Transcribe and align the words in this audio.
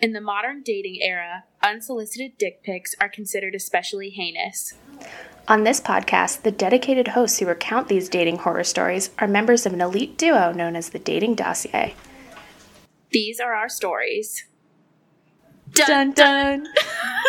In 0.00 0.12
the 0.12 0.20
modern 0.20 0.62
dating 0.62 0.98
era, 1.02 1.44
unsolicited 1.60 2.38
dick 2.38 2.62
pics 2.62 2.94
are 3.00 3.08
considered 3.08 3.56
especially 3.56 4.10
heinous. 4.10 4.74
On 5.48 5.64
this 5.64 5.80
podcast, 5.80 6.42
the 6.42 6.52
dedicated 6.52 7.08
hosts 7.08 7.38
who 7.38 7.46
recount 7.46 7.88
these 7.88 8.08
dating 8.08 8.38
horror 8.38 8.62
stories 8.62 9.10
are 9.18 9.26
members 9.26 9.66
of 9.66 9.72
an 9.72 9.80
elite 9.80 10.16
duo 10.16 10.52
known 10.52 10.76
as 10.76 10.90
the 10.90 11.00
Dating 11.00 11.34
Dossier. 11.34 11.94
These 13.10 13.40
are 13.40 13.54
our 13.54 13.68
stories. 13.68 14.44
Dun 15.72 16.12
dun! 16.12 16.60
Or 16.60 16.64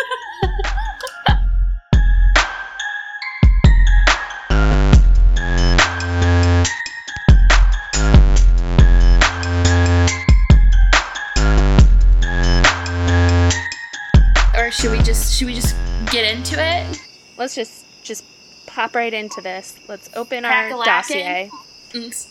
just 15.10 15.36
should 15.36 15.46
we 15.48 15.54
just 15.54 15.74
get 16.12 16.36
into 16.36 16.54
it? 16.56 17.00
Let's 17.36 17.56
just 17.56 17.84
just 18.04 18.24
pop 18.66 18.94
right 18.94 19.12
into 19.12 19.40
this. 19.40 19.74
Let's 19.88 20.08
open 20.14 20.44
our 20.44 20.70
dossier. 20.84 21.50
Let's 21.92 22.28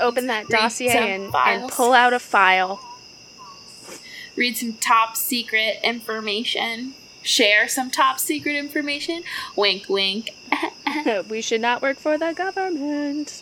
open 0.00 0.26
that 0.26 0.48
dossier 0.48 1.14
and, 1.14 1.32
and 1.32 1.70
pull 1.70 1.92
out 1.92 2.12
a 2.12 2.18
file. 2.18 2.80
Read 4.34 4.56
some 4.56 4.72
top 4.72 5.16
secret 5.16 5.78
information. 5.84 6.94
Share 7.22 7.68
some 7.68 7.92
top 7.92 8.18
secret 8.18 8.56
information. 8.56 9.22
Wink, 9.54 9.88
wink. 9.88 10.30
we 11.28 11.40
should 11.40 11.60
not 11.60 11.80
work 11.80 11.98
for 11.98 12.18
the 12.18 12.32
government. 12.32 13.40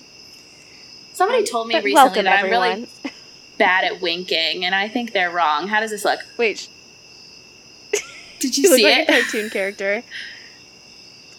Somebody 1.14 1.40
um, 1.40 1.46
told 1.46 1.68
me 1.68 1.80
recently 1.80 2.22
that 2.22 2.44
I'm 2.44 2.50
really 2.50 2.86
bad 3.58 3.84
at 3.84 4.02
winking, 4.02 4.66
and 4.66 4.74
I 4.74 4.88
think 4.88 5.12
they're 5.12 5.30
wrong. 5.30 5.68
How 5.68 5.80
does 5.80 5.90
this 5.90 6.04
look? 6.04 6.20
Wait, 6.36 6.68
Did 8.42 8.58
you 8.58 8.76
see 8.76 8.84
like 8.84 8.98
it? 8.98 9.08
a 9.08 9.12
cartoon 9.22 9.50
character. 9.50 10.02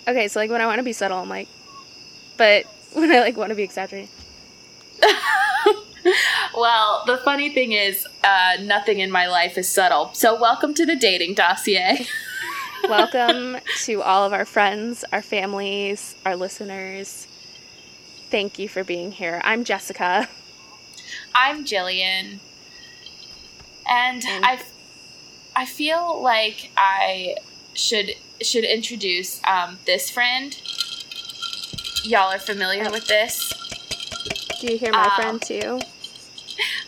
Okay, 0.07 0.27
so 0.27 0.39
like 0.39 0.49
when 0.49 0.61
I 0.61 0.65
want 0.65 0.79
to 0.79 0.83
be 0.83 0.93
subtle, 0.93 1.19
I'm 1.19 1.29
like, 1.29 1.47
but 2.37 2.65
when 2.93 3.11
I 3.11 3.19
like 3.19 3.37
want 3.37 3.49
to 3.49 3.55
be 3.55 3.63
exaggerating, 3.63 4.09
well, 6.55 7.03
the 7.05 7.17
funny 7.17 7.49
thing 7.53 7.71
is, 7.71 8.05
uh, 8.23 8.57
nothing 8.61 8.99
in 8.99 9.11
my 9.11 9.27
life 9.27 9.57
is 9.57 9.67
subtle. 9.69 10.11
So, 10.13 10.39
welcome 10.39 10.73
to 10.75 10.85
the 10.85 10.95
dating 10.95 11.33
dossier. 11.35 12.05
welcome 12.89 13.57
to 13.83 14.01
all 14.01 14.25
of 14.25 14.33
our 14.33 14.45
friends, 14.45 15.05
our 15.11 15.21
families, 15.21 16.15
our 16.25 16.35
listeners. 16.35 17.27
Thank 18.29 18.57
you 18.59 18.67
for 18.67 18.83
being 18.83 19.11
here. 19.11 19.41
I'm 19.43 19.63
Jessica. 19.63 20.27
I'm 21.35 21.63
Jillian, 21.65 22.39
and 23.89 24.23
And- 24.25 24.45
I, 24.45 24.59
I 25.55 25.65
feel 25.65 26.21
like 26.21 26.71
I 26.77 27.35
should 27.73 28.11
should 28.41 28.63
introduce 28.63 29.41
um, 29.45 29.79
this 29.85 30.09
friend. 30.09 30.59
Y'all 32.03 32.31
are 32.33 32.39
familiar 32.39 32.89
with 32.91 33.07
this. 33.07 33.53
Do 34.59 34.71
you 34.71 34.77
hear 34.77 34.91
my 34.91 35.05
Um, 35.05 35.11
friend 35.15 35.41
too? 35.41 35.79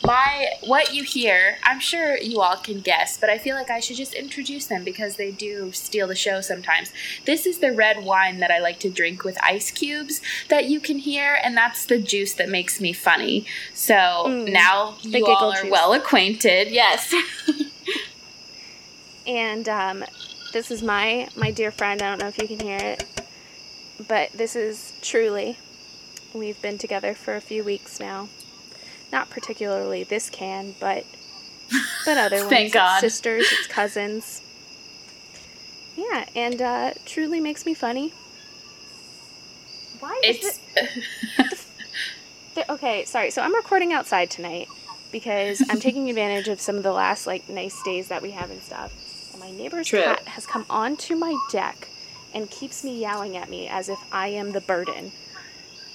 My 0.03 0.49
what 0.61 0.93
you 0.93 1.03
hear, 1.03 1.57
I'm 1.63 1.79
sure 1.79 2.17
you 2.17 2.39
all 2.41 2.57
can 2.57 2.81
guess, 2.81 3.17
but 3.17 3.29
I 3.29 3.39
feel 3.39 3.55
like 3.55 3.71
I 3.71 3.79
should 3.79 3.95
just 3.97 4.13
introduce 4.13 4.67
them 4.67 4.83
because 4.83 5.15
they 5.15 5.31
do 5.31 5.71
steal 5.71 6.07
the 6.07 6.15
show 6.15 6.41
sometimes. 6.41 6.91
This 7.25 7.47
is 7.47 7.57
the 7.59 7.71
red 7.71 8.03
wine 8.03 8.39
that 8.39 8.51
I 8.51 8.59
like 8.59 8.79
to 8.81 8.89
drink 8.89 9.23
with 9.23 9.37
ice 9.41 9.71
cubes 9.71 10.21
that 10.49 10.65
you 10.65 10.79
can 10.79 10.99
hear, 10.99 11.39
and 11.43 11.57
that's 11.57 11.85
the 11.85 11.97
juice 11.97 12.33
that 12.35 12.49
makes 12.49 12.79
me 12.79 12.93
funny. 12.93 13.45
So 13.73 13.93
Mm, 14.27 14.51
now 14.51 14.97
the 15.03 15.19
you 15.19 15.25
all 15.25 15.51
are 15.51 15.61
juice. 15.63 15.71
well 15.71 15.93
acquainted. 15.93 16.67
Yes. 16.71 17.13
And 19.27 19.67
um, 19.67 20.03
this 20.53 20.71
is 20.71 20.83
my 20.83 21.29
my 21.35 21.51
dear 21.51 21.71
friend. 21.71 22.01
I 22.01 22.09
don't 22.09 22.19
know 22.21 22.27
if 22.27 22.37
you 22.37 22.47
can 22.47 22.59
hear 22.59 22.77
it, 22.77 23.03
but 24.07 24.31
this 24.33 24.55
is 24.55 24.93
truly. 25.01 25.57
We've 26.33 26.61
been 26.61 26.77
together 26.77 27.13
for 27.13 27.35
a 27.35 27.41
few 27.41 27.63
weeks 27.63 27.99
now. 27.99 28.27
Not 29.11 29.29
particularly 29.29 30.03
this 30.03 30.29
can, 30.29 30.75
but 30.79 31.05
but 32.05 32.17
other 32.17 32.37
ones. 32.39 32.49
Thank 32.49 32.65
It's 32.67 32.73
God. 32.73 32.99
sisters, 32.99 33.47
it's 33.51 33.67
cousins. 33.73 34.41
Yeah, 35.95 36.25
and 36.35 36.61
uh, 36.61 36.91
truly 37.05 37.39
makes 37.39 37.65
me 37.65 37.73
funny. 37.73 38.11
Why 39.99 40.21
is 40.25 40.45
it's 40.45 40.59
it? 42.57 42.65
Okay, 42.69 43.05
sorry. 43.05 43.31
So 43.31 43.41
I'm 43.41 43.55
recording 43.55 43.93
outside 43.93 44.29
tonight 44.29 44.67
because 45.11 45.61
I'm 45.69 45.79
taking 45.81 46.09
advantage 46.09 46.47
of 46.47 46.59
some 46.59 46.75
of 46.75 46.83
the 46.83 46.91
last 46.91 47.27
like 47.27 47.47
nice 47.49 47.81
days 47.83 48.09
that 48.09 48.21
we 48.21 48.31
have 48.31 48.49
and 48.51 48.61
stuff. 48.61 48.93
My 49.45 49.51
neighbor's 49.51 49.91
cat 49.91 50.27
has 50.27 50.47
come 50.47 50.65
onto 50.71 51.15
my 51.15 51.37
deck 51.51 51.87
and 52.33 52.49
keeps 52.49 52.83
me 52.83 52.97
yelling 52.99 53.37
at 53.37 53.47
me 53.47 53.67
as 53.67 53.89
if 53.89 53.99
I 54.11 54.29
am 54.29 54.53
the 54.53 54.61
burden. 54.61 55.11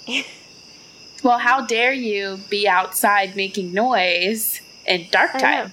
well, 1.24 1.38
how 1.38 1.66
dare 1.66 1.92
you 1.92 2.38
be 2.48 2.68
outside 2.68 3.34
making 3.34 3.72
noise 3.72 4.60
in 4.86 5.08
dark 5.10 5.36
time? 5.36 5.72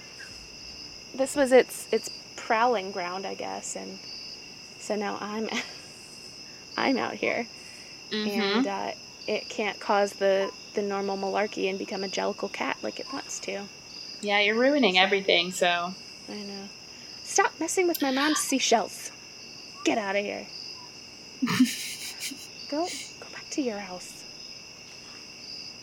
This 1.14 1.36
was 1.36 1.52
its 1.52 1.88
its 1.92 2.10
prowling 2.36 2.92
ground, 2.92 3.28
I 3.28 3.36
guess, 3.36 3.76
and 3.76 4.00
so 4.80 4.96
now 4.96 5.20
I'm 5.22 5.48
I'm 6.78 6.98
out 6.98 7.14
here, 7.14 7.46
Mhm. 8.12 8.56
and 8.56 8.68
uh, 8.68 8.92
it 9.28 9.50
can't 9.50 9.80
cause 9.80 10.14
the 10.14 10.50
the 10.74 10.82
normal 10.82 11.16
malarkey 11.16 11.70
and 11.70 11.78
become 11.78 12.04
a 12.04 12.08
jellicle 12.08 12.52
cat 12.52 12.78
like 12.82 13.00
it 13.00 13.14
wants 13.14 13.38
to. 13.42 13.66
Yeah, 14.22 14.40
you're 14.40 14.56
ruining 14.56 14.98
everything. 14.98 15.52
So 15.52 15.94
I 16.28 16.34
know. 16.34 16.70
Stop 17.28 17.52
messing 17.60 17.88
with 17.88 18.02
my 18.02 18.10
mom's 18.12 18.40
seashells. 18.40 19.12
Get 19.84 19.98
out 19.98 20.16
of 20.16 20.24
here. 20.24 20.48
go 22.72 22.88
go 23.20 23.28
back 23.34 23.50
to 23.52 23.62
your 23.62 23.80
house. 23.80 24.24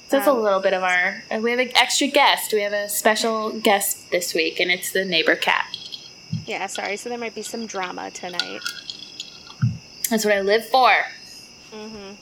So 0.09 0.17
that's 0.19 0.27
a 0.27 0.31
Um, 0.33 0.43
little 0.43 0.61
bit 0.61 0.73
of 0.73 0.83
our. 0.83 1.23
uh, 1.31 1.39
We 1.41 1.51
have 1.51 1.61
an 1.61 1.71
extra 1.77 2.07
guest. 2.09 2.53
We 2.53 2.63
have 2.63 2.73
a 2.73 2.89
special 2.89 3.51
guest 3.61 4.11
this 4.11 4.35
week, 4.35 4.59
and 4.59 4.71
it's 4.71 4.91
the 4.93 5.05
neighbor 5.05 5.37
cat. 5.37 5.67
Yeah, 6.47 6.67
sorry. 6.67 6.97
So 6.97 7.09
there 7.09 7.19
might 7.19 7.35
be 7.35 7.43
some 7.43 7.67
drama 7.67 8.11
tonight. 8.11 8.61
That's 10.11 10.25
what 10.25 10.35
I 10.35 10.41
live 10.41 10.67
for. 10.69 10.91
Mm-hmm. 11.73 12.15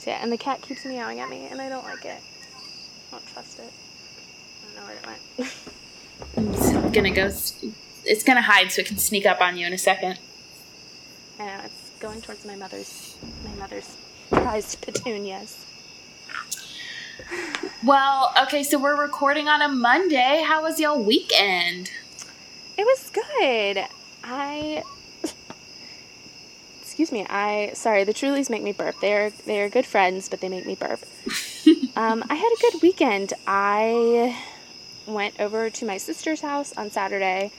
So 0.00 0.10
yeah, 0.10 0.18
and 0.22 0.30
the 0.32 0.36
cat 0.38 0.62
keeps 0.62 0.84
meowing 0.84 1.20
at 1.20 1.28
me, 1.28 1.46
and 1.50 1.60
I 1.60 1.68
don't 1.68 1.84
like 1.84 2.04
it. 2.04 2.20
I 2.20 3.10
don't 3.12 3.26
trust 3.28 3.58
it. 3.60 3.72
I 3.72 4.66
don't 4.66 4.76
know 4.76 4.86
where 4.86 4.96
it 4.96 5.06
went. 5.06 5.52
It's 6.36 6.72
gonna 6.94 7.10
go. 7.10 7.30
It's 8.04 8.22
gonna 8.24 8.42
hide 8.42 8.72
so 8.72 8.80
it 8.80 8.86
can 8.86 8.98
sneak 8.98 9.26
up 9.26 9.40
on 9.40 9.56
you 9.56 9.66
in 9.66 9.72
a 9.72 9.78
second. 9.78 10.18
I 11.38 11.46
know 11.46 11.60
it's 11.64 11.90
going 12.00 12.20
towards 12.20 12.44
my 12.44 12.56
mother's 12.56 13.16
my 13.44 13.54
mother's 13.54 13.96
prized 14.30 14.80
petunias. 14.80 15.64
Well, 17.84 18.32
okay, 18.42 18.62
so 18.62 18.78
we're 18.78 19.00
recording 19.00 19.48
on 19.48 19.62
a 19.62 19.68
Monday. 19.68 20.42
How 20.46 20.62
was 20.62 20.80
y'all 20.80 21.02
weekend? 21.02 21.90
It 22.76 22.84
was 22.84 23.10
good. 23.10 23.84
I 24.24 24.82
excuse 26.80 27.12
me. 27.12 27.26
I 27.30 27.72
sorry. 27.74 28.04
The 28.04 28.12
Trulies 28.12 28.50
make 28.50 28.62
me 28.62 28.72
burp. 28.72 28.96
They're 29.00 29.30
they're 29.30 29.68
good 29.68 29.86
friends, 29.86 30.28
but 30.28 30.40
they 30.40 30.48
make 30.48 30.66
me 30.66 30.74
burp. 30.74 31.00
um, 31.96 32.24
I 32.28 32.34
had 32.34 32.52
a 32.52 32.60
good 32.60 32.82
weekend. 32.82 33.34
I 33.46 34.36
went 35.08 35.40
over 35.40 35.70
to 35.70 35.84
my 35.84 35.96
sister's 35.96 36.40
house 36.40 36.72
on 36.76 36.90
Saturday, 36.90 37.50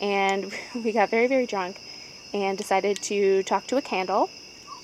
and 0.00 0.52
we 0.84 0.92
got 0.92 1.10
very 1.10 1.26
very 1.26 1.46
drunk, 1.46 1.80
and 2.34 2.56
decided 2.58 2.96
to 3.02 3.42
talk 3.42 3.66
to 3.68 3.76
a 3.76 3.82
candle, 3.82 4.30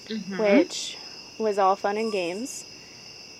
Mhm. 0.08 0.38
which 0.38 0.96
was 1.38 1.58
all 1.58 1.76
fun 1.76 1.96
and 1.96 2.10
games. 2.12 2.64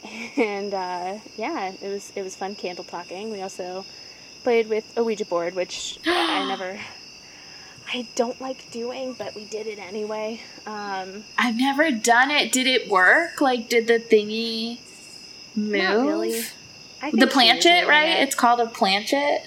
And 0.36 0.72
uh, 0.74 1.18
yeah, 1.36 1.72
it 1.82 1.88
was 1.88 2.12
it 2.14 2.22
was 2.22 2.36
fun 2.36 2.54
candle 2.54 2.84
talking. 2.84 3.30
We 3.32 3.42
also 3.42 3.84
played 4.44 4.68
with 4.68 4.84
a 4.96 5.02
Ouija 5.02 5.24
board, 5.24 5.54
which 5.56 5.98
I 6.06 6.44
never, 6.46 6.78
I 7.92 8.06
don't 8.14 8.40
like 8.40 8.70
doing, 8.70 9.14
but 9.18 9.34
we 9.34 9.44
did 9.44 9.66
it 9.66 9.78
anyway. 9.80 10.40
Um, 10.66 11.24
I've 11.36 11.56
never 11.56 11.90
done 11.90 12.30
it. 12.30 12.52
Did 12.52 12.66
it 12.68 12.88
work? 12.88 13.40
Like, 13.40 13.68
did 13.68 13.88
the 13.88 13.98
thingy 13.98 14.78
move? 15.56 15.82
Not 15.82 16.06
really. 16.06 16.42
The 17.00 17.10
think 17.10 17.20
she 17.20 17.24
was 17.24 17.32
planchette, 17.32 17.88
right? 17.88 18.08
it. 18.08 18.22
It's 18.22 18.34
called 18.34 18.60
a 18.60 18.66
planchette. 18.66 19.46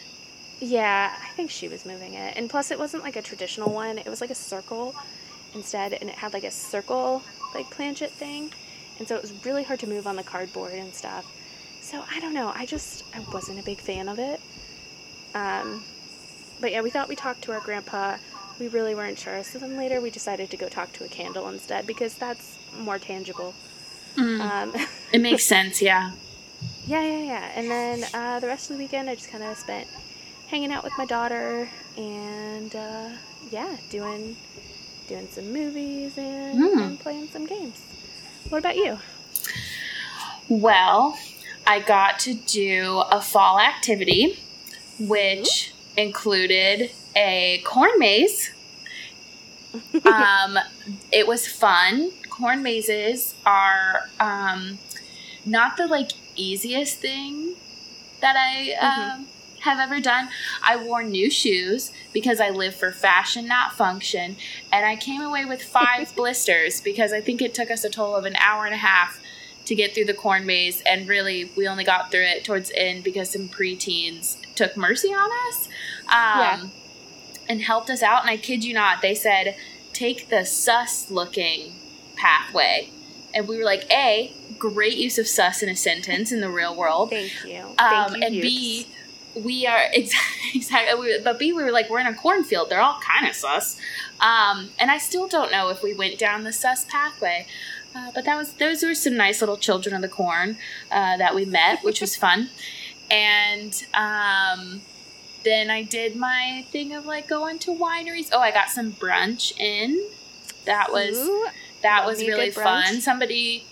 Yeah, 0.60 1.14
I 1.20 1.28
think 1.30 1.50
she 1.50 1.68
was 1.68 1.86
moving 1.86 2.14
it. 2.14 2.38
And 2.38 2.50
plus, 2.50 2.72
it 2.72 2.80
wasn't 2.80 3.04
like 3.04 3.16
a 3.16 3.22
traditional 3.22 3.72
one. 3.72 3.98
It 3.98 4.08
was 4.08 4.22
like 4.22 4.30
a 4.30 4.36
circle 4.36 4.96
instead, 5.54 5.94
and 5.94 6.10
it 6.10 6.16
had 6.16 6.34
like 6.34 6.44
a 6.44 6.52
circle, 6.52 7.24
like 7.54 7.70
planchette 7.72 8.12
thing. 8.12 8.52
And 9.00 9.08
so 9.08 9.16
it 9.16 9.22
was 9.22 9.34
really 9.46 9.64
hard 9.64 9.80
to 9.80 9.88
move 9.88 10.06
on 10.06 10.16
the 10.16 10.24
cardboard 10.24 10.74
and 10.74 10.94
stuff. 10.94 11.26
So 11.82 12.04
I 12.12 12.20
don't 12.20 12.34
know. 12.34 12.52
I 12.56 12.66
just, 12.66 13.04
I 13.16 13.20
wasn't 13.34 13.60
a 13.60 13.64
big 13.64 13.80
fan 13.80 14.08
of 14.08 14.20
it. 14.20 14.40
Um, 15.34 15.84
but 16.60 16.72
yeah, 16.72 16.82
we 16.82 16.92
thought 16.92 17.10
we 17.10 17.16
talked 17.16 17.42
to 17.44 17.52
our 17.52 17.60
grandpa. 17.60 18.18
We 18.60 18.68
really 18.68 18.94
weren't 18.94 19.18
sure. 19.18 19.44
So 19.44 19.58
then 19.58 19.78
later 19.78 20.00
we 20.00 20.12
decided 20.12 20.52
to 20.52 20.58
go 20.58 20.70
talk 20.70 20.94
to 20.94 21.04
a 21.04 21.08
candle 21.08 21.50
instead 21.50 21.88
because 21.88 22.14
that's 22.14 22.60
more 22.78 23.00
tangible. 23.00 23.56
Um, 24.18 24.74
It 25.14 25.20
makes 25.20 25.44
sense, 25.46 25.82
yeah. 25.82 26.12
Yeah, 26.86 27.02
yeah, 27.04 27.24
yeah. 27.24 27.52
And 27.56 27.70
then 27.70 28.06
uh, 28.14 28.40
the 28.40 28.48
rest 28.48 28.70
of 28.70 28.78
the 28.78 28.84
weekend, 28.84 29.10
I 29.10 29.16
just 29.16 29.30
kind 29.30 29.44
of 29.44 29.58
spent 29.58 29.88
hanging 30.48 30.72
out 30.72 30.84
with 30.84 30.98
my 30.98 31.06
daughter 31.06 31.70
and 31.98 32.76
uh, 32.76 33.10
yeah, 33.52 33.78
doing 33.90 34.38
doing 35.08 35.28
some 35.30 35.52
movies 35.54 36.18
and, 36.18 36.72
Hmm. 36.74 36.80
and 36.80 37.00
playing 37.00 37.28
some 37.28 37.46
games. 37.46 37.82
What 38.50 38.60
about 38.60 38.76
you? 38.78 39.00
Well, 40.50 41.18
I 41.66 41.80
got 41.80 42.20
to 42.22 42.34
do 42.34 43.04
a 43.12 43.22
fall 43.22 43.60
activity, 43.60 44.40
which 45.00 45.74
included 45.98 46.92
a 47.16 47.62
corn 47.66 47.92
maze. 47.98 48.52
um, 50.06 50.58
it 51.12 51.28
was 51.28 51.48
fun. 51.48 52.12
Corn 52.30 52.64
mazes 52.64 53.36
are 53.46 54.10
um, 54.20 54.80
not 55.46 55.78
the 55.78 55.88
like 55.88 56.12
easiest 56.42 56.98
thing 57.00 57.56
that 58.22 58.36
I 58.38 58.74
um, 58.74 59.28
have 59.62 59.80
ever 59.80 60.00
done. 60.00 60.30
I 60.64 60.76
wore 60.78 61.04
new 61.04 61.30
shoes 61.30 61.92
because 62.14 62.40
I 62.40 62.50
live 62.50 62.76
for 62.76 62.92
fashion, 62.92 63.48
not 63.48 63.74
function, 63.74 64.36
and 64.72 64.86
I 64.86 64.96
came 64.96 65.22
away 65.22 65.46
with 65.46 65.62
five 65.64 66.16
blisters 66.16 66.82
because 66.82 67.14
I 67.14 67.22
think 67.22 67.42
it 67.42 67.54
took 67.54 67.72
us 67.72 67.84
a 67.84 67.90
total 67.90 68.16
of 68.16 68.26
an 68.26 68.36
hour 68.38 68.66
and 68.66 68.74
a 68.74 68.78
half 68.78 69.20
to 69.66 69.76
get 69.76 69.94
through 69.94 70.06
the 70.06 70.14
corn 70.14 70.46
maze, 70.46 70.82
and 70.86 71.08
really 71.08 71.52
we 71.56 71.68
only 71.68 71.84
got 71.84 72.12
through 72.12 72.26
it 72.26 72.44
towards 72.44 72.70
the 72.70 72.80
end 72.80 73.04
because 73.04 73.32
some 73.32 73.48
preteens 73.48 74.38
took 74.56 74.76
mercy 74.76 75.10
on 75.10 75.30
us. 75.50 75.68
Um, 76.08 76.12
Yeah. 76.12 76.68
And 77.50 77.62
helped 77.62 77.90
us 77.90 78.02
out, 78.02 78.22
and 78.22 78.30
I 78.30 78.38
kid 78.38 78.64
you 78.64 78.74
not, 78.74 79.02
they 79.02 79.14
said, 79.16 79.58
take 79.92 80.30
the 80.30 80.46
sus 80.46 81.12
looking 81.12 81.74
pathway. 82.16 82.90
And 83.34 83.48
we 83.48 83.58
were 83.58 83.64
like, 83.64 83.90
A, 83.92 84.34
great 84.60 84.98
use 84.98 85.18
of 85.18 85.28
sus 85.28 85.64
in 85.64 85.70
a 85.70 85.76
sentence 85.76 86.32
in 86.32 86.42
the 86.42 86.50
real 86.50 86.76
world. 86.76 87.10
Thank 87.10 87.46
you. 87.46 87.64
Um, 87.80 88.10
Thank 88.10 88.18
you. 88.18 88.24
and 88.24 88.42
B, 88.42 88.88
we 89.36 89.66
are 89.66 89.88
exactly, 89.94 90.52
exactly 90.56 91.18
but 91.24 91.40
B, 91.40 91.54
we 91.54 91.64
were 91.64 91.72
like, 91.72 91.90
we're 91.90 92.00
in 92.00 92.08
a 92.08 92.14
cornfield. 92.14 92.70
They're 92.70 92.82
all 92.82 93.00
kind 93.00 93.30
of 93.30 93.36
sus. 93.36 93.80
Um, 94.20 94.70
and 94.80 94.92
I 94.92 94.98
still 94.98 95.28
don't 95.28 95.52
know 95.52 95.70
if 95.70 95.82
we 95.82 95.94
went 95.94 96.18
down 96.18 96.44
the 96.44 96.54
sus 96.54 96.86
pathway. 96.86 97.48
Uh, 97.94 98.12
but 98.14 98.24
that 98.24 98.38
was 98.38 98.54
those 98.54 98.84
were 98.84 98.96
some 98.96 99.18
nice 99.18 99.42
little 99.42 99.58
children 99.58 99.94
of 99.94 100.02
the 100.02 100.08
corn 100.08 100.58
uh, 100.90 101.18
that 101.18 101.36
we 101.36 101.44
met, 101.46 101.84
which 101.84 102.02
was 102.02 102.16
fun. 102.16 102.50
And 103.12 103.74
um, 103.94 104.84
then 105.44 105.70
I 105.70 105.84
did 105.84 106.16
my 106.16 106.66
thing 106.72 106.94
of 106.94 107.06
like 107.06 107.28
going 107.28 107.60
to 107.60 107.72
wineries. 107.72 108.30
Oh, 108.32 108.40
I 108.40 108.52
got 108.52 108.70
some 108.70 108.94
brunch 108.94 109.52
in. 109.60 110.02
That 110.66 110.94
was 110.94 111.18
Ooh, 111.18 111.48
that 111.82 112.06
was 112.06 112.20
really 112.22 112.52
fun. 112.52 113.02
Somebody 113.02 113.66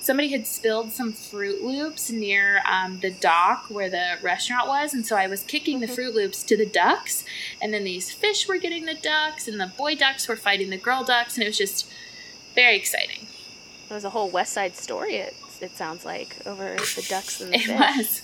somebody 0.00 0.28
had 0.28 0.46
spilled 0.46 0.92
some 0.92 1.14
Froot 1.14 1.62
Loops 1.62 2.10
near 2.10 2.60
um, 2.70 3.00
the 3.00 3.10
dock 3.10 3.64
where 3.70 3.88
the 3.88 4.16
restaurant 4.22 4.68
was, 4.68 4.92
and 4.92 5.06
so 5.06 5.16
I 5.16 5.26
was 5.26 5.42
kicking 5.44 5.80
the 5.80 5.86
Mhm. 5.86 5.96
Froot 5.96 6.14
Loops 6.14 6.42
to 6.42 6.56
the 6.58 6.66
ducks, 6.66 7.24
and 7.62 7.72
then 7.72 7.84
these 7.84 8.12
fish 8.12 8.46
were 8.46 8.58
getting 8.58 8.84
the 8.84 8.92
ducks, 8.94 9.48
and 9.48 9.58
the 9.58 9.66
boy 9.78 9.94
ducks 9.94 10.28
were 10.28 10.36
fighting 10.36 10.68
the 10.68 10.76
girl 10.76 11.04
ducks, 11.04 11.34
and 11.36 11.42
it 11.42 11.46
was 11.46 11.56
just 11.58 11.86
very 12.54 12.76
exciting. 12.76 13.26
it 13.90 13.94
was 13.94 14.04
a 14.04 14.10
whole 14.10 14.28
West 14.28 14.52
Side 14.52 14.76
story. 14.76 15.16
It 15.16 15.34
it 15.60 15.74
sounds 15.76 16.04
like 16.04 16.36
over 16.46 16.74
the 16.76 17.06
ducks 17.08 17.40
and 17.40 17.52
the 17.52 17.56
It 17.56 17.62
fish. 17.62 17.78
was. 17.78 18.22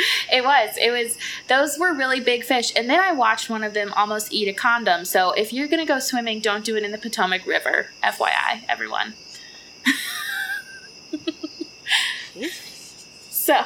It 0.32 0.44
was. 0.44 0.70
It 0.80 0.90
was. 0.90 1.18
Those 1.48 1.78
were 1.78 1.92
really 1.92 2.20
big 2.20 2.44
fish. 2.44 2.72
And 2.76 2.88
then 2.88 3.00
I 3.00 3.12
watched 3.12 3.50
one 3.50 3.64
of 3.64 3.74
them 3.74 3.92
almost 3.94 4.32
eat 4.32 4.48
a 4.48 4.52
condom. 4.52 5.04
So 5.04 5.32
if 5.32 5.52
you're 5.52 5.66
going 5.66 5.80
to 5.80 5.86
go 5.86 5.98
swimming, 5.98 6.40
don't 6.40 6.64
do 6.64 6.76
it 6.76 6.84
in 6.84 6.92
the 6.92 6.98
Potomac 6.98 7.46
River. 7.46 7.88
FYI, 8.02 8.64
everyone. 8.68 9.14
So 13.50 13.64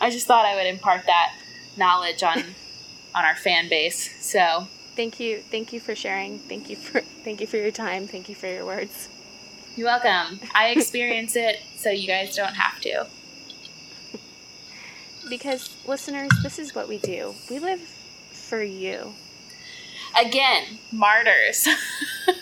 I 0.00 0.10
just 0.10 0.26
thought 0.26 0.44
I 0.44 0.56
would 0.56 0.66
impart 0.66 1.06
that 1.06 1.34
knowledge 1.76 2.22
on 2.22 2.38
on 3.14 3.24
our 3.24 3.34
fan 3.34 3.68
base. 3.68 4.14
So 4.24 4.66
Thank 4.94 5.18
you. 5.20 5.38
Thank 5.38 5.72
you 5.72 5.80
for 5.80 5.94
sharing. 5.94 6.38
Thank 6.38 6.68
you 6.68 6.76
for 6.76 7.00
thank 7.00 7.40
you 7.40 7.46
for 7.46 7.56
your 7.56 7.70
time. 7.70 8.06
Thank 8.06 8.28
you 8.28 8.34
for 8.34 8.46
your 8.46 8.66
words. 8.66 9.08
you're 9.74 9.86
welcome. 9.86 10.40
I 10.54 10.68
experience 10.68 11.34
it, 11.34 11.60
so 11.76 11.88
you 11.88 12.06
guys 12.06 12.36
don't 12.36 12.54
have 12.54 12.78
to. 12.82 13.06
Because 15.32 15.74
listeners, 15.86 16.28
this 16.42 16.58
is 16.58 16.74
what 16.74 16.88
we 16.88 16.98
do. 16.98 17.34
We 17.48 17.58
live 17.58 17.80
for 17.80 18.62
you. 18.62 19.14
Again, 20.14 20.78
martyrs. 20.92 21.64
Do 22.26 22.32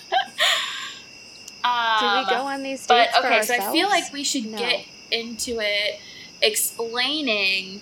um, 1.68 2.18
we 2.18 2.28
go 2.28 2.46
on 2.46 2.64
these 2.64 2.88
But 2.88 3.12
dates 3.12 3.16
for 3.16 3.26
okay, 3.26 3.42
so 3.42 3.54
I 3.54 3.70
feel 3.70 3.88
like 3.88 4.12
we 4.12 4.24
should 4.24 4.46
No. 4.46 4.58
get 4.58 4.86
into 5.12 5.60
it 5.60 6.00
explaining 6.42 7.80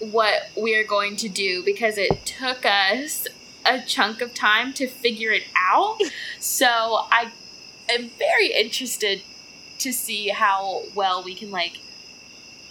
what 0.00 0.50
we're 0.56 0.88
going 0.88 1.14
to 1.18 1.28
do 1.28 1.62
because 1.64 1.96
it 1.96 2.26
took 2.26 2.66
us 2.66 3.28
a 3.64 3.80
chunk 3.82 4.20
of 4.20 4.34
time 4.34 4.72
to 4.72 4.88
figure 4.88 5.30
it 5.30 5.44
out. 5.56 6.00
so 6.40 6.66
I 7.12 7.30
am 7.88 8.10
very 8.18 8.52
interested 8.52 9.22
to 9.78 9.92
see 9.92 10.30
how 10.30 10.82
well 10.96 11.22
we 11.22 11.36
can 11.36 11.52
like 11.52 11.78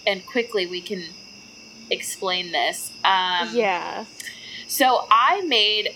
and 0.06 0.25
quickly 0.25 0.67
we 0.67 0.81
can 0.81 1.03
explain 1.91 2.51
this. 2.51 2.91
Um, 3.03 3.49
yeah. 3.53 4.05
so 4.67 5.05
I 5.11 5.41
made 5.41 5.95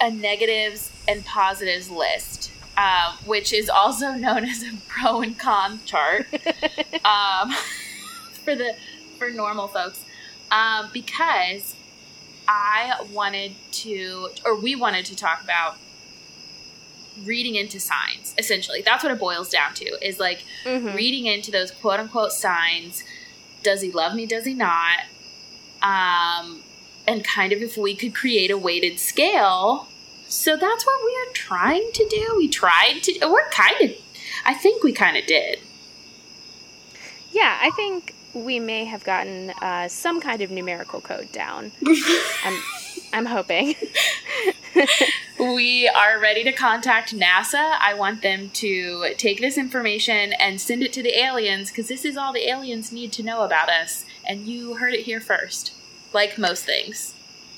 a 0.00 0.10
negatives 0.10 0.92
and 1.08 1.24
positives 1.24 1.90
list, 1.90 2.52
um, 2.76 3.14
which 3.26 3.52
is 3.52 3.68
also 3.68 4.12
known 4.24 4.44
as 4.44 4.62
a 4.62 4.70
pro 4.86 5.20
and 5.22 5.36
con 5.38 5.80
chart 5.84 6.26
um, 7.04 7.50
for 8.44 8.54
the 8.54 8.74
for 9.18 9.30
normal 9.30 9.66
folks, 9.66 10.04
um, 10.52 10.88
because 10.92 11.74
I 12.46 13.04
wanted 13.12 13.52
to, 13.72 14.28
or 14.44 14.54
we 14.54 14.76
wanted 14.76 15.04
to 15.06 15.16
talk 15.16 15.42
about 15.42 15.76
reading 17.24 17.56
into 17.56 17.80
signs. 17.80 18.32
Essentially, 18.38 18.80
that's 18.80 19.02
what 19.02 19.12
it 19.12 19.18
boils 19.18 19.50
down 19.50 19.74
to. 19.74 19.84
Is 20.06 20.20
like 20.20 20.44
Mhm. 20.64 20.94
reading 20.94 21.26
into 21.26 21.50
those 21.50 21.72
quote 21.72 21.98
unquote 21.98 22.32
signs. 22.32 23.02
Does 23.62 23.82
he 23.82 23.90
love 23.90 24.14
me? 24.14 24.26
Does 24.26 24.44
he 24.44 24.54
not? 24.54 25.00
Um, 25.82 26.62
and 27.06 27.24
kind 27.24 27.52
of 27.52 27.62
if 27.62 27.76
we 27.76 27.94
could 27.94 28.14
create 28.14 28.50
a 28.50 28.58
weighted 28.58 28.98
scale. 28.98 29.88
So 30.28 30.56
that's 30.56 30.84
what 30.84 31.00
we 31.04 31.12
are 31.12 31.32
trying 31.32 31.90
to 31.92 32.06
do. 32.08 32.34
We 32.36 32.48
tried 32.48 33.00
to. 33.04 33.26
We're 33.26 33.48
kind 33.50 33.80
of. 33.80 33.96
I 34.44 34.54
think 34.54 34.82
we 34.82 34.92
kind 34.92 35.16
of 35.16 35.26
did. 35.26 35.60
Yeah, 37.32 37.58
I 37.60 37.70
think 37.70 38.14
we 38.34 38.60
may 38.60 38.84
have 38.84 39.04
gotten 39.04 39.50
uh, 39.62 39.88
some 39.88 40.20
kind 40.20 40.42
of 40.42 40.50
numerical 40.50 41.00
code 41.00 41.32
down. 41.32 41.72
I'm 42.44 42.58
I'm 43.12 43.26
hoping. 43.26 43.74
we 45.38 45.88
are 45.88 46.18
ready 46.20 46.44
to 46.44 46.52
contact 46.52 47.14
NASA. 47.14 47.76
I 47.80 47.94
want 47.94 48.22
them 48.22 48.50
to 48.54 49.14
take 49.16 49.40
this 49.40 49.56
information 49.58 50.32
and 50.38 50.60
send 50.60 50.82
it 50.82 50.92
to 50.94 51.02
the 51.02 51.18
aliens 51.18 51.70
because 51.70 51.88
this 51.88 52.04
is 52.04 52.16
all 52.16 52.32
the 52.32 52.48
aliens 52.48 52.92
need 52.92 53.12
to 53.12 53.22
know 53.22 53.42
about 53.42 53.68
us. 53.68 54.04
And 54.26 54.46
you 54.46 54.74
heard 54.74 54.94
it 54.94 55.04
here 55.04 55.20
first, 55.20 55.72
like 56.12 56.38
most 56.38 56.64
things. 56.64 57.14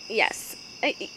yes. 0.08 0.56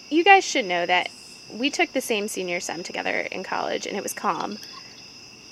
You 0.10 0.26
guys 0.26 0.44
should 0.44 0.66
know 0.66 0.86
that 0.86 1.08
we 1.50 1.70
took 1.70 1.94
the 1.94 2.02
same 2.02 2.28
senior 2.28 2.60
sem 2.60 2.84
together 2.84 3.22
in 3.32 3.44
college 3.44 3.86
and 3.88 3.96
it 3.96 4.04
was 4.04 4.12
calm 4.12 4.58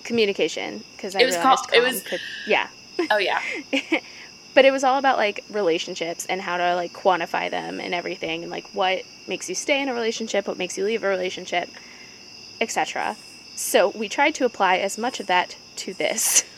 communication 0.03 0.83
because 0.97 1.15
I 1.15 1.21
It 1.21 1.25
was 1.27 1.35
realized 1.37 1.69
calm- 1.69 1.73
it 1.73 1.81
was- 1.83 2.03
could 2.03 2.19
yeah. 2.45 2.67
Oh 3.09 3.17
yeah. 3.17 3.41
but 4.53 4.65
it 4.65 4.71
was 4.71 4.83
all 4.83 4.97
about 4.97 5.17
like 5.17 5.43
relationships 5.49 6.25
and 6.25 6.41
how 6.41 6.57
to 6.57 6.75
like 6.75 6.93
quantify 6.93 7.49
them 7.49 7.79
and 7.79 7.93
everything 7.93 8.43
and 8.43 8.51
like 8.51 8.67
what 8.73 9.03
makes 9.27 9.47
you 9.49 9.55
stay 9.55 9.81
in 9.81 9.89
a 9.89 9.93
relationship 9.93 10.47
what 10.47 10.57
makes 10.57 10.77
you 10.77 10.85
leave 10.85 11.03
a 11.03 11.07
relationship 11.07 11.69
etc 12.59 13.15
so 13.55 13.89
we 13.89 14.09
tried 14.09 14.35
to 14.35 14.45
apply 14.45 14.77
as 14.77 14.97
much 14.97 15.19
of 15.19 15.27
that 15.27 15.57
to 15.77 15.93
this. 15.93 16.43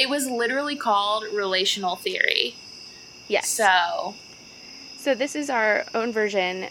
It 0.00 0.08
was 0.08 0.30
literally 0.30 0.76
called 0.76 1.24
relational 1.32 1.96
theory. 1.96 2.54
yes. 3.26 3.48
So 3.48 4.14
so 4.96 5.12
this 5.12 5.34
is 5.34 5.50
our 5.50 5.86
own 5.92 6.12
version 6.12 6.68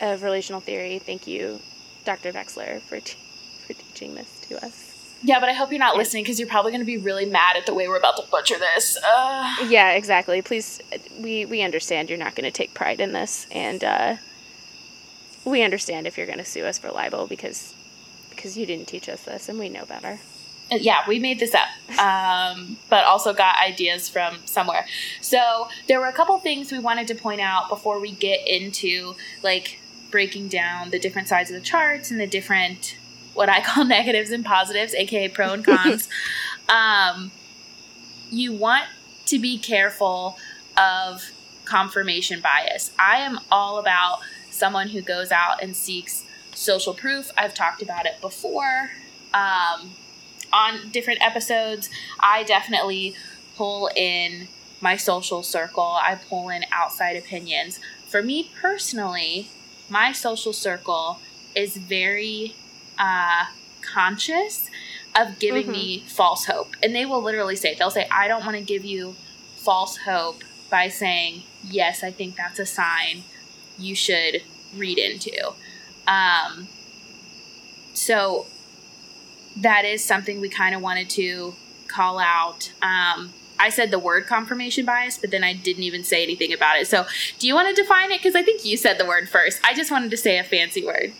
of 0.00 0.22
relational 0.22 0.62
theory. 0.62 0.98
Thank 0.98 1.26
you 1.26 1.60
dr 2.06 2.32
vexler 2.32 2.80
for, 2.80 2.98
t- 3.00 3.18
for 3.66 3.74
teaching 3.74 4.14
this 4.14 4.40
to 4.48 4.64
us 4.64 4.89
yeah, 5.22 5.38
but 5.40 5.48
I 5.48 5.52
hope 5.52 5.70
you're 5.70 5.78
not 5.78 5.96
listening 5.96 6.24
because 6.24 6.38
you're 6.38 6.48
probably 6.48 6.72
going 6.72 6.80
to 6.80 6.86
be 6.86 6.96
really 6.96 7.26
mad 7.26 7.56
at 7.56 7.66
the 7.66 7.74
way 7.74 7.88
we're 7.88 7.98
about 7.98 8.16
to 8.16 8.24
butcher 8.30 8.58
this. 8.58 8.96
Uh, 9.04 9.56
yeah 9.68 9.90
exactly 9.92 10.42
please 10.42 10.80
we 11.18 11.44
we 11.44 11.62
understand 11.62 12.08
you're 12.08 12.18
not 12.18 12.34
going 12.34 12.44
to 12.44 12.50
take 12.50 12.74
pride 12.74 13.00
in 13.00 13.12
this 13.12 13.46
and 13.50 13.84
uh 13.84 14.16
we 15.44 15.62
understand 15.62 16.06
if 16.06 16.16
you're 16.16 16.26
going 16.26 16.38
to 16.38 16.44
sue 16.44 16.64
us 16.64 16.78
for 16.78 16.90
libel 16.90 17.26
because 17.26 17.74
because 18.30 18.56
you 18.56 18.66
didn't 18.66 18.86
teach 18.86 19.08
us 19.08 19.22
this 19.22 19.48
and 19.48 19.58
we 19.58 19.68
know 19.68 19.84
better 19.84 20.18
yeah, 20.72 20.98
we 21.08 21.18
made 21.18 21.40
this 21.40 21.52
up, 21.52 21.98
um, 21.98 22.76
but 22.88 23.04
also 23.04 23.32
got 23.32 23.56
ideas 23.58 24.08
from 24.08 24.38
somewhere. 24.44 24.86
So 25.20 25.68
there 25.88 25.98
were 25.98 26.06
a 26.06 26.12
couple 26.12 26.38
things 26.38 26.70
we 26.70 26.78
wanted 26.78 27.08
to 27.08 27.16
point 27.16 27.40
out 27.40 27.68
before 27.68 27.98
we 27.98 28.12
get 28.12 28.46
into 28.46 29.16
like 29.42 29.80
breaking 30.12 30.46
down 30.46 30.90
the 30.90 30.98
different 31.00 31.26
sides 31.26 31.50
of 31.50 31.54
the 31.54 31.60
charts 31.60 32.12
and 32.12 32.20
the 32.20 32.26
different 32.26 32.96
what 33.34 33.48
I 33.48 33.60
call 33.60 33.84
negatives 33.86 34.30
and 34.30 34.44
positives, 34.44 34.94
aka 34.94 35.28
pro 35.28 35.52
and 35.52 35.64
cons. 35.64 36.08
um, 36.68 37.30
you 38.30 38.52
want 38.52 38.84
to 39.26 39.38
be 39.38 39.58
careful 39.58 40.38
of 40.76 41.30
confirmation 41.64 42.40
bias. 42.40 42.90
I 42.98 43.18
am 43.18 43.38
all 43.50 43.78
about 43.78 44.20
someone 44.50 44.88
who 44.88 45.00
goes 45.00 45.30
out 45.30 45.62
and 45.62 45.74
seeks 45.76 46.24
social 46.54 46.94
proof. 46.94 47.30
I've 47.38 47.54
talked 47.54 47.82
about 47.82 48.06
it 48.06 48.20
before 48.20 48.90
um, 49.32 49.92
on 50.52 50.90
different 50.90 51.22
episodes. 51.22 51.88
I 52.18 52.42
definitely 52.44 53.14
pull 53.56 53.90
in 53.94 54.48
my 54.80 54.96
social 54.96 55.42
circle, 55.42 55.98
I 56.02 56.14
pull 56.14 56.48
in 56.48 56.64
outside 56.72 57.16
opinions. 57.16 57.78
For 58.08 58.22
me 58.22 58.50
personally, 58.60 59.50
my 59.88 60.12
social 60.12 60.52
circle 60.52 61.20
is 61.54 61.76
very 61.76 62.54
uh, 63.00 63.46
conscious 63.80 64.70
of 65.18 65.38
giving 65.40 65.64
mm-hmm. 65.64 65.72
me 65.72 66.04
false 66.06 66.44
hope. 66.44 66.76
And 66.82 66.94
they 66.94 67.04
will 67.04 67.22
literally 67.22 67.56
say, 67.56 67.74
they'll 67.74 67.90
say, 67.90 68.06
I 68.12 68.28
don't 68.28 68.44
want 68.44 68.56
to 68.56 68.62
give 68.62 68.84
you 68.84 69.16
false 69.56 69.96
hope 69.96 70.44
by 70.70 70.88
saying, 70.88 71.42
yes, 71.64 72.04
I 72.04 72.12
think 72.12 72.36
that's 72.36 72.58
a 72.58 72.66
sign 72.66 73.24
you 73.78 73.94
should 73.94 74.42
read 74.76 74.98
into. 74.98 75.52
Um, 76.06 76.68
so 77.94 78.46
that 79.56 79.84
is 79.84 80.04
something 80.04 80.40
we 80.40 80.48
kind 80.48 80.74
of 80.74 80.80
wanted 80.80 81.10
to 81.10 81.54
call 81.88 82.18
out. 82.18 82.72
Um, 82.82 83.32
I 83.58 83.68
said 83.68 83.90
the 83.90 83.98
word 83.98 84.26
confirmation 84.26 84.86
bias, 84.86 85.18
but 85.18 85.30
then 85.30 85.44
I 85.44 85.52
didn't 85.52 85.82
even 85.82 86.04
say 86.04 86.22
anything 86.22 86.52
about 86.52 86.78
it. 86.78 86.86
So, 86.86 87.04
do 87.38 87.46
you 87.46 87.54
want 87.54 87.68
to 87.68 87.82
define 87.82 88.10
it? 88.10 88.18
Because 88.18 88.34
I 88.34 88.42
think 88.42 88.64
you 88.64 88.76
said 88.78 88.96
the 88.96 89.04
word 89.04 89.28
first. 89.28 89.60
I 89.62 89.74
just 89.74 89.90
wanted 89.90 90.10
to 90.12 90.16
say 90.16 90.38
a 90.38 90.44
fancy 90.44 90.84
word. 90.84 91.12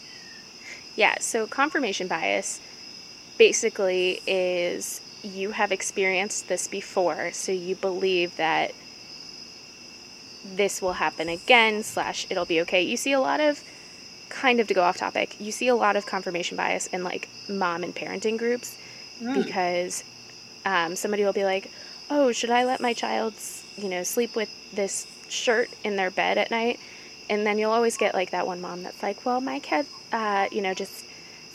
Yeah, 1.00 1.14
so 1.18 1.46
confirmation 1.46 2.08
bias 2.08 2.60
basically 3.38 4.20
is 4.26 5.00
you 5.22 5.52
have 5.52 5.72
experienced 5.72 6.48
this 6.48 6.68
before, 6.68 7.32
so 7.32 7.52
you 7.52 7.74
believe 7.74 8.36
that 8.36 8.72
this 10.44 10.82
will 10.82 10.92
happen 10.92 11.30
again, 11.30 11.82
slash, 11.84 12.26
it'll 12.28 12.44
be 12.44 12.60
okay. 12.60 12.82
You 12.82 12.98
see 12.98 13.12
a 13.12 13.20
lot 13.20 13.40
of, 13.40 13.64
kind 14.28 14.60
of 14.60 14.68
to 14.68 14.74
go 14.74 14.82
off 14.82 14.98
topic, 14.98 15.40
you 15.40 15.52
see 15.52 15.68
a 15.68 15.74
lot 15.74 15.96
of 15.96 16.04
confirmation 16.04 16.58
bias 16.58 16.86
in 16.88 17.02
like 17.02 17.30
mom 17.48 17.82
and 17.82 17.96
parenting 17.96 18.36
groups 18.36 18.76
mm. 19.22 19.42
because 19.42 20.04
um, 20.66 20.96
somebody 20.96 21.24
will 21.24 21.32
be 21.32 21.44
like, 21.44 21.70
oh, 22.10 22.30
should 22.30 22.50
I 22.50 22.66
let 22.66 22.78
my 22.78 22.92
child, 22.92 23.32
you 23.78 23.88
know, 23.88 24.02
sleep 24.02 24.36
with 24.36 24.50
this 24.74 25.06
shirt 25.30 25.70
in 25.82 25.96
their 25.96 26.10
bed 26.10 26.36
at 26.36 26.50
night? 26.50 26.78
And 27.30 27.46
then 27.46 27.56
you'll 27.56 27.70
always 27.70 27.96
get 27.96 28.12
like 28.12 28.32
that 28.32 28.46
one 28.46 28.60
mom 28.60 28.82
that's 28.82 29.02
like, 29.02 29.24
well, 29.24 29.40
my 29.40 29.58
kid, 29.60 29.86
uh, 30.12 30.48
you 30.52 30.60
know, 30.60 30.74
just 30.74 31.06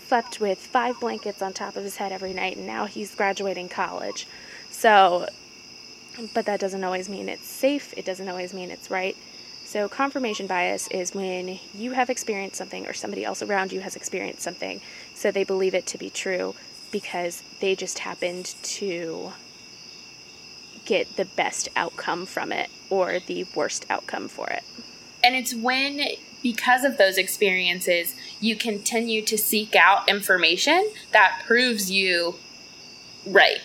slept 0.07 0.39
with 0.39 0.57
five 0.57 0.99
blankets 0.99 1.43
on 1.43 1.53
top 1.53 1.75
of 1.75 1.83
his 1.83 1.97
head 1.97 2.11
every 2.11 2.33
night 2.33 2.57
and 2.57 2.65
now 2.65 2.85
he's 2.85 3.13
graduating 3.13 3.69
college. 3.69 4.27
So 4.71 5.27
but 6.33 6.45
that 6.45 6.59
doesn't 6.59 6.83
always 6.83 7.09
mean 7.09 7.29
it's 7.29 7.47
safe, 7.47 7.93
it 7.97 8.05
doesn't 8.05 8.29
always 8.29 8.53
mean 8.53 8.71
it's 8.71 8.89
right. 8.89 9.17
So, 9.65 9.89
confirmation 9.89 10.47
bias 10.47 10.87
is 10.89 11.13
when 11.13 11.59
you 11.73 11.91
have 11.91 12.09
experienced 12.09 12.55
something 12.55 12.85
or 12.85 12.93
somebody 12.93 13.25
else 13.25 13.41
around 13.41 13.71
you 13.71 13.79
has 13.81 13.95
experienced 13.95 14.41
something, 14.41 14.79
so 15.15 15.31
they 15.31 15.43
believe 15.43 15.73
it 15.73 15.87
to 15.87 15.97
be 15.97 16.09
true 16.09 16.55
because 16.91 17.43
they 17.59 17.75
just 17.75 17.99
happened 17.99 18.45
to 18.63 19.33
get 20.85 21.15
the 21.17 21.25
best 21.25 21.67
outcome 21.75 22.25
from 22.25 22.51
it 22.51 22.69
or 22.89 23.19
the 23.19 23.45
worst 23.55 23.85
outcome 23.89 24.27
for 24.27 24.47
it. 24.49 24.63
And 25.25 25.35
it's 25.35 25.55
when, 25.55 26.01
because 26.43 26.83
of 26.83 26.97
those 26.97 27.17
experiences, 27.17 28.15
you 28.39 28.55
continue 28.55 29.23
to 29.23 29.39
seek 29.39 29.75
out 29.75 30.07
information 30.07 30.87
that 31.13 31.41
proves 31.47 31.89
you 31.89 32.35
right. 33.25 33.59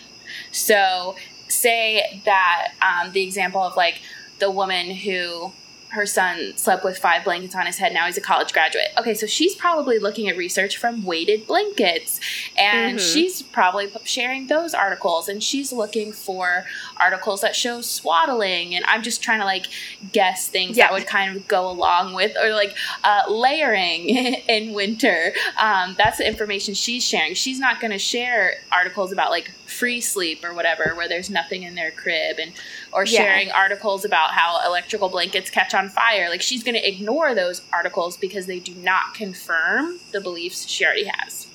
So 0.51 1.15
say 1.47 2.19
that 2.25 2.73
um, 2.81 3.11
the 3.11 3.21
example 3.21 3.61
of 3.61 3.77
like 3.77 4.01
the 4.39 4.49
woman 4.49 4.89
who 4.89 5.53
her 5.91 6.05
son 6.05 6.53
slept 6.55 6.85
with 6.85 6.97
five 6.97 7.23
blankets 7.25 7.53
on 7.53 7.65
his 7.65 7.77
head. 7.77 7.93
Now 7.93 8.05
he's 8.05 8.17
a 8.17 8.21
college 8.21 8.53
graduate. 8.53 8.87
Okay, 8.97 9.13
so 9.13 9.27
she's 9.27 9.55
probably 9.55 9.99
looking 9.99 10.29
at 10.29 10.37
research 10.37 10.77
from 10.77 11.03
weighted 11.03 11.45
blankets 11.45 12.19
and 12.57 12.97
mm-hmm. 12.97 13.13
she's 13.13 13.41
probably 13.41 13.91
sharing 14.05 14.47
those 14.47 14.73
articles 14.73 15.27
and 15.27 15.43
she's 15.43 15.73
looking 15.73 16.13
for 16.13 16.65
articles 16.97 17.41
that 17.41 17.57
show 17.57 17.81
swaddling. 17.81 18.73
And 18.73 18.85
I'm 18.85 19.03
just 19.03 19.21
trying 19.21 19.39
to 19.39 19.45
like 19.45 19.67
guess 20.13 20.47
things 20.47 20.77
yeah. 20.77 20.87
that 20.87 20.93
would 20.93 21.07
kind 21.07 21.35
of 21.35 21.45
go 21.49 21.69
along 21.69 22.13
with, 22.13 22.37
or 22.41 22.51
like 22.53 22.75
uh, 23.03 23.23
layering 23.29 24.09
in 24.47 24.73
winter. 24.73 25.33
Um, 25.61 25.95
that's 25.97 26.19
the 26.19 26.27
information 26.27 26.73
she's 26.73 27.05
sharing. 27.05 27.33
She's 27.33 27.59
not 27.59 27.81
going 27.81 27.91
to 27.91 27.99
share 27.99 28.55
articles 28.71 29.11
about 29.11 29.29
like 29.29 29.51
free 29.81 29.99
sleep 29.99 30.45
or 30.45 30.53
whatever, 30.53 30.93
where 30.95 31.09
there's 31.09 31.31
nothing 31.31 31.63
in 31.63 31.73
their 31.73 31.89
crib 31.89 32.37
and 32.39 32.51
or 32.93 33.03
sharing 33.03 33.47
yeah. 33.47 33.57
articles 33.57 34.05
about 34.05 34.29
how 34.29 34.59
electrical 34.63 35.09
blankets 35.09 35.49
catch 35.49 35.73
on 35.73 35.89
fire. 35.89 36.29
Like 36.29 36.43
she's 36.43 36.63
going 36.63 36.75
to 36.75 36.87
ignore 36.87 37.33
those 37.33 37.63
articles 37.73 38.15
because 38.15 38.45
they 38.45 38.59
do 38.59 38.75
not 38.75 39.15
confirm 39.15 39.97
the 40.11 40.21
beliefs 40.21 40.69
she 40.69 40.85
already 40.85 41.05
has. 41.05 41.47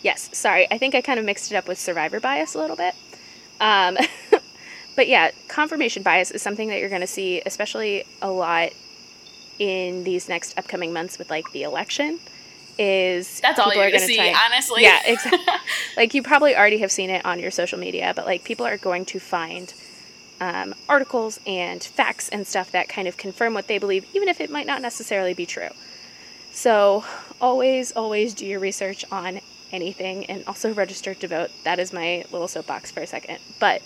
Yes, 0.00 0.30
sorry. 0.32 0.70
I 0.70 0.78
think 0.78 0.94
I 0.94 1.00
kind 1.00 1.18
of 1.18 1.26
mixed 1.26 1.50
it 1.50 1.56
up 1.56 1.66
with 1.66 1.76
survivor 1.76 2.20
bias 2.20 2.54
a 2.54 2.58
little 2.58 2.76
bit. 2.76 2.94
Um, 3.60 3.98
but 4.96 5.08
yeah, 5.08 5.32
confirmation 5.48 6.04
bias 6.04 6.30
is 6.30 6.42
something 6.42 6.68
that 6.68 6.78
you're 6.78 6.88
going 6.88 7.00
to 7.00 7.06
see, 7.08 7.42
especially 7.44 8.04
a 8.22 8.30
lot 8.30 8.70
in 9.58 10.04
these 10.04 10.28
next 10.28 10.56
upcoming 10.56 10.92
months 10.92 11.18
with 11.18 11.30
like 11.30 11.50
the 11.50 11.64
election. 11.64 12.20
Is 12.78 13.40
that's 13.40 13.58
all 13.58 13.74
you're 13.74 13.90
going 13.90 14.00
to 14.00 14.06
see, 14.06 14.34
honestly. 14.34 14.82
Yeah, 14.82 15.00
exactly. 15.04 15.40
like 15.96 16.14
you 16.14 16.22
probably 16.22 16.56
already 16.56 16.78
have 16.78 16.90
seen 16.90 17.10
it 17.10 17.24
on 17.24 17.38
your 17.38 17.50
social 17.50 17.78
media, 17.78 18.12
but 18.16 18.26
like 18.26 18.44
people 18.44 18.66
are 18.66 18.78
going 18.78 19.04
to 19.06 19.18
find 19.20 19.74
um, 20.40 20.74
articles 20.88 21.38
and 21.46 21.82
facts 21.82 22.28
and 22.30 22.46
stuff 22.46 22.70
that 22.72 22.88
kind 22.88 23.06
of 23.06 23.16
confirm 23.16 23.54
what 23.54 23.66
they 23.66 23.78
believe, 23.78 24.06
even 24.14 24.28
if 24.28 24.40
it 24.40 24.50
might 24.50 24.66
not 24.66 24.80
necessarily 24.80 25.34
be 25.34 25.46
true. 25.46 25.68
So, 26.52 27.04
always, 27.40 27.92
always 27.92 28.34
do 28.34 28.46
your 28.46 28.58
research 28.58 29.04
on 29.12 29.40
anything 29.70 30.26
and 30.26 30.42
also 30.46 30.72
register 30.72 31.14
to 31.14 31.28
vote. 31.28 31.50
That 31.64 31.78
is 31.78 31.92
my 31.92 32.24
little 32.32 32.48
soapbox 32.48 32.90
for 32.90 33.00
a 33.00 33.06
second. 33.06 33.38
But, 33.58 33.82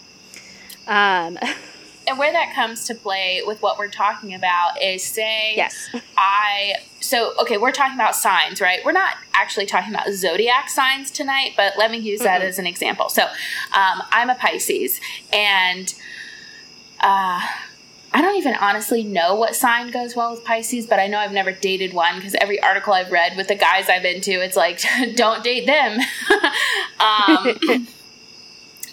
um, 0.87 1.39
and 2.07 2.19
where 2.19 2.33
that 2.33 2.55
comes 2.55 2.85
to 2.87 2.95
play 2.95 3.43
with 3.47 3.61
what 3.63 3.79
we're 3.79 3.89
talking 3.89 4.35
about 4.35 4.81
is 4.83 5.03
say 5.03 5.55
yes 5.57 5.89
i 6.17 6.75
so 7.01 7.33
okay 7.41 7.57
we're 7.57 7.73
talking 7.73 7.95
about 7.95 8.15
signs 8.15 8.61
right 8.61 8.81
we're 8.85 8.93
not 8.93 9.15
actually 9.35 9.67
talking 9.67 9.93
about 9.93 10.11
zodiac 10.13 10.69
signs 10.69 11.11
tonight 11.11 11.53
but 11.57 11.75
let 11.79 11.91
me 11.91 11.99
use 11.99 12.21
that 12.21 12.41
mm-hmm. 12.41 12.49
as 12.49 12.59
an 12.59 12.67
example 12.67 13.09
so 13.09 13.25
um, 13.25 14.03
i'm 14.13 14.31
a 14.31 14.35
pisces 14.35 15.01
and 15.33 15.95
uh, 17.01 17.41
I 18.15 18.23
don't 18.23 18.37
even 18.37 18.55
honestly 18.55 19.03
know 19.03 19.35
what 19.35 19.57
sign 19.57 19.91
goes 19.91 20.15
well 20.15 20.31
with 20.31 20.45
Pisces, 20.45 20.87
but 20.87 21.01
I 21.01 21.09
know 21.09 21.19
I've 21.19 21.33
never 21.33 21.51
dated 21.51 21.93
one 21.93 22.15
because 22.15 22.37
every 22.37 22.63
article 22.63 22.93
I've 22.93 23.11
read 23.11 23.37
with 23.37 23.49
the 23.49 23.57
guys 23.57 23.89
I've 23.89 24.05
been 24.05 24.21
to, 24.21 24.31
it's 24.35 24.55
like, 24.55 24.81
don't 25.17 25.43
date 25.43 25.67
them. 25.67 25.99
um, 27.01 27.89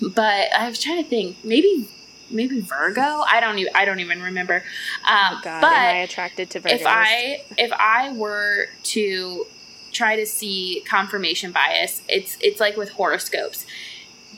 but 0.15 0.51
I 0.57 0.67
was 0.67 0.81
trying 0.81 1.03
to 1.03 1.07
think, 1.07 1.37
maybe 1.45 1.87
maybe 2.31 2.61
Virgo. 2.61 3.23
I 3.29 3.39
don't 3.39 3.59
even 3.59 3.75
I 3.75 3.85
don't 3.85 3.99
even 3.99 4.21
remember. 4.21 4.63
Um, 5.07 5.37
oh 5.37 5.41
God, 5.43 5.61
but 5.61 5.71
am 5.71 5.95
I 5.95 5.99
attracted 5.99 6.49
to 6.51 6.61
Virgos? 6.61 6.71
If 6.71 6.83
I 6.85 7.43
if 7.57 7.71
I 7.73 8.11
were 8.13 8.67
to 8.83 9.47
try 9.91 10.15
to 10.15 10.25
see 10.25 10.83
confirmation 10.87 11.51
bias, 11.51 12.01
it's 12.07 12.37
it's 12.41 12.59
like 12.59 12.77
with 12.77 12.91
horoscopes. 12.91 13.65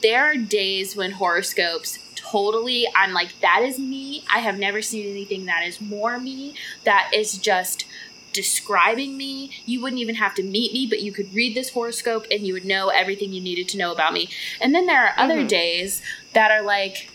There 0.02 0.26
are 0.26 0.36
days 0.36 0.96
when 0.96 1.12
horoscopes 1.12 2.00
totally 2.16 2.88
i'm 2.96 3.14
like 3.14 3.40
that 3.42 3.62
is 3.62 3.78
me 3.78 4.24
i 4.34 4.40
have 4.40 4.58
never 4.58 4.82
seen 4.82 5.10
anything 5.10 5.46
that 5.46 5.64
is 5.66 5.80
more 5.80 6.20
me 6.20 6.56
that 6.84 7.12
is 7.14 7.38
just 7.38 7.86
describing 8.34 9.16
me 9.16 9.52
you 9.66 9.82
wouldn't 9.82 10.02
even 10.02 10.16
have 10.16 10.34
to 10.34 10.44
meet 10.44 10.74
me 10.74 10.88
but 10.88 11.02
you 11.02 11.12
could 11.12 11.32
read 11.34 11.56
this 11.56 11.70
horoscope 11.70 12.26
and 12.32 12.42
you 12.42 12.54
would 12.54 12.66
know 12.66 12.90
everything 12.90 13.32
you 13.32 13.42
needed 13.42 13.68
to 13.70 13.78
know 13.78 13.92
about 13.92 14.12
me 14.12 14.28
and 14.60 14.74
then 14.74 14.88
there 14.88 15.06
are 15.06 15.14
other 15.18 15.40
mm-hmm. 15.40 15.48
days 15.48 16.02
that 16.34 16.50
are 16.50 16.64
like 16.64 17.10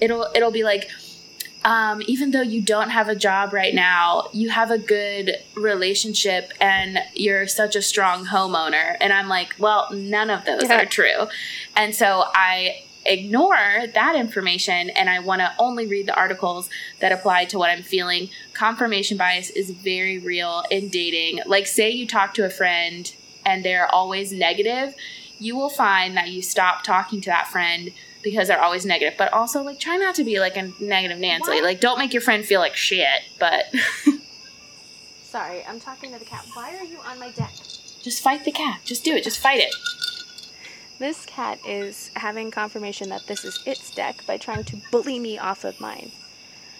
it'll 0.00 0.28
it'll 0.34 0.50
be 0.50 0.64
like 0.64 0.90
um, 1.64 2.02
even 2.06 2.30
though 2.30 2.42
you 2.42 2.60
don't 2.60 2.90
have 2.90 3.08
a 3.08 3.14
job 3.14 3.54
right 3.54 3.74
now, 3.74 4.28
you 4.34 4.50
have 4.50 4.70
a 4.70 4.76
good 4.76 5.38
relationship 5.54 6.52
and 6.60 6.98
you're 7.14 7.46
such 7.46 7.74
a 7.74 7.80
strong 7.80 8.26
homeowner. 8.26 8.98
And 9.00 9.14
I'm 9.14 9.28
like, 9.28 9.54
well, 9.58 9.88
none 9.90 10.28
of 10.28 10.44
those 10.44 10.64
yeah. 10.64 10.82
are 10.82 10.84
true. 10.84 11.28
And 11.74 11.94
so 11.94 12.24
I 12.34 12.84
ignore 13.06 13.86
that 13.94 14.14
information 14.14 14.90
and 14.90 15.08
I 15.08 15.20
want 15.20 15.40
to 15.40 15.52
only 15.58 15.86
read 15.86 16.06
the 16.06 16.14
articles 16.14 16.68
that 17.00 17.12
apply 17.12 17.46
to 17.46 17.58
what 17.58 17.70
I'm 17.70 17.82
feeling. 17.82 18.28
Confirmation 18.52 19.16
bias 19.16 19.48
is 19.50 19.70
very 19.70 20.18
real 20.18 20.64
in 20.70 20.90
dating. 20.90 21.40
Like, 21.46 21.66
say 21.66 21.90
you 21.90 22.06
talk 22.06 22.34
to 22.34 22.44
a 22.44 22.50
friend 22.50 23.10
and 23.44 23.64
they're 23.64 23.92
always 23.92 24.32
negative, 24.32 24.94
you 25.38 25.56
will 25.56 25.70
find 25.70 26.14
that 26.16 26.28
you 26.28 26.42
stop 26.42 26.82
talking 26.82 27.22
to 27.22 27.30
that 27.30 27.48
friend 27.48 27.90
because 28.24 28.48
they're 28.48 28.60
always 28.62 28.84
negative. 28.84 29.14
But 29.16 29.32
also, 29.32 29.62
like, 29.62 29.78
try 29.78 29.96
not 29.96 30.14
to 30.16 30.24
be 30.24 30.40
like 30.40 30.56
a 30.56 30.72
negative 30.80 31.18
Nancy. 31.18 31.50
What? 31.50 31.62
Like, 31.62 31.80
don't 31.80 31.98
make 31.98 32.12
your 32.12 32.22
friend 32.22 32.44
feel 32.44 32.60
like 32.60 32.74
shit, 32.74 33.06
but. 33.38 33.66
Sorry, 35.22 35.64
I'm 35.68 35.80
talking 35.80 36.12
to 36.12 36.18
the 36.18 36.24
cat. 36.24 36.44
Why 36.54 36.76
are 36.76 36.84
you 36.84 36.98
on 37.06 37.18
my 37.18 37.30
deck? 37.30 37.52
Just 38.02 38.22
fight 38.22 38.44
the 38.44 38.52
cat. 38.52 38.80
Just 38.84 39.04
do 39.04 39.14
it. 39.14 39.24
Just 39.24 39.38
fight 39.40 39.60
it. 39.60 39.74
This 40.98 41.26
cat 41.26 41.58
is 41.66 42.10
having 42.14 42.50
confirmation 42.50 43.08
that 43.08 43.26
this 43.26 43.44
is 43.44 43.60
its 43.66 43.90
deck 43.94 44.24
by 44.26 44.36
trying 44.36 44.64
to 44.64 44.76
bully 44.92 45.18
me 45.18 45.38
off 45.38 45.64
of 45.64 45.80
mine. 45.80 46.12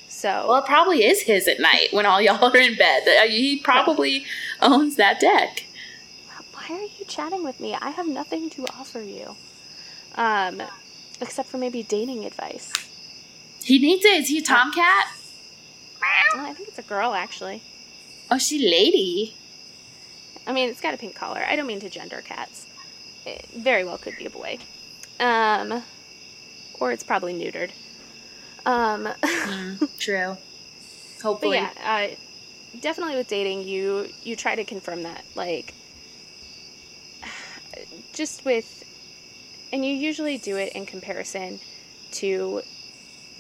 So 0.09 0.47
Well, 0.49 0.59
it 0.59 0.67
probably 0.67 1.05
is 1.05 1.23
his 1.23 1.49
at 1.49 1.59
night 1.59 1.89
when 1.91 2.07
all 2.07 2.21
y'all 2.21 2.45
are 2.45 2.57
in 2.57 2.77
bed. 2.77 3.03
Uh, 3.09 3.27
He 3.27 3.59
probably 3.59 4.25
owns 4.63 4.95
that 4.97 5.19
deck. 5.19 5.65
why 6.53 6.77
are 6.77 6.83
you 6.83 7.05
chatting 7.09 7.43
with 7.43 7.59
me? 7.59 7.75
I 7.75 7.91
have 7.91 8.07
nothing 8.07 8.49
to 8.51 8.65
offer 8.79 9.01
you. 9.01 9.35
Um, 10.15 10.63
except 11.25 11.49
for 11.49 11.59
maybe 11.59 11.83
dating 11.83 12.25
advice. 12.25 12.73
He 13.63 13.79
needs 13.79 14.05
it. 14.05 14.23
Is 14.23 14.29
he 14.29 14.39
a 14.39 14.43
tomcat? 14.43 15.07
Well, 16.35 16.47
I 16.47 16.53
think 16.53 16.69
it's 16.69 16.79
a 16.79 16.83
girl 16.83 17.15
actually. 17.15 17.63
Oh, 18.31 18.39
she 18.39 18.59
lady. 18.71 19.35
I 20.47 20.53
mean, 20.53 20.69
it's 20.69 20.81
got 20.81 20.95
a 20.95 20.97
pink 20.99 21.15
collar. 21.15 21.43
I 21.49 21.57
don't 21.57 21.67
mean 21.67 21.81
to 21.81 21.89
gender 21.91 22.21
cats. 22.23 22.67
It 23.25 23.47
very 23.57 23.85
well 23.85 23.97
could 23.99 24.17
be 24.19 24.27
a 24.27 24.31
boy. 24.31 24.59
Um, 25.19 25.83
or 26.81 26.93
it's 26.93 27.03
probably 27.03 27.33
neutered. 27.35 27.71
Um, 28.67 29.09
Mm, 29.25 29.99
true. 29.99 30.37
but 31.23 31.49
yeah, 31.49 31.71
uh, 31.85 32.15
definitely 32.81 33.17
with 33.17 33.29
dating, 33.29 33.67
you 33.69 34.09
you 34.23 34.37
try 34.37 34.55
to 34.55 34.65
confirm 34.65 35.03
that, 35.05 35.25
like, 35.35 35.73
just 38.13 38.45
with, 38.45 38.84
and 39.75 39.85
you 39.85 39.93
usually 39.93 40.39
do 40.39 40.57
it 40.57 40.73
in 40.73 40.87
comparison 40.87 41.59
to 42.13 42.63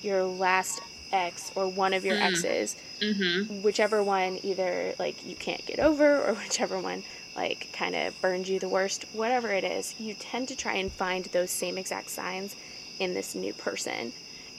your 0.02 0.24
last 0.24 0.80
ex 1.12 1.52
or 1.54 1.68
one 1.68 1.94
of 1.94 2.04
your 2.04 2.16
Mm. 2.16 2.22
exes, 2.22 2.76
Mm-hmm. 3.00 3.62
whichever 3.62 4.02
one 4.02 4.38
either 4.42 4.94
like 4.98 5.24
you 5.24 5.36
can't 5.36 5.64
get 5.64 5.78
over 5.78 6.20
or 6.26 6.34
whichever 6.42 6.78
one 6.80 7.04
like 7.36 7.68
kind 7.72 7.94
of 7.94 8.20
burned 8.20 8.48
you 8.48 8.58
the 8.58 8.68
worst, 8.68 9.04
whatever 9.12 9.50
it 9.52 9.64
is, 9.64 9.94
you 9.98 10.14
tend 10.14 10.48
to 10.48 10.56
try 10.56 10.74
and 10.74 10.90
find 10.92 11.24
those 11.26 11.50
same 11.50 11.78
exact 11.78 12.10
signs 12.10 12.54
in 12.98 13.14
this 13.14 13.34
new 13.34 13.52
person. 13.54 14.12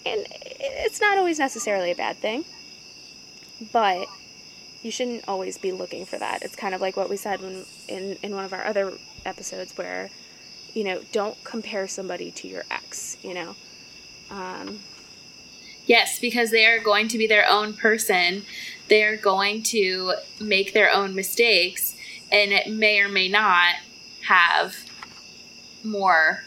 And 0.06 0.26
it's 0.60 1.02
not 1.02 1.18
always 1.18 1.40
necessarily 1.40 1.92
a 1.92 1.96
bad 1.96 2.18
thing, 2.18 2.44
but 3.72 4.08
you 4.84 4.92
shouldn't 4.92 5.28
always 5.28 5.58
be 5.58 5.72
looking 5.72 6.06
for 6.06 6.18
that. 6.20 6.42
It's 6.44 6.56
kind 6.56 6.76
of 6.76 6.82
like 6.82 6.96
what 6.98 7.10
we 7.10 7.18
said 7.18 7.42
when 7.42 7.66
in 7.88 8.18
in 8.22 8.36
one 8.36 8.46
of 8.46 8.54
our 8.54 8.64
other 8.66 8.94
episodes 9.26 9.78
where 9.78 10.10
you 10.76 10.84
know, 10.84 11.02
don't 11.12 11.42
compare 11.44 11.88
somebody 11.88 12.30
to 12.30 12.48
your 12.48 12.66
ex, 12.70 13.18
you 13.24 13.34
know. 13.34 13.56
Um, 14.30 14.80
Yes, 15.88 16.18
because 16.20 16.50
they 16.50 16.66
are 16.66 16.80
going 16.80 17.08
to 17.10 17.18
be 17.20 17.28
their 17.28 17.48
own 17.48 17.74
person. 17.74 18.42
They 18.88 19.04
are 19.04 19.16
going 19.16 19.62
to 19.66 20.16
make 20.42 20.74
their 20.74 20.92
own 20.92 21.14
mistakes, 21.14 21.96
and 22.32 22.52
it 22.52 22.68
may 22.72 23.00
or 23.02 23.08
may 23.08 23.28
not 23.30 23.76
have 24.28 24.76
more 25.84 26.44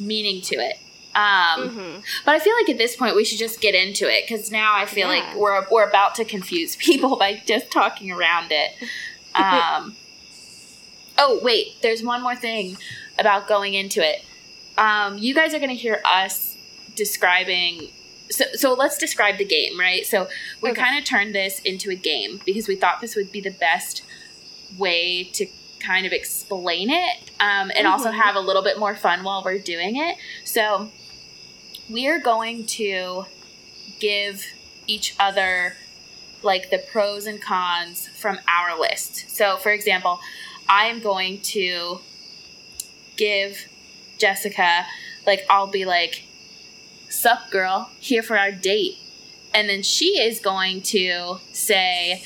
meaning 0.00 0.40
to 0.42 0.54
it. 0.56 0.78
Um, 1.14 1.68
mhm. 1.68 2.02
But 2.24 2.36
I 2.36 2.38
feel 2.38 2.54
like 2.54 2.70
at 2.70 2.78
this 2.78 2.96
point 2.96 3.14
we 3.14 3.24
should 3.26 3.38
just 3.38 3.60
get 3.60 3.74
into 3.74 4.08
it 4.08 4.24
because 4.26 4.50
now 4.50 4.74
I 4.74 4.86
feel 4.86 5.12
Yeah. 5.12 5.20
like 5.26 5.36
we're 5.36 5.66
we're 5.70 5.86
about 5.88 6.14
to 6.14 6.24
confuse 6.24 6.74
people 6.88 7.16
by 7.16 7.42
just 7.46 7.70
talking 7.70 8.10
around 8.10 8.50
it. 8.52 8.70
Um, 9.34 9.94
oh 11.18 11.38
wait, 11.42 11.80
there's 11.82 12.02
one 12.02 12.22
more 12.22 12.34
thing 12.34 12.76
about 13.18 13.48
going 13.48 13.74
into 13.74 14.00
it. 14.06 14.24
Um, 14.76 15.18
you 15.18 15.34
guys 15.34 15.54
are 15.54 15.58
going 15.58 15.70
to 15.70 15.74
hear 15.76 16.00
us 16.04 16.56
describing. 16.94 17.90
So, 18.30 18.44
so 18.54 18.74
let's 18.74 18.98
describe 18.98 19.38
the 19.38 19.44
game, 19.44 19.78
right? 19.78 20.04
So 20.06 20.28
we 20.62 20.70
Okay. 20.70 20.80
kind 20.82 20.98
of 20.98 21.04
turned 21.04 21.34
this 21.34 21.60
into 21.60 21.90
a 21.90 21.94
game 21.96 22.40
because 22.44 22.68
we 22.68 22.76
thought 22.76 23.00
this 23.00 23.16
would 23.16 23.32
be 23.32 23.40
the 23.40 23.50
best 23.50 24.02
way 24.76 25.24
to 25.34 25.46
kind 25.80 26.04
of 26.06 26.12
explain 26.12 26.90
it 26.90 27.30
um, 27.40 27.70
and 27.74 27.86
also 27.86 28.10
Mhm. 28.10 28.14
have 28.22 28.34
a 28.34 28.40
little 28.40 28.62
bit 28.62 28.78
more 28.78 28.94
fun 28.94 29.22
while 29.24 29.42
we're 29.44 29.58
doing 29.58 29.96
it. 29.96 30.16
So 30.44 30.90
we 31.88 32.06
are 32.06 32.18
going 32.18 32.66
to 32.66 33.26
give 33.98 34.44
each 34.86 35.14
other 35.18 35.76
like 36.42 36.70
the 36.70 36.78
pros 36.78 37.26
and 37.26 37.40
cons 37.42 38.08
from 38.08 38.38
our 38.48 38.78
list. 38.78 39.30
So, 39.34 39.56
for 39.56 39.70
example, 39.72 40.20
I 40.68 40.86
am 40.86 41.00
going 41.00 41.40
to 41.40 42.00
give 43.18 43.66
Jessica, 44.16 44.86
like, 45.26 45.44
I'll 45.50 45.66
be 45.66 45.84
like, 45.84 46.24
Sup, 47.10 47.50
girl, 47.50 47.90
here 48.00 48.22
for 48.22 48.38
our 48.38 48.52
date. 48.52 48.98
And 49.54 49.68
then 49.68 49.82
she 49.82 50.20
is 50.20 50.40
going 50.40 50.82
to 50.82 51.38
say, 51.52 52.22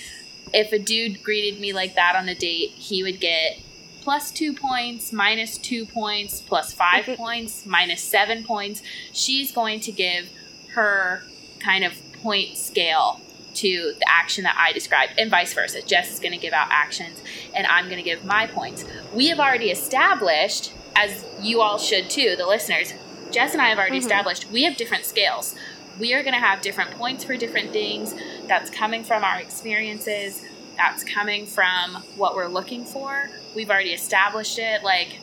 if 0.52 0.72
a 0.72 0.78
dude 0.78 1.22
greeted 1.22 1.60
me 1.60 1.72
like 1.72 1.94
that 1.94 2.16
on 2.16 2.28
a 2.28 2.34
date, 2.34 2.70
he 2.70 3.02
would 3.02 3.20
get 3.20 3.58
plus 4.00 4.32
two 4.32 4.52
points, 4.52 5.12
minus 5.12 5.56
two 5.56 5.86
points, 5.86 6.40
plus 6.40 6.72
5 6.72 7.04
Mhm. 7.06 7.16
points, 7.16 7.64
minus 7.64 8.02
seven 8.02 8.42
points. 8.44 8.82
She's 9.12 9.52
going 9.52 9.78
to 9.80 9.92
give 9.92 10.28
her 10.74 11.22
kind 11.60 11.84
of 11.84 11.94
point 12.22 12.58
scale 12.58 13.20
to 13.54 13.94
the 13.98 14.08
action 14.08 14.42
that 14.44 14.56
I 14.58 14.72
described, 14.72 15.12
and 15.16 15.30
vice 15.30 15.54
versa. 15.54 15.82
Jess 15.82 16.10
is 16.12 16.18
going 16.18 16.32
to 16.32 16.38
give 16.38 16.52
out 16.52 16.68
actions, 16.70 17.22
and 17.54 17.66
I'm 17.68 17.84
going 17.84 17.98
to 17.98 18.02
give 18.02 18.24
my 18.24 18.46
points. 18.46 18.84
We 19.12 19.28
have 19.28 19.38
already 19.38 19.70
established, 19.70 20.72
as 20.96 21.24
you 21.40 21.60
all 21.60 21.78
should 21.78 22.10
too, 22.10 22.34
the 22.36 22.46
listeners. 22.46 22.94
Jess 23.30 23.52
and 23.52 23.62
I 23.62 23.68
have 23.68 23.78
already 23.78 23.96
Mhm. 23.96 24.02
established 24.02 24.50
we 24.50 24.64
have 24.64 24.76
different 24.76 25.06
scales. 25.06 25.54
We 25.98 26.14
are 26.14 26.22
going 26.22 26.34
to 26.34 26.40
have 26.40 26.62
different 26.62 26.92
points 26.92 27.24
for 27.24 27.36
different 27.36 27.72
things. 27.72 28.14
That's 28.46 28.70
coming 28.70 29.04
from 29.04 29.24
our 29.24 29.38
experiences. 29.40 30.42
That's 30.76 31.04
coming 31.04 31.46
from 31.46 31.96
what 32.16 32.34
we're 32.34 32.48
looking 32.48 32.84
for. 32.84 33.30
We've 33.54 33.70
already 33.70 33.92
established 33.92 34.58
it. 34.58 34.82
Like, 34.82 35.18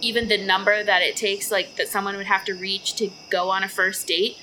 even 0.00 0.28
the 0.28 0.36
number 0.38 0.82
that 0.82 1.02
it 1.02 1.16
takes, 1.16 1.50
like, 1.50 1.76
that 1.76 1.88
someone 1.88 2.16
would 2.16 2.26
have 2.26 2.44
to 2.46 2.54
reach 2.54 2.94
to 2.96 3.10
go 3.30 3.50
on 3.50 3.62
a 3.64 3.68
first 3.68 4.06
date, 4.06 4.36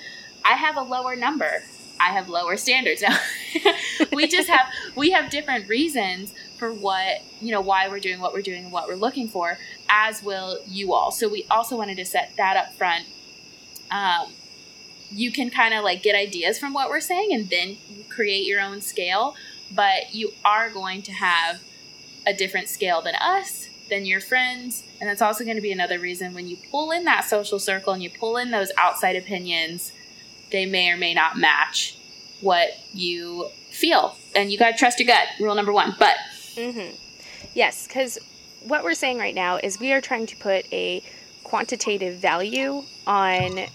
I 0.43 0.53
have 0.53 0.77
a 0.77 0.81
lower 0.81 1.15
number. 1.15 1.63
I 1.99 2.09
have 2.09 2.27
lower 2.29 2.57
standards 2.57 3.01
now. 3.01 3.17
we 4.11 4.27
just 4.27 4.49
have 4.49 4.67
we 4.95 5.11
have 5.11 5.29
different 5.29 5.67
reasons 5.69 6.33
for 6.57 6.73
what 6.73 7.21
you 7.41 7.51
know 7.51 7.61
why 7.61 7.87
we're 7.87 7.99
doing 7.99 8.19
what 8.19 8.33
we're 8.33 8.41
doing 8.41 8.63
and 8.63 8.71
what 8.71 8.87
we're 8.87 8.95
looking 8.95 9.27
for, 9.27 9.57
as 9.89 10.23
will 10.23 10.59
you 10.67 10.93
all. 10.93 11.11
So 11.11 11.27
we 11.27 11.45
also 11.49 11.77
wanted 11.77 11.97
to 11.97 12.05
set 12.05 12.33
that 12.37 12.57
up 12.57 12.73
front. 12.73 13.05
Um, 13.91 14.31
you 15.09 15.31
can 15.31 15.49
kind 15.49 15.73
of 15.73 15.83
like 15.83 16.01
get 16.01 16.15
ideas 16.15 16.57
from 16.57 16.73
what 16.73 16.89
we're 16.89 16.99
saying 16.99 17.31
and 17.31 17.49
then 17.49 17.77
create 18.09 18.45
your 18.45 18.59
own 18.59 18.81
scale, 18.81 19.35
but 19.73 20.13
you 20.13 20.31
are 20.43 20.69
going 20.69 21.01
to 21.03 21.11
have 21.11 21.61
a 22.25 22.33
different 22.33 22.67
scale 22.67 23.01
than 23.01 23.15
us, 23.15 23.69
than 23.89 24.05
your 24.05 24.19
friends, 24.19 24.83
and 24.99 25.09
that's 25.09 25.21
also 25.21 25.43
going 25.43 25.55
to 25.55 25.61
be 25.61 25.71
another 25.71 25.99
reason 25.99 26.33
when 26.33 26.47
you 26.47 26.57
pull 26.71 26.91
in 26.91 27.03
that 27.03 27.25
social 27.25 27.59
circle 27.59 27.93
and 27.93 28.01
you 28.01 28.09
pull 28.09 28.37
in 28.37 28.51
those 28.51 28.71
outside 28.77 29.15
opinions, 29.15 29.91
they 30.51 30.65
may 30.65 30.89
or 30.89 30.97
may 30.97 31.13
not 31.13 31.37
match 31.37 31.97
what 32.41 32.69
you 32.93 33.49
feel. 33.69 34.17
And 34.35 34.51
you 34.51 34.57
got 34.57 34.71
to 34.71 34.77
trust 34.77 34.99
your 34.99 35.07
gut, 35.07 35.27
rule 35.39 35.55
number 35.55 35.73
one. 35.73 35.95
But 35.99 36.15
Mm-hmm. 36.55 36.95
Yes, 37.53 37.87
because 37.87 38.17
what 38.63 38.83
we're 38.83 38.93
saying 38.93 39.19
right 39.19 39.35
now 39.35 39.57
is 39.57 39.79
we 39.79 39.93
are 39.93 40.01
trying 40.01 40.25
to 40.27 40.35
put 40.37 40.71
a 40.73 41.03
quantitative 41.43 42.17
value 42.17 42.83
on 43.05 43.65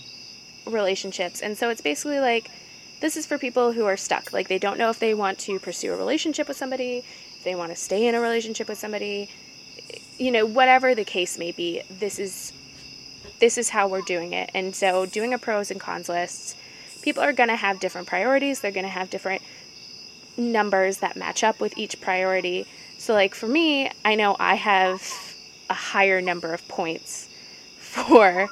relationships. 0.66 1.40
And 1.40 1.56
so 1.56 1.70
it's 1.70 1.80
basically 1.80 2.20
like 2.20 2.50
this 3.00 3.16
is 3.16 3.26
for 3.26 3.38
people 3.38 3.72
who 3.72 3.86
are 3.86 3.96
stuck. 3.96 4.32
Like 4.32 4.48
they 4.48 4.58
don't 4.58 4.78
know 4.78 4.90
if 4.90 4.98
they 4.98 5.14
want 5.14 5.38
to 5.40 5.58
pursue 5.58 5.92
a 5.92 5.96
relationship 5.96 6.48
with 6.48 6.56
somebody, 6.56 7.04
if 7.36 7.44
they 7.44 7.54
want 7.54 7.70
to 7.70 7.76
stay 7.76 8.06
in 8.06 8.14
a 8.14 8.20
relationship 8.20 8.68
with 8.68 8.78
somebody, 8.78 9.30
you 10.18 10.30
know, 10.30 10.44
whatever 10.44 10.94
the 10.94 11.04
case 11.04 11.38
may 11.38 11.52
be. 11.52 11.82
This 11.90 12.18
is 12.18 12.52
this 13.38 13.56
is 13.56 13.70
how 13.70 13.88
we're 13.88 14.02
doing 14.02 14.32
it. 14.34 14.50
And 14.54 14.74
so 14.74 15.06
doing 15.06 15.32
a 15.32 15.38
pros 15.38 15.70
and 15.70 15.80
cons 15.80 16.08
list, 16.08 16.56
people 17.00 17.22
are 17.22 17.32
going 17.32 17.48
to 17.48 17.56
have 17.56 17.80
different 17.80 18.06
priorities. 18.06 18.60
They're 18.60 18.70
going 18.70 18.84
to 18.84 18.90
have 18.90 19.08
different 19.08 19.42
numbers 20.36 20.98
that 20.98 21.16
match 21.16 21.42
up 21.44 21.60
with 21.60 21.76
each 21.78 22.00
priority. 22.00 22.66
So, 22.98 23.14
like 23.14 23.34
for 23.34 23.46
me, 23.46 23.90
I 24.04 24.14
know 24.14 24.36
I 24.38 24.54
have 24.56 25.02
a 25.68 25.74
higher 25.74 26.20
number 26.20 26.52
of 26.52 26.66
points 26.68 27.28
for 27.78 28.48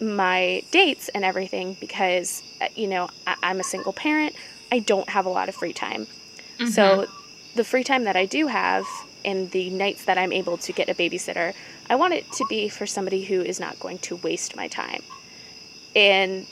my 0.00 0.62
dates 0.70 1.08
and 1.10 1.24
everything 1.24 1.76
because, 1.80 2.42
uh, 2.60 2.68
you 2.76 2.86
know, 2.86 3.08
I- 3.26 3.36
I'm 3.42 3.60
a 3.60 3.64
single 3.64 3.92
parent. 3.92 4.34
I 4.70 4.78
don't 4.80 5.08
have 5.10 5.26
a 5.26 5.30
lot 5.30 5.48
of 5.48 5.54
free 5.54 5.72
time. 5.72 6.06
So, 6.72 7.06
the 7.54 7.64
free 7.64 7.82
time 7.84 8.04
that 8.04 8.16
I 8.16 8.26
do 8.26 8.46
have 8.48 8.84
and 9.24 9.50
the 9.50 9.70
nights 9.70 10.04
that 10.04 10.18
I'm 10.18 10.32
able 10.32 10.56
to 10.58 10.72
get 10.72 10.88
a 10.88 10.94
babysitter, 10.94 11.54
I 11.90 11.96
want 11.96 12.14
it 12.14 12.30
to 12.32 12.44
be 12.48 12.68
for 12.68 12.86
somebody 12.86 13.24
who 13.24 13.40
is 13.40 13.58
not 13.58 13.80
going 13.80 13.98
to 13.98 14.16
waste 14.16 14.54
my 14.56 14.68
time. 14.68 15.02
And 15.96 16.46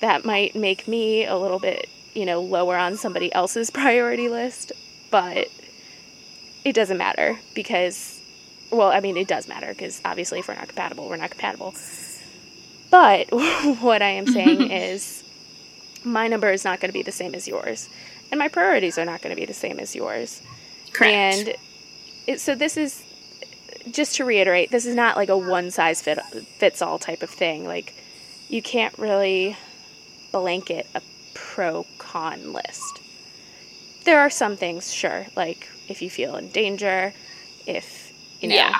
that 0.00 0.24
might 0.24 0.54
make 0.56 0.88
me 0.88 1.24
a 1.24 1.36
little 1.36 1.58
bit, 1.58 1.88
you 2.14 2.24
know, 2.24 2.40
lower 2.40 2.76
on 2.76 2.96
somebody 2.96 3.32
else's 3.32 3.70
priority 3.82 4.28
list, 4.28 4.72
but 5.10 5.48
it 6.64 6.74
doesn't 6.74 6.96
matter 6.96 7.38
because, 7.54 8.20
well, 8.70 8.88
I 8.90 9.00
mean, 9.00 9.16
it 9.16 9.28
does 9.28 9.48
matter 9.48 9.68
because 9.68 10.00
obviously 10.04 10.38
if 10.40 10.48
we're 10.48 10.54
not 10.54 10.68
compatible, 10.68 11.08
we're 11.08 11.16
not 11.16 11.30
compatible. 11.30 11.74
But 12.90 13.30
what 13.80 14.02
I 14.02 14.10
am 14.10 14.26
saying 14.26 14.70
is 14.70 15.22
my 16.04 16.28
number 16.28 16.50
is 16.50 16.64
not 16.64 16.80
going 16.80 16.88
to 16.88 16.92
be 16.92 17.02
the 17.02 17.12
same 17.12 17.34
as 17.34 17.46
yours, 17.48 17.88
and 18.30 18.38
my 18.38 18.48
priorities 18.48 18.98
are 18.98 19.04
not 19.04 19.22
going 19.22 19.34
to 19.34 19.40
be 19.40 19.46
the 19.46 19.54
same 19.54 19.78
as 19.78 19.94
yours. 19.94 20.42
correct. 20.92 21.12
And 21.12 21.54
it, 22.26 22.40
so 22.40 22.54
this 22.54 22.76
is 22.76 23.02
just 23.90 24.16
to 24.16 24.24
reiterate, 24.24 24.70
this 24.70 24.86
is 24.86 24.94
not 24.94 25.16
like 25.16 25.28
a 25.28 25.36
one 25.36 25.70
size 25.70 26.00
fit, 26.00 26.18
fits 26.58 26.80
all 26.80 26.98
type 26.98 27.22
of 27.22 27.30
thing. 27.30 27.66
Like 27.66 27.94
you 28.48 28.62
can't 28.62 28.96
really 28.98 29.56
blanket 30.32 30.86
a 30.94 31.00
pro 31.54 31.86
con 31.98 32.52
list. 32.52 33.00
There 34.04 34.18
are 34.18 34.28
some 34.30 34.56
things, 34.56 34.92
sure, 34.92 35.26
like 35.36 35.68
if 35.88 36.02
you 36.02 36.10
feel 36.10 36.34
in 36.36 36.48
danger, 36.48 37.12
if 37.66 38.12
you 38.40 38.48
know. 38.48 38.56
yeah. 38.56 38.78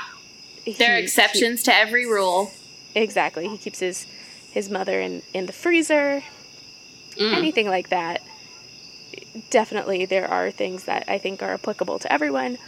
There 0.79 0.95
are 0.95 0.99
exceptions 0.99 1.63
to 1.65 1.75
every 1.75 2.05
rule. 2.07 2.51
exactly. 2.97 3.47
He 3.49 3.59
keeps 3.59 3.79
his 3.79 4.07
his 4.51 4.69
mother 4.71 5.01
in 5.01 5.23
in 5.33 5.47
the 5.47 5.53
freezer, 5.53 6.23
Mm. 7.17 7.33
anything 7.37 7.69
like 7.69 7.91
that. 7.91 8.23
Definitely, 9.51 10.05
there 10.07 10.29
are 10.29 10.51
things 10.51 10.85
that 10.85 11.05
I 11.07 11.19
think 11.19 11.43
are 11.45 11.55
applicable 11.55 12.01
to 12.01 12.13
everyone, 12.13 12.59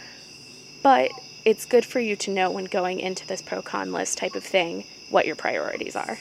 but 0.83 1.11
it's 1.43 1.65
good 1.65 1.83
for 1.85 1.99
you 1.99 2.15
to 2.15 2.31
know 2.31 2.49
when 2.51 2.63
going 2.65 2.99
into 3.01 3.27
this 3.27 3.41
pro 3.41 3.61
con 3.61 3.91
list 3.91 4.17
type 4.17 4.35
of 4.35 4.43
thing 4.45 4.85
what 5.09 5.25
your 5.25 5.35
priorities 5.35 5.95
are. 5.97 6.17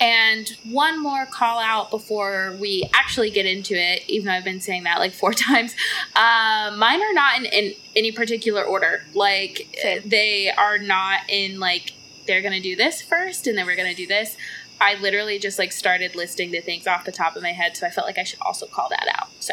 And 0.00 0.48
one 0.64 1.02
more 1.02 1.26
call 1.26 1.58
out 1.58 1.90
before 1.90 2.56
we 2.58 2.88
actually 2.94 3.30
get 3.30 3.44
into 3.44 3.74
it, 3.74 4.02
even 4.08 4.26
though 4.26 4.32
I've 4.32 4.44
been 4.44 4.60
saying 4.60 4.84
that 4.84 4.98
like 4.98 5.12
four 5.12 5.32
times. 5.34 5.74
Uh, 6.16 6.74
mine 6.76 7.02
are 7.02 7.12
not 7.12 7.38
in, 7.38 7.44
in 7.46 7.74
any 7.94 8.10
particular 8.10 8.64
order. 8.64 9.04
Like, 9.14 9.68
Same. 9.80 10.08
they 10.08 10.50
are 10.50 10.78
not 10.78 11.20
in 11.28 11.60
like, 11.60 11.92
they're 12.26 12.40
going 12.40 12.54
to 12.54 12.60
do 12.60 12.76
this 12.76 13.02
first 13.02 13.46
and 13.46 13.58
then 13.58 13.66
we're 13.66 13.76
going 13.76 13.90
to 13.90 13.96
do 13.96 14.06
this. 14.06 14.36
I 14.80 14.94
literally 14.94 15.38
just 15.38 15.58
like 15.58 15.72
started 15.72 16.16
listing 16.16 16.50
the 16.50 16.60
things 16.60 16.86
off 16.86 17.04
the 17.04 17.12
top 17.12 17.36
of 17.36 17.42
my 17.42 17.52
head, 17.52 17.76
so 17.76 17.86
I 17.86 17.90
felt 17.90 18.06
like 18.06 18.16
I 18.16 18.24
should 18.24 18.40
also 18.40 18.66
call 18.66 18.88
that 18.88 19.06
out. 19.14 19.28
So, 19.38 19.52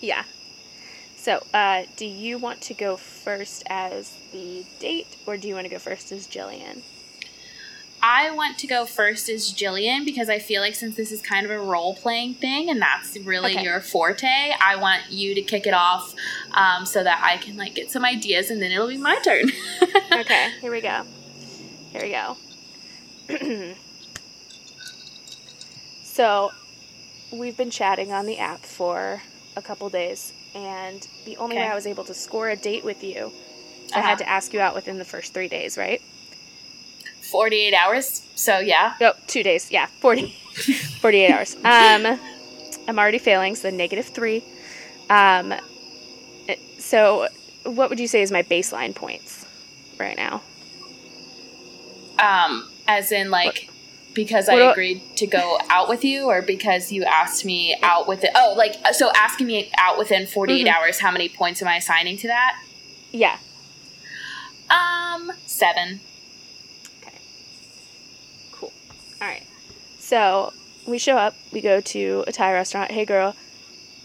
Yeah. 0.00 0.24
So, 1.16 1.42
uh, 1.54 1.84
do 1.96 2.04
you 2.04 2.36
want 2.36 2.60
to 2.62 2.74
go 2.74 2.96
first 2.96 3.62
as 3.68 4.18
the 4.32 4.66
date, 4.78 5.16
or 5.24 5.38
do 5.38 5.48
you 5.48 5.54
want 5.54 5.64
to 5.64 5.70
go 5.70 5.78
first 5.78 6.12
as 6.12 6.26
Jillian? 6.26 6.82
I 8.06 8.30
want 8.32 8.58
to 8.58 8.66
go 8.66 8.84
first 8.84 9.30
as 9.30 9.50
Jillian 9.50 10.04
because 10.04 10.28
I 10.28 10.38
feel 10.38 10.60
like 10.60 10.74
since 10.74 10.94
this 10.94 11.10
is 11.10 11.22
kind 11.22 11.46
of 11.46 11.50
a 11.50 11.58
role 11.58 11.94
playing 11.94 12.34
thing 12.34 12.68
and 12.68 12.78
that's 12.80 13.16
really 13.20 13.54
Okay. 13.54 13.62
your 13.62 13.80
forte, 13.80 14.52
I 14.60 14.76
want 14.76 15.10
you 15.10 15.34
to 15.34 15.40
kick 15.40 15.66
it 15.66 15.72
off 15.72 16.14
um, 16.52 16.84
so 16.84 17.02
that 17.02 17.22
I 17.24 17.38
can 17.38 17.56
like 17.56 17.74
get 17.74 17.90
some 17.90 18.04
ideas 18.04 18.50
and 18.50 18.60
then 18.60 18.70
it'll 18.72 18.88
be 18.88 18.98
my 18.98 19.18
turn. 19.24 19.46
okay, 20.12 20.50
here 20.60 20.70
we 20.70 20.82
go. 20.82 21.06
Here 21.92 22.02
we 22.02 22.10
go. 22.10 23.74
so, 26.02 26.52
we've 27.32 27.56
been 27.56 27.70
chatting 27.70 28.12
on 28.12 28.26
the 28.26 28.36
app 28.38 28.60
for 28.60 29.22
a 29.56 29.62
couple 29.62 29.88
days, 29.88 30.34
and 30.54 31.08
the 31.24 31.38
only 31.38 31.56
way 31.56 31.68
I 31.68 31.74
was 31.74 31.86
able 31.86 32.04
to 32.04 32.12
score 32.12 32.50
a 32.50 32.56
date 32.56 32.84
with 32.84 33.02
you, 33.02 33.32
I 33.94 34.00
Uh-huh. 34.00 34.08
had 34.10 34.18
to 34.18 34.28
ask 34.28 34.52
you 34.52 34.60
out 34.60 34.74
within 34.74 34.98
the 34.98 35.04
first 35.06 35.32
three 35.32 35.48
days, 35.48 35.78
right? 35.78 36.02
48 37.38 37.74
hours. 37.74 38.22
So 38.36 38.60
yeah. 38.60 38.94
Oh, 39.00 39.12
two 39.26 39.42
days. 39.42 39.68
Yeah, 39.72 39.86
40, 39.86 40.28
48 41.00 41.30
hours. 41.32 41.56
Um, 41.56 42.20
I'm 42.86 42.96
already 42.96 43.18
failing, 43.18 43.56
so 43.56 43.70
negative 43.70 44.06
three. 44.06 44.44
Um, 45.10 45.52
so, 46.78 47.26
what 47.64 47.90
would 47.90 47.98
you 47.98 48.06
say 48.06 48.22
is 48.22 48.30
my 48.30 48.44
baseline 48.44 48.94
points 48.94 49.44
right 49.98 50.16
now? 50.16 50.42
Um, 52.20 52.70
as 52.86 53.10
in 53.10 53.30
like 53.32 53.68
because 54.14 54.46
What 54.46 54.54
I 54.54 54.58
do 54.58 54.64
I- 54.66 54.70
agreed 54.70 55.02
to 55.16 55.26
go 55.26 55.58
out 55.70 55.88
with 55.88 56.04
you 56.04 56.26
or 56.26 56.40
because 56.40 56.92
you 56.92 57.02
asked 57.02 57.44
me 57.44 57.76
out 57.82 58.06
with 58.06 58.22
it. 58.22 58.30
Oh, 58.36 58.54
like 58.56 58.76
so 58.92 59.10
asking 59.16 59.48
me 59.48 59.72
out 59.76 59.98
within 59.98 60.24
48 60.28 60.66
Mhm. 60.66 60.72
hours, 60.72 61.00
how 61.00 61.10
many 61.10 61.28
points 61.28 61.60
am 61.62 61.66
I 61.66 61.78
assigning 61.78 62.16
to 62.18 62.28
that? 62.28 62.56
Yeah. 63.10 63.38
Um, 64.70 65.32
7. 65.46 66.00
Okay. 67.02 67.18
Cool. 68.52 68.72
All 69.20 69.28
right. 69.28 69.46
So 69.98 70.52
we 70.86 70.98
show 70.98 71.16
up. 71.16 71.34
We 71.52 71.60
go 71.60 71.80
to 71.80 72.24
a 72.26 72.32
Thai 72.32 72.52
restaurant. 72.52 72.90
Hey, 72.90 73.04
girl, 73.04 73.34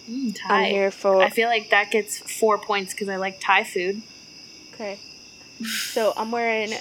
Mm, 0.10 0.36
I'm 0.50 0.66
here 0.66 0.90
for. 0.90 1.22
I 1.22 1.30
feel 1.30 1.48
like 1.50 1.70
that 1.70 1.92
gets 1.92 2.18
4 2.18 2.58
points 2.58 2.96
cuz 2.96 3.08
I 3.10 3.18
like 3.18 3.40
Thai 3.40 3.64
food. 3.64 4.02
Okay. 4.74 4.98
So 5.92 6.14
I'm 6.18 6.32
wearing, 6.32 6.74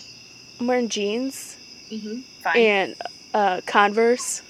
I'm 0.58 0.66
wearing 0.66 0.88
jeans 0.88 1.56
Mhm. 1.90 2.22
Fine. 2.42 2.56
and 2.56 2.94
uh, 3.34 3.60
Converse 3.66 4.40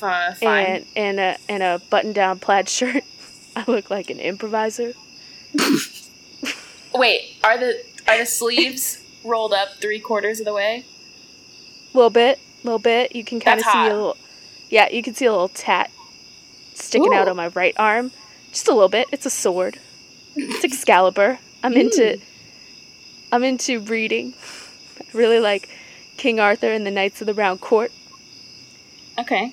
Uh, 0.00 0.32
fine. 0.34 0.66
and 0.66 0.86
and 0.94 1.18
a 1.20 1.36
and 1.48 1.62
a 1.64 1.80
button-down 1.90 2.38
plaid 2.38 2.68
shirt. 2.68 3.02
I 3.56 3.64
look 3.66 3.90
like 3.90 4.10
an 4.10 4.20
improviser. 4.20 4.92
Wait, 6.94 7.36
are 7.42 7.58
the 7.58 7.82
are 8.06 8.18
the 8.18 8.26
sleeves 8.26 8.98
rolled 9.24 9.52
up 9.52 9.80
three 9.80 9.98
quarters 9.98 10.38
of 10.38 10.44
the 10.46 10.52
way? 10.52 10.84
A 11.92 11.96
little 11.96 12.10
bit, 12.10 12.38
little 12.64 12.78
bit. 12.78 13.14
You 13.14 13.24
can 13.24 13.40
kind 13.40 13.58
of 13.58 13.64
see 13.64 13.70
hot. 13.70 13.90
a 13.90 13.94
little. 13.94 14.16
Yeah, 14.70 14.88
you 14.90 15.02
can 15.02 15.14
see 15.14 15.26
a 15.26 15.32
little 15.32 15.48
tat 15.48 15.90
sticking 16.74 17.14
out 17.14 17.28
on 17.28 17.36
my 17.36 17.48
right 17.48 17.74
arm, 17.78 18.10
just 18.50 18.68
a 18.68 18.72
little 18.72 18.88
bit. 18.88 19.06
It's 19.12 19.26
a 19.26 19.30
sword. 19.30 19.78
It's 20.36 20.64
Excalibur. 20.64 21.38
I'm 21.62 21.74
into. 21.74 22.20
I'm 23.32 23.44
into 23.44 23.80
reading. 23.80 24.34
I 25.00 25.16
really 25.16 25.40
like 25.40 25.68
King 26.16 26.40
Arthur 26.40 26.72
and 26.72 26.86
the 26.86 26.90
Knights 26.90 27.20
of 27.20 27.26
the 27.26 27.34
Round 27.34 27.60
Court. 27.60 27.92
Okay. 29.18 29.52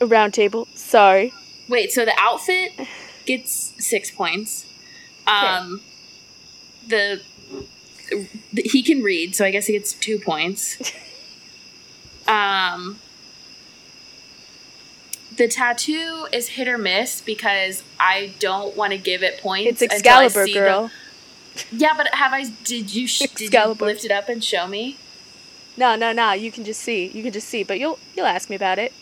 A 0.00 0.06
round 0.06 0.34
table. 0.34 0.66
Sorry. 0.74 1.32
Wait, 1.68 1.92
so 1.92 2.04
the 2.04 2.14
outfit 2.18 2.72
gets 3.26 3.74
six 3.78 4.10
points. 4.10 4.66
Um, 5.26 5.80
the, 6.86 7.22
the 8.52 8.62
he 8.62 8.82
can 8.82 9.02
read, 9.02 9.34
so 9.34 9.44
I 9.44 9.50
guess 9.50 9.66
he 9.66 9.72
gets 9.72 9.92
two 9.92 10.18
points. 10.18 10.92
Um, 12.28 12.98
the 15.36 15.48
tattoo 15.48 16.26
is 16.32 16.48
hit 16.50 16.68
or 16.68 16.78
miss 16.78 17.20
because 17.20 17.82
I 17.98 18.34
don't 18.38 18.76
want 18.76 18.92
to 18.92 18.98
give 18.98 19.22
it 19.22 19.40
points. 19.40 19.82
It's 19.82 19.92
Excalibur, 19.94 20.46
see 20.46 20.54
the- 20.54 20.60
girl. 20.60 20.90
yeah, 21.72 21.94
but 21.96 22.08
have 22.14 22.32
I? 22.32 22.44
Did 22.64 22.94
you? 22.94 23.06
Sh- 23.06 23.28
did 23.34 23.52
you 23.52 23.66
lift 23.74 24.04
it 24.04 24.10
up 24.10 24.28
and 24.28 24.42
show 24.42 24.66
me? 24.66 24.96
No, 25.76 25.96
no, 25.96 26.12
no. 26.12 26.32
You 26.32 26.52
can 26.52 26.64
just 26.64 26.80
see. 26.80 27.06
You 27.08 27.22
can 27.22 27.32
just 27.32 27.48
see. 27.48 27.62
But 27.64 27.78
you'll 27.80 27.98
you'll 28.16 28.26
ask 28.26 28.48
me 28.48 28.56
about 28.56 28.78
it. 28.78 28.92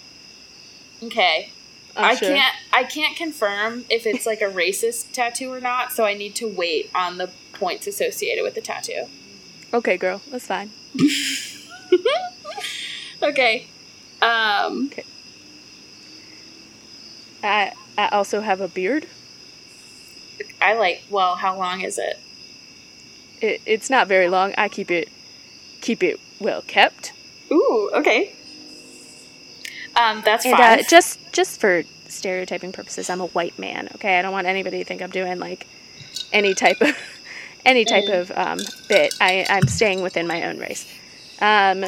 Okay. 1.02 1.50
I'm 1.94 2.04
I 2.04 2.14
sure. 2.14 2.28
can't 2.28 2.54
I 2.72 2.84
can't 2.84 3.14
confirm 3.16 3.84
if 3.90 4.06
it's 4.06 4.24
like 4.24 4.40
a 4.40 4.46
racist 4.46 5.12
tattoo 5.12 5.52
or 5.52 5.60
not, 5.60 5.92
so 5.92 6.04
I 6.06 6.14
need 6.14 6.34
to 6.36 6.48
wait 6.48 6.90
on 6.94 7.18
the 7.18 7.30
points 7.52 7.86
associated 7.86 8.42
with 8.42 8.54
the 8.54 8.62
tattoo. 8.62 9.04
Okay, 9.74 9.98
girl. 9.98 10.22
That's 10.30 10.46
fine. 10.46 10.70
Okay. 13.22 13.68
Um 14.20 14.90
I 17.42 17.72
I 17.98 18.08
also 18.08 18.40
have 18.40 18.60
a 18.60 18.68
beard. 18.68 19.06
I 20.60 20.74
like 20.74 21.04
well, 21.10 21.36
how 21.36 21.56
long 21.58 21.82
is 21.82 21.98
it? 21.98 22.16
It, 23.40 23.60
it's 23.66 23.90
not 23.90 24.08
very 24.08 24.28
long. 24.28 24.54
I 24.56 24.68
keep 24.68 24.90
it 24.90 25.08
keep 25.80 26.02
it 26.02 26.20
well 26.40 26.62
kept. 26.62 27.12
Ooh, 27.52 27.90
okay. 27.94 28.34
Um 29.96 30.22
that's 30.24 30.44
And 30.44 30.52
fine. 30.56 30.78
uh, 30.80 30.82
just 30.82 31.20
just 31.32 31.60
for 31.60 31.84
stereotyping 32.08 32.72
purposes, 32.72 33.10
I'm 33.10 33.20
a 33.20 33.26
white 33.28 33.58
man. 33.58 33.88
Okay, 33.96 34.18
I 34.18 34.22
don't 34.22 34.32
want 34.32 34.46
anybody 34.46 34.78
to 34.78 34.84
think 34.84 35.02
I'm 35.02 35.10
doing 35.10 35.38
like 35.38 35.66
any 36.32 36.54
type 36.54 36.80
of 36.80 36.96
any 37.64 37.84
type 37.84 38.08
Mm. 38.08 38.30
of 38.30 38.32
um, 38.36 38.58
bit. 38.88 39.14
I 39.20 39.46
I'm 39.48 39.68
staying 39.68 40.02
within 40.02 40.26
my 40.26 40.44
own 40.44 40.58
race. 40.58 40.86
Um, 41.40 41.84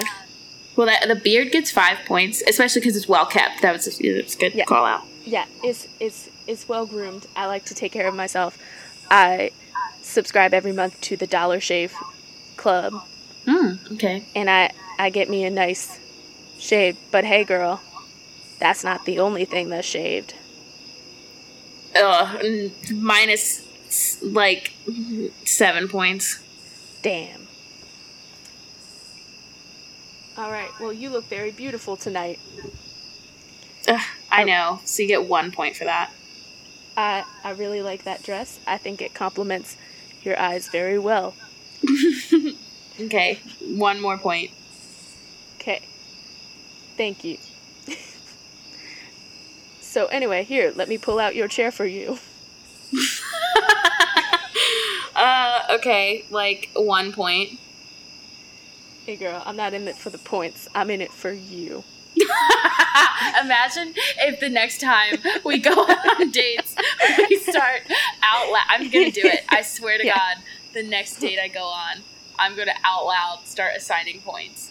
well, 0.76 0.86
that, 0.86 1.06
the 1.08 1.16
beard 1.16 1.50
gets 1.52 1.70
5 1.70 1.98
points, 2.06 2.42
especially 2.46 2.82
cuz 2.82 2.96
it's 2.96 3.08
well 3.08 3.26
kept. 3.26 3.62
That 3.62 3.72
was 3.72 3.86
a, 3.86 4.06
it's 4.06 4.34
a 4.34 4.38
good 4.38 4.54
Yeah. 4.54 4.64
call 4.64 4.84
out. 4.84 5.02
yeah, 5.24 5.44
it's 5.62 5.86
it's 6.00 6.28
it's 6.46 6.68
well 6.68 6.86
groomed. 6.86 7.26
I 7.36 7.46
like 7.46 7.64
to 7.66 7.74
take 7.74 7.92
care 7.92 8.06
of 8.08 8.14
myself. 8.14 8.58
I 9.10 9.50
subscribe 10.02 10.52
every 10.54 10.72
month 10.72 11.00
to 11.02 11.16
the 11.16 11.26
Dollar 11.26 11.60
Shave 11.60 11.94
Club, 12.56 12.92
Hmm, 13.46 13.72
okay. 13.92 14.24
and 14.34 14.48
I 14.50 14.70
I 14.98 15.10
get 15.10 15.28
me 15.30 15.44
a 15.44 15.50
nice 15.50 15.98
shave. 16.58 16.96
But 17.10 17.24
hey, 17.24 17.44
girl, 17.44 17.80
that's 18.58 18.84
not 18.84 19.04
the 19.06 19.18
only 19.18 19.44
thing 19.44 19.68
that's 19.70 19.86
shaved. 19.86 20.34
Ugh, 21.96 22.70
minus 22.92 23.62
like 24.22 24.72
7 25.44 25.88
points. 25.88 26.40
Damn. 27.02 27.43
All 30.36 30.50
right. 30.50 30.70
Well, 30.80 30.92
you 30.92 31.10
look 31.10 31.28
very 31.28 31.52
beautiful 31.52 31.96
tonight. 31.96 32.40
Ugh, 33.88 34.00
I 34.30 34.42
Oh. 34.42 34.44
know. 34.44 34.80
So 34.84 35.02
you 35.02 35.08
get 35.08 35.28
1 35.28 35.52
point 35.52 35.76
for 35.76 35.84
that. 35.84 36.10
I 36.96 37.24
I 37.42 37.50
really 37.50 37.82
like 37.82 38.04
that 38.04 38.22
dress. 38.22 38.60
I 38.66 38.78
think 38.78 39.02
it 39.02 39.14
complements 39.14 39.76
your 40.22 40.38
eyes 40.38 40.68
very 40.68 40.98
well. 40.98 41.34
Okay, 43.00 43.40
one 43.60 44.00
more 44.00 44.16
point. 44.18 44.52
Okay. 45.60 45.80
Thank 46.96 47.24
you. 47.24 47.38
so 49.80 50.06
anyway, 50.06 50.44
here, 50.44 50.72
let 50.74 50.88
me 50.88 50.98
pull 50.98 51.18
out 51.18 51.34
your 51.34 51.48
chair 51.48 51.70
for 51.70 51.86
you. 51.86 52.18
uh, 55.16 55.60
okay, 55.72 56.24
like 56.30 56.70
one 56.74 57.12
point. 57.12 57.58
Hey 59.04 59.16
girl, 59.16 59.42
I'm 59.44 59.56
not 59.56 59.74
in 59.74 59.86
it 59.86 59.96
for 59.96 60.10
the 60.10 60.18
points. 60.18 60.66
I'm 60.74 60.90
in 60.90 61.00
it 61.02 61.12
for 61.12 61.30
you. 61.30 61.84
Imagine 63.42 63.92
if 64.18 64.40
the 64.40 64.48
next 64.48 64.80
time 64.80 65.18
we 65.44 65.58
go 65.58 65.72
on 65.72 66.30
dates, 66.30 66.74
we 67.28 67.36
start 67.38 67.82
out 68.22 68.50
loud. 68.50 68.64
I'm 68.68 68.90
gonna 68.90 69.10
do 69.10 69.22
it. 69.24 69.44
I 69.48 69.62
swear 69.62 69.98
to 69.98 70.06
Yeah. 70.06 70.14
God, 70.14 70.42
the 70.72 70.82
next 70.82 71.16
date 71.18 71.38
I 71.38 71.48
go 71.48 71.64
on, 71.64 71.98
I'm 72.38 72.56
gonna 72.56 72.74
out 72.84 73.04
loud 73.04 73.40
start 73.44 73.74
assigning 73.76 74.20
points. 74.20 74.70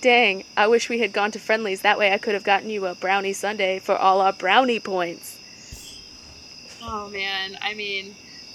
Dang, 0.00 0.44
I 0.56 0.66
wish 0.68 0.88
we 0.88 1.00
had 1.00 1.12
gone 1.12 1.32
to 1.32 1.38
Friendly's. 1.40 1.80
That 1.80 1.98
way 1.98 2.12
I 2.12 2.18
could 2.18 2.34
have 2.34 2.44
gotten 2.44 2.68
you 2.70 2.86
a 2.86 2.94
brownie 2.94 3.32
sundae 3.32 3.78
for 3.80 3.96
all 3.96 4.20
our 4.20 4.34
brownie 4.34 4.78
points. 4.80 5.38
Oh 6.82 7.08
man, 7.08 7.58
I 7.62 7.74
mean, 7.74 8.14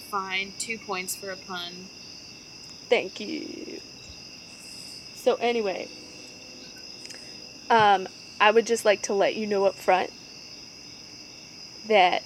fine, 0.10 0.54
two 0.60 0.78
points 0.78 1.16
for 1.16 1.32
a 1.32 1.36
pun. 1.38 1.88
Thank 2.90 3.20
you. 3.20 3.80
So 5.16 5.36
anyway, 5.36 5.88
um, 7.70 8.08
I 8.40 8.52
would 8.52 8.66
just 8.66 8.86
like 8.86 9.02
to 9.04 9.14
let 9.14 9.36
you 9.36 9.46
know 9.48 9.66
up 9.66 9.76
front 9.76 10.12
that 11.88 12.24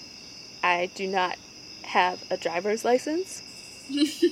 I 0.64 0.90
do 0.96 1.08
not 1.08 1.38
have 1.84 2.24
a 2.32 2.38
driver's 2.38 2.86
license. 2.86 3.42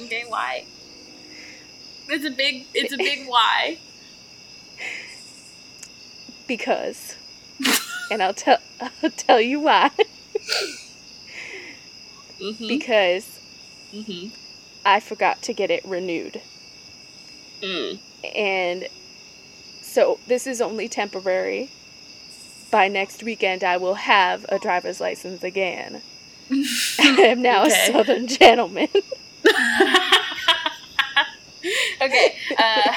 Okay, 0.00 0.24
why? 0.28 0.64
It's 2.08 2.24
a 2.24 2.30
big. 2.30 2.66
It's 2.74 2.92
a 2.92 2.96
big 2.96 3.28
why. 3.28 3.78
because 6.48 7.16
and 8.10 8.22
I'll 8.22 8.34
tell 8.34 8.58
I'll 8.80 9.10
tell 9.10 9.40
you 9.40 9.60
why 9.60 9.90
Mm-hmm. 12.40 12.66
because 12.66 13.38
mm-hmm. 13.94 14.34
I 14.84 15.00
forgot 15.00 15.42
to 15.42 15.52
get 15.52 15.70
it 15.70 15.84
renewed 15.84 16.40
Mm. 17.62 18.00
and 18.34 18.88
so 19.80 20.18
this 20.26 20.46
is 20.48 20.60
only 20.60 20.88
temporary 20.88 21.70
by 22.72 22.88
next 22.88 23.22
weekend 23.22 23.62
I 23.62 23.76
will 23.76 23.94
have 23.94 24.44
a 24.48 24.58
driver's 24.58 25.00
license 25.00 25.44
again 25.44 26.02
I 26.50 27.16
am 27.20 27.40
now 27.40 27.62
Okay. 27.66 27.88
a 27.88 27.92
southern 27.92 28.26
gentleman 28.26 28.88
okay. 32.02 32.34
Uh, 32.58 32.92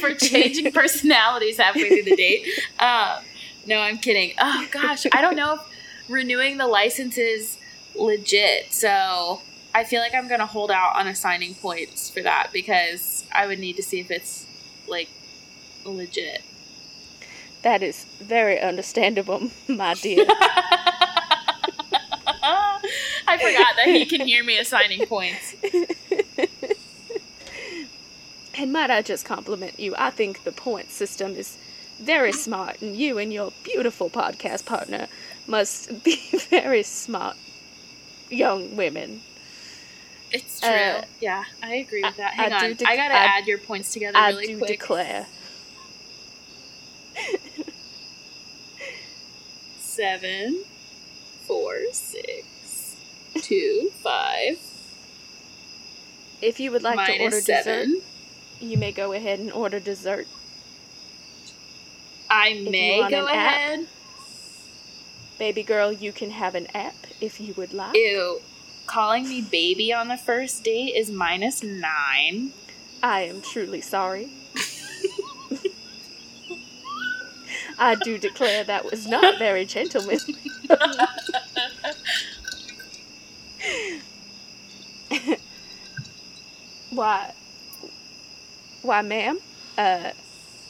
for 0.00 0.14
changing 0.14 0.70
personalities 0.74 1.56
halfway 1.58 1.88
through 1.88 2.02
the 2.02 2.16
date. 2.16 2.46
Um, 2.78 3.22
no, 3.66 3.78
I'm 3.78 3.98
kidding. 3.98 4.32
Oh 4.40 4.66
gosh, 4.70 5.06
I 5.12 5.20
don't 5.20 5.36
know 5.36 5.54
if 5.54 5.60
renewing 6.08 6.58
the 6.58 6.66
license 6.66 7.16
is 7.18 7.58
legit. 7.94 8.72
So 8.72 9.40
I 9.74 9.84
feel 9.84 10.00
like 10.00 10.14
I'm 10.14 10.28
gonna 10.28 10.46
hold 10.46 10.70
out 10.70 10.96
on 10.96 11.06
assigning 11.06 11.54
points 11.54 12.10
for 12.10 12.22
that 12.22 12.50
because 12.52 13.24
I 13.32 13.46
would 13.46 13.58
need 13.58 13.76
to 13.76 13.82
see 13.82 14.00
if 14.00 14.10
it's 14.10 14.46
like 14.88 15.08
legit. 15.84 16.42
that 17.62 17.82
is 17.82 18.04
very 18.20 18.60
understandable 18.60 19.50
my 19.68 19.94
dear 19.94 20.26
I 23.26 23.36
forgot 23.36 23.76
that 23.76 23.86
he 23.86 24.04
can 24.06 24.26
hear 24.26 24.42
me 24.42 24.58
assigning 24.58 25.06
points. 25.06 25.54
And 28.58 28.72
might 28.72 28.90
I 28.90 29.00
just 29.00 29.24
compliment 29.24 29.78
you? 29.80 29.94
I 29.96 30.10
think 30.10 30.44
the 30.44 30.52
point 30.52 30.90
system 30.90 31.34
is 31.34 31.56
very 31.98 32.32
smart, 32.32 32.82
and 32.82 32.94
you 32.94 33.16
and 33.16 33.32
your 33.32 33.52
beautiful 33.62 34.10
podcast 34.10 34.66
partner 34.66 35.06
must 35.46 36.02
be 36.04 36.16
very 36.50 36.82
smart 36.82 37.36
young 38.28 38.76
women. 38.76 39.22
It's 40.32 40.60
true. 40.60 40.70
Uh, 40.70 41.04
yeah, 41.20 41.44
I 41.62 41.74
agree 41.76 42.02
with 42.02 42.16
that. 42.16 42.32
I- 42.32 42.42
Hang 42.42 42.52
I 42.52 42.56
on, 42.64 42.70
do 42.74 42.84
dec- 42.84 42.88
I 42.88 42.96
gotta 42.96 43.14
I- 43.14 43.24
add 43.38 43.46
your 43.46 43.58
points 43.58 43.92
together 43.92 44.16
I 44.18 44.28
really 44.30 44.46
do 44.46 44.58
quick. 44.58 44.68
declare. 44.78 45.26
Seven, 49.78 50.64
four, 51.46 51.74
six, 51.92 52.96
two, 53.34 53.90
five, 54.02 54.58
If 56.40 56.58
you 56.60 56.70
would 56.70 56.82
like 56.82 56.94
to 57.06 57.18
minus 57.18 57.34
order 57.34 57.40
dessert, 57.44 57.88
you 58.60 58.78
may 58.78 58.92
go 58.92 59.12
ahead 59.12 59.40
and 59.40 59.52
order 59.52 59.78
dessert. 59.80 60.26
I 62.30 62.54
may 62.54 62.98
go 63.10 63.26
an 63.26 63.28
app. 63.28 63.56
ahead. 63.56 63.86
Baby 65.38 65.62
girl, 65.62 65.92
you 65.92 66.12
can 66.12 66.30
have 66.30 66.54
an 66.54 66.66
app 66.74 66.94
if 67.20 67.40
you 67.40 67.52
would 67.54 67.72
like. 67.74 67.94
Ew. 67.96 68.40
Calling 68.90 69.28
me 69.28 69.40
baby 69.40 69.92
on 69.92 70.08
the 70.08 70.16
first 70.16 70.64
date 70.64 70.96
is 70.96 71.12
minus 71.12 71.62
nine. 71.62 72.50
I 73.00 73.20
am 73.20 73.40
truly 73.40 73.80
sorry. 73.80 74.30
I 77.78 77.94
do 77.94 78.18
declare 78.18 78.64
that 78.64 78.84
was 78.84 79.06
not 79.06 79.38
very 79.38 79.64
gentlemanly. 79.64 80.34
why, 86.90 87.32
why, 88.82 89.02
ma'am? 89.02 89.38
Uh, 89.78 90.10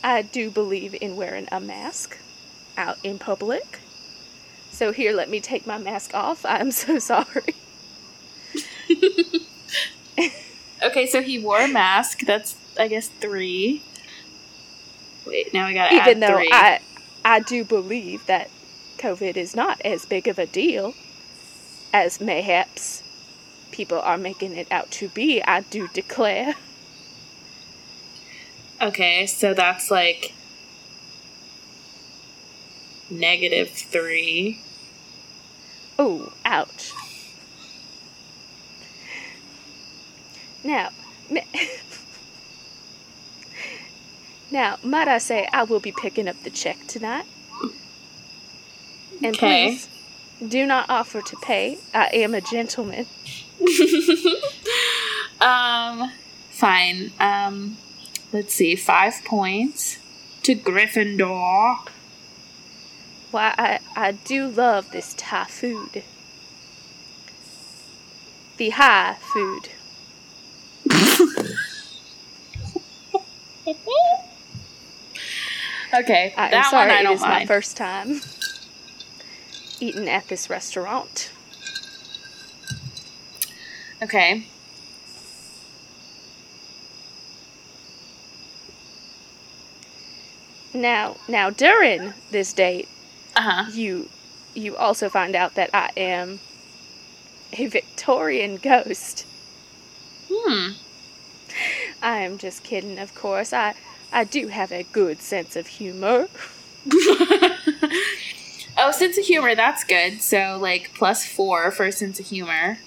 I 0.04 0.20
do 0.20 0.50
believe 0.50 0.94
in 1.00 1.16
wearing 1.16 1.48
a 1.50 1.58
mask 1.58 2.18
out 2.76 2.98
in 3.02 3.18
public. 3.18 3.80
So 4.70 4.92
here, 4.92 5.14
let 5.14 5.30
me 5.30 5.40
take 5.40 5.66
my 5.66 5.78
mask 5.78 6.12
off. 6.12 6.44
I'm 6.44 6.70
so 6.70 6.98
sorry. 7.02 7.54
Okay, 10.82 11.06
so 11.06 11.20
he 11.22 11.38
wore 11.38 11.60
a 11.60 11.68
mask. 11.68 12.20
That's 12.20 12.56
I 12.78 12.88
guess 12.88 13.08
three. 13.08 13.82
Wait, 15.26 15.52
now 15.52 15.66
I 15.66 15.74
gotta 15.74 15.94
Even 15.94 16.20
though 16.20 16.36
three. 16.36 16.50
I, 16.52 16.80
I 17.24 17.40
do 17.40 17.64
believe 17.64 18.24
that 18.26 18.50
COVID 18.98 19.36
is 19.36 19.54
not 19.54 19.80
as 19.84 20.06
big 20.06 20.26
of 20.26 20.38
a 20.38 20.46
deal 20.46 20.94
as 21.92 22.20
mayhaps 22.20 23.02
people 23.70 24.00
are 24.00 24.16
making 24.16 24.56
it 24.56 24.70
out 24.70 24.90
to 24.92 25.08
be. 25.08 25.42
I 25.42 25.60
do 25.60 25.88
declare. 25.88 26.54
Okay, 28.80 29.26
so 29.26 29.52
that's 29.52 29.90
like 29.90 30.32
negative 33.10 33.68
three. 33.68 34.62
Oh, 35.98 36.32
ouch. 36.46 36.92
Now, 40.62 40.90
now, 44.50 44.78
might 44.82 45.08
I 45.08 45.18
say, 45.18 45.48
I 45.52 45.62
will 45.64 45.80
be 45.80 45.92
picking 45.92 46.28
up 46.28 46.42
the 46.42 46.50
check 46.50 46.86
tonight. 46.86 47.24
And 49.22 49.36
Okay. 49.36 49.68
please, 49.68 49.88
do 50.46 50.66
not 50.66 50.88
offer 50.88 51.22
to 51.22 51.36
pay. 51.36 51.78
I 51.94 52.06
am 52.12 52.34
a 52.34 52.40
gentleman. 52.40 53.06
um, 55.40 56.12
fine. 56.50 57.12
Um, 57.20 57.76
let's 58.32 58.54
see, 58.54 58.76
five 58.76 59.14
points 59.24 59.98
to 60.42 60.54
Gryffindor. 60.54 61.78
Why, 63.30 63.54
I, 63.56 63.78
I 63.94 64.12
do 64.12 64.48
love 64.48 64.90
this 64.90 65.14
Thai 65.16 65.44
food. 65.44 66.02
The 68.56 68.70
high 68.70 69.16
food. 69.20 69.68
Okay, 75.94 76.34
I 76.36 76.44
am 76.46 76.50
that 76.50 76.70
sorry, 76.70 76.88
one 76.88 77.06
I 77.06 77.10
it 77.10 77.14
is 77.14 77.20
my 77.20 77.46
first 77.46 77.76
time 77.76 78.20
eating 79.80 80.08
at 80.08 80.28
this 80.28 80.50
restaurant. 80.50 81.32
Okay. 84.02 84.46
Now, 90.72 91.16
now 91.28 91.50
during 91.50 92.14
this 92.30 92.52
date, 92.52 92.88
Uh 93.34 93.40
huh. 93.42 93.70
you 93.72 94.08
you 94.54 94.76
also 94.76 95.08
find 95.08 95.34
out 95.36 95.54
that 95.54 95.70
I 95.72 95.90
am 95.96 96.40
a 97.52 97.66
Victorian 97.66 98.56
ghost. 98.56 99.26
Hmm. 100.30 100.72
I 102.02 102.18
am 102.18 102.38
just 102.38 102.62
kidding, 102.62 102.98
of 102.98 103.14
course. 103.14 103.52
I 103.52 103.74
I 104.12 104.24
do 104.24 104.48
have 104.48 104.72
a 104.72 104.82
good 104.82 105.20
sense 105.20 105.56
of 105.56 105.66
humor. 105.66 106.28
oh, 108.78 108.90
sense 108.92 109.18
of 109.18 109.24
humor. 109.24 109.54
That's 109.54 109.84
good. 109.84 110.20
So 110.20 110.58
like 110.60 110.92
plus 110.94 111.24
four 111.26 111.70
for 111.70 111.90
sense 111.90 112.18
of 112.20 112.26
humor. 112.26 112.78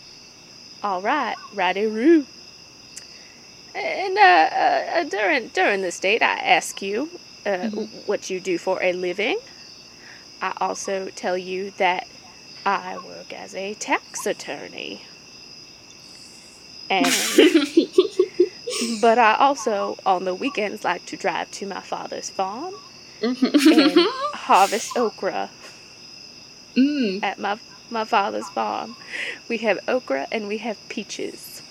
All 0.84 1.02
right, 1.02 1.36
righty 1.54 1.86
roo. 1.86 2.26
And 3.76 4.17
uh, 4.17 4.21
uh, 4.21 4.86
uh, 4.99 5.04
during 5.06 5.47
during 5.49 5.82
this 5.82 5.99
date, 5.99 6.21
I 6.21 6.34
ask 6.39 6.82
you 6.82 7.10
uh, 7.45 7.69
Mhm. 7.69 7.88
what 8.08 8.30
you 8.30 8.39
do 8.39 8.58
for 8.58 8.82
a 8.84 8.93
living. 8.93 9.38
I 10.41 10.54
also 10.60 11.08
tell 11.15 11.38
you 11.38 11.71
that 11.78 12.08
I 12.65 12.97
work 12.97 13.34
as 13.34 13.56
a 13.56 13.73
tax 13.76 14.26
attorney. 14.26 15.04
And 16.89 17.06
but 19.02 19.17
I 19.19 19.36
also, 19.36 19.98
on 20.06 20.26
the 20.26 20.34
weekends, 20.36 20.84
like 20.84 21.06
to 21.08 21.17
drive 21.17 21.50
to 21.52 21.65
my 21.65 21.82
father's 21.82 22.30
farm 22.30 22.74
and 23.22 23.38
harvest 24.34 24.96
okra 24.98 25.50
Mm. 26.76 27.22
at 27.24 27.38
my 27.38 27.60
my 27.91 28.04
father's 28.04 28.50
farm. 28.50 28.96
We 29.48 29.58
have 29.60 29.78
okra 29.88 30.28
and 30.32 30.48
we 30.48 30.58
have 30.58 30.78
peaches. 30.89 31.62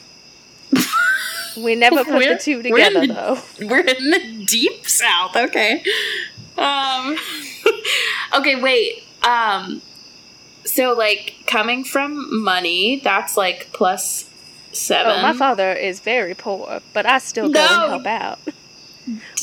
We 1.56 1.74
never 1.74 2.04
put 2.04 2.14
We're- 2.14 2.34
the 2.34 2.40
two 2.40 2.56
we're 2.58 2.62
together 2.62 3.06
the- 3.06 3.12
though. 3.12 3.66
We're 3.66 3.80
in 3.80 4.10
the 4.10 4.44
deep 4.46 4.86
south. 4.88 5.36
Okay. 5.36 5.82
Um. 6.56 7.18
okay. 8.38 8.60
Wait. 8.62 9.02
Um. 9.26 9.82
So 10.64 10.92
like 10.94 11.34
coming 11.46 11.82
from 11.84 12.42
money, 12.42 13.00
that's 13.02 13.36
like 13.36 13.70
plus 13.72 14.28
seven. 14.72 15.12
Oh, 15.18 15.22
my 15.22 15.32
father 15.34 15.72
is 15.72 16.00
very 16.00 16.34
poor, 16.34 16.80
but 16.92 17.06
I 17.06 17.18
still 17.18 17.48
go 17.50 17.60
No. 17.64 17.82
and 17.82 17.90
help 18.04 18.06
out. 18.06 18.38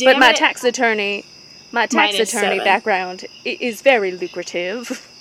but 0.04 0.18
my 0.20 0.32
it. 0.32 0.36
tax 0.36 0.64
attorney, 0.64 1.26
my 1.72 1.86
tax 1.86 2.14
Minus 2.14 2.30
attorney 2.34 2.58
seven. 2.58 2.64
background 2.66 3.26
is 3.46 3.82
very 3.82 4.12
lucrative. 4.12 5.06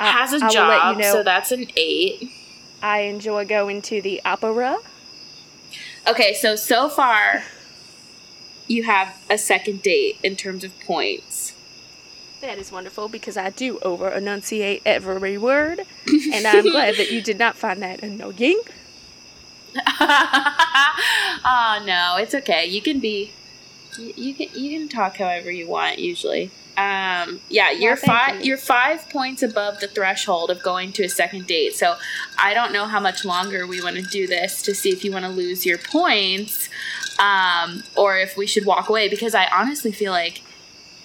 Has 0.00 0.32
a 0.32 0.36
I 0.36 0.38
will 0.38 0.44
let 0.44 0.52
job, 0.52 0.96
you 0.96 1.02
know, 1.02 1.12
so 1.12 1.22
that's 1.24 1.50
an 1.50 1.66
eight. 1.76 2.30
I 2.82 3.00
enjoy 3.00 3.44
going 3.44 3.82
to 3.82 4.00
the 4.00 4.20
opera. 4.24 4.76
Okay, 6.06 6.34
so 6.34 6.54
so 6.54 6.88
far, 6.88 7.42
you 8.68 8.84
have 8.84 9.16
a 9.28 9.36
second 9.36 9.82
date 9.82 10.18
in 10.22 10.36
terms 10.36 10.62
of 10.62 10.78
points. 10.80 11.54
That 12.40 12.58
is 12.58 12.70
wonderful 12.70 13.08
because 13.08 13.36
I 13.36 13.50
do 13.50 13.80
over 13.80 14.08
enunciate 14.08 14.82
every 14.86 15.36
word, 15.36 15.80
and 16.06 16.46
I'm 16.46 16.70
glad 16.70 16.94
that 16.96 17.10
you 17.10 17.20
did 17.20 17.36
not 17.38 17.56
find 17.56 17.82
that 17.82 18.02
annoying. 18.02 18.60
oh 20.00 21.82
no, 21.84 22.16
it's 22.18 22.34
okay. 22.36 22.64
You 22.66 22.80
can 22.80 23.00
be, 23.00 23.32
you, 23.98 24.12
you 24.16 24.34
can 24.34 24.48
you 24.54 24.78
can 24.78 24.88
talk 24.88 25.16
however 25.16 25.50
you 25.50 25.66
want. 25.66 25.98
Usually, 25.98 26.52
um, 26.76 27.40
yeah, 27.48 27.72
you're 27.72 27.96
thank 27.96 28.18
five. 28.18 28.40
you. 28.40 28.50
You're 28.50 28.56
five 28.56 29.10
points 29.10 29.42
above 29.42 29.80
the 29.80 29.88
threshold 29.88 30.50
of 30.50 30.62
going 30.62 30.92
to 30.92 31.04
a 31.04 31.08
second 31.08 31.48
date. 31.48 31.74
So 31.74 31.96
I 32.40 32.54
don't 32.54 32.72
know 32.72 32.86
how 32.86 33.00
much 33.00 33.24
longer 33.24 33.66
we 33.66 33.82
want 33.82 33.96
to 33.96 34.02
do 34.02 34.28
this 34.28 34.62
to 34.62 34.76
see 34.76 34.90
if 34.90 35.04
you 35.04 35.10
want 35.10 35.24
to 35.24 35.30
lose 35.30 35.66
your 35.66 35.78
points, 35.78 36.68
um, 37.18 37.82
or 37.96 38.16
if 38.16 38.36
we 38.36 38.46
should 38.46 38.64
walk 38.64 38.88
away. 38.88 39.08
Because 39.08 39.34
I 39.34 39.48
honestly 39.52 39.90
feel 39.90 40.12
like 40.12 40.42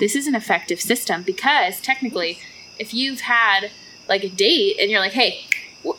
this 0.04 0.16
is 0.16 0.28
an 0.28 0.36
effective 0.36 0.80
system. 0.82 1.24
Because 1.24 1.82
technically, 1.82 2.40
if 2.78 2.94
you've 2.94 3.22
had 3.22 3.72
like 4.08 4.24
a 4.24 4.30
date 4.30 4.76
and 4.80 4.92
you're 4.92 5.00
like, 5.00 5.14
hey. 5.14 5.46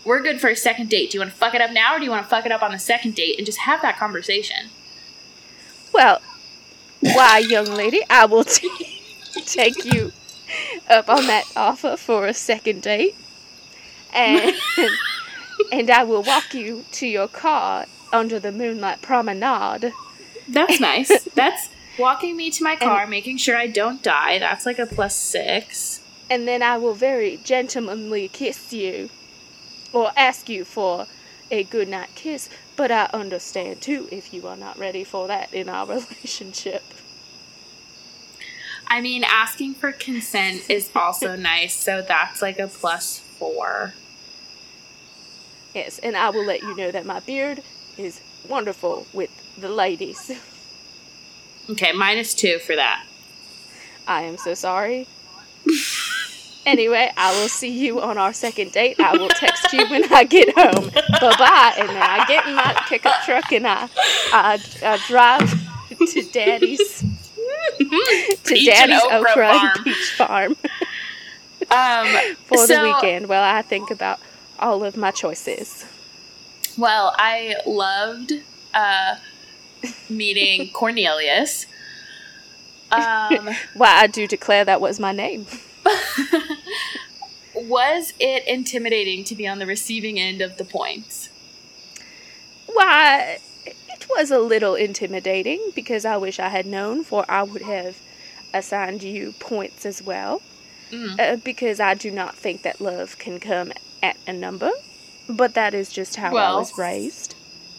We're 0.03 0.23
good 0.23 0.41
for 0.41 0.49
a 0.49 0.57
second 0.57 0.89
date. 0.89 1.11
Do 1.11 1.17
you 1.17 1.21
want 1.21 1.33
to 1.33 1.37
fuck 1.37 1.55
it 1.55 1.61
up 1.61 1.71
now, 1.71 1.95
or 1.95 1.99
do 1.99 2.05
you 2.07 2.11
want 2.11 2.23
to 2.25 2.31
fuck 2.31 2.47
it 2.47 2.53
up 2.53 2.63
on 2.63 2.73
the 2.73 2.79
second 2.79 3.15
date 3.15 3.37
and 3.37 3.45
just 3.45 3.59
have 3.59 3.83
that 3.83 3.99
conversation? 3.99 4.71
Well, 5.93 6.23
why, 7.01 7.41
young 7.41 7.67
lady, 7.67 8.01
I 8.09 8.25
will 8.25 8.45
t- 8.45 8.71
take 9.45 9.85
you 9.85 10.13
up 10.89 11.11
on 11.11 11.27
that 11.27 11.45
offer 11.55 11.99
for 11.99 12.27
a 12.27 12.33
second 12.33 12.81
date, 12.81 13.15
and 14.15 14.55
and 15.71 15.91
I 15.91 16.03
will 16.05 16.23
walk 16.23 16.55
you 16.55 16.87
to 16.93 17.07
your 17.07 17.29
car 17.29 17.85
under 18.11 18.41
the 18.41 18.53
moonlight 18.53 19.03
promenade. 19.03 19.93
That's 20.49 20.81
nice. 20.81 21.25
That's 21.35 21.69
walking 21.99 22.37
me 22.37 22.51
to 22.51 22.63
my 22.65 22.77
car, 22.77 23.07
making 23.07 23.37
sure 23.39 23.57
I 23.57 23.67
don't 23.67 24.03
die. 24.03 24.39
That's 24.39 24.67
like 24.67 24.79
a 24.79 24.87
plus 24.87 25.17
six. 25.17 26.01
and 26.31 26.49
then 26.49 26.63
I 26.63 26.77
will 26.79 26.95
very 26.95 27.39
gentlemanly 27.45 28.29
kiss 28.29 28.73
you, 28.73 29.11
or 29.93 30.11
ask 30.17 30.49
you 30.49 30.65
for 30.65 31.07
a 31.51 31.63
good 31.65 31.89
night 31.89 32.11
kiss. 32.15 32.49
But 32.77 32.91
I 32.91 33.09
understand 33.13 33.81
too 33.81 34.09
if 34.11 34.33
you 34.35 34.47
are 34.49 34.57
not 34.57 34.79
ready 34.79 35.05
for 35.05 35.29
that 35.29 35.53
in 35.55 35.69
our 35.69 35.87
relationship. 35.99 36.83
I 38.87 39.01
mean, 39.01 39.25
asking 39.25 39.75
for 39.75 39.93
consent 39.93 40.69
is 40.69 40.91
also 40.95 41.37
nice, 41.53 41.75
so 41.75 42.03
that's 42.03 42.43
like 42.43 42.59
a 42.59 42.67
plus 42.69 43.19
four. 43.19 43.95
Yes, 45.75 45.99
and 45.99 46.17
I 46.17 46.31
will 46.31 46.45
let 46.45 46.63
you 46.63 46.77
know 46.77 46.91
that 46.93 47.05
my 47.07 47.21
beard 47.21 47.63
is 47.99 48.21
wonderful 48.49 49.07
with 49.13 49.31
the 49.59 49.69
ladies. 49.69 50.31
Okay, 51.71 51.93
minus 51.93 52.35
two 52.35 52.59
for 52.59 52.77
that. 52.77 53.05
I 54.07 54.23
am 54.23 54.37
so 54.37 54.55
sorry. 54.55 55.07
Anyway, 56.67 57.13
I 57.17 57.39
will 57.39 57.49
see 57.49 57.69
you 57.69 58.01
on 58.01 58.17
our 58.17 58.33
second 58.33 58.73
date. 58.73 58.99
I 58.99 59.13
will 59.17 59.29
text 59.29 59.71
you 59.75 59.87
when 59.89 60.11
I 60.11 60.25
get 60.25 60.49
home. 60.57 60.89
Bye 61.21 61.37
bye. 61.39 61.75
And 61.79 61.91
then 61.91 62.03
I 62.03 62.25
get 62.27 62.47
in 62.47 62.55
my 62.55 62.73
pickup 62.89 63.23
truck 63.25 63.53
and 63.53 63.67
I, 63.67 63.87
I, 64.33 64.59
I 64.83 64.99
drive 65.07 65.51
to 66.11 66.23
Daddy's 66.33 67.01
to 67.79 68.35
Peach 68.47 68.67
Daddy's 68.67 69.03
okra 69.03 69.19
okra 69.21 69.53
farm. 69.53 69.85
peach 69.85 70.11
farm 70.17 70.57
Um, 71.71 72.35
for 72.45 72.67
the 72.67 72.81
weekend 72.83 73.29
while 73.29 73.43
I 73.43 73.61
think 73.63 73.91
about 73.91 74.21
all 74.59 74.85
of 74.85 74.97
my 74.97 75.11
choices. 75.11 75.85
Well, 76.79 77.15
I 77.19 77.57
loved 77.67 78.33
uh, 78.73 79.17
meeting 80.09 80.71
Cornelius. 80.73 81.67
Um, 82.91 83.51
Why 83.75 84.01
I 84.03 84.07
do 84.07 84.27
declare 84.27 84.65
that 84.65 84.81
was 84.81 85.01
my 85.01 85.13
name. 85.13 85.47
was 87.55 88.13
it 88.19 88.47
intimidating 88.47 89.25
to 89.25 89.35
be 89.35 89.47
on 89.47 89.59
the 89.59 89.67
receiving 89.67 90.19
end 90.19 90.41
of 90.43 90.57
the 90.57 90.65
points? 90.65 91.29
Why, 92.67 93.39
it 93.65 94.07
was 94.11 94.31
a 94.31 94.39
little 94.39 94.75
intimidating 94.75 95.73
because 95.75 96.05
I 96.05 96.17
wish 96.17 96.39
I 96.39 96.49
had 96.49 96.67
known, 96.67 97.05
for 97.05 97.25
I 97.29 97.43
would 97.43 97.63
have 97.63 97.99
assigned 98.53 99.03
you 99.03 99.33
points 99.39 99.85
as 99.87 100.03
well. 100.03 100.43
Mm. 100.91 101.19
Uh, 101.19 101.37
because 101.37 101.81
I 101.81 101.95
do 101.95 102.11
not 102.11 102.37
think 102.37 102.63
that 102.63 102.81
love 102.81 103.19
can 103.19 103.41
come 103.41 103.73
at 104.03 104.17
a 104.27 104.33
number, 104.33 104.71
but 105.29 105.55
that 105.55 105.75
is 105.75 105.91
just 105.91 106.17
how 106.17 106.37
I 106.37 106.55
was 106.55 106.77
raised. 106.79 107.34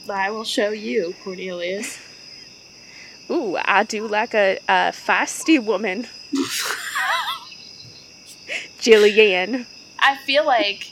I 0.10 0.32
will 0.32 0.44
show 0.44 0.70
you, 0.70 1.16
Cornelius. 1.24 2.00
Ooh, 3.30 3.58
I 3.64 3.84
do 3.84 4.08
like 4.08 4.34
a, 4.34 4.60
a 4.68 4.92
feisty 4.92 5.64
woman. 5.64 6.08
Jillian. 8.80 9.66
I 10.00 10.18
feel 10.18 10.46
like 10.46 10.92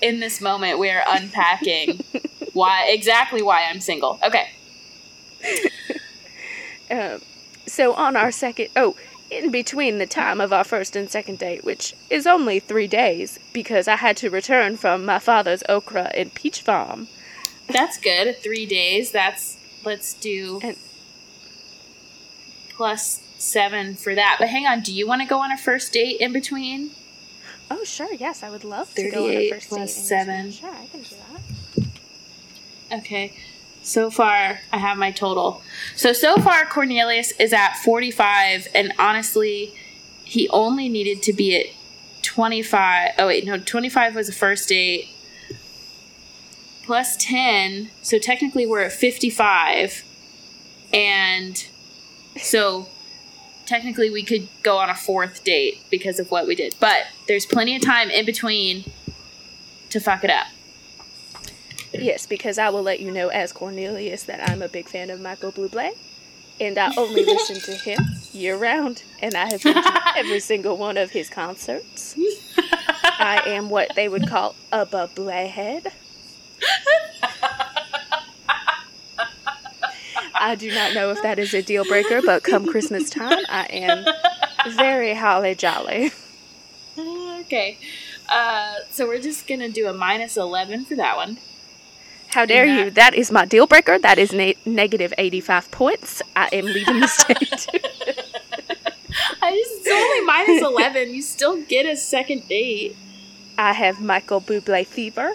in 0.00 0.20
this 0.20 0.40
moment 0.40 0.78
we're 0.78 1.04
unpacking 1.06 2.02
why 2.52 2.86
exactly 2.88 3.42
why 3.42 3.66
I'm 3.68 3.80
single. 3.80 4.18
Okay. 4.24 4.50
Um, 6.88 7.20
so 7.66 7.94
on 7.94 8.14
our 8.14 8.30
second, 8.30 8.68
oh, 8.76 8.94
in 9.28 9.50
between 9.50 9.98
the 9.98 10.06
time 10.06 10.40
of 10.40 10.52
our 10.52 10.62
first 10.62 10.94
and 10.94 11.10
second 11.10 11.38
date, 11.40 11.64
which 11.64 11.94
is 12.10 12.28
only 12.28 12.60
three 12.60 12.86
days, 12.86 13.40
because 13.52 13.88
I 13.88 13.96
had 13.96 14.16
to 14.18 14.30
return 14.30 14.76
from 14.76 15.04
my 15.04 15.18
father's 15.18 15.64
okra 15.68 16.12
and 16.14 16.32
peach 16.32 16.62
farm. 16.62 17.08
That's 17.68 17.98
good. 17.98 18.36
Three 18.42 18.66
days. 18.66 19.10
That's 19.10 19.56
let's 19.84 20.14
do 20.14 20.60
And- 20.62 20.76
plus 22.70 23.20
seven 23.38 23.94
for 23.94 24.14
that. 24.14 24.36
But 24.38 24.48
hang 24.48 24.66
on, 24.66 24.80
do 24.80 24.92
you 24.92 25.06
want 25.06 25.22
to 25.22 25.28
go 25.28 25.38
on 25.38 25.50
a 25.52 25.58
first 25.58 25.92
date 25.92 26.20
in 26.20 26.32
between? 26.32 26.90
Oh, 27.70 27.84
sure, 27.84 28.12
yes, 28.14 28.42
I 28.42 28.50
would 28.50 28.64
love 28.64 28.94
to 28.94 29.10
go 29.10 29.24
on 29.26 29.30
a 29.32 29.50
first 29.50 29.68
plus 29.68 29.94
date. 29.94 30.02
seven. 30.04 30.52
Sure, 30.52 30.70
I 30.70 30.86
can 30.86 31.02
do 31.02 31.16
that. 32.90 32.98
Okay. 32.98 33.32
So 33.82 34.10
far, 34.10 34.60
I 34.72 34.78
have 34.78 34.98
my 34.98 35.12
total. 35.12 35.62
So, 35.94 36.12
so 36.12 36.36
far, 36.38 36.66
Cornelius 36.66 37.30
is 37.38 37.52
at 37.52 37.74
45, 37.76 38.66
and 38.74 38.92
honestly, 38.98 39.74
he 40.24 40.48
only 40.48 40.88
needed 40.88 41.22
to 41.24 41.32
be 41.32 41.56
at 41.56 41.66
25. 42.22 43.12
Oh, 43.18 43.28
wait, 43.28 43.44
no, 43.46 43.58
25 43.58 44.14
was 44.16 44.28
a 44.28 44.32
first 44.32 44.68
date. 44.68 45.08
Plus 46.86 47.16
10. 47.16 47.90
So, 48.00 48.18
technically, 48.18 48.64
we're 48.64 48.82
at 48.82 48.92
55. 48.92 50.04
And 50.94 51.66
so, 52.36 52.88
technically, 53.66 54.08
we 54.08 54.22
could 54.22 54.48
go 54.62 54.78
on 54.78 54.88
a 54.88 54.94
fourth 54.94 55.42
date 55.42 55.82
because 55.90 56.20
of 56.20 56.30
what 56.30 56.46
we 56.46 56.54
did. 56.54 56.76
But 56.78 57.08
there's 57.26 57.44
plenty 57.44 57.74
of 57.74 57.82
time 57.82 58.08
in 58.08 58.24
between 58.24 58.84
to 59.90 59.98
fuck 59.98 60.22
it 60.22 60.30
up. 60.30 60.46
Yes, 61.92 62.24
because 62.24 62.56
I 62.56 62.68
will 62.68 62.82
let 62.82 63.00
you 63.00 63.10
know 63.10 63.28
as 63.28 63.52
Cornelius 63.52 64.22
that 64.24 64.48
I'm 64.48 64.62
a 64.62 64.68
big 64.68 64.88
fan 64.88 65.10
of 65.10 65.20
Michael 65.20 65.50
Bublé, 65.50 65.90
and 66.60 66.78
I 66.78 66.94
only 66.96 67.24
listen 67.26 67.56
to 67.62 67.72
him 67.72 67.98
year 68.32 68.56
round, 68.56 69.02
and 69.20 69.34
I 69.34 69.50
have 69.50 69.62
been 69.62 69.74
to 69.74 70.02
every 70.16 70.40
single 70.40 70.76
one 70.76 70.96
of 70.96 71.10
his 71.10 71.28
concerts. 71.28 72.14
I 73.18 73.42
am 73.46 73.70
what 73.70 73.94
they 73.96 74.08
would 74.08 74.28
call 74.28 74.54
a 74.70 74.86
Bublé 74.86 75.48
head. 75.48 75.92
I 80.38 80.54
do 80.54 80.72
not 80.72 80.94
know 80.94 81.10
if 81.10 81.22
that 81.22 81.38
is 81.38 81.54
a 81.54 81.62
deal 81.62 81.84
breaker, 81.84 82.20
but 82.22 82.42
come 82.42 82.66
Christmas 82.66 83.08
time, 83.10 83.38
I 83.48 83.64
am 83.70 84.04
very 84.76 85.14
holly 85.14 85.54
jolly. 85.54 86.12
okay. 86.98 87.78
Uh, 88.28 88.74
so 88.90 89.06
we're 89.06 89.20
just 89.20 89.46
gonna 89.46 89.68
do 89.68 89.86
a 89.88 89.92
minus 89.94 90.36
eleven 90.36 90.84
for 90.84 90.94
that 90.96 91.16
one. 91.16 91.38
How 92.28 92.44
dare 92.44 92.66
that- 92.66 92.84
you? 92.84 92.90
That 92.90 93.14
is 93.14 93.30
my 93.32 93.44
deal 93.46 93.66
breaker. 93.66 93.98
That 93.98 94.18
is 94.18 94.32
na- 94.32 94.52
negative 94.66 95.14
85 95.16 95.70
points. 95.70 96.22
I 96.34 96.48
am 96.52 96.66
leaving 96.66 97.00
the 97.00 97.06
state. 97.06 97.66
I 99.40 99.50
just 99.52 99.86
it's 99.86 99.90
only 99.90 100.20
minus 100.26 100.62
eleven. 100.62 101.14
You 101.14 101.22
still 101.22 101.62
get 101.62 101.86
a 101.86 101.96
second 101.96 102.46
date. 102.48 102.96
I 103.56 103.72
have 103.72 104.00
Michael 104.02 104.40
Bublé 104.42 104.86
fever, 104.86 105.32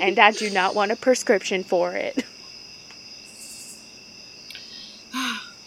and 0.00 0.18
I 0.18 0.30
do 0.32 0.50
not 0.50 0.74
want 0.74 0.92
a 0.92 0.96
prescription 0.96 1.64
for 1.64 1.94
it. 1.94 2.24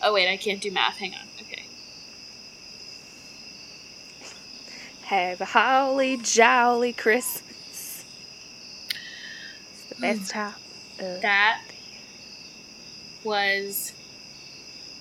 Oh 0.07 0.13
wait, 0.13 0.31
I 0.31 0.37
can't 0.37 0.61
do 0.61 0.71
math. 0.71 0.97
Hang 0.97 1.13
on. 1.15 1.27
Okay. 1.41 1.65
Have 5.05 5.41
a 5.41 5.45
holly 5.45 6.17
jolly 6.17 6.93
Christmas. 6.93 8.05
It's 9.71 9.89
the 9.89 9.95
best 9.95 10.21
mm. 10.21 10.29
time. 10.29 10.53
of- 10.99 11.21
That 11.21 11.61
was 13.23 13.93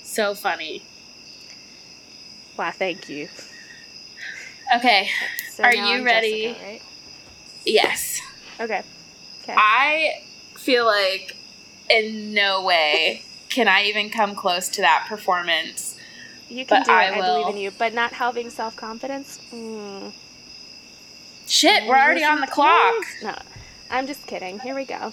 so 0.02 0.34
funny. 0.34 0.82
Why, 2.56 2.70
thank 2.70 3.08
you. 3.08 3.28
Okay. 4.76 5.10
So 5.50 5.64
Are 5.64 5.74
you 5.74 6.04
ready? 6.04 6.44
Jessica, 6.44 6.64
right? 6.66 6.82
Yes. 7.66 8.20
Okay. 8.60 8.82
Okay. 9.42 9.54
I 9.56 10.22
feel 10.56 10.86
like 10.86 11.36
in 11.90 12.32
no 12.32 12.64
way 12.64 13.22
can 13.48 13.68
I 13.68 13.84
even 13.84 14.10
come 14.10 14.34
close 14.34 14.68
to 14.70 14.80
that 14.80 15.06
performance. 15.08 15.96
You 16.48 16.66
can 16.66 16.80
but 16.80 16.86
do 16.86 16.92
it. 16.92 16.94
I 16.94 17.14
I, 17.14 17.20
believe 17.20 17.54
in 17.54 17.60
you. 17.60 17.70
But 17.70 17.94
not 17.94 18.12
having 18.12 18.50
self 18.50 18.76
confidence. 18.76 19.38
Mm. 19.52 20.12
Shit, 21.46 21.86
we're 21.86 21.96
already 21.96 22.24
on 22.24 22.40
the 22.40 22.46
clock. 22.46 22.94
No, 23.22 23.34
I'm 23.90 24.06
just 24.06 24.26
kidding. 24.26 24.58
Here 24.60 24.74
we 24.74 24.84
go. 24.84 25.12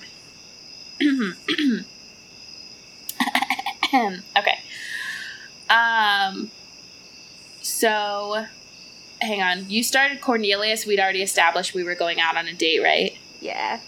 okay. 4.38 4.60
Um 5.70 6.52
so 7.62 8.46
hang 9.22 9.42
on. 9.42 9.70
You 9.70 9.84
started 9.84 10.22
Cornelius. 10.22 10.86
We'd 10.86 11.00
already 11.00 11.22
established 11.22 11.74
we 11.74 11.84
were 11.84 11.96
going 11.96 12.20
out 12.20 12.38
on 12.38 12.48
a 12.48 12.54
date, 12.54 12.82
right? 12.82 13.18
Yeah. 13.42 13.80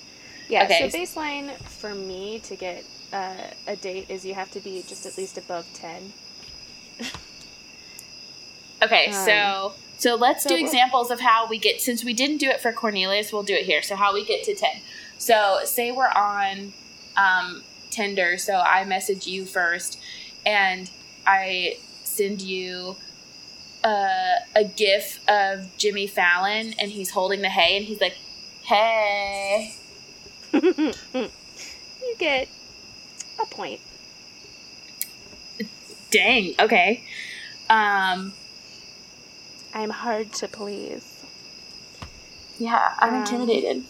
Yeah. 0.49 0.63
Okay. 0.65 0.89
So 0.89 0.97
baseline 0.97 1.55
for 1.63 1.95
me 1.95 2.39
to 2.39 2.55
get 2.55 2.83
uh, 3.13 3.35
a 3.67 3.75
date 3.77 4.09
is 4.09 4.25
you 4.25 4.33
have 4.33 4.51
to 4.51 4.59
be 4.59 4.83
just 4.85 5.05
at 5.05 5.17
least 5.17 5.37
above 5.37 5.65
ten. 5.73 6.13
Okay, 8.81 9.07
Um, 9.07 9.13
so 9.13 9.73
so 9.97 10.15
let's 10.15 10.43
so 10.43 10.49
do 10.49 10.55
examples 10.57 11.09
of 11.09 11.21
how 11.21 11.47
we 11.47 11.57
get 11.57 11.79
since 11.79 12.03
we 12.03 12.13
didn't 12.13 12.37
do 12.37 12.49
it 12.49 12.59
for 12.59 12.73
Cornelius, 12.73 13.31
we'll 13.31 13.43
do 13.43 13.53
it 13.53 13.65
here. 13.65 13.81
So 13.81 13.95
how 13.95 14.13
we 14.13 14.25
get 14.25 14.43
to 14.43 14.53
10. 14.53 14.69
So 15.17 15.59
say 15.63 15.91
we're 15.91 16.09
on 16.09 16.73
um 17.15 17.63
Tinder, 17.91 18.37
so 18.37 18.55
I 18.55 18.83
message 18.83 19.27
you 19.27 19.45
first 19.45 19.99
and 20.45 20.89
I 21.25 21.77
send 22.03 22.41
you 22.41 22.97
uh, 23.83 24.39
a 24.55 24.63
gif 24.63 25.19
of 25.29 25.69
Jimmy 25.77 26.07
Fallon 26.07 26.73
and 26.79 26.91
he's 26.91 27.11
holding 27.11 27.41
the 27.41 27.49
hay 27.49 27.77
and 27.77 27.85
he's 27.85 28.01
like, 28.01 28.17
"Hey." 28.63 29.75
you 30.53 31.29
get 32.19 32.47
a 33.41 33.45
point. 33.45 33.81
Dang. 36.11 36.53
Okay. 36.59 37.03
Um 37.69 38.33
I'm 39.73 39.89
hard 39.89 40.31
to 40.33 40.47
please. 40.47 41.23
yeah, 42.59 42.93
I'm 42.99 43.09
Um, 43.15 43.19
intimidated. 43.21 43.83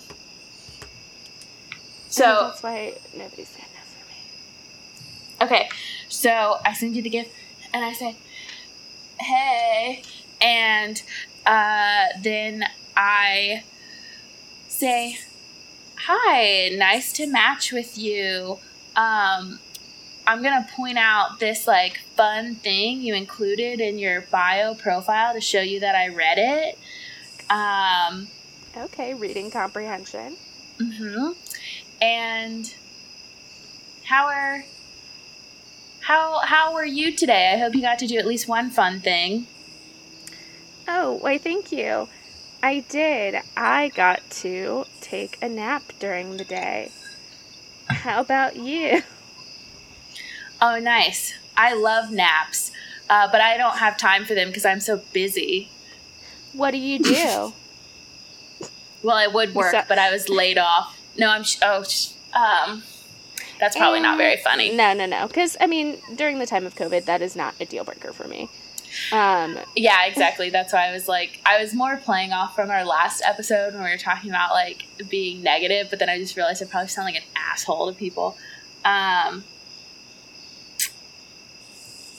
So, 2.08 2.24
that's 2.24 2.64
why 2.64 2.94
nobody's 3.18 3.50
good 3.50 3.66
enough 3.74 3.90
for 3.98 4.08
me. 4.08 5.46
Okay, 5.46 5.70
so 6.08 6.60
I 6.64 6.74
send 6.74 6.96
you 6.96 7.02
the 7.02 7.10
gift 7.10 7.32
and 7.74 7.84
I 7.84 7.92
say, 7.92 8.16
hey, 9.20 10.04
and 10.40 11.02
uh, 11.46 12.06
then 12.22 12.64
I 12.96 13.64
say, 14.84 15.18
hi, 15.96 16.68
nice 16.76 17.14
to 17.14 17.26
match 17.26 17.72
with 17.72 17.98
you. 17.98 18.60
Um, 18.98 19.60
I'm 20.28 20.44
gonna 20.44 20.68
point 20.76 20.98
out 20.98 21.40
this 21.40 21.66
like 21.68 22.00
fun 22.18 22.56
thing 22.56 23.02
you 23.02 23.14
included 23.14 23.80
in 23.80 23.98
your 23.98 24.26
bio 24.30 24.74
profile 24.74 25.34
to 25.36 25.40
show 25.40 25.62
you 25.62 25.80
that 25.80 25.96
I 25.96 26.10
read 26.10 26.38
it. 26.38 26.78
Um, 27.50 28.28
Okay, 28.76 29.14
reading 29.14 29.52
comprehension. 29.52 30.36
hmm 30.78 31.32
And 32.02 32.74
how 34.04 34.26
are 34.28 34.66
how 36.02 36.40
how 36.40 36.74
were 36.74 36.84
you 36.84 37.16
today? 37.16 37.54
I 37.54 37.58
hope 37.58 37.74
you 37.74 37.82
got 37.82 38.00
to 38.00 38.08
do 38.08 38.18
at 38.18 38.28
least 38.28 38.50
one 38.50 38.70
fun 38.70 39.00
thing. 39.00 39.48
Oh, 40.90 41.14
why, 41.22 41.38
thank 41.38 41.72
you. 41.72 42.10
I 42.64 42.80
did. 42.88 43.42
I 43.58 43.90
got 43.90 44.22
to 44.42 44.86
take 45.02 45.38
a 45.42 45.50
nap 45.50 45.84
during 46.00 46.38
the 46.38 46.46
day. 46.46 46.92
How 47.88 48.22
about 48.22 48.56
you? 48.56 49.02
Oh, 50.62 50.80
nice. 50.80 51.34
I 51.58 51.74
love 51.74 52.10
naps, 52.10 52.72
uh, 53.10 53.28
but 53.30 53.42
I 53.42 53.58
don't 53.58 53.78
have 53.80 53.98
time 53.98 54.24
for 54.24 54.34
them 54.34 54.48
because 54.48 54.64
I'm 54.66 54.80
so 54.80 55.02
busy. 55.12 55.70
What 56.54 56.72
do 56.72 56.78
you 56.78 57.00
do? 57.00 57.54
Well, 59.04 59.18
I 59.18 59.28
would 59.28 59.54
work, 59.54 59.74
So- 59.74 59.82
but 59.90 60.00
I 60.00 60.14
was 60.14 60.30
laid 60.30 60.58
off. 60.58 60.98
No, 61.18 61.28
I'm. 61.28 61.44
Sh- 61.44 61.58
oh, 61.62 61.84
sh- 61.84 62.12
um, 62.34 62.84
that's 63.60 63.76
probably 63.76 64.00
not 64.00 64.18
very 64.18 64.38
funny. 64.38 64.74
No, 64.74 64.94
no, 64.94 65.06
no. 65.06 65.28
Because, 65.28 65.58
I 65.60 65.68
mean, 65.68 65.98
during 66.16 66.40
the 66.40 66.46
time 66.46 66.66
of 66.66 66.74
COVID, 66.76 67.04
that 67.04 67.22
is 67.22 67.36
not 67.36 67.54
a 67.60 67.66
deal 67.66 67.84
breaker 67.84 68.14
for 68.14 68.30
me. 68.30 68.50
Um, 69.12 69.60
Yeah, 69.76 70.06
exactly. 70.06 70.50
That's 70.50 70.74
why 70.74 70.88
I 70.88 70.92
was 70.92 71.08
like, 71.08 71.40
I 71.46 71.60
was 71.62 71.74
more 71.74 71.98
playing 71.98 72.32
off 72.32 72.56
from 72.56 72.70
our 72.70 72.86
last 72.86 73.22
episode 73.26 73.74
when 73.74 73.84
we 73.84 73.90
were 73.90 73.98
talking 73.98 74.30
about 74.30 74.52
like 74.52 74.86
being 75.10 75.42
negative, 75.44 75.88
but 75.90 76.00
then 76.00 76.10
I 76.10 76.18
just 76.18 76.36
realized 76.36 76.62
I 76.62 76.66
probably 76.66 76.90
sound 76.90 77.06
like 77.06 77.16
an 77.16 77.28
asshole 77.36 77.92
to 77.92 77.98
people. 77.98 78.38
Um, 78.86 79.44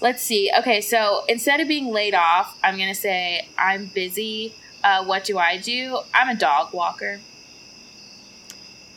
let's 0.01 0.23
see. 0.23 0.51
Okay, 0.59 0.81
so 0.81 1.25
instead 1.29 1.61
of 1.61 1.69
being 1.69 1.93
laid 1.93 2.15
off, 2.15 2.59
I'm 2.63 2.79
gonna 2.79 2.95
say 2.95 3.49
I'm 3.59 3.87
busy. 3.87 4.55
Uh, 4.83 5.05
what 5.05 5.25
do 5.25 5.39
I 5.39 5.57
do? 5.57 6.01
I'm 6.13 6.29
a 6.29 6.35
dog 6.39 6.73
walker. 6.75 7.21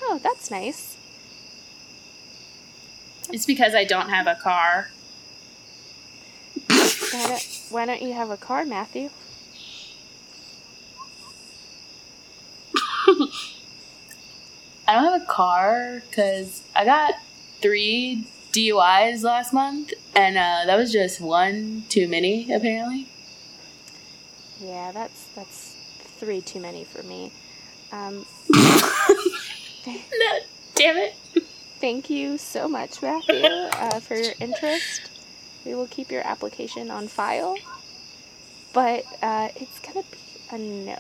oh, 0.01 0.19
that's 0.21 0.51
nice. 0.51 0.95
It's 3.29 3.45
because 3.45 3.75
I 3.75 3.83
don't 3.83 4.09
have 4.09 4.25
a 4.27 4.35
car. 4.35 4.89
Why 7.69 7.85
don't, 7.85 8.01
you 8.01 8.13
have 8.13 8.29
a 8.29 8.37
car, 8.37 8.65
Matthew? 8.65 9.09
I 14.87 14.93
don't 14.93 15.03
have 15.03 15.21
a 15.21 15.25
car 15.25 16.01
because 16.09 16.63
I 16.75 16.85
got 16.85 17.15
three 17.61 18.25
DUIs 18.53 19.23
last 19.23 19.53
month, 19.53 19.93
and 20.15 20.37
uh, 20.37 20.63
that 20.65 20.77
was 20.77 20.91
just 20.91 21.19
one 21.19 21.83
too 21.89 22.07
many, 22.07 22.51
apparently. 22.53 23.07
Yeah, 24.61 24.91
that's 24.91 25.25
that's 25.35 25.75
three 26.19 26.41
too 26.41 26.59
many 26.59 26.83
for 26.83 27.03
me. 27.03 27.31
Um, 27.91 28.25
No, 29.87 30.39
damn 30.75 30.97
it. 30.97 31.15
thank 31.79 32.09
you 32.09 32.37
so 32.37 32.67
much, 32.67 33.01
Matthew, 33.01 33.45
uh, 33.45 33.99
for 34.01 34.15
your 34.15 34.33
interest. 34.41 35.09
We 35.67 35.75
will 35.75 35.87
keep 35.87 36.11
your 36.11 36.25
application 36.25 36.89
on 36.89 37.09
file, 37.09 37.57
but 38.71 39.03
uh, 39.21 39.49
it's 39.57 39.79
gonna 39.79 40.05
be 40.09 40.17
a 40.49 40.57
no 40.57 40.97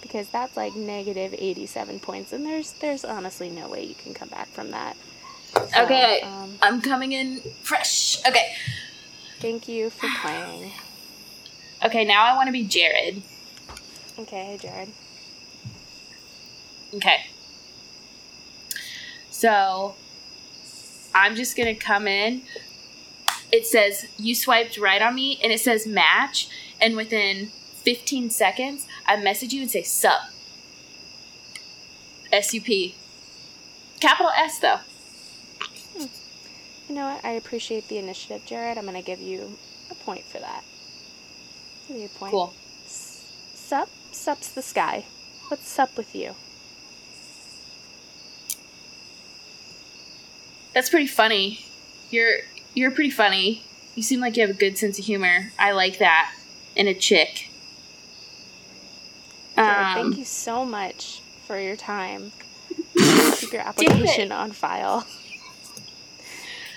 because 0.00 0.28
that's 0.30 0.56
like 0.56 0.74
negative 0.74 1.34
eighty-seven 1.36 2.00
points, 2.00 2.32
and 2.32 2.46
there's 2.46 2.72
there's 2.72 3.04
honestly 3.04 3.50
no 3.50 3.68
way 3.68 3.84
you 3.84 3.94
can 3.94 4.14
come 4.14 4.28
back 4.30 4.48
from 4.48 4.70
that. 4.70 4.96
So, 5.52 5.84
Okay. 5.84 6.22
Um, 6.22 6.54
I'm 6.62 6.80
coming 6.80 7.12
in 7.12 7.40
fresh. 7.62 8.18
Okay. 8.26 8.54
thank 9.40 9.68
you 9.68 9.90
for 9.90 10.08
playing. 10.22 10.72
Okay, 11.84 12.06
now 12.06 12.24
I 12.24 12.34
want 12.36 12.46
to 12.48 12.52
be 12.52 12.64
Jared. 12.64 13.22
Okay, 14.18 14.58
Jared. 14.62 14.88
Okay. 16.94 17.26
So 19.30 19.94
I'm 21.14 21.34
just 21.36 21.54
going 21.54 21.66
to 21.66 21.78
come 21.78 22.08
in. 22.08 22.40
It 23.52 23.66
says 23.66 24.06
you 24.18 24.34
swiped 24.34 24.78
right 24.78 25.00
on 25.00 25.14
me 25.14 25.38
and 25.42 25.52
it 25.52 25.60
says 25.60 25.86
match. 25.86 26.48
And 26.80 26.96
within 26.96 27.46
15 27.46 28.30
seconds, 28.30 28.86
I 29.06 29.16
message 29.16 29.52
you 29.52 29.62
and 29.62 29.70
say 29.70 29.82
sup. 29.82 30.30
S 32.32 32.52
U 32.52 32.60
P. 32.60 32.94
Capital 34.00 34.30
S 34.36 34.58
though. 34.58 34.80
Hmm. 35.96 36.06
You 36.88 36.94
know 36.94 37.08
what? 37.08 37.24
I 37.24 37.30
appreciate 37.30 37.88
the 37.88 37.98
initiative, 37.98 38.42
Jared. 38.44 38.78
I'm 38.78 38.84
gonna 38.84 39.02
give 39.02 39.20
you 39.20 39.56
a 39.90 39.94
point 39.94 40.24
for 40.24 40.38
that. 40.38 40.64
Give 41.88 41.96
you 41.96 42.06
a 42.06 42.18
point. 42.18 42.32
Cool. 42.32 42.52
Sup? 42.86 43.88
Sup's 44.12 44.48
the 44.50 44.62
sky. 44.62 45.04
What's 45.48 45.68
sup 45.68 45.96
with 45.96 46.14
you? 46.14 46.34
That's 50.74 50.90
pretty 50.90 51.06
funny. 51.06 51.64
You're 52.10 52.40
you're 52.76 52.92
pretty 52.92 53.10
funny. 53.10 53.64
You 53.96 54.02
seem 54.04 54.20
like 54.20 54.36
you 54.36 54.42
have 54.46 54.50
a 54.54 54.58
good 54.58 54.78
sense 54.78 54.98
of 54.98 55.04
humor. 55.06 55.50
I 55.58 55.72
like 55.72 55.98
that 55.98 56.32
in 56.76 56.86
a 56.86 56.94
chick. 56.94 57.50
Um, 59.56 59.94
thank 59.94 60.18
you 60.18 60.24
so 60.24 60.64
much 60.66 61.22
for 61.46 61.58
your 61.58 61.76
time. 61.76 62.32
Keep 63.36 63.52
your 63.52 63.62
application 63.62 64.30
on 64.30 64.52
file. 64.52 65.06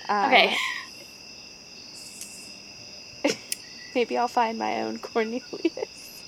Um, 0.08 0.26
Okay. 0.26 0.56
Maybe 3.96 4.18
I'll 4.18 4.28
find 4.30 4.58
my 4.58 4.82
own 4.82 5.00
Cornelius. 5.00 6.24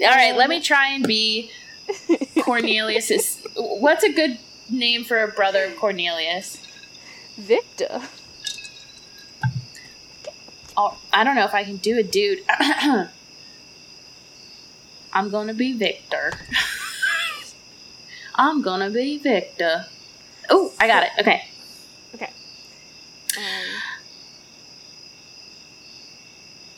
All 0.00 0.10
right, 0.10 0.36
let 0.36 0.48
me 0.48 0.60
try 0.60 0.88
and 0.90 1.06
be 1.06 1.50
Cornelius's. 2.42 3.40
What's 3.56 4.04
a 4.04 4.12
good 4.12 4.38
name 4.70 5.04
for 5.04 5.22
a 5.22 5.28
brother 5.28 5.64
of 5.64 5.76
Cornelius? 5.76 6.63
Victor. 7.36 8.02
Oh, 10.76 10.98
I 11.12 11.22
don't 11.24 11.36
know 11.36 11.44
if 11.44 11.54
I 11.54 11.64
can 11.64 11.76
do 11.76 11.98
a 11.98 12.02
dude. 12.02 12.40
I'm 15.12 15.30
gonna 15.30 15.54
be 15.54 15.72
Victor. 15.72 16.32
I'm 18.34 18.62
gonna 18.62 18.90
be 18.90 19.18
Victor. 19.18 19.86
Oh, 20.50 20.72
I 20.80 20.86
got 20.88 21.04
it. 21.04 21.10
Okay. 21.20 21.44
Okay. 22.14 22.30
Um, 23.38 23.82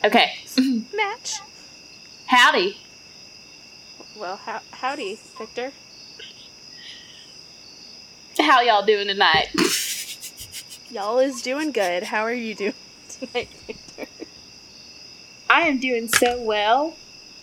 Okay. 0.05 0.37
match. 0.95 1.41
Howdy. 2.27 2.77
Well, 4.17 4.37
how, 4.37 4.61
howdy, 4.71 5.19
Victor. 5.39 5.73
How 8.39 8.61
y'all 8.61 8.85
doing 8.87 9.09
tonight? 9.09 9.49
Y'all 10.89 11.19
is 11.19 11.43
doing 11.43 11.73
good. 11.73 12.05
How 12.05 12.23
are 12.23 12.33
you 12.33 12.55
doing 12.55 12.75
tonight, 13.09 13.49
Victor? 13.67 14.07
I 15.51 15.63
am 15.63 15.81
doing 15.81 16.07
so 16.07 16.41
well. 16.41 16.95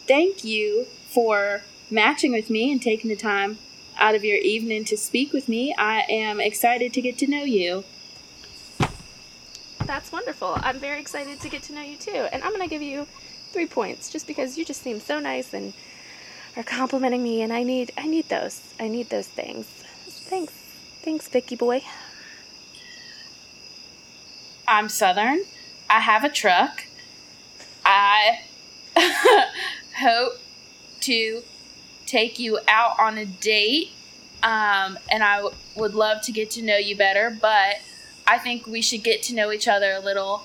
Thank 0.07 0.45
you 0.45 0.85
for 1.09 1.63
matching 1.91 2.31
with 2.31 2.49
me 2.49 2.71
and 2.71 2.81
taking 2.81 3.09
the 3.09 3.17
time 3.17 3.57
out 3.97 4.15
of 4.15 4.23
your 4.23 4.37
evening 4.37 4.85
to 4.85 4.95
speak 4.95 5.33
with 5.33 5.49
me. 5.49 5.75
I 5.77 6.05
am 6.09 6.39
excited 6.39 6.93
to 6.93 7.01
get 7.01 7.17
to 7.17 7.27
know 7.27 7.43
you. 7.43 7.83
That's 9.85 10.13
wonderful. 10.13 10.57
I'm 10.61 10.79
very 10.79 11.01
excited 11.01 11.41
to 11.41 11.49
get 11.49 11.63
to 11.63 11.73
know 11.73 11.81
you 11.81 11.97
too. 11.97 12.27
And 12.31 12.41
I'm 12.43 12.51
going 12.51 12.63
to 12.63 12.69
give 12.69 12.81
you 12.81 13.07
three 13.51 13.67
points 13.67 14.09
just 14.09 14.25
because 14.25 14.57
you 14.57 14.63
just 14.63 14.81
seem 14.81 15.01
so 15.01 15.19
nice 15.19 15.53
and 15.53 15.73
are 16.55 16.63
complimenting 16.63 17.21
me 17.21 17.41
and 17.41 17.51
I 17.51 17.63
need 17.63 17.91
I 17.97 18.07
need 18.07 18.29
those. 18.29 18.73
I 18.79 18.87
need 18.87 19.09
those 19.09 19.27
things. 19.27 19.65
Thanks. 19.65 20.53
Thanks, 21.03 21.27
Vicky 21.27 21.57
boy. 21.57 21.83
I'm 24.67 24.89
Southern. 24.89 25.41
I 25.89 25.99
have 25.99 26.23
a 26.23 26.29
truck. 26.29 26.85
I 27.85 28.41
hope 29.97 30.33
to 31.01 31.43
take 32.05 32.39
you 32.39 32.59
out 32.67 32.99
on 32.99 33.17
a 33.17 33.25
date. 33.25 33.89
Um, 34.41 34.99
and 35.11 35.23
I 35.23 35.37
w- 35.37 35.55
would 35.75 35.93
love 35.95 36.21
to 36.23 36.31
get 36.31 36.49
to 36.51 36.61
know 36.61 36.77
you 36.77 36.97
better, 36.97 37.35
but 37.41 37.77
I 38.27 38.37
think 38.37 38.67
we 38.67 38.81
should 38.81 39.03
get 39.03 39.23
to 39.23 39.35
know 39.35 39.51
each 39.51 39.67
other 39.67 39.91
a 39.91 39.99
little 39.99 40.43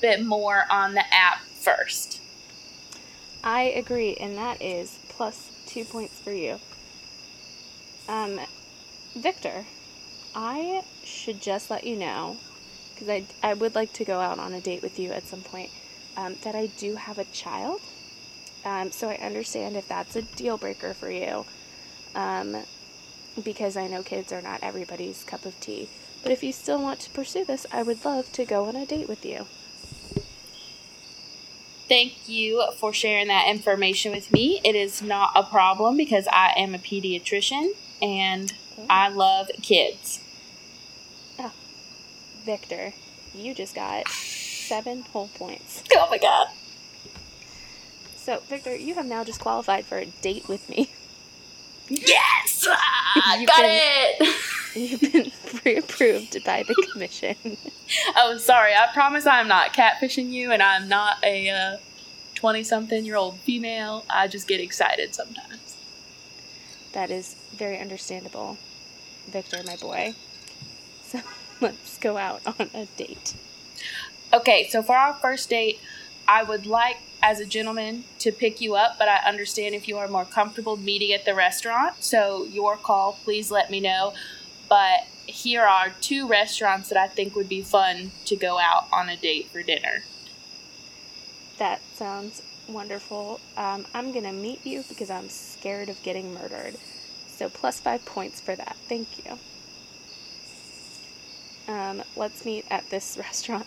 bit 0.00 0.24
more 0.24 0.64
on 0.70 0.94
the 0.94 1.04
app 1.12 1.40
first. 1.40 2.20
I 3.42 3.62
agree, 3.62 4.14
and 4.16 4.36
that 4.36 4.62
is 4.62 4.98
plus 5.08 5.50
two 5.66 5.84
points 5.84 6.18
for 6.18 6.32
you. 6.32 6.58
Um, 8.08 8.40
Victor, 9.14 9.66
I 10.34 10.82
should 11.04 11.40
just 11.40 11.70
let 11.70 11.84
you 11.84 11.96
know, 11.96 12.38
because 12.94 13.08
I, 13.08 13.24
I 13.42 13.54
would 13.54 13.74
like 13.74 13.92
to 13.94 14.04
go 14.04 14.20
out 14.20 14.38
on 14.38 14.52
a 14.52 14.60
date 14.60 14.82
with 14.82 14.98
you 14.98 15.10
at 15.10 15.26
some 15.26 15.42
point, 15.42 15.70
um, 16.16 16.36
that 16.42 16.54
I 16.54 16.66
do 16.66 16.96
have 16.96 17.18
a 17.18 17.24
child. 17.24 17.80
Um, 18.64 18.90
so 18.92 19.10
I 19.10 19.16
understand 19.16 19.76
if 19.76 19.88
that's 19.88 20.16
a 20.16 20.22
deal 20.22 20.56
breaker 20.56 20.94
for 20.94 21.10
you, 21.10 21.44
um, 22.14 22.56
because 23.42 23.76
I 23.76 23.88
know 23.88 24.02
kids 24.02 24.32
are 24.32 24.40
not 24.40 24.60
everybody's 24.62 25.24
cup 25.24 25.44
of 25.44 25.58
tea. 25.60 25.88
But 26.22 26.32
if 26.32 26.42
you 26.42 26.52
still 26.52 26.80
want 26.80 27.00
to 27.00 27.10
pursue 27.10 27.44
this, 27.44 27.66
I 27.70 27.82
would 27.82 28.04
love 28.04 28.32
to 28.32 28.44
go 28.46 28.64
on 28.64 28.76
a 28.76 28.86
date 28.86 29.08
with 29.08 29.26
you. 29.26 29.46
Thank 31.86 32.26
you 32.26 32.66
for 32.78 32.94
sharing 32.94 33.28
that 33.28 33.46
information 33.46 34.10
with 34.10 34.32
me. 34.32 34.58
It 34.64 34.74
is 34.74 35.02
not 35.02 35.32
a 35.34 35.42
problem 35.42 35.98
because 35.98 36.26
I 36.32 36.54
am 36.56 36.74
a 36.74 36.78
pediatrician 36.78 37.72
and 38.00 38.54
I 38.88 39.08
love 39.08 39.50
kids. 39.60 40.20
Victor, 42.44 42.92
you 43.34 43.54
just 43.54 43.74
got 43.74 44.08
seven 44.08 45.02
whole 45.12 45.28
points. 45.28 45.82
Oh 45.96 46.08
my 46.10 46.18
god. 46.18 46.48
So, 48.16 48.40
Victor, 48.48 48.74
you 48.74 48.94
have 48.94 49.06
now 49.06 49.22
just 49.24 49.40
qualified 49.40 49.84
for 49.84 49.98
a 49.98 50.06
date 50.06 50.48
with 50.48 50.68
me. 50.68 50.90
Yes! 51.88 52.66
Ah, 52.68 53.42
got 53.46 53.62
been- 53.62 53.70
it! 53.70 54.36
You've 54.74 55.12
been 55.12 55.30
pre-approved 55.60 56.42
by 56.44 56.64
the 56.64 56.74
commission. 56.92 57.36
oh, 58.16 58.36
sorry. 58.38 58.72
I 58.74 58.88
promise 58.92 59.24
I'm 59.26 59.46
not 59.46 59.72
catfishing 59.72 60.30
you 60.30 60.50
and 60.50 60.60
I'm 60.62 60.88
not 60.88 61.22
a 61.24 61.78
20 62.34 62.64
something 62.64 63.04
year 63.04 63.14
old 63.16 63.38
female. 63.40 64.04
I 64.10 64.26
just 64.26 64.48
get 64.48 64.60
excited 64.60 65.14
sometimes. 65.14 65.76
that 66.92 67.10
is 67.10 67.36
very 67.54 67.78
understandable, 67.78 68.58
Victor, 69.28 69.62
my 69.64 69.76
boy. 69.76 70.14
Let's 71.64 71.96
go 71.96 72.18
out 72.18 72.42
on 72.60 72.68
a 72.74 72.84
date. 72.98 73.32
Okay, 74.34 74.68
so 74.68 74.82
for 74.82 74.94
our 74.94 75.14
first 75.14 75.48
date, 75.48 75.80
I 76.28 76.42
would 76.42 76.66
like, 76.66 76.98
as 77.22 77.40
a 77.40 77.46
gentleman, 77.46 78.04
to 78.18 78.32
pick 78.32 78.60
you 78.60 78.74
up, 78.74 78.98
but 78.98 79.08
I 79.08 79.26
understand 79.26 79.74
if 79.74 79.88
you 79.88 79.96
are 79.96 80.06
more 80.06 80.26
comfortable 80.26 80.76
meeting 80.76 81.14
at 81.14 81.24
the 81.24 81.34
restaurant. 81.34 82.04
So, 82.04 82.44
your 82.44 82.76
call, 82.76 83.18
please 83.24 83.50
let 83.50 83.70
me 83.70 83.80
know. 83.80 84.12
But 84.68 85.06
here 85.24 85.62
are 85.62 85.94
two 86.02 86.28
restaurants 86.28 86.90
that 86.90 86.98
I 86.98 87.08
think 87.08 87.34
would 87.34 87.48
be 87.48 87.62
fun 87.62 88.10
to 88.26 88.36
go 88.36 88.58
out 88.58 88.86
on 88.92 89.08
a 89.08 89.16
date 89.16 89.48
for 89.48 89.62
dinner. 89.62 90.04
That 91.56 91.80
sounds 91.94 92.42
wonderful. 92.68 93.40
Um, 93.56 93.86
I'm 93.94 94.12
gonna 94.12 94.34
meet 94.34 94.66
you 94.66 94.84
because 94.86 95.08
I'm 95.08 95.30
scared 95.30 95.88
of 95.88 96.02
getting 96.02 96.34
murdered. 96.34 96.76
So 97.26 97.48
plus 97.48 97.80
five 97.80 98.04
points 98.04 98.42
for 98.42 98.54
that. 98.54 98.76
Thank 98.86 99.24
you. 99.24 99.38
Um, 101.68 102.02
let's 102.16 102.44
meet 102.44 102.64
at 102.70 102.88
this 102.90 103.16
restaurant. 103.20 103.66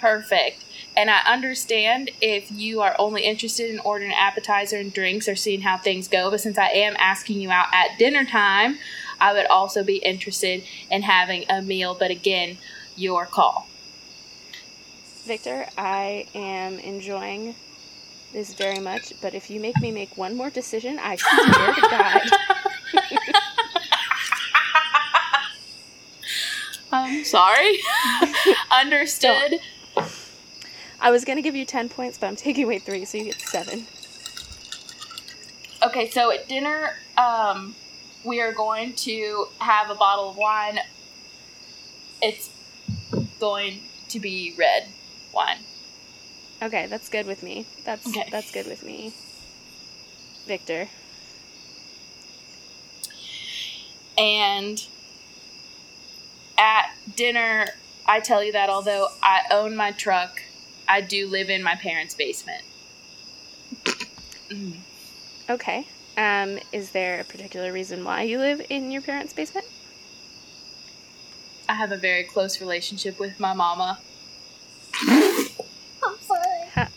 Perfect. 0.00 0.64
And 0.96 1.10
I 1.10 1.20
understand 1.20 2.10
if 2.20 2.50
you 2.52 2.82
are 2.82 2.94
only 2.98 3.22
interested 3.22 3.70
in 3.70 3.80
ordering 3.80 4.10
an 4.10 4.18
appetizer 4.18 4.76
and 4.76 4.92
drinks 4.92 5.28
or 5.28 5.34
seeing 5.34 5.62
how 5.62 5.78
things 5.78 6.08
go, 6.08 6.30
but 6.30 6.40
since 6.40 6.58
I 6.58 6.68
am 6.68 6.94
asking 6.98 7.40
you 7.40 7.50
out 7.50 7.68
at 7.72 7.98
dinner 7.98 8.24
time, 8.24 8.78
I 9.18 9.32
would 9.32 9.46
also 9.46 9.82
be 9.82 9.96
interested 9.96 10.62
in 10.90 11.02
having 11.02 11.46
a 11.48 11.62
meal, 11.62 11.96
but 11.98 12.10
again, 12.10 12.58
your 12.96 13.24
call. 13.24 13.66
Victor, 15.24 15.66
I 15.78 16.26
am 16.34 16.78
enjoying 16.80 17.54
this 18.34 18.52
very 18.52 18.80
much, 18.80 19.14
but 19.22 19.32
if 19.32 19.48
you 19.48 19.58
make 19.58 19.80
me 19.80 19.90
make 19.90 20.18
one 20.18 20.36
more 20.36 20.50
decision, 20.50 20.98
I 20.98 21.16
swear 21.16 21.74
to 21.74 21.80
God. 21.80 23.40
I'm 26.94 27.24
sorry. 27.24 27.78
Understood. 28.70 29.54
I 31.00 31.10
was 31.10 31.24
gonna 31.24 31.42
give 31.42 31.56
you 31.56 31.64
ten 31.64 31.88
points, 31.88 32.18
but 32.18 32.28
I'm 32.28 32.36
taking 32.36 32.64
away 32.64 32.78
three, 32.78 33.04
so 33.04 33.18
you 33.18 33.24
get 33.24 33.40
seven. 33.40 33.86
Okay, 35.84 36.08
so 36.10 36.30
at 36.30 36.48
dinner, 36.48 36.94
um, 37.18 37.74
we 38.24 38.40
are 38.40 38.52
going 38.52 38.94
to 38.94 39.48
have 39.58 39.90
a 39.90 39.94
bottle 39.94 40.30
of 40.30 40.36
wine. 40.36 40.78
It's 42.22 42.48
going 43.40 43.80
to 44.08 44.20
be 44.20 44.54
red 44.56 44.86
wine. 45.34 45.58
Okay, 46.62 46.86
that's 46.86 47.08
good 47.08 47.26
with 47.26 47.42
me. 47.42 47.66
That's 47.84 48.06
Okay. 48.06 48.28
that's 48.30 48.50
good 48.52 48.66
with 48.66 48.84
me. 48.84 49.12
Victor. 50.46 50.88
And 54.16 54.86
at 56.58 56.90
dinner, 57.16 57.68
I 58.06 58.20
tell 58.20 58.42
you 58.42 58.52
that 58.52 58.68
although 58.68 59.08
I 59.22 59.42
own 59.50 59.76
my 59.76 59.92
truck, 59.92 60.42
I 60.88 61.00
do 61.00 61.26
live 61.26 61.50
in 61.50 61.62
my 61.62 61.74
parents' 61.74 62.14
basement. 62.14 62.62
Mm. 64.50 64.76
Okay. 65.48 65.86
Um, 66.16 66.58
is 66.72 66.90
there 66.90 67.20
a 67.20 67.24
particular 67.24 67.72
reason 67.72 68.04
why 68.04 68.22
you 68.22 68.38
live 68.38 68.64
in 68.70 68.90
your 68.90 69.02
parents' 69.02 69.32
basement? 69.32 69.66
I 71.68 71.74
have 71.74 71.92
a 71.92 71.96
very 71.96 72.24
close 72.24 72.60
relationship 72.60 73.18
with 73.18 73.40
my 73.40 73.54
mama. 73.54 73.98
I'm 75.08 76.18
sorry. 76.20 76.88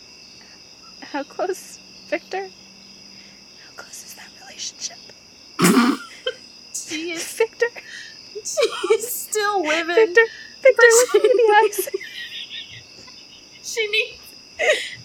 How 1.00 1.22
close, 1.22 1.78
Victor? 2.08 2.48
How 3.64 3.70
close 3.76 4.04
is 4.04 4.14
that 4.14 4.28
relationship? 4.42 4.98
She 6.74 7.12
is 7.12 7.24
Victor? 7.38 7.66
she's 8.88 9.08
still 9.08 9.62
living. 9.62 9.94
Victor? 9.94 10.22
Victor, 10.62 10.82
look 10.82 11.14
me 11.22 11.30
in 11.30 11.36
the 11.36 11.52
eyes. 11.64 11.88
She 13.62 13.86
needs 13.88 14.18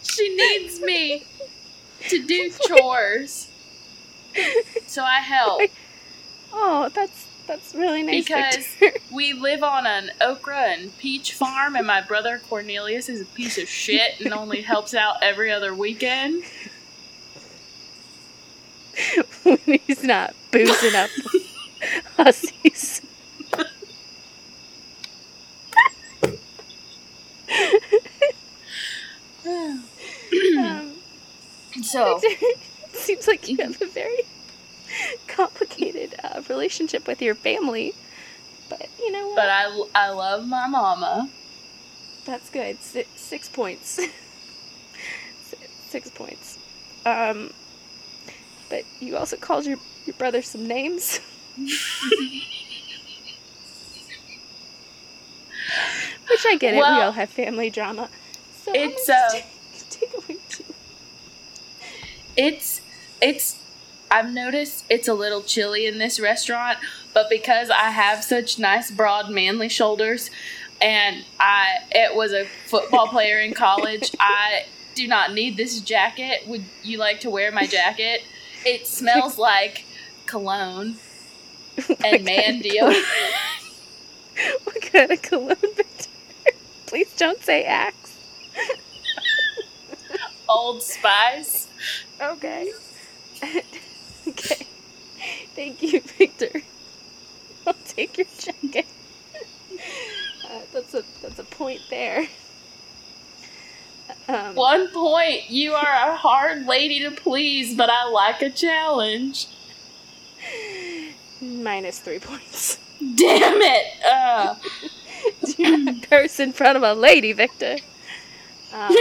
she 0.04 0.36
needs 0.36 0.82
me 0.82 1.26
to 2.10 2.26
do 2.26 2.52
chores. 2.68 3.50
So 4.88 5.04
I 5.04 5.20
help. 5.20 5.62
Oh, 6.52 6.90
that's 6.94 7.28
that's 7.46 7.76
really 7.76 8.04
nice, 8.04 8.26
Because 8.26 8.66
Victor. 8.80 9.00
we 9.12 9.34
live 9.34 9.64
on 9.64 9.86
an 9.86 10.12
okra 10.22 10.58
and 10.70 10.98
peach 10.98 11.34
farm, 11.34 11.76
and 11.76 11.86
my 11.86 12.02
brother 12.02 12.42
Cornelius 12.50 13.10
is 13.10 13.22
a 13.22 13.26
piece 13.26 13.58
of 13.58 13.68
shit 13.68 14.20
and 14.22 14.34
only 14.34 14.62
helps 14.62 14.94
out 14.94 15.18
every 15.22 15.52
other 15.52 15.74
weekend. 15.76 16.44
when 19.44 19.58
he's 19.88 20.04
not 20.04 20.34
boozing 20.52 20.96
up 20.96 21.10
hussies. 22.18 23.02
Um, 30.58 30.94
So 31.94 32.20
it 32.24 32.60
seems 32.94 33.28
like 33.28 33.48
you 33.48 33.58
have 33.58 33.80
a 33.80 33.86
very 33.86 34.24
complicated 35.28 36.16
uh, 36.24 36.42
relationship 36.50 37.06
with 37.08 37.22
your 37.22 37.36
family. 37.36 37.94
But 38.68 38.90
you 38.98 39.12
know 39.12 39.28
what? 39.28 39.36
but 39.36 39.50
I, 39.50 39.84
I 39.94 40.10
love 40.10 40.48
my 40.48 40.66
mama. 40.68 41.30
That's 42.26 42.50
good. 42.50 42.82
Six, 42.82 43.10
six 43.20 43.50
points. 43.50 44.00
Si- 45.44 45.58
six 45.90 46.10
points. 46.10 46.58
Um, 47.06 47.52
but 48.70 48.86
you 49.00 49.18
also 49.18 49.36
called 49.36 49.66
your, 49.66 49.78
your 50.06 50.16
brother 50.16 50.42
some 50.42 50.68
names. 50.68 51.20
Which 56.30 56.46
I 56.48 56.56
get 56.58 56.74
it. 56.74 56.78
we 56.78 56.82
all 56.84 57.12
have 57.12 57.30
family 57.30 57.70
drama. 57.70 58.10
So 58.64 58.72
it's, 58.74 59.08
gonna 59.08 59.20
uh, 59.20 59.30
take, 59.32 59.46
take 59.90 60.14
away. 60.14 60.38
It's 62.36 62.82
it's 63.22 63.60
I've 64.10 64.32
noticed 64.32 64.86
it's 64.90 65.08
a 65.08 65.14
little 65.14 65.42
chilly 65.42 65.86
in 65.86 65.98
this 65.98 66.20
restaurant, 66.20 66.78
but 67.14 67.30
because 67.30 67.70
I 67.70 67.90
have 67.90 68.24
such 68.24 68.60
nice 68.60 68.92
broad 68.92 69.30
manly 69.30 69.70
shoulders 69.70 70.30
and 70.82 71.26
I 71.40 71.78
it 71.92 72.16
was 72.16 72.32
a 72.34 72.46
football 72.68 73.08
player 73.08 73.40
in 73.40 73.54
college, 73.54 74.12
I 74.20 74.66
do 74.96 75.08
not 75.08 75.34
need 75.34 75.58
this 75.58 75.80
jacket. 75.82 76.48
Would 76.48 76.66
you 76.84 76.98
like 76.98 77.22
to 77.22 77.30
wear 77.30 77.52
my 77.52 77.66
jacket? 77.66 78.22
It 78.66 78.88
smells 78.88 79.38
like 79.38 79.86
cologne 80.26 80.98
and 82.04 82.24
man 82.24 82.62
deodorant. 82.62 83.04
What 84.64 84.82
kind 84.82 85.12
of 85.12 85.22
cologne? 85.22 85.56
Please 86.88 87.14
don't 87.16 87.40
say 87.42 87.66
Axe. 87.66 88.18
Old 90.50 90.82
Spice. 90.82 91.63
Okay. 92.22 92.72
okay. 94.28 94.68
Thank 95.56 95.82
you, 95.82 96.02
Victor. 96.02 96.62
I'll 97.68 97.74
take 97.86 98.18
your 98.18 98.28
jacket. 98.38 98.86
Uh, 100.46 100.60
that's 100.72 100.94
a 100.94 101.04
that's 101.24 101.40
a 101.40 101.44
point 101.44 101.82
there. 101.90 102.28
Um, 104.28 104.54
One 104.56 104.88
point. 104.90 105.50
You 105.50 105.74
are 105.74 106.12
a 106.12 106.16
hard 106.16 106.68
lady 106.68 107.00
to 107.00 107.12
please, 107.12 107.76
but 107.76 107.90
I 107.90 108.08
like 108.10 108.42
a 108.44 108.52
challenge. 108.52 109.48
minus 111.42 112.00
three 112.00 112.20
points. 112.20 112.78
Damn 113.00 113.62
it! 113.62 114.06
Uh, 114.06 114.56
Do 115.56 115.78
not 115.78 116.10
curse 116.10 116.40
in 116.40 116.54
front 116.54 116.78
of 116.78 116.84
a 116.84 116.94
lady, 116.94 117.34
Victor. 117.34 117.78
Um, 118.74 118.96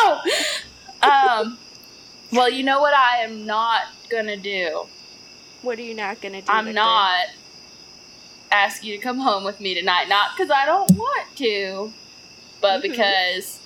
no. 0.00 0.20
Um. 1.02 1.58
Well, 2.34 2.50
you 2.50 2.64
know 2.64 2.80
what 2.80 2.94
I 2.94 3.18
am 3.18 3.46
not 3.46 3.82
gonna 4.10 4.36
do. 4.36 4.86
what 5.62 5.78
are 5.78 5.82
you 5.82 5.94
not 5.94 6.20
gonna 6.20 6.42
do? 6.42 6.52
I'm 6.52 6.66
Victor? 6.66 6.80
not 6.80 7.26
ask 8.50 8.84
you 8.84 8.96
to 8.96 9.02
come 9.02 9.18
home 9.18 9.44
with 9.44 9.60
me 9.60 9.74
tonight. 9.74 10.08
Not 10.08 10.30
because 10.36 10.50
I 10.50 10.66
don't 10.66 10.90
want 10.92 11.36
to, 11.36 11.92
but 12.60 12.78
Mhm. 12.80 12.82
because 12.82 13.60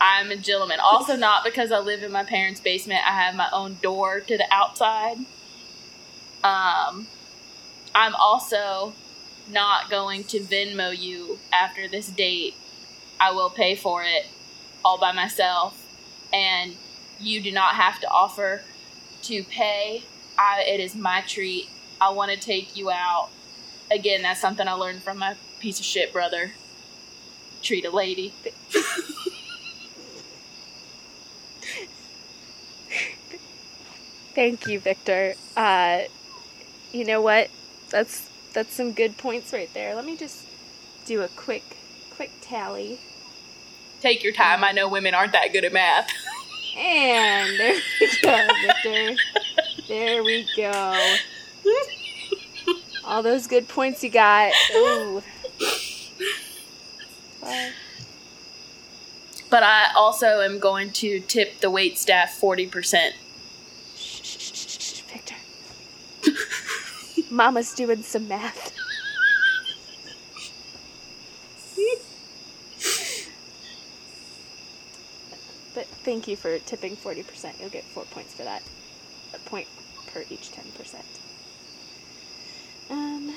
I'm 0.00 0.30
a 0.30 0.36
gentleman. 0.36 0.80
Also, 0.80 1.14
not 1.14 1.44
because 1.44 1.70
I 1.70 1.78
live 1.78 2.02
in 2.02 2.10
my 2.10 2.24
parents' 2.24 2.60
basement. 2.60 3.06
I 3.06 3.12
have 3.12 3.34
my 3.34 3.48
own 3.52 3.78
door 3.82 4.20
to 4.20 4.36
the 4.36 4.46
outside. 4.52 5.18
Um, 6.42 7.06
I'm 7.94 8.14
also 8.16 8.94
not 9.48 9.88
going 9.88 10.24
to 10.24 10.40
Venmo 10.40 10.96
you 10.96 11.38
after 11.52 11.86
this 11.88 12.08
date. 12.08 12.54
I 13.20 13.30
will 13.30 13.50
pay 13.50 13.74
for 13.74 14.02
it 14.04 14.26
all 14.84 14.98
by 14.98 15.12
myself, 15.12 15.76
and 16.32 16.76
you 17.18 17.40
do 17.42 17.52
not 17.52 17.74
have 17.74 18.00
to 18.00 18.08
offer 18.08 18.62
to 19.22 19.42
pay. 19.44 20.02
I, 20.38 20.62
it 20.66 20.80
is 20.80 20.94
my 20.94 21.22
treat. 21.26 21.68
I 22.00 22.10
want 22.10 22.30
to 22.32 22.38
take 22.38 22.76
you 22.76 22.90
out. 22.90 23.30
Again, 23.90 24.22
that's 24.22 24.40
something 24.40 24.68
I 24.68 24.72
learned 24.72 25.02
from 25.02 25.18
my 25.18 25.36
piece 25.60 25.78
of 25.78 25.84
shit 25.84 26.12
brother. 26.12 26.52
Treat 27.62 27.84
a 27.84 27.90
lady. 27.90 28.34
Thank 34.34 34.66
you, 34.66 34.78
Victor. 34.78 35.34
Uh, 35.56 36.02
you 36.92 37.04
know 37.06 37.22
what? 37.22 37.48
That's 37.90 38.28
that's 38.52 38.74
some 38.74 38.92
good 38.92 39.16
points 39.16 39.52
right 39.52 39.72
there. 39.72 39.94
Let 39.94 40.04
me 40.04 40.16
just 40.16 40.44
do 41.06 41.22
a 41.22 41.28
quick 41.28 41.64
quick 42.10 42.30
tally. 42.42 42.98
Take 44.00 44.22
your 44.22 44.32
time. 44.34 44.62
I 44.62 44.72
know 44.72 44.88
women 44.88 45.14
aren't 45.14 45.32
that 45.32 45.52
good 45.52 45.64
at 45.64 45.72
math. 45.72 46.10
And 46.78 47.58
there 47.58 47.80
we 48.00 48.08
go, 48.22 48.46
Victor. 48.66 49.16
There 49.88 50.22
we 50.22 50.46
go. 50.56 51.16
All 53.04 53.22
those 53.22 53.46
good 53.46 53.68
points 53.68 54.02
you 54.04 54.10
got. 54.10 54.52
Ooh. 54.74 55.22
Five. 57.40 57.72
But 59.48 59.62
I 59.62 59.86
also 59.96 60.40
am 60.40 60.58
going 60.58 60.90
to 60.94 61.20
tip 61.20 61.60
the 61.60 61.70
wait 61.70 61.98
staff 61.98 62.38
40%. 62.40 63.12
Shh, 63.94 64.20
shh, 64.22 64.38
shh, 64.38 64.52
shh, 64.54 64.78
shh, 64.80 65.00
Victor. 65.02 65.34
Mama's 67.30 67.72
doing 67.72 68.02
some 68.02 68.28
math. 68.28 68.72
but 75.76 75.86
thank 76.06 76.28
you 76.28 76.36
for 76.36 76.56
tipping 76.60 76.96
40%. 76.96 77.60
You'll 77.60 77.68
get 77.68 77.82
four 77.82 78.04
points 78.04 78.32
for 78.32 78.44
that. 78.44 78.62
A 79.34 79.38
point 79.40 79.66
per 80.06 80.24
each 80.30 80.52
10%. 80.52 81.02
Um, 82.88 83.34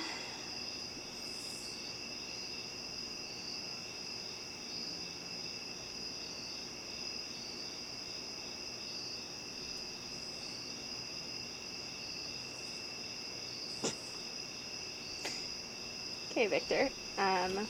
okay, 16.29 16.45
Victor. 16.45 16.89
Um, 17.17 17.67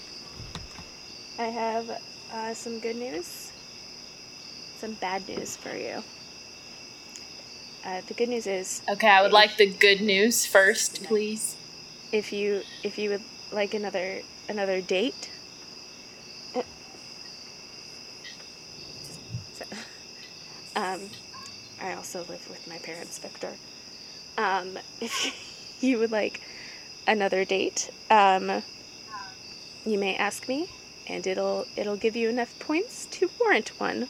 I 1.39 1.45
have 1.45 1.89
uh, 2.34 2.54
some 2.54 2.80
good 2.80 2.97
news, 2.97 3.49
some 4.80 4.94
bad 4.94 5.28
news 5.28 5.58
for 5.58 5.76
you. 5.76 6.04
Uh, 7.86 8.02
the 8.08 8.14
good 8.14 8.30
news 8.30 8.48
is 8.48 8.82
Okay, 8.90 9.08
I 9.08 9.22
would 9.22 9.34
like 9.34 9.58
the 9.58 9.66
good 9.68 10.02
news 10.02 10.46
first, 10.46 11.04
please. 11.04 11.56
if 12.12 12.32
you 12.34 12.62
if 12.84 12.98
you 12.98 13.10
would 13.10 13.24
like 13.52 13.74
another 13.74 14.22
another 14.48 14.82
date. 14.82 15.30
So, 19.54 19.66
um, 20.76 21.02
I 21.82 21.94
also 21.94 22.20
live 22.20 22.50
with 22.50 22.68
my 22.68 22.78
parents, 22.78 23.18
Victor. 23.20 23.52
Um, 24.38 24.78
if 25.02 25.84
you 25.84 26.00
would 26.00 26.12
like 26.12 26.42
another 27.08 27.44
date, 27.46 27.90
um, 28.10 28.64
you 29.86 29.98
may 29.98 30.16
ask 30.16 30.48
me, 30.48 30.68
and 31.08 31.26
it'll 31.28 31.66
it'll 31.76 31.98
give 31.98 32.16
you 32.16 32.30
enough 32.30 32.58
points 32.60 33.08
to 33.12 33.30
warrant 33.40 33.70
one. 33.80 34.08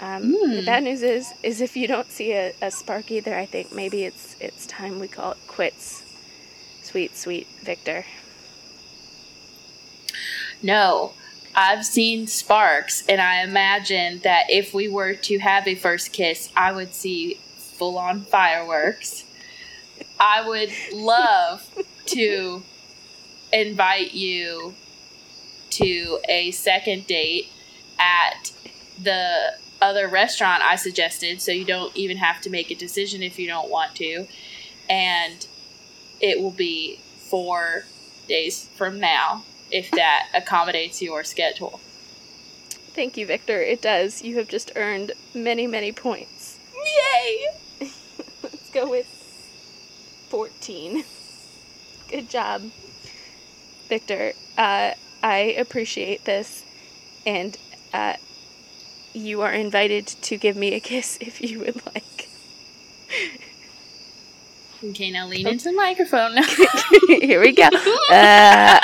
Um, 0.00 0.32
The 0.32 0.60
Hmm. 0.60 0.64
bad 0.64 0.82
news 0.84 1.02
is 1.02 1.32
is 1.42 1.60
if 1.60 1.76
you 1.76 1.88
don't 1.88 2.10
see 2.10 2.32
a, 2.32 2.52
a 2.62 2.70
spark 2.70 3.10
either, 3.10 3.36
I 3.36 3.46
think 3.46 3.72
maybe 3.72 4.04
it's 4.04 4.36
it's 4.40 4.66
time 4.66 4.98
we 5.00 5.08
call 5.08 5.32
it 5.32 5.38
quits. 5.46 6.04
Sweet, 6.82 7.16
sweet 7.16 7.46
Victor. 7.62 8.06
No. 10.62 11.12
I've 11.54 11.84
seen 11.84 12.28
sparks, 12.28 13.02
and 13.08 13.20
I 13.20 13.42
imagine 13.42 14.20
that 14.20 14.44
if 14.48 14.72
we 14.72 14.86
were 14.86 15.14
to 15.14 15.38
have 15.38 15.66
a 15.66 15.74
first 15.74 16.12
kiss, 16.12 16.50
I 16.54 16.70
would 16.72 16.94
see 16.94 17.40
full 17.56 17.98
on 17.98 18.20
fireworks. 18.20 19.24
I 20.20 20.46
would 20.46 20.70
love 20.92 21.68
to 22.06 22.62
invite 23.52 24.14
you 24.14 24.74
to 25.70 26.20
a 26.28 26.50
second 26.52 27.06
date 27.08 27.48
at 27.98 28.52
the 29.02 29.54
other 29.80 30.08
restaurant 30.08 30.62
I 30.62 30.76
suggested, 30.76 31.40
so 31.40 31.52
you 31.52 31.64
don't 31.64 31.94
even 31.96 32.16
have 32.16 32.40
to 32.42 32.50
make 32.50 32.70
a 32.70 32.74
decision 32.74 33.22
if 33.22 33.38
you 33.38 33.46
don't 33.46 33.70
want 33.70 33.94
to. 33.96 34.26
And 34.88 35.46
it 36.20 36.40
will 36.40 36.50
be 36.50 37.00
four 37.18 37.84
days 38.28 38.68
from 38.76 39.00
now, 39.00 39.44
if 39.70 39.90
that 39.92 40.28
accommodates 40.34 41.00
your 41.02 41.24
schedule. 41.24 41.80
Thank 42.94 43.16
you, 43.16 43.26
Victor. 43.26 43.62
It 43.62 43.80
does. 43.80 44.22
You 44.22 44.38
have 44.38 44.48
just 44.48 44.72
earned 44.74 45.12
many, 45.34 45.66
many 45.66 45.92
points. 45.92 46.58
Yay! 46.74 47.46
Let's 48.42 48.70
go 48.70 48.90
with 48.90 49.06
14. 50.30 51.04
Good 52.10 52.28
job, 52.28 52.70
Victor. 53.88 54.32
Uh, 54.56 54.94
I 55.22 55.36
appreciate 55.58 56.24
this, 56.24 56.64
and 57.26 57.56
uh, 57.92 58.14
you 59.12 59.42
are 59.42 59.52
invited 59.52 60.06
to 60.06 60.36
give 60.36 60.56
me 60.56 60.74
a 60.74 60.80
kiss 60.80 61.18
if 61.20 61.40
you 61.40 61.60
would 61.60 61.84
like. 61.86 62.28
Okay, 64.84 65.10
now 65.10 65.26
lean 65.26 65.48
into 65.48 65.64
the 65.64 65.72
microphone. 65.72 66.36
Here 67.08 67.40
we 67.40 67.52
go. 67.52 67.68
Uh, 68.10 68.78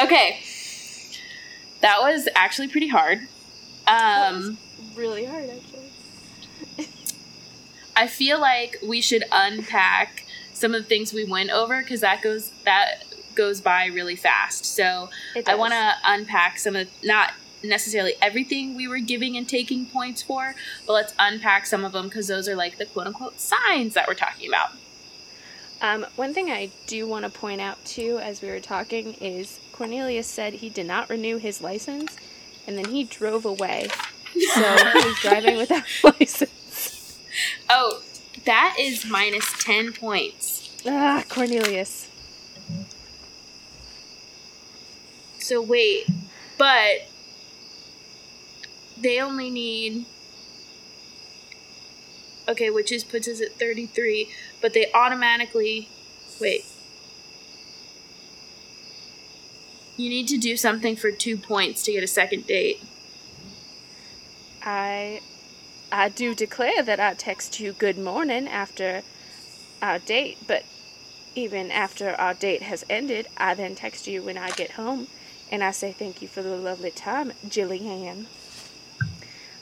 okay. 0.02 0.40
That 1.80 2.00
was 2.00 2.28
actually 2.34 2.68
pretty 2.68 2.88
hard. 2.88 3.20
Um, 3.86 4.58
really 4.96 5.24
hard, 5.24 5.48
actually. 5.50 6.88
I 7.94 8.06
feel 8.08 8.40
like 8.40 8.78
we 8.84 9.00
should 9.00 9.24
unpack 9.30 10.24
some 10.52 10.74
of 10.74 10.82
the 10.82 10.88
things 10.88 11.12
we 11.12 11.24
went 11.24 11.50
over 11.50 11.82
because 11.82 12.00
that 12.00 12.22
goes 12.22 12.50
that 12.64 13.04
goes 13.34 13.60
by 13.60 13.86
really 13.86 14.16
fast. 14.16 14.64
So 14.64 15.10
I 15.46 15.54
want 15.54 15.72
to 15.72 15.92
unpack 16.04 16.58
some 16.58 16.76
of 16.76 16.88
not 17.02 17.32
necessarily 17.64 18.14
everything 18.20 18.74
we 18.76 18.88
were 18.88 18.98
giving 18.98 19.36
and 19.36 19.48
taking 19.48 19.86
points 19.86 20.22
for, 20.22 20.54
but 20.86 20.92
let's 20.92 21.14
unpack 21.18 21.66
some 21.66 21.84
of 21.84 21.92
them 21.92 22.08
because 22.08 22.28
those 22.28 22.48
are 22.48 22.56
like 22.56 22.78
the 22.78 22.86
quote 22.86 23.06
unquote 23.06 23.38
signs 23.40 23.94
that 23.94 24.08
we're 24.08 24.14
talking 24.14 24.48
about. 24.48 24.72
Um, 25.80 26.06
one 26.14 26.32
thing 26.32 26.50
I 26.50 26.70
do 26.86 27.08
want 27.08 27.24
to 27.24 27.30
point 27.30 27.60
out 27.60 27.84
too, 27.84 28.20
as 28.22 28.40
we 28.40 28.48
were 28.48 28.60
talking, 28.60 29.14
is 29.14 29.58
Cornelius 29.72 30.28
said 30.28 30.54
he 30.54 30.68
did 30.68 30.86
not 30.86 31.10
renew 31.10 31.38
his 31.38 31.60
license, 31.60 32.16
and 32.66 32.78
then 32.78 32.86
he 32.86 33.02
drove 33.02 33.44
away. 33.44 33.88
So 34.32 34.76
he 34.76 35.08
was 35.08 35.18
driving 35.20 35.56
without 35.56 35.82
license. 36.20 37.20
Oh, 37.68 38.00
that 38.44 38.76
is 38.78 39.04
minus 39.04 39.64
10 39.64 39.92
points. 39.92 40.82
Ah, 40.86 41.24
Cornelius. 41.28 42.01
So 45.42 45.60
wait, 45.60 46.06
but 46.56 47.08
they 48.96 49.20
only 49.20 49.50
need 49.50 50.06
okay, 52.48 52.70
which 52.70 52.92
is 52.92 53.02
puts 53.04 53.28
us 53.28 53.40
at 53.40 53.58
thirty 53.58 53.86
three, 53.86 54.30
but 54.60 54.72
they 54.72 54.90
automatically 54.92 55.88
wait. 56.40 56.64
You 59.96 60.08
need 60.08 60.28
to 60.28 60.38
do 60.38 60.56
something 60.56 60.96
for 60.96 61.10
two 61.10 61.36
points 61.36 61.82
to 61.84 61.92
get 61.92 62.02
a 62.02 62.06
second 62.06 62.46
date. 62.46 62.82
I, 64.62 65.20
I 65.90 66.08
do 66.08 66.34
declare 66.34 66.82
that 66.82 66.98
I 66.98 67.14
text 67.14 67.60
you 67.60 67.72
good 67.72 67.98
morning 67.98 68.48
after 68.48 69.02
our 69.82 69.98
date, 69.98 70.38
but 70.46 70.64
even 71.34 71.70
after 71.70 72.14
our 72.14 72.34
date 72.34 72.62
has 72.62 72.84
ended, 72.88 73.28
I 73.36 73.54
then 73.54 73.74
text 73.74 74.06
you 74.06 74.22
when 74.22 74.38
I 74.38 74.50
get 74.50 74.72
home, 74.72 75.08
and 75.52 75.62
I 75.62 75.70
say 75.70 75.92
thank 75.92 76.22
you 76.22 76.28
for 76.28 76.42
the 76.42 76.56
lovely 76.56 76.90
time, 76.90 77.34
Jillian. 77.46 78.24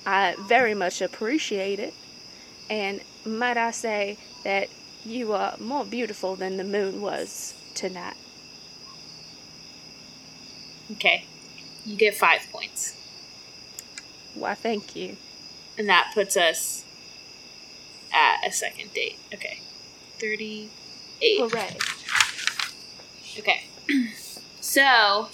I 0.07 0.36
very 0.38 0.72
much 0.72 1.03
appreciate 1.03 1.80
it, 1.80 1.93
and 2.70 3.01
might 3.26 3.57
I 3.57 3.72
say 3.72 4.16
that 4.45 4.68
you 5.05 5.32
are 5.32 5.57
more 5.59 5.84
beautiful 5.84 6.36
than 6.36 6.57
the 6.57 6.64
moon 6.64 7.01
was 7.01 7.55
tonight. 7.74 8.14
Okay. 10.93 11.24
You 11.84 11.97
get 11.97 12.14
five 12.16 12.47
points. 12.53 12.97
Why, 14.34 14.55
thank 14.55 14.95
you. 14.95 15.16
And 15.76 15.88
that 15.88 16.12
puts 16.14 16.36
us 16.36 16.84
at 18.12 18.47
a 18.47 18.53
second 18.53 18.93
date. 18.95 19.18
Okay. 19.34 19.59
Thirty 20.18 20.68
eight. 21.20 21.41
Hooray. 21.41 21.76
Okay. 23.38 23.64
So, 24.62 25.28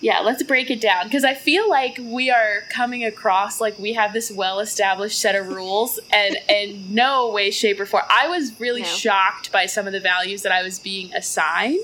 yeah, 0.00 0.20
let's 0.20 0.42
break 0.42 0.70
it 0.70 0.80
down 0.80 1.04
because 1.04 1.24
I 1.24 1.34
feel 1.34 1.68
like 1.68 1.98
we 2.02 2.30
are 2.30 2.62
coming 2.70 3.04
across 3.04 3.60
like 3.60 3.78
we 3.78 3.92
have 3.94 4.12
this 4.12 4.30
well-established 4.30 5.18
set 5.20 5.34
of 5.34 5.48
rules, 5.48 5.98
and 6.12 6.36
in 6.48 6.94
no 6.94 7.30
way, 7.30 7.50
shape, 7.50 7.78
or 7.80 7.86
form. 7.86 8.04
I 8.08 8.28
was 8.28 8.58
really 8.60 8.82
No. 8.82 8.88
shocked 8.88 9.52
by 9.52 9.66
some 9.66 9.86
of 9.86 9.92
the 9.92 10.00
values 10.00 10.42
that 10.42 10.52
I 10.52 10.62
was 10.62 10.78
being 10.78 11.12
assigned 11.14 11.78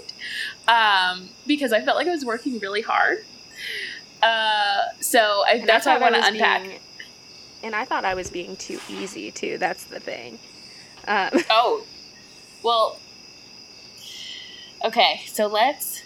um, 0.67 1.29
because 1.47 1.73
I 1.73 1.81
felt 1.83 1.97
like 1.97 2.07
I 2.09 2.13
was 2.13 2.25
working 2.25 2.59
really 2.59 2.83
hard. 2.83 3.19
Uh, 4.23 4.85
so 5.01 5.45
I, 5.47 5.63
that's 5.67 5.85
what 5.87 5.97
I 5.97 5.99
thought 6.01 6.13
want 6.13 6.25
to 6.25 6.29
unpack. 6.31 6.63
being- 6.63 6.81
and 7.63 7.75
I 7.75 7.85
thought 7.85 8.05
I 8.05 8.15
was 8.15 8.31
being 8.31 8.57
too 8.57 8.79
easy 8.89 9.31
too. 9.31 9.59
That's 9.59 9.85
the 9.85 9.99
thing. 10.01 10.39
Um, 11.09 11.31
Oh, 11.51 11.85
well. 12.63 12.99
Okay, 14.85 15.23
so 15.27 15.47
let's 15.47 16.03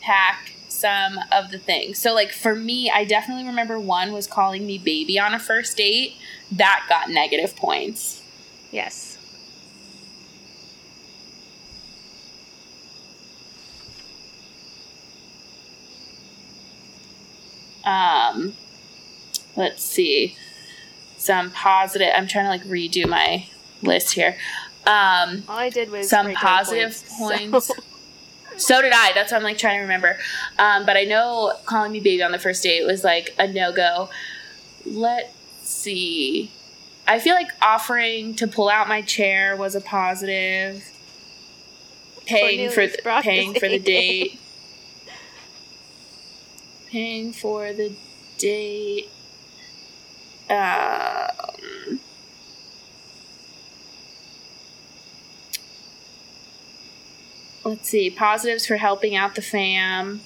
unpack 0.00 0.54
some 0.68 1.18
of 1.32 1.50
the 1.50 1.58
things. 1.58 1.98
So, 1.98 2.14
like, 2.14 2.32
for 2.32 2.54
me, 2.54 2.90
I 2.90 3.04
definitely 3.04 3.44
remember 3.44 3.78
one 3.78 4.12
was 4.12 4.26
calling 4.26 4.66
me 4.66 4.78
baby 4.78 5.18
on 5.18 5.34
a 5.34 5.38
first 5.38 5.76
date. 5.76 6.14
That 6.52 6.86
got 6.88 7.10
negative 7.10 7.54
points. 7.56 8.22
yes. 8.70 9.18
Um, 17.84 18.54
let's 19.56 19.82
see. 19.82 20.36
Some 21.16 21.50
positive. 21.50 22.08
I'm 22.14 22.26
trying 22.26 22.44
to, 22.44 22.50
like, 22.50 22.64
redo 22.64 23.08
my 23.08 23.46
list 23.82 24.12
here. 24.12 24.36
Um, 24.86 25.44
All 25.48 25.58
I 25.58 25.70
did 25.70 25.90
was 25.90 26.08
Some 26.08 26.32
positive 26.34 27.02
points. 27.18 27.66
so- 27.66 27.74
So 28.60 28.82
did 28.82 28.92
I. 28.92 29.12
That's 29.14 29.32
what 29.32 29.38
I'm 29.38 29.42
like 29.42 29.58
trying 29.58 29.78
to 29.78 29.82
remember. 29.82 30.18
Um, 30.58 30.84
but 30.84 30.96
I 30.96 31.04
know 31.04 31.54
calling 31.64 31.92
me 31.92 32.00
baby 32.00 32.22
on 32.22 32.30
the 32.30 32.38
first 32.38 32.62
date 32.62 32.86
was 32.86 33.02
like 33.02 33.34
a 33.38 33.48
no 33.48 33.72
go. 33.72 34.10
Let's 34.84 35.34
see. 35.62 36.50
I 37.08 37.18
feel 37.18 37.34
like 37.34 37.48
offering 37.62 38.34
to 38.36 38.46
pull 38.46 38.68
out 38.68 38.86
my 38.86 39.02
chair 39.02 39.56
was 39.56 39.74
a 39.74 39.80
positive. 39.80 40.86
Paying 42.26 42.70
for 42.70 42.86
the, 42.86 42.98
paying 43.22 43.54
for 43.54 43.68
the 43.68 43.78
date. 43.80 44.38
Paying 46.88 47.32
for 47.32 47.72
the 47.72 47.92
date. 48.38 49.08
Um, 50.50 52.00
let's 57.70 57.88
see 57.88 58.10
positives 58.10 58.66
for 58.66 58.76
helping 58.76 59.14
out 59.14 59.36
the 59.36 59.42
fam. 59.42 60.20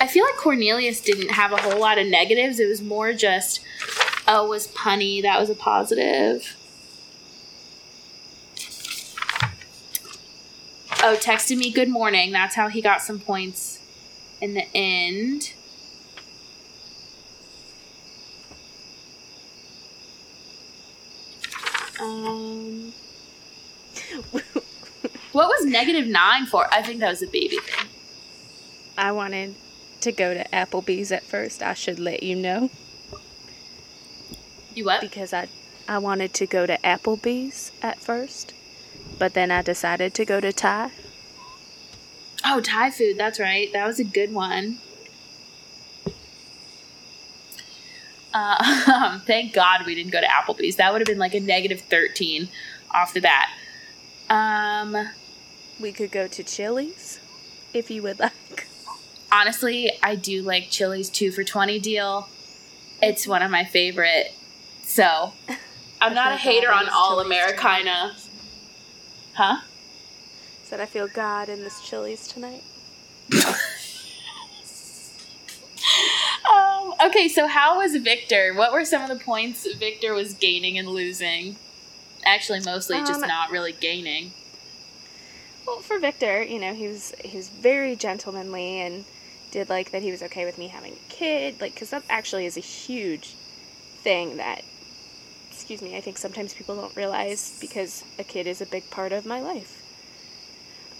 I 0.00 0.06
feel 0.08 0.24
like 0.24 0.36
cornelius 0.36 1.00
didn't 1.00 1.30
have 1.30 1.52
a 1.52 1.56
whole 1.58 1.78
lot 1.78 1.98
of 1.98 2.06
negatives. 2.06 2.58
It 2.58 2.66
was 2.66 2.82
more 2.82 3.12
just 3.12 3.60
oh 4.26 4.48
was 4.48 4.66
punny. 4.68 5.22
That 5.22 5.38
was 5.38 5.48
a 5.48 5.54
positive. 5.54 6.56
Oh 11.02 11.16
texted 11.16 11.56
me 11.56 11.70
good 11.70 11.88
morning. 11.88 12.32
That's 12.32 12.56
how 12.56 12.68
he 12.68 12.82
got 12.82 13.02
some 13.02 13.20
points 13.20 13.78
in 14.40 14.54
the 14.54 14.66
end 14.74 15.52
what 25.40 25.48
was 25.48 25.64
negative 25.66 26.06
nine 26.06 26.44
for? 26.46 26.66
I 26.72 26.82
think 26.82 27.00
that 27.00 27.08
was 27.08 27.22
a 27.22 27.26
baby 27.26 27.56
thing. 27.58 27.86
I 28.98 29.12
wanted 29.12 29.54
to 30.02 30.12
go 30.12 30.34
to 30.34 30.44
Applebee's 30.52 31.10
at 31.12 31.22
first. 31.22 31.62
I 31.62 31.72
should 31.74 31.98
let 31.98 32.22
you 32.22 32.36
know 32.36 32.70
You 34.74 34.84
what? 34.84 35.00
because 35.00 35.32
I 35.32 35.48
I 35.88 35.98
wanted 35.98 36.34
to 36.34 36.46
go 36.46 36.66
to 36.66 36.76
Applebee's 36.84 37.72
at 37.82 37.98
first, 37.98 38.52
but 39.18 39.32
then 39.34 39.50
I 39.50 39.62
decided 39.62 40.12
to 40.14 40.24
go 40.24 40.40
to 40.40 40.52
Thai. 40.52 40.90
Oh, 42.44 42.60
Thai 42.60 42.90
food. 42.90 43.16
That's 43.18 43.40
right. 43.40 43.72
That 43.72 43.86
was 43.86 43.98
a 43.98 44.04
good 44.04 44.32
one. 44.34 44.78
Uh, 48.32 49.18
thank 49.26 49.52
God 49.52 49.86
we 49.86 49.94
didn't 49.94 50.12
go 50.12 50.20
to 50.20 50.26
Applebee's. 50.26 50.76
That 50.76 50.92
would 50.92 51.00
have 51.00 51.06
been 51.06 51.18
like 51.18 51.34
a 51.34 51.40
negative 51.40 51.80
13 51.80 52.48
off 52.92 53.12
the 53.14 53.20
bat. 53.20 53.48
Um, 54.28 55.08
We 55.80 55.92
could 55.92 56.10
go 56.10 56.26
to 56.28 56.42
Chili's 56.42 57.18
if 57.72 57.90
you 57.90 58.02
would 58.02 58.18
like. 58.18 58.66
honestly, 59.32 59.90
I 60.02 60.14
do 60.14 60.42
like 60.42 60.70
Chili's 60.70 61.08
2 61.08 61.30
for 61.32 61.44
20 61.44 61.78
deal. 61.78 62.28
It's 63.02 63.26
one 63.26 63.42
of 63.42 63.50
my 63.50 63.64
favorite. 63.64 64.34
So, 64.82 65.32
I'm 66.00 66.14
not 66.14 66.32
a 66.32 66.36
hater 66.36 66.72
on 66.72 66.88
all 66.88 67.16
Chili's 67.16 67.26
Americana. 67.26 68.16
Huh? 69.34 69.60
Said 70.64 70.80
I 70.80 70.86
feel 70.86 71.08
God 71.08 71.48
in 71.48 71.60
this 71.60 71.80
Chili's 71.80 72.26
tonight. 72.28 72.62
Um, 76.50 76.94
okay, 77.06 77.28
so 77.28 77.46
how 77.46 77.78
was 77.78 77.94
Victor? 77.96 78.54
What 78.54 78.72
were 78.72 78.84
some 78.84 79.02
of 79.02 79.08
the 79.08 79.22
points 79.24 79.66
Victor 79.76 80.14
was 80.14 80.34
gaining 80.34 80.78
and 80.78 80.88
losing? 80.88 81.56
Actually, 82.24 82.60
mostly 82.60 82.98
just 82.98 83.22
Um, 83.22 83.28
not 83.28 83.50
really 83.50 83.72
gaining. 83.72 84.32
Well, 85.70 85.82
for 85.82 86.00
Victor, 86.00 86.42
you 86.42 86.58
know, 86.58 86.74
he 86.74 86.88
was 86.88 87.14
he 87.24 87.36
was 87.36 87.48
very 87.48 87.94
gentlemanly 87.94 88.80
and 88.80 89.06
did 89.52 89.68
like 89.70 89.92
that 89.92 90.02
he 90.02 90.10
was 90.10 90.20
okay 90.24 90.44
with 90.44 90.58
me 90.58 90.66
having 90.68 90.94
a 90.94 91.00
kid, 91.08 91.60
like 91.60 91.74
because 91.74 91.90
that 91.90 92.04
actually 92.10 92.44
is 92.46 92.56
a 92.56 92.60
huge 92.60 93.38
thing 94.02 94.38
that, 94.38 94.64
excuse 95.52 95.82
me, 95.82 95.96
I 95.96 96.00
think 96.02 96.18
sometimes 96.18 96.54
people 96.54 96.76
don't 96.76 96.96
realize 96.96 97.52
because 97.60 98.04
a 98.18 98.24
kid 98.24 98.46
is 98.48 98.60
a 98.60 98.66
big 98.66 98.90
part 98.90 99.12
of 99.12 99.26
my 99.26 99.40
life. 99.40 99.84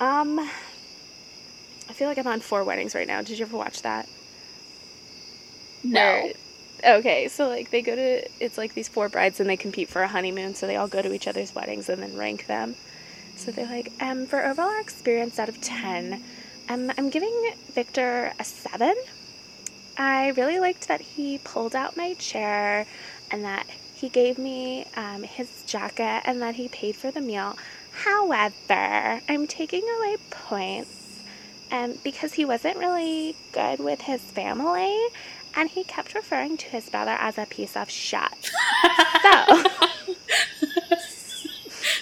Um, 0.01 0.39
I 1.89 1.93
feel 1.93 2.09
like 2.09 2.19
I'm 2.19 2.27
on 2.27 2.41
four 2.41 2.65
weddings 2.65 2.95
right 2.95 3.07
now. 3.07 3.23
Did 3.23 3.39
you 3.39 3.45
ever 3.45 3.57
watch 3.57 3.83
that? 3.83 4.09
No. 5.83 6.33
Where- 6.83 6.99
okay, 6.99 7.29
so 7.29 7.49
like 7.49 7.71
they 7.71 7.83
go 7.83 7.95
to 7.95 8.29
it's 8.41 8.59
like 8.59 8.75
these 8.75 8.89
four 8.89 9.09
brides 9.09 9.41
and 9.41 9.49
they 9.49 9.57
compete 9.57 9.89
for 9.91 10.03
a 10.03 10.09
honeymoon, 10.09 10.55
so 10.55 10.67
they 10.67 10.77
all 10.77 10.89
go 10.89 11.03
to 11.03 11.13
each 11.13 11.27
other's 11.29 11.55
weddings 11.55 11.89
and 11.89 12.03
then 12.03 12.15
rank 12.17 12.47
them. 12.47 12.77
So 13.41 13.51
they're 13.51 13.65
like, 13.65 13.91
um, 14.03 14.27
for 14.27 14.45
overall 14.45 14.79
experience 14.83 15.39
out 15.39 15.49
of 15.49 15.59
ten, 15.63 16.23
um, 16.69 16.93
I'm 16.99 17.09
giving 17.09 17.55
Victor 17.73 18.35
a 18.39 18.45
seven. 18.45 18.95
I 19.97 20.29
really 20.37 20.61
liked 20.61 20.89
that 20.89 21.01
he 21.01 21.39
pulled 21.39 21.75
out 21.75 21.97
my 21.97 22.13
chair 22.15 22.85
and 23.31 23.43
that 23.47 23.67
he 23.95 24.11
gave 24.11 24.37
me 24.37 24.85
um, 24.95 25.23
his 25.23 25.65
jacket 25.65 26.21
and 26.27 26.43
that 26.43 26.57
he 26.57 26.69
paid 26.69 26.97
for 26.97 27.11
the 27.11 27.23
meal. 27.23 27.57
However, 27.93 29.23
I'm 29.27 29.47
taking 29.47 29.85
away 29.99 30.19
points 30.29 31.21
um, 31.73 31.95
because 32.05 32.35
he 32.35 32.45
wasn't 32.45 32.77
really 32.77 33.37
good 33.53 33.79
with 33.79 34.03
his 34.03 34.21
family 34.21 34.99
and 35.57 35.71
he 35.71 35.83
kept 35.85 36.15
referring 36.15 36.59
to 36.59 36.67
his 36.67 36.91
brother 36.91 37.17
as 37.19 37.39
a 37.39 37.47
piece 37.47 37.75
of 37.75 37.89
shit. 37.89 38.51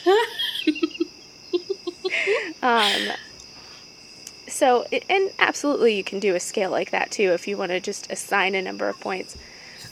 So, 0.04 0.14
um, 2.62 3.12
so 4.48 4.86
and 5.08 5.30
absolutely 5.38 5.94
you 5.96 6.04
can 6.04 6.18
do 6.20 6.34
a 6.34 6.40
scale 6.40 6.70
like 6.70 6.90
that 6.90 7.10
too 7.10 7.32
if 7.32 7.46
you 7.46 7.56
want 7.56 7.70
to 7.70 7.80
just 7.80 8.10
assign 8.10 8.54
a 8.54 8.62
number 8.62 8.88
of 8.88 8.98
points. 9.00 9.36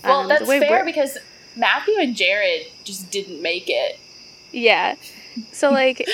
well, 0.02 0.20
Um, 0.20 0.28
that's 0.28 0.46
fair 0.46 0.84
because 0.84 1.18
Matthew 1.56 1.94
and 1.98 2.14
Jared 2.16 2.66
just 2.84 3.10
didn't 3.10 3.40
make 3.42 3.64
it. 3.68 3.98
Yeah. 4.52 4.96
So 5.52 5.70
like 5.70 6.04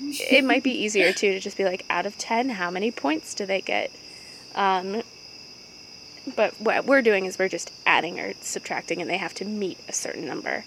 it 0.00 0.44
might 0.44 0.62
be 0.62 0.70
easier 0.70 1.12
too 1.12 1.32
to 1.32 1.40
just 1.40 1.56
be 1.56 1.64
like 1.64 1.84
out 1.90 2.06
of 2.06 2.16
10 2.18 2.50
how 2.50 2.70
many 2.70 2.90
points 2.90 3.34
do 3.34 3.46
they 3.46 3.60
get? 3.60 3.90
Um 4.54 5.02
but 6.36 6.60
what 6.60 6.84
we're 6.84 7.02
doing 7.02 7.24
is 7.24 7.38
we're 7.38 7.48
just 7.48 7.72
adding 7.86 8.20
or 8.20 8.34
subtracting 8.42 9.00
and 9.00 9.10
they 9.10 9.16
have 9.16 9.34
to 9.34 9.44
meet 9.44 9.78
a 9.88 9.92
certain 9.92 10.26
number. 10.26 10.64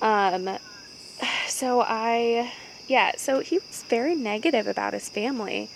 Um 0.00 0.58
so 1.48 1.82
I 1.86 2.52
yeah, 2.88 3.12
so 3.16 3.40
he 3.40 3.58
was 3.58 3.84
very 3.88 4.14
negative 4.14 4.66
about 4.66 4.94
his 4.94 5.08
family 5.08 5.70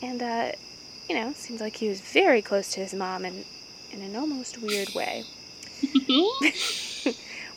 and 0.00 0.22
uh 0.22 0.52
you 1.08 1.14
know, 1.14 1.32
seems 1.34 1.60
like 1.60 1.76
he 1.76 1.88
was 1.88 2.00
very 2.00 2.40
close 2.40 2.72
to 2.72 2.80
his 2.80 2.94
mom 2.94 3.24
in 3.24 3.44
in 3.92 4.02
an 4.02 4.16
almost 4.16 4.60
weird 4.60 4.88
way. 4.94 5.24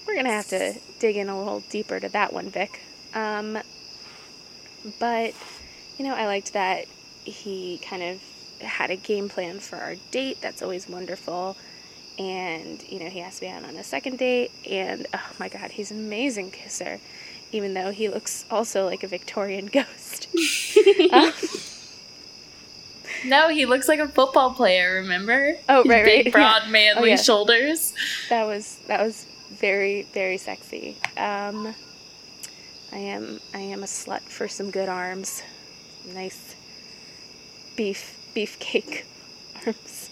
We're 0.07 0.15
gonna 0.15 0.31
have 0.31 0.47
to 0.49 0.73
dig 0.99 1.17
in 1.17 1.29
a 1.29 1.37
little 1.37 1.61
deeper 1.69 1.99
to 1.99 2.09
that 2.09 2.33
one, 2.33 2.49
Vic. 2.49 2.81
Um, 3.13 3.57
but 4.99 5.33
you 5.97 6.05
know, 6.05 6.13
I 6.13 6.25
liked 6.27 6.53
that 6.53 6.85
he 7.23 7.79
kind 7.83 8.03
of 8.03 8.21
had 8.61 8.89
a 8.89 8.95
game 8.95 9.29
plan 9.29 9.59
for 9.59 9.77
our 9.77 9.95
date. 10.11 10.37
That's 10.41 10.61
always 10.61 10.87
wonderful. 10.87 11.57
And 12.19 12.83
you 12.89 12.99
know, 12.99 13.09
he 13.09 13.21
asked 13.21 13.41
me 13.41 13.49
out 13.49 13.63
on 13.63 13.75
a 13.75 13.83
second 13.83 14.17
date, 14.17 14.51
and 14.69 15.07
oh 15.13 15.31
my 15.39 15.49
god, 15.49 15.71
he's 15.71 15.91
an 15.91 15.99
amazing 15.99 16.51
kisser, 16.51 16.99
even 17.51 17.73
though 17.73 17.91
he 17.91 18.09
looks 18.09 18.45
also 18.51 18.85
like 18.85 19.03
a 19.03 19.07
Victorian 19.07 19.65
ghost. 19.73 20.27
Um, 21.11 21.31
no, 23.25 23.49
he 23.49 23.65
looks 23.65 23.87
like 23.87 23.99
a 23.99 24.07
football 24.07 24.53
player, 24.53 24.95
remember? 24.95 25.55
Oh, 25.69 25.83
right, 25.85 26.05
Big, 26.05 26.25
right, 26.27 26.33
broad, 26.33 26.69
manly 26.69 27.09
yeah. 27.11 27.15
shoulders. 27.15 27.93
that 28.29 28.45
was 28.45 28.77
that 28.87 29.01
was 29.03 29.25
very 29.51 30.03
very 30.13 30.37
sexy. 30.37 30.97
Um, 31.17 31.73
I 32.91 32.97
am 32.97 33.39
I 33.53 33.59
am 33.59 33.83
a 33.83 33.87
slut 33.87 34.21
for 34.21 34.47
some 34.47 34.71
good 34.71 34.89
arms, 34.89 35.41
nice 36.13 36.55
beef 37.75 38.17
beefcake 38.35 39.03
arms. 39.65 40.09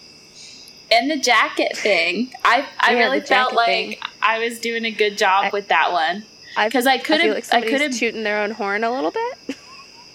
And 0.90 1.10
the 1.10 1.16
jacket 1.18 1.76
thing. 1.76 2.32
I, 2.44 2.64
I 2.78 2.92
Yeah, 2.92 2.98
really 2.98 3.20
felt 3.20 3.52
like 3.54 3.66
thing. 3.66 3.96
I 4.22 4.38
was 4.38 4.60
doing 4.60 4.84
a 4.84 4.90
good 4.92 5.18
job 5.18 5.46
I- 5.46 5.50
with 5.52 5.68
that 5.68 5.90
one. 5.92 6.24
I 6.56 6.70
'Cause 6.70 6.86
I 6.86 6.98
could 6.98 7.20
have- 7.20 7.34
like 7.34 7.52
I 7.52 7.60
could 7.60 7.80
have- 7.80 7.92
tooting 7.94 8.22
their 8.24 8.38
own 8.40 8.52
horn 8.52 8.82
a 8.84 8.90
little 8.90 9.10
bit. 9.12 9.56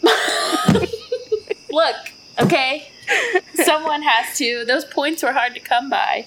Look, 1.71 1.95
okay? 2.39 2.89
Someone 3.55 4.01
has 4.01 4.37
to. 4.37 4.65
Those 4.65 4.85
points 4.85 5.23
were 5.23 5.31
hard 5.33 5.53
to 5.53 5.59
come 5.59 5.89
by. 5.89 6.25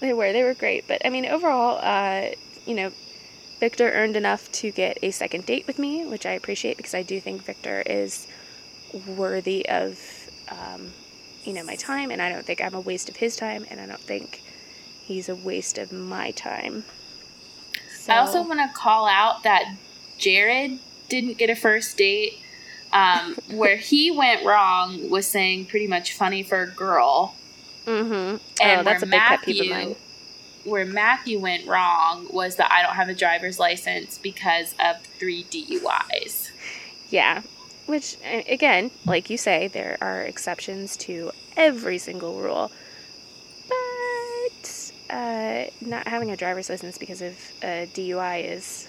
They 0.00 0.12
were 0.12 0.32
they 0.32 0.44
were 0.44 0.54
great, 0.54 0.86
but 0.88 1.02
I 1.04 1.10
mean 1.10 1.26
overall, 1.26 1.78
uh, 1.82 2.30
you 2.66 2.74
know, 2.74 2.92
Victor 3.60 3.90
earned 3.92 4.16
enough 4.16 4.50
to 4.52 4.70
get 4.70 4.98
a 5.02 5.10
second 5.10 5.44
date 5.46 5.66
with 5.66 5.78
me, 5.78 6.04
which 6.04 6.24
I 6.26 6.32
appreciate 6.32 6.76
because 6.76 6.94
I 6.94 7.02
do 7.02 7.20
think 7.20 7.42
Victor 7.44 7.82
is 7.84 8.26
worthy 9.06 9.68
of, 9.68 9.98
um, 10.48 10.92
you 11.44 11.52
know, 11.52 11.64
my 11.64 11.74
time, 11.74 12.10
and 12.10 12.22
I 12.22 12.30
don't 12.30 12.46
think 12.46 12.60
I'm 12.62 12.74
a 12.74 12.80
waste 12.80 13.08
of 13.08 13.16
his 13.16 13.36
time, 13.36 13.66
and 13.70 13.80
I 13.80 13.86
don't 13.86 14.00
think 14.00 14.40
he's 15.04 15.28
a 15.28 15.34
waste 15.34 15.78
of 15.78 15.90
my 15.92 16.30
time. 16.30 16.84
So, 18.08 18.14
I 18.14 18.18
also 18.20 18.42
want 18.42 18.58
to 18.58 18.74
call 18.74 19.06
out 19.06 19.42
that 19.42 19.70
Jared 20.16 20.78
didn't 21.10 21.36
get 21.36 21.50
a 21.50 21.54
first 21.54 21.96
date. 21.98 22.38
Um, 22.90 23.34
where 23.50 23.76
he 23.76 24.10
went 24.10 24.46
wrong 24.46 25.10
was 25.10 25.26
saying 25.26 25.66
pretty 25.66 25.86
much 25.86 26.14
funny 26.14 26.42
for 26.42 26.62
a 26.62 26.70
girl. 26.70 27.34
mm-hmm. 27.84 28.36
And 28.62 28.80
oh, 28.80 28.82
that's 28.82 29.02
a 29.02 29.06
big 29.06 29.20
pet 29.20 29.42
peeve 29.42 29.62
of 29.62 29.68
mine. 29.68 29.96
Where 30.64 30.86
Matthew 30.86 31.38
went 31.38 31.66
wrong 31.66 32.28
was 32.30 32.56
that 32.56 32.72
I 32.72 32.82
don't 32.82 32.94
have 32.94 33.10
a 33.10 33.14
driver's 33.14 33.58
license 33.58 34.16
because 34.16 34.74
of 34.82 35.02
three 35.18 35.44
DUIs. 35.44 36.50
Yeah. 37.10 37.42
Which, 37.84 38.16
again, 38.24 38.90
like 39.04 39.28
you 39.28 39.36
say, 39.36 39.68
there 39.68 39.98
are 40.00 40.22
exceptions 40.22 40.96
to 40.98 41.30
every 41.58 41.98
single 41.98 42.40
rule. 42.40 42.70
Uh, 45.10 45.64
not 45.80 46.06
having 46.06 46.30
a 46.30 46.36
driver's 46.36 46.68
license 46.68 46.98
because 46.98 47.22
of 47.22 47.34
a 47.62 47.88
DUI 47.94 48.44
is 48.44 48.88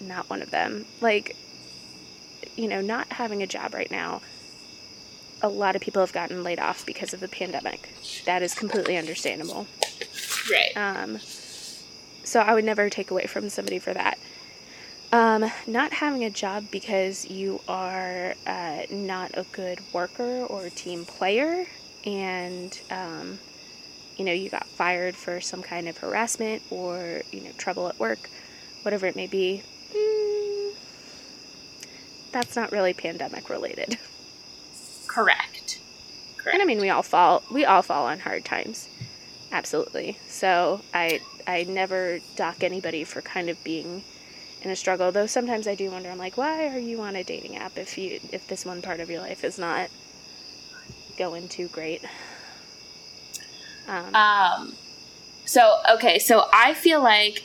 not 0.00 0.28
one 0.28 0.42
of 0.42 0.50
them. 0.50 0.84
Like, 1.00 1.36
you 2.56 2.68
know, 2.68 2.80
not 2.80 3.12
having 3.12 3.42
a 3.42 3.46
job 3.46 3.74
right 3.74 3.90
now, 3.90 4.20
a 5.42 5.48
lot 5.48 5.76
of 5.76 5.82
people 5.82 6.00
have 6.00 6.12
gotten 6.12 6.42
laid 6.42 6.58
off 6.58 6.84
because 6.84 7.14
of 7.14 7.20
the 7.20 7.28
pandemic. 7.28 7.88
That 8.24 8.42
is 8.42 8.54
completely 8.54 8.96
understandable. 8.96 9.66
Right. 10.50 10.76
Um, 10.76 11.18
so 12.24 12.40
I 12.40 12.54
would 12.54 12.64
never 12.64 12.90
take 12.90 13.10
away 13.10 13.26
from 13.26 13.48
somebody 13.48 13.78
for 13.78 13.94
that. 13.94 14.18
Um, 15.10 15.50
not 15.66 15.92
having 15.92 16.24
a 16.24 16.30
job 16.30 16.66
because 16.70 17.30
you 17.30 17.60
are 17.66 18.34
uh, 18.46 18.82
not 18.90 19.30
a 19.34 19.46
good 19.52 19.80
worker 19.92 20.44
or 20.44 20.68
team 20.68 21.06
player, 21.06 21.64
and 22.04 22.78
um, 22.90 23.38
you 24.18 24.24
know 24.24 24.32
you 24.32 24.50
got 24.50 24.66
fired 24.66 25.14
for 25.16 25.40
some 25.40 25.62
kind 25.62 25.88
of 25.88 25.98
harassment 25.98 26.62
or 26.70 27.22
you 27.32 27.42
know 27.42 27.52
trouble 27.56 27.88
at 27.88 27.98
work, 27.98 28.28
whatever 28.82 29.06
it 29.06 29.16
may 29.16 29.26
be. 29.26 29.62
Mm, 29.94 30.74
that's 32.32 32.56
not 32.56 32.72
really 32.72 32.92
pandemic 32.92 33.48
related. 33.48 33.96
Correct. 35.06 35.80
Correct. 36.36 36.54
And 36.54 36.62
I 36.62 36.66
mean, 36.66 36.80
we 36.80 36.90
all 36.90 37.02
fall 37.02 37.42
we 37.50 37.64
all 37.64 37.82
fall 37.82 38.06
on 38.06 38.20
hard 38.20 38.44
times. 38.44 38.88
Absolutely. 39.50 40.18
So 40.26 40.82
I 40.92 41.20
I 41.46 41.64
never 41.64 42.18
dock 42.36 42.62
anybody 42.62 43.04
for 43.04 43.22
kind 43.22 43.48
of 43.48 43.62
being 43.64 44.02
in 44.62 44.70
a 44.70 44.76
struggle. 44.76 45.12
Though 45.12 45.26
sometimes 45.26 45.66
I 45.66 45.74
do 45.74 45.90
wonder. 45.90 46.10
I'm 46.10 46.18
like, 46.18 46.36
why 46.36 46.68
are 46.68 46.78
you 46.78 47.00
on 47.00 47.16
a 47.16 47.24
dating 47.24 47.56
app 47.56 47.78
if 47.78 47.96
you 47.96 48.20
if 48.32 48.46
this 48.48 48.66
one 48.66 48.82
part 48.82 49.00
of 49.00 49.10
your 49.10 49.20
life 49.20 49.44
is 49.44 49.58
not 49.58 49.90
going 51.16 51.48
too 51.48 51.68
great? 51.68 52.02
Um, 53.88 54.14
um 54.14 54.74
so 55.48 55.76
okay, 55.94 56.18
so 56.18 56.44
I 56.52 56.74
feel 56.74 57.02
like 57.02 57.42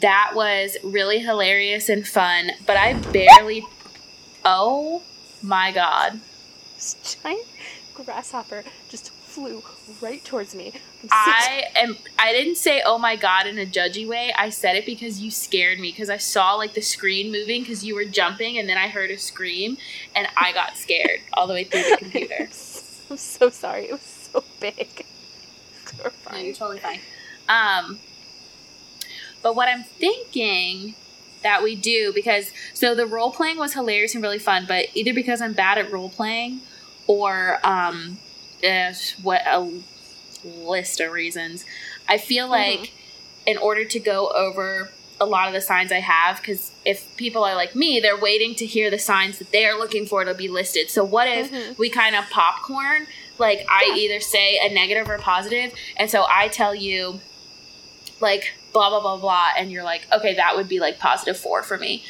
that 0.00 0.30
was 0.34 0.76
really 0.84 1.18
hilarious 1.18 1.88
and 1.88 2.06
fun, 2.06 2.52
but 2.66 2.76
I 2.76 2.94
barely. 2.94 3.66
Oh 4.44 5.02
my 5.42 5.72
god! 5.72 6.20
This 6.76 7.18
giant 7.22 7.46
grasshopper 7.94 8.62
just 8.88 9.10
flew 9.10 9.62
right 10.00 10.24
towards 10.24 10.54
me. 10.54 10.72
I 11.10 11.64
am. 11.74 11.96
I 12.16 12.32
didn't 12.32 12.56
say 12.56 12.80
"oh 12.86 12.96
my 12.96 13.16
god" 13.16 13.48
in 13.48 13.58
a 13.58 13.66
judgy 13.66 14.06
way. 14.06 14.32
I 14.38 14.50
said 14.50 14.76
it 14.76 14.86
because 14.86 15.20
you 15.20 15.32
scared 15.32 15.80
me 15.80 15.90
because 15.90 16.10
I 16.10 16.18
saw 16.18 16.54
like 16.54 16.74
the 16.74 16.80
screen 16.80 17.32
moving 17.32 17.62
because 17.62 17.84
you 17.84 17.96
were 17.96 18.04
jumping, 18.04 18.56
and 18.56 18.68
then 18.68 18.78
I 18.78 18.86
heard 18.86 19.10
a 19.10 19.18
scream, 19.18 19.78
and 20.14 20.28
I 20.36 20.52
got 20.52 20.76
scared 20.76 21.20
all 21.32 21.48
the 21.48 21.54
way 21.54 21.64
through 21.64 21.82
the 21.82 21.96
computer. 21.98 22.48
I'm 23.10 23.16
so 23.16 23.50
sorry. 23.50 23.86
It 23.86 23.92
was 23.92 24.28
so 24.32 24.44
big. 24.60 25.04
No, 26.32 26.38
you're 26.38 26.54
totally 26.54 26.78
fine. 26.78 27.00
Um, 27.48 27.98
but 29.42 29.54
what 29.54 29.68
I'm 29.68 29.82
thinking 29.82 30.94
that 31.42 31.62
we 31.62 31.74
do 31.74 32.12
because 32.14 32.52
so 32.72 32.94
the 32.94 33.06
role 33.06 33.32
playing 33.32 33.58
was 33.58 33.74
hilarious 33.74 34.14
and 34.14 34.22
really 34.22 34.38
fun, 34.38 34.64
but 34.66 34.86
either 34.94 35.12
because 35.12 35.40
I'm 35.40 35.52
bad 35.52 35.78
at 35.78 35.92
role 35.92 36.08
playing 36.08 36.60
or 37.06 37.58
um, 37.64 38.18
what 39.22 39.42
a 39.46 39.82
list 40.44 41.00
of 41.00 41.12
reasons, 41.12 41.64
I 42.08 42.18
feel 42.18 42.44
mm-hmm. 42.44 42.52
like 42.52 42.78
mm-hmm. 42.78 43.48
in 43.48 43.58
order 43.58 43.84
to 43.84 44.00
go 44.00 44.28
over 44.28 44.90
a 45.20 45.26
lot 45.26 45.46
of 45.46 45.54
the 45.54 45.60
signs 45.60 45.92
I 45.92 46.00
have, 46.00 46.38
because 46.38 46.72
if 46.84 47.16
people 47.16 47.44
are 47.44 47.54
like 47.54 47.76
me, 47.76 48.00
they're 48.00 48.18
waiting 48.18 48.54
to 48.56 48.66
hear 48.66 48.90
the 48.90 48.98
signs 48.98 49.38
that 49.38 49.52
they 49.52 49.66
are 49.66 49.78
looking 49.78 50.06
for 50.06 50.24
to 50.24 50.34
be 50.34 50.48
listed. 50.48 50.90
So 50.90 51.04
what 51.04 51.28
if 51.28 51.50
mm-hmm. 51.50 51.72
we 51.78 51.90
kind 51.90 52.16
of 52.16 52.28
popcorn? 52.30 53.06
Like 53.38 53.64
I 53.70 53.92
either 53.96 54.20
say 54.20 54.58
a 54.62 54.72
negative 54.72 55.08
or 55.08 55.18
positive, 55.18 55.72
and 55.96 56.10
so 56.10 56.24
I 56.30 56.48
tell 56.48 56.74
you 56.74 57.20
like 58.22 58.54
blah 58.72 58.88
blah 58.88 59.00
blah 59.00 59.18
blah 59.18 59.50
and 59.58 59.70
you're 59.70 59.82
like 59.82 60.06
okay 60.10 60.34
that 60.34 60.56
would 60.56 60.68
be 60.68 60.80
like 60.80 60.98
positive 60.98 61.36
four 61.36 61.62
for 61.62 61.76
me. 61.76 62.04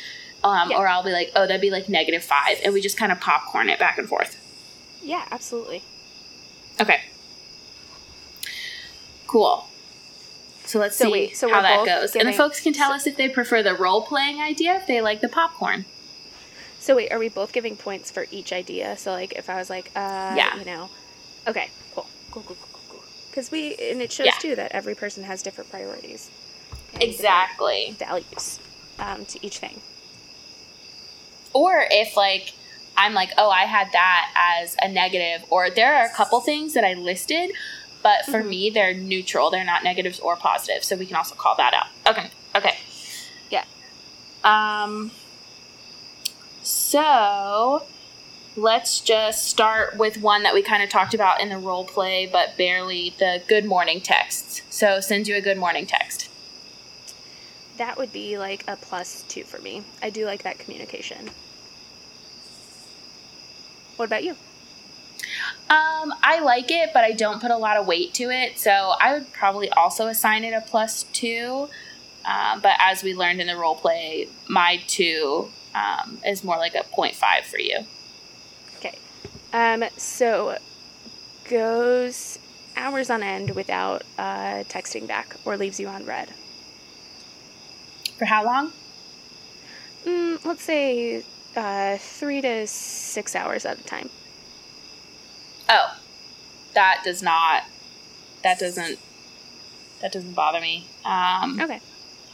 Um, 0.45 0.73
yeah. 0.73 0.79
or 0.79 0.89
i'll 0.89 1.05
be 1.05 1.13
like 1.13 1.31
oh 1.37 1.47
that'd 1.47 1.61
be 1.61 1.71
like 1.71 1.89
negative 1.89 2.25
five 2.25 2.59
and 2.65 2.75
we 2.75 2.81
just 2.81 2.97
kind 2.97 3.13
of 3.13 3.21
popcorn 3.21 3.69
it 3.69 3.79
back 3.79 3.99
and 3.99 4.09
forth. 4.09 4.39
Yeah 5.03 5.27
absolutely. 5.31 5.83
Okay. 6.81 7.01
Cool. 9.27 9.67
So 10.65 10.79
let's 10.79 10.97
so 10.97 11.07
see 11.07 11.13
wait, 11.13 11.37
so 11.37 11.49
how 11.49 11.63
that 11.63 11.85
goes. 11.87 12.13
Giving, 12.13 12.27
and 12.27 12.35
the 12.35 12.39
folks 12.39 12.61
can 12.61 12.73
tell 12.73 12.91
so, 12.91 12.95
us 12.95 13.07
if 13.07 13.17
they 13.17 13.29
prefer 13.29 13.63
the 13.63 13.75
role-playing 13.75 14.41
idea 14.41 14.77
if 14.77 14.87
they 14.87 15.01
like 15.01 15.21
the 15.21 15.29
popcorn. 15.29 15.85
So 16.79 16.97
wait 16.97 17.13
are 17.13 17.19
we 17.19 17.29
both 17.29 17.53
giving 17.53 17.77
points 17.77 18.11
for 18.11 18.27
each 18.31 18.53
idea? 18.53 18.97
So 18.97 19.13
like 19.13 19.33
if 19.33 19.49
i 19.49 19.57
was 19.57 19.71
like 19.71 19.91
uh 19.97 20.35
yeah. 20.37 20.57
you 20.59 20.65
know 20.65 20.91
okay 21.47 21.71
cool. 21.95 22.07
Cool 22.31 22.43
cool 22.43 22.57
cool 22.89 23.03
because 23.31 23.51
we 23.51 23.75
and 23.77 24.01
it 24.01 24.13
shows 24.13 24.27
yeah. 24.27 24.33
too 24.39 24.57
that 24.57 24.73
every 24.73 24.95
person 24.95 25.25
has 25.25 25.43
different 25.43 25.71
priorities. 25.71 26.31
Exactly. 27.01 27.95
values 27.99 28.61
um, 28.99 29.25
to 29.27 29.45
each 29.45 29.59
thing. 29.59 29.81
Or 31.53 31.85
if 31.91 32.17
like 32.17 32.55
i'm 32.97 33.15
like 33.15 33.31
oh 33.39 33.49
i 33.49 33.63
had 33.63 33.91
that 33.93 34.59
as 34.61 34.77
a 34.83 34.87
negative 34.87 35.47
or 35.49 35.71
there 35.71 35.95
are 35.95 36.05
a 36.05 36.13
couple 36.13 36.39
things 36.41 36.75
that 36.75 36.85
i 36.85 36.93
listed 36.93 37.51
but 38.03 38.25
for 38.27 38.41
mm-hmm. 38.41 38.49
me 38.49 38.71
they're 38.71 38.93
neutral 38.93 39.51
they're 39.51 39.65
not 39.65 39.83
negatives 39.83 40.21
or 40.21 40.37
positives 40.37 40.87
so 40.87 40.95
we 40.97 41.07
can 41.07 41.17
also 41.17 41.35
call 41.35 41.57
that 41.57 41.73
out. 41.73 41.87
Okay 42.07 42.31
okay. 42.55 42.77
Yeah. 43.51 43.65
Um 44.45 45.11
so 46.63 47.83
let's 48.57 49.01
just 49.01 49.49
start 49.49 49.97
with 49.97 50.19
one 50.21 50.43
that 50.43 50.55
we 50.55 50.63
kind 50.63 50.83
of 50.83 50.91
talked 50.91 51.15
about 51.15 51.41
in 51.41 51.49
the 51.49 51.59
role 51.59 51.85
play, 51.85 52.29
but 52.31 52.57
barely 52.59 53.15
the 53.19 53.43
good 53.49 53.65
morning 53.65 54.01
texts. 54.01 54.63
So 54.69 55.01
send 55.01 55.27
you 55.27 55.37
a 55.37 55.41
good 55.41 55.59
morning 55.59 55.87
text. 55.87 56.29
That 57.79 57.97
would 57.97 58.13
be 58.13 58.37
like 58.39 58.65
a 58.69 58.77
plus 58.77 59.23
two 59.29 59.45
for 59.45 59.59
me. 59.61 59.83
I 60.03 60.11
do 60.11 60.27
like 60.27 60.43
that 60.43 60.59
communication. 60.59 61.31
What 63.97 64.07
about 64.07 64.25
you? 64.25 64.37
Um, 65.71 66.13
I 66.23 66.41
like 66.43 66.71
it, 66.71 66.91
but 66.93 67.05
I 67.05 67.13
don't 67.13 67.41
put 67.41 67.51
a 67.51 67.57
lot 67.57 67.77
of 67.77 67.87
weight 67.87 68.13
to 68.15 68.25
it. 68.25 68.59
So 68.59 68.95
I 69.01 69.15
would 69.15 69.33
probably 69.33 69.71
also 69.71 70.09
assign 70.09 70.45
it 70.45 70.53
a 70.53 70.61
plus 70.61 71.05
two. 71.05 71.69
Um, 72.25 72.61
but 72.61 72.75
as 72.79 73.03
we 73.03 73.15
learned 73.15 73.41
in 73.41 73.47
the 73.47 73.57
role 73.57 73.75
play, 73.75 74.29
my 74.49 74.81
two 74.87 75.51
um, 75.75 76.19
is 76.27 76.45
more 76.45 76.59
like 76.59 76.75
a 76.75 76.85
0.5 76.85 77.45
for 77.45 77.59
you. 77.59 77.87
Um, 79.53 79.85
so 79.97 80.59
goes 81.49 82.39
hours 82.77 83.11
on 83.11 83.23
end 83.23 83.51
without 83.51 84.03
uh, 84.19 84.65
texting 84.65 85.07
back 85.07 85.37
or 85.45 85.57
leaves 85.57 85.79
you 85.79 85.89
on 85.89 86.05
read. 86.07 86.31
For 88.17 88.25
how 88.25 88.45
long? 88.45 88.73
Mm, 90.05 90.45
let's 90.45 90.63
say 90.63 91.23
uh, 91.57 91.97
three 91.99 92.41
to 92.41 92.67
six 92.67 93.37
hours 93.37 93.65
at 93.65 93.79
a 93.79 93.85
time. 93.85 94.11
Oh, 95.69 95.97
that 96.75 97.03
does 97.05 97.23
not. 97.23 97.65
That 98.43 98.59
doesn't. 98.59 98.99
That 100.01 100.13
doesn't 100.13 100.35
bother 100.35 100.61
me. 100.61 100.87
Um, 101.05 101.61
okay. 101.61 101.81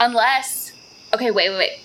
Unless, 0.01 0.73
okay, 1.13 1.31
wait, 1.31 1.51
wait, 1.51 1.59
wait. 1.59 1.81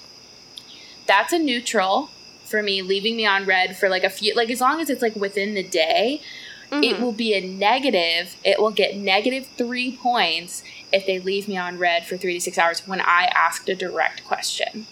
That's 1.06 1.34
a 1.34 1.40
neutral 1.40 2.10
for 2.54 2.62
me, 2.62 2.84
leaving 2.84 3.16
me 3.16 3.26
on 3.26 3.46
read 3.46 3.76
for 3.76 3.90
like 3.90 4.04
a 4.04 4.12
few, 4.12 4.36
like 4.36 4.52
as 4.52 4.62
long 4.62 4.80
as 4.80 4.88
it's 4.88 5.02
like 5.02 5.16
within 5.16 5.56
the 5.56 5.64
day, 5.64 6.22
mm-hmm. 6.70 6.84
it 6.84 7.02
will 7.02 7.12
be 7.12 7.34
a 7.34 7.42
negative. 7.42 8.36
It 8.46 8.60
will 8.60 8.70
get 8.70 8.96
negative 8.96 9.48
three 9.58 9.98
points 9.98 10.64
if 10.92 11.08
they 11.08 11.18
leave 11.18 11.48
me 11.48 11.58
on 11.58 11.80
read 11.80 12.06
for 12.06 12.16
three 12.16 12.36
to 12.36 12.40
six 12.40 12.60
hours 12.60 12.88
when 12.88 13.02
I 13.02 13.32
asked 13.34 13.70
a 13.70 13.74
direct 13.74 14.24
question. 14.24 14.86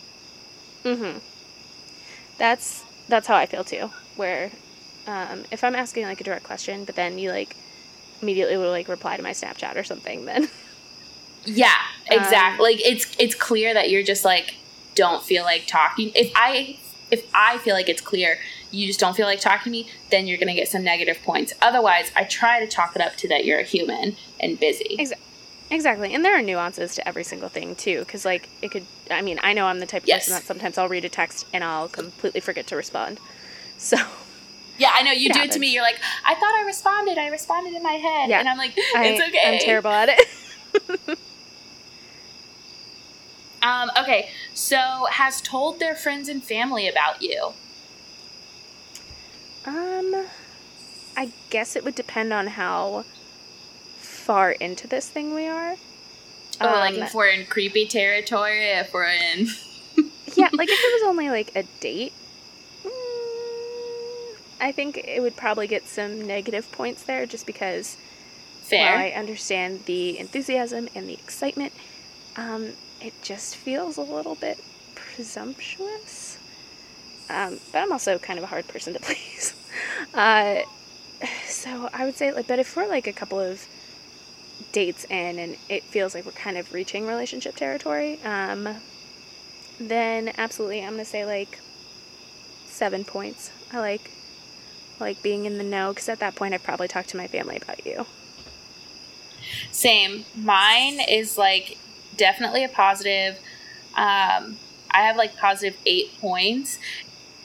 Mm-hmm. 0.83 1.19
That's 2.39 2.83
that's 3.07 3.27
how 3.27 3.35
I 3.35 3.45
feel 3.45 3.63
too. 3.63 3.91
Where 4.15 4.49
um, 5.05 5.43
if 5.51 5.63
I'm 5.63 5.75
asking 5.75 6.05
like 6.05 6.19
a 6.19 6.23
direct 6.23 6.43
question, 6.43 6.83
but 6.83 6.95
then 6.95 7.19
you 7.19 7.29
like 7.29 7.55
immediately 8.23 8.57
will 8.57 8.71
like 8.71 8.87
reply 8.87 9.17
to 9.17 9.21
my 9.21 9.33
Snapchat 9.33 9.75
or 9.75 9.83
something, 9.83 10.25
then 10.25 10.49
yeah, 11.45 11.77
exactly. 12.09 12.57
Um, 12.57 12.71
like 12.71 12.83
it's 12.83 13.15
it's 13.19 13.35
clear 13.35 13.75
that 13.75 13.91
you're 13.91 14.01
just 14.01 14.25
like 14.25 14.55
don't 14.95 15.23
feel 15.23 15.43
like 15.43 15.67
talking. 15.67 16.11
If 16.15 16.31
I 16.35 16.79
if 17.11 17.29
I 17.33 17.57
feel 17.59 17.75
like 17.75 17.89
it's 17.89 18.01
clear 18.01 18.37
you 18.71 18.87
just 18.87 18.99
don't 18.99 19.15
feel 19.15 19.25
like 19.25 19.39
talking 19.39 19.65
to 19.65 19.69
me, 19.69 19.89
then 20.09 20.27
you're 20.27 20.37
going 20.37 20.47
to 20.47 20.53
get 20.53 20.67
some 20.67 20.83
negative 20.83 21.21
points. 21.23 21.53
Otherwise, 21.61 22.11
I 22.15 22.23
try 22.23 22.59
to 22.59 22.67
chalk 22.67 22.95
it 22.95 23.01
up 23.01 23.17
to 23.17 23.27
that 23.27 23.45
you're 23.45 23.59
a 23.59 23.63
human 23.63 24.15
and 24.39 24.59
busy. 24.59 24.95
Exactly. 24.97 25.27
Exactly. 25.69 26.13
And 26.13 26.25
there 26.25 26.37
are 26.37 26.41
nuances 26.41 26.95
to 26.95 27.07
every 27.07 27.23
single 27.23 27.47
thing, 27.47 27.75
too. 27.75 27.99
Because, 27.99 28.25
like, 28.25 28.49
it 28.61 28.71
could, 28.71 28.85
I 29.09 29.21
mean, 29.21 29.39
I 29.41 29.53
know 29.53 29.67
I'm 29.67 29.79
the 29.79 29.85
type 29.85 30.03
of 30.03 30.07
yes. 30.09 30.25
person 30.25 30.33
that 30.33 30.43
sometimes 30.43 30.77
I'll 30.77 30.89
read 30.89 31.05
a 31.05 31.09
text 31.09 31.47
and 31.53 31.63
I'll 31.63 31.87
completely 31.87 32.41
forget 32.41 32.67
to 32.67 32.75
respond. 32.75 33.19
So. 33.77 33.97
Yeah, 34.77 34.91
I 34.93 35.01
know. 35.01 35.11
You 35.11 35.29
do 35.29 35.39
happens. 35.39 35.55
it 35.55 35.57
to 35.57 35.59
me. 35.59 35.73
You're 35.73 35.81
like, 35.81 35.99
I 36.23 36.35
thought 36.35 36.53
I 36.53 36.63
responded. 36.67 37.17
I 37.17 37.29
responded 37.29 37.73
in 37.73 37.81
my 37.81 37.93
head. 37.93 38.29
Yeah. 38.29 38.39
And 38.39 38.47
I'm 38.47 38.59
like, 38.59 38.73
it's 38.77 39.19
I, 39.19 39.27
okay. 39.27 39.41
I'm 39.43 39.59
terrible 39.59 39.89
at 39.89 40.09
it. 40.09 41.17
Um, 43.63 43.91
okay, 43.97 44.29
so 44.53 45.05
has 45.11 45.39
told 45.41 45.79
their 45.79 45.95
friends 45.95 46.29
and 46.29 46.43
family 46.43 46.87
about 46.87 47.21
you. 47.21 47.53
Um, 49.65 50.25
I 51.15 51.31
guess 51.51 51.75
it 51.75 51.83
would 51.83 51.93
depend 51.93 52.33
on 52.33 52.47
how 52.47 53.05
far 53.97 54.51
into 54.51 54.87
this 54.87 55.09
thing 55.09 55.35
we 55.35 55.47
are. 55.47 55.75
Oh, 56.59 56.67
um, 56.67 56.79
like 56.79 56.95
if 56.95 57.13
we're 57.13 57.29
in 57.29 57.45
creepy 57.45 57.85
territory, 57.87 58.71
if 58.71 58.93
we're 58.93 59.09
in. 59.09 59.47
yeah, 60.35 60.49
like 60.53 60.69
if 60.69 60.79
it 60.79 61.01
was 61.01 61.03
only 61.09 61.29
like 61.29 61.55
a 61.55 61.63
date, 61.79 62.13
mm, 62.83 64.37
I 64.59 64.71
think 64.71 64.97
it 64.97 65.21
would 65.21 65.35
probably 65.35 65.67
get 65.67 65.87
some 65.87 66.25
negative 66.25 66.71
points 66.71 67.03
there 67.03 67.25
just 67.25 67.45
because. 67.45 67.97
Fair. 68.63 68.93
While 68.93 69.05
I 69.05 69.09
understand 69.09 69.83
the 69.85 70.17
enthusiasm 70.17 70.87
and 70.95 71.09
the 71.09 71.13
excitement, 71.13 71.73
um, 72.37 72.71
it 73.01 73.13
just 73.21 73.55
feels 73.55 73.97
a 73.97 74.01
little 74.01 74.35
bit 74.35 74.63
presumptuous. 74.95 76.37
Um, 77.29 77.59
but 77.71 77.79
I'm 77.79 77.91
also 77.91 78.17
kind 78.17 78.37
of 78.37 78.43
a 78.43 78.47
hard 78.47 78.67
person 78.67 78.93
to 78.93 78.99
please. 79.01 79.53
Uh, 80.13 80.61
so 81.45 81.89
I 81.93 82.05
would 82.05 82.15
say, 82.15 82.31
like, 82.31 82.47
but 82.47 82.59
if 82.59 82.75
we're 82.75 82.87
like 82.87 83.07
a 83.07 83.13
couple 83.13 83.39
of 83.39 83.65
dates 84.71 85.05
in 85.05 85.39
and 85.39 85.57
it 85.69 85.83
feels 85.83 86.13
like 86.13 86.25
we're 86.25 86.31
kind 86.31 86.57
of 86.57 86.73
reaching 86.73 87.07
relationship 87.07 87.55
territory, 87.55 88.19
um, 88.23 88.75
then 89.79 90.31
absolutely 90.37 90.83
I'm 90.83 90.91
gonna 90.91 91.05
say 91.05 91.25
like 91.25 91.59
seven 92.65 93.03
points. 93.03 93.51
I 93.71 93.79
like 93.79 94.11
like 94.99 95.23
being 95.23 95.45
in 95.45 95.57
the 95.57 95.63
know 95.63 95.91
because 95.91 96.09
at 96.09 96.19
that 96.19 96.35
point 96.35 96.53
I've 96.53 96.63
probably 96.63 96.87
talked 96.87 97.09
to 97.09 97.17
my 97.17 97.27
family 97.27 97.57
about 97.57 97.85
you. 97.85 98.05
Same. 99.71 100.25
Mine 100.35 100.99
is 100.99 101.37
like 101.37 101.77
definitely 102.17 102.63
a 102.63 102.69
positive. 102.69 103.37
Um, 103.95 104.57
I 104.91 105.01
have 105.01 105.15
like 105.15 105.37
positive 105.37 105.79
eight 105.85 106.17
points 106.19 106.79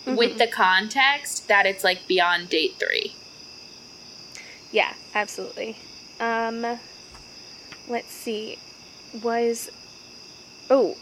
mm-hmm. 0.04 0.16
with 0.16 0.38
the 0.38 0.46
context 0.46 1.48
that 1.48 1.66
it's 1.66 1.84
like 1.84 2.06
beyond 2.06 2.48
date 2.48 2.74
three. 2.78 3.14
Yeah, 4.72 4.94
absolutely. 5.14 5.76
Um, 6.20 6.78
let's 7.88 8.12
see. 8.12 8.58
Was 9.22 9.70
oh, 10.68 10.96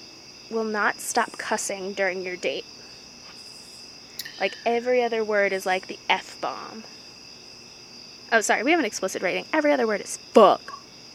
will 0.51 0.65
not 0.65 1.01
stop 1.01 1.39
cussing 1.39 1.93
during 1.93 2.23
your 2.23 2.37
date. 2.37 2.65
Like 4.41 4.57
every 4.67 5.03
other 5.03 5.25
word 5.25 5.53
is 5.53 5.65
like 5.65 5.87
the 5.87 5.99
f 6.09 6.41
bomb. 6.41 6.85
Oh, 8.33 8.41
sorry, 8.41 8.62
we 8.62 8.73
have 8.73 8.81
an 8.81 8.87
explicit 8.87 9.23
rating. 9.23 9.47
Every 9.53 9.73
other 9.73 9.87
word 9.87 10.01
is 10.01 10.17
fuck. 10.33 10.73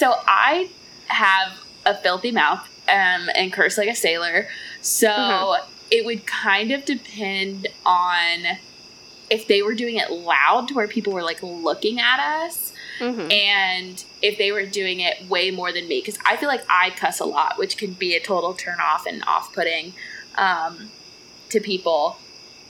so 0.00 0.14
I 0.26 0.70
have 1.08 1.52
a 1.84 1.94
filthy 1.94 2.32
mouth 2.32 2.66
um, 2.88 3.28
and 3.34 3.52
curse 3.52 3.76
like 3.76 3.90
a 3.90 3.94
sailor. 3.94 4.48
So 4.80 5.10
mm-hmm. 5.10 5.70
it 5.90 6.06
would 6.06 6.26
kind 6.26 6.70
of 6.70 6.86
depend 6.86 7.68
on 7.84 8.56
if 9.28 9.46
they 9.46 9.60
were 9.60 9.74
doing 9.74 9.96
it 9.96 10.10
loud 10.10 10.68
to 10.68 10.74
where 10.74 10.88
people 10.88 11.12
were 11.12 11.22
like 11.22 11.42
looking 11.42 12.00
at 12.00 12.18
us. 12.18 12.72
Mm-hmm. 12.98 13.30
And 13.30 14.04
if 14.22 14.38
they 14.38 14.52
were 14.52 14.64
doing 14.64 15.00
it 15.00 15.28
way 15.28 15.50
more 15.50 15.70
than 15.70 15.86
me, 15.86 16.00
because 16.00 16.18
I 16.24 16.38
feel 16.38 16.48
like 16.48 16.64
I 16.70 16.90
cuss 16.90 17.20
a 17.20 17.26
lot, 17.26 17.58
which 17.58 17.76
can 17.76 17.92
be 17.92 18.16
a 18.16 18.20
total 18.20 18.54
turn 18.54 18.78
off 18.80 19.04
and 19.04 19.22
off 19.24 19.52
putting 19.52 19.92
um, 20.38 20.88
to 21.50 21.60
people. 21.60 22.16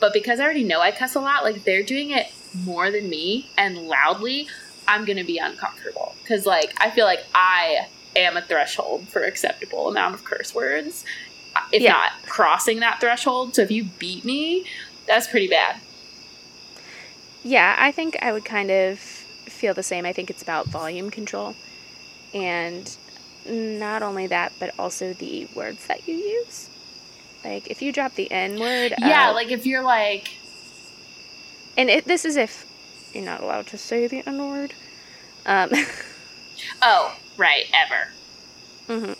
But 0.01 0.13
because 0.13 0.41
I 0.41 0.45
already 0.45 0.65
know 0.65 0.81
I 0.81 0.91
cuss 0.91 1.15
a 1.15 1.21
lot, 1.21 1.45
like 1.45 1.63
they're 1.63 1.85
doing 1.85 2.11
it 2.11 2.33
more 2.65 2.91
than 2.91 3.09
me 3.09 3.51
and 3.57 3.87
loudly, 3.87 4.49
I'm 4.91 5.05
gonna 5.05 5.25
be 5.25 5.39
uncomfortable 5.39 6.17
because 6.23 6.47
like 6.47 6.75
I 6.81 6.91
feel 6.91 7.07
like 7.07 7.25
I 7.33 7.87
am 8.17 8.37
a 8.37 8.43
threshold 8.43 9.07
for 9.09 9.23
acceptable 9.23 9.89
amount 9.89 10.17
of 10.17 10.25
curse 10.25 10.53
words, 10.53 11.05
uh, 11.55 11.61
if 11.73 11.81
yeah. 11.81 11.93
not 11.93 12.13
crossing 12.27 12.81
that 12.81 13.01
threshold. 13.01 13.55
So 13.55 13.63
if 13.63 13.71
you 13.71 13.85
beat 13.85 14.25
me, 14.25 14.67
that's 15.07 15.29
pretty 15.29 15.47
bad. 15.47 15.77
Yeah, 17.45 17.77
I 17.79 17.93
think 17.93 18.19
I 18.21 18.33
would 18.33 18.45
kind 18.45 18.71
of 18.71 18.99
feel 18.99 19.75
the 19.75 19.85
same. 19.85 20.05
I 20.05 20.13
think 20.13 20.29
it's 20.29 20.43
about 20.43 20.67
volume 20.67 21.11
control. 21.11 21.55
And 22.35 22.97
not 23.49 24.03
only 24.03 24.27
that, 24.27 24.53
but 24.59 24.75
also 24.77 25.13
the 25.13 25.47
words 25.55 25.87
that 25.87 26.07
you 26.09 26.17
use. 26.17 26.69
Like 27.45 27.71
if 27.71 27.81
you 27.81 27.93
drop 27.93 28.15
the 28.15 28.31
N 28.31 28.59
word. 28.59 28.93
Yeah, 28.99 29.29
out, 29.29 29.35
like 29.35 29.51
if 29.51 29.67
you're 29.67 29.83
like. 29.83 30.37
And 31.79 31.89
it, 31.89 32.05
this 32.07 32.25
is 32.25 32.37
if 32.37 32.70
you're 33.13 33.25
not 33.25 33.43
allowed 33.43 33.67
to 33.69 33.79
say 33.79 34.07
the 34.07 34.23
N 34.27 34.49
word. 34.49 34.75
Um, 35.47 35.71
oh, 36.83 37.17
right, 37.37 37.65
ever. 37.75 38.09
Mm-hmm. 38.89 39.13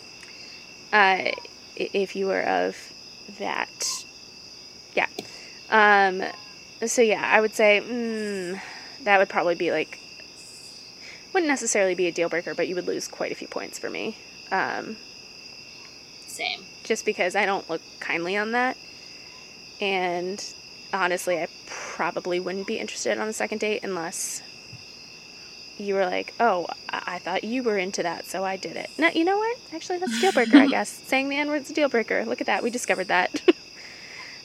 Uh, 0.93 1.31
if 1.75 2.15
you 2.15 2.27
were 2.27 2.41
of 2.41 2.91
that. 3.39 4.05
Yeah. 4.93 5.07
Um, 5.69 6.23
so 6.85 7.01
yeah, 7.01 7.21
I 7.23 7.41
would 7.41 7.53
say 7.53 7.81
mm, 7.81 8.59
that 9.03 9.17
would 9.17 9.29
probably 9.29 9.55
be 9.55 9.71
like 9.71 9.99
wouldn't 11.33 11.49
necessarily 11.49 11.95
be 11.95 12.07
a 12.07 12.11
deal 12.11 12.27
breaker, 12.29 12.53
but 12.53 12.67
you 12.67 12.75
would 12.75 12.87
lose 12.87 13.07
quite 13.07 13.31
a 13.31 13.35
few 13.35 13.47
points 13.47 13.79
for 13.79 13.89
me. 13.89 14.17
Um, 14.51 14.97
Same. 16.27 16.61
Just 16.83 17.05
because 17.05 17.35
I 17.35 17.45
don't 17.45 17.69
look 17.69 17.81
kindly 17.99 18.35
on 18.35 18.51
that, 18.51 18.75
and 19.79 20.43
honestly, 20.93 21.39
I 21.39 21.47
probably 21.65 22.39
wouldn't 22.39 22.67
be 22.67 22.77
interested 22.77 23.17
on 23.17 23.27
a 23.27 23.33
second 23.33 23.59
date 23.59 23.83
unless 23.83 24.41
you 25.77 25.95
were 25.95 26.05
like, 26.05 26.33
"Oh, 26.39 26.67
I, 26.89 27.03
I 27.15 27.19
thought 27.19 27.43
you 27.43 27.63
were 27.63 27.77
into 27.77 28.03
that, 28.03 28.25
so 28.25 28.43
I 28.43 28.57
did 28.57 28.75
it." 28.75 28.89
No, 28.97 29.09
you 29.09 29.23
know 29.23 29.37
what? 29.37 29.57
Actually, 29.73 29.99
that's 29.99 30.19
deal 30.19 30.31
breaker. 30.31 30.57
I 30.57 30.67
guess 30.67 30.89
saying 30.89 31.29
the 31.29 31.37
N 31.37 31.49
word's 31.49 31.69
a 31.69 31.73
deal 31.73 31.89
breaker. 31.89 32.25
Look 32.25 32.41
at 32.41 32.47
that. 32.47 32.63
We 32.63 32.69
discovered 32.69 33.07
that. 33.07 33.41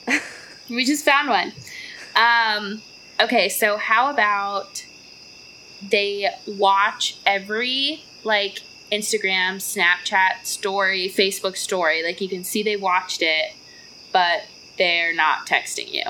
we 0.69 0.85
just 0.85 1.05
found 1.05 1.29
one. 1.29 1.53
Um, 2.15 2.81
okay, 3.21 3.49
so 3.49 3.77
how 3.77 4.09
about 4.09 4.85
they 5.81 6.29
watch 6.47 7.17
every 7.25 8.03
like 8.23 8.61
Instagram, 8.91 9.57
Snapchat 9.57 10.45
story, 10.45 11.11
Facebook 11.13 11.57
story. 11.57 12.03
Like 12.03 12.21
you 12.21 12.29
can 12.29 12.43
see 12.43 12.63
they 12.63 12.77
watched 12.77 13.21
it, 13.21 13.53
but 14.11 14.43
they're 14.77 15.13
not 15.13 15.45
texting 15.47 15.91
you. 15.91 16.03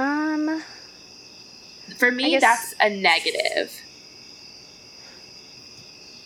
Um 0.00 0.62
for 1.98 2.10
me 2.10 2.30
guess, 2.30 2.40
that's 2.40 2.74
a 2.80 2.88
negative. 2.88 3.82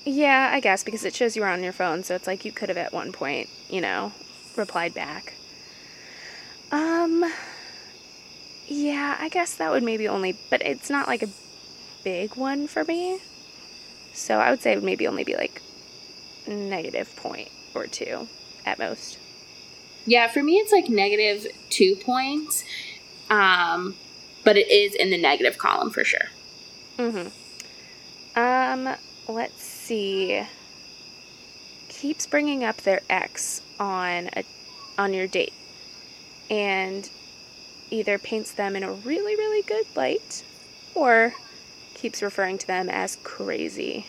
Yeah, 0.04 0.50
I 0.52 0.60
guess 0.60 0.84
because 0.84 1.04
it 1.04 1.14
shows 1.14 1.34
you 1.34 1.42
were 1.42 1.48
on 1.48 1.64
your 1.64 1.72
phone, 1.72 2.04
so 2.04 2.14
it's 2.14 2.26
like 2.26 2.44
you 2.44 2.52
could 2.52 2.68
have 2.68 2.78
at 2.78 2.92
one 2.92 3.10
point, 3.10 3.48
you 3.68 3.80
know, 3.80 4.12
replied 4.56 4.94
back. 4.94 5.34
Um, 6.70 7.24
yeah, 8.66 9.16
I 9.18 9.28
guess 9.28 9.54
that 9.54 9.70
would 9.70 9.82
maybe 9.82 10.06
only, 10.06 10.36
but 10.50 10.62
it's 10.62 10.90
not 10.90 11.08
like 11.08 11.22
a 11.22 11.28
big 12.04 12.36
one 12.36 12.66
for 12.68 12.84
me. 12.84 13.18
So 14.12 14.38
I 14.38 14.50
would 14.50 14.60
say 14.62 14.72
it 14.72 14.76
would 14.76 14.84
maybe 14.84 15.08
only 15.08 15.24
be 15.24 15.34
like 15.34 15.60
negative 16.46 17.14
point 17.16 17.48
or 17.74 17.86
two 17.86 18.28
at 18.64 18.78
most. 18.78 19.18
Yeah, 20.06 20.28
for 20.28 20.42
me 20.42 20.56
it's 20.56 20.70
like 20.70 20.88
negative 20.88 21.50
two 21.70 21.96
points. 21.96 22.64
Um, 23.34 23.94
but 24.44 24.56
it 24.56 24.70
is 24.70 24.94
in 24.94 25.10
the 25.10 25.18
negative 25.18 25.58
column 25.58 25.90
for 25.90 26.04
sure. 26.04 26.28
Mm-hmm. 26.98 28.38
Um, 28.38 28.94
let's 29.28 29.62
see. 29.62 30.46
Keeps 31.88 32.26
bringing 32.26 32.64
up 32.64 32.78
their 32.78 33.00
ex 33.08 33.62
on 33.78 34.30
a 34.36 34.44
on 34.96 35.12
your 35.12 35.26
date 35.26 35.52
and 36.48 37.10
either 37.90 38.18
paints 38.18 38.52
them 38.52 38.76
in 38.76 38.82
a 38.82 38.92
really, 38.92 39.34
really 39.34 39.62
good 39.62 39.86
light 39.96 40.44
or 40.94 41.34
keeps 41.94 42.22
referring 42.22 42.58
to 42.58 42.66
them 42.66 42.88
as 42.88 43.16
crazy. 43.16 44.06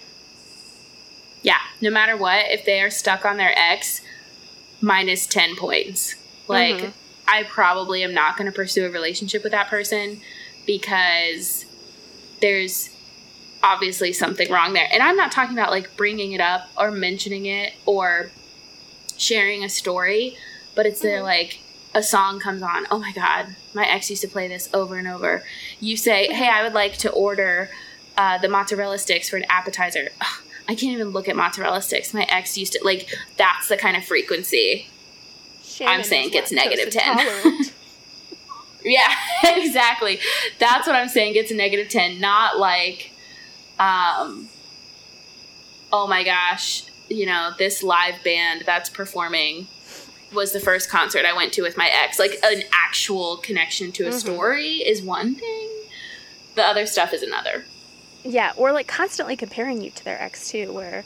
Yeah, 1.42 1.60
no 1.82 1.90
matter 1.90 2.18
what, 2.18 2.46
if 2.50 2.66
they 2.66 2.82
are 2.82 2.90
stuck 2.90 3.26
on 3.26 3.38
their 3.38 3.54
ex, 3.58 4.02
minus 4.82 5.28
10 5.28 5.56
points. 5.56 6.16
Like, 6.48 6.76
mm-hmm. 6.76 7.05
I 7.28 7.44
probably 7.44 8.04
am 8.04 8.14
not 8.14 8.38
going 8.38 8.46
to 8.50 8.56
pursue 8.56 8.86
a 8.86 8.90
relationship 8.90 9.44
with 9.44 9.52
that 9.52 9.68
person 9.68 10.22
because 10.66 11.66
there's 12.42 12.90
obviously 13.64 14.14
something 14.14 14.52
wrong 14.52 14.74
there. 14.74 14.88
And 14.92 15.02
I'm 15.02 15.16
not 15.16 15.32
talking 15.32 15.58
about 15.58 15.72
like 15.72 15.96
bringing 15.98 16.34
it 16.34 16.42
up 16.42 16.70
or 16.78 16.92
mentioning 16.92 17.46
it 17.46 17.74
or 17.86 18.30
sharing 19.18 19.64
a 19.64 19.70
story, 19.70 20.38
but 20.76 20.86
it's 20.86 21.02
mm-hmm. 21.02 21.18
the 21.18 21.24
like 21.24 21.60
a 21.94 22.04
song 22.04 22.40
comes 22.40 22.62
on. 22.62 22.86
Oh 22.92 23.00
my 23.00 23.12
God, 23.12 23.56
my 23.74 23.88
ex 23.88 24.10
used 24.10 24.22
to 24.22 24.28
play 24.28 24.48
this 24.48 24.70
over 24.74 24.98
and 24.98 25.08
over. 25.08 25.44
You 25.80 25.98
say, 25.98 26.28
Hey, 26.28 26.50
I 26.50 26.64
would 26.64 26.74
like 26.74 26.98
to 27.00 27.10
order 27.10 27.70
uh, 28.18 28.38
the 28.38 28.50
mozzarella 28.50 28.98
sticks 29.00 29.30
for 29.30 29.38
an 29.38 29.46
appetizer. 29.50 30.10
Ugh, 30.22 30.44
I 30.68 30.76
can't 30.76 30.94
even 30.94 31.10
look 31.10 31.28
at 31.28 31.36
mozzarella 31.36 31.82
sticks. 31.82 32.14
My 32.14 32.24
ex 32.24 32.58
used 32.58 32.74
to, 32.74 32.80
like, 32.84 33.14
that's 33.38 33.68
the 33.68 33.78
kind 33.78 33.96
of 33.96 34.06
frequency 34.06 34.90
Shannon 35.76 35.94
I'm 35.94 36.04
saying 36.04 36.30
gets 36.30 36.54
negative 36.54 36.90
10. 36.90 37.60
yeah, 38.86 39.14
exactly. 39.44 40.20
That's 40.58 40.88
what 40.88 40.96
I'm 40.96 41.10
saying 41.10 41.34
gets 41.34 41.52
a 41.52 41.54
negative 41.54 41.90
10. 41.90 42.22
Not 42.22 42.58
like, 42.58 43.12
um, 43.78 44.48
oh 45.92 46.08
my 46.08 46.24
gosh, 46.24 46.86
you 47.10 47.26
know, 47.26 47.52
this 47.58 47.84
live 47.84 48.24
band 48.24 48.64
that's 48.66 48.90
performing 48.90 49.68
was 50.34 50.54
the 50.54 50.62
first 50.62 50.90
concert 50.90 51.26
I 51.26 51.34
went 51.36 51.52
to 51.54 51.62
with 51.62 51.76
my 51.76 51.90
ex. 51.94 52.20
Like 52.20 52.40
an 52.42 52.64
actual 52.72 53.36
connection 53.38 53.92
to 53.94 54.04
a 54.04 54.10
mm-hmm. 54.10 54.18
story 54.18 54.76
is 54.76 55.02
one 55.02 55.36
thing. 55.36 55.70
The 56.56 56.64
other 56.64 56.86
stuff 56.86 57.12
is 57.12 57.22
another. 57.22 57.66
Yeah, 58.24 58.54
or 58.56 58.72
like 58.72 58.88
constantly 58.88 59.36
comparing 59.36 59.82
you 59.82 59.92
to 59.92 60.06
their 60.06 60.22
ex 60.22 60.50
too, 60.50 60.72
where 60.72 61.04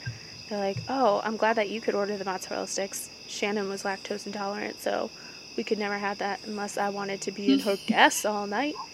they're 0.48 0.58
like, 0.58 0.78
"Oh, 0.88 1.20
I'm 1.24 1.36
glad 1.36 1.56
that 1.56 1.68
you 1.68 1.80
could 1.80 1.96
order 1.96 2.16
the 2.16 2.24
mozzarella 2.24 2.68
sticks. 2.68 3.10
Shannon 3.30 3.68
was 3.68 3.82
lactose 3.84 4.26
intolerant, 4.26 4.80
so 4.80 5.10
we 5.56 5.64
could 5.64 5.78
never 5.78 5.98
have 5.98 6.18
that 6.18 6.40
unless 6.44 6.76
I 6.76 6.88
wanted 6.88 7.20
to 7.22 7.32
be 7.32 7.52
in 7.52 7.60
her 7.60 7.76
guests 7.86 8.24
all 8.24 8.46
night." 8.46 8.74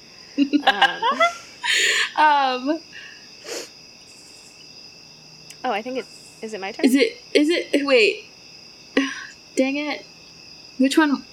Um, 2.16 2.68
um, 2.68 2.78
Oh, 5.66 5.72
I 5.72 5.82
think 5.82 5.98
it 5.98 6.06
is 6.06 6.42
Is 6.42 6.54
it 6.54 6.60
my 6.60 6.70
turn. 6.70 6.84
Is 6.84 6.94
it? 6.94 7.20
Is 7.34 7.48
it? 7.48 7.84
Wait. 7.84 8.26
Dang 9.56 9.76
it. 9.76 10.06
Which 10.78 10.96
one? 10.96 11.24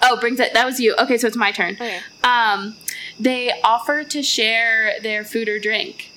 Oh, 0.00 0.16
brings 0.20 0.38
it. 0.38 0.54
That 0.54 0.64
was 0.64 0.78
you. 0.78 0.94
Okay, 0.96 1.18
so 1.18 1.26
it's 1.26 1.36
my 1.36 1.50
turn. 1.50 1.74
Okay. 1.74 1.98
Um, 2.22 2.76
they 3.18 3.50
offer 3.64 4.04
to 4.04 4.22
share 4.22 4.94
their 5.02 5.24
food 5.24 5.48
or 5.48 5.58
drink. 5.58 6.12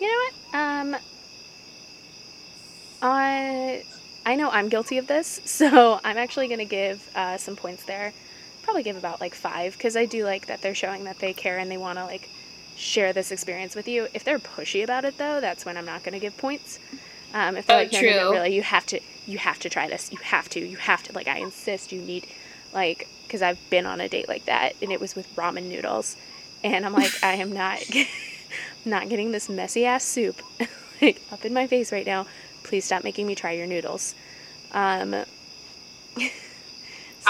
You 0.00 0.06
know 0.08 0.30
what? 0.50 0.58
Um, 0.58 0.96
I 3.02 3.84
I 4.24 4.36
know 4.36 4.50
I'm 4.50 4.68
guilty 4.68 4.98
of 4.98 5.06
this, 5.06 5.40
so 5.44 6.00
I'm 6.04 6.16
actually 6.16 6.48
gonna 6.48 6.64
give 6.64 7.08
uh, 7.16 7.36
some 7.36 7.56
points 7.56 7.84
there. 7.84 8.12
Probably 8.62 8.82
give 8.82 8.96
about 8.96 9.20
like 9.20 9.34
five 9.34 9.72
because 9.76 9.96
I 9.96 10.06
do 10.06 10.24
like 10.24 10.46
that 10.46 10.62
they're 10.62 10.74
showing 10.74 11.04
that 11.04 11.18
they 11.18 11.32
care 11.32 11.58
and 11.58 11.70
they 11.70 11.76
want 11.76 11.98
to 11.98 12.04
like 12.04 12.28
share 12.76 13.12
this 13.12 13.32
experience 13.32 13.74
with 13.74 13.88
you. 13.88 14.06
If 14.14 14.22
they're 14.24 14.38
pushy 14.38 14.84
about 14.84 15.04
it 15.04 15.18
though, 15.18 15.40
that's 15.40 15.64
when 15.64 15.76
I'm 15.76 15.84
not 15.84 16.04
going 16.04 16.12
to 16.14 16.20
give 16.20 16.36
points. 16.36 16.78
Um, 17.34 17.56
if 17.56 17.66
they're 17.66 17.76
Oh, 17.78 17.80
like, 17.80 17.92
no, 17.92 18.00
no, 18.00 18.06
no, 18.06 18.32
really, 18.32 18.54
you 18.54 18.62
have 18.62 18.86
to, 18.86 19.00
you 19.26 19.38
have 19.38 19.58
to 19.60 19.68
try 19.68 19.88
this. 19.88 20.12
You 20.12 20.18
have 20.18 20.48
to, 20.50 20.60
you 20.60 20.76
have 20.76 21.02
to. 21.04 21.12
Like, 21.12 21.26
I 21.28 21.38
insist. 21.38 21.90
You 21.90 22.00
need, 22.02 22.26
like, 22.74 23.08
because 23.26 23.42
I've 23.42 23.58
been 23.70 23.86
on 23.86 24.00
a 24.00 24.08
date 24.08 24.28
like 24.28 24.44
that, 24.44 24.74
and 24.82 24.92
it 24.92 25.00
was 25.00 25.14
with 25.16 25.34
ramen 25.34 25.64
noodles, 25.64 26.16
and 26.62 26.84
I'm 26.84 26.92
like, 26.92 27.10
I 27.22 27.34
am 27.34 27.50
not, 27.52 27.78
not 28.84 29.08
getting 29.08 29.32
this 29.32 29.48
messy 29.48 29.86
ass 29.86 30.04
soup, 30.04 30.42
like 31.00 31.22
up 31.32 31.44
in 31.44 31.54
my 31.54 31.66
face 31.66 31.90
right 31.90 32.06
now. 32.06 32.26
Please 32.62 32.84
stop 32.84 33.04
making 33.04 33.26
me 33.26 33.34
try 33.34 33.52
your 33.52 33.66
noodles. 33.66 34.14
Um, 34.72 35.10
so 36.12 36.24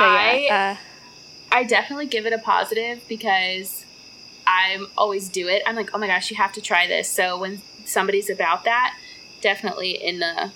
yeah, 0.00 0.76
uh, 0.78 1.54
I 1.54 1.64
definitely 1.64 2.06
give 2.06 2.26
it 2.26 2.32
a 2.32 2.38
positive 2.38 3.02
because 3.08 3.84
I'm 4.46 4.88
always 4.96 5.28
do 5.28 5.48
it. 5.48 5.62
I'm 5.66 5.76
like, 5.76 5.90
oh 5.94 5.98
my 5.98 6.06
gosh, 6.06 6.30
you 6.30 6.36
have 6.36 6.52
to 6.52 6.60
try 6.60 6.86
this. 6.86 7.08
So 7.08 7.38
when 7.38 7.60
somebody's 7.84 8.30
about 8.30 8.64
that, 8.64 8.96
definitely 9.40 9.90
in 9.90 10.20
the 10.20 10.52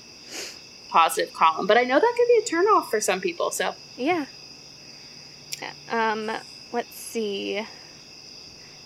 positive 0.88 1.32
column. 1.34 1.66
But 1.66 1.76
I 1.76 1.82
know 1.82 1.98
that 1.98 2.14
could 2.16 2.28
be 2.28 2.42
a 2.42 2.56
turnoff 2.56 2.88
for 2.88 3.00
some 3.00 3.20
people. 3.20 3.50
So 3.50 3.74
Yeah. 5.60 5.72
Um, 5.90 6.30
let's 6.72 6.94
see. 6.94 7.66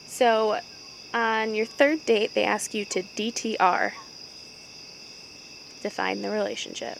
So, 0.06 0.60
on 1.14 1.54
your 1.54 1.66
third 1.66 2.04
date, 2.04 2.34
they 2.34 2.44
ask 2.44 2.74
you 2.74 2.84
to 2.86 3.02
DTR. 3.02 3.92
Define 5.82 6.22
the 6.22 6.30
relationship. 6.30 6.98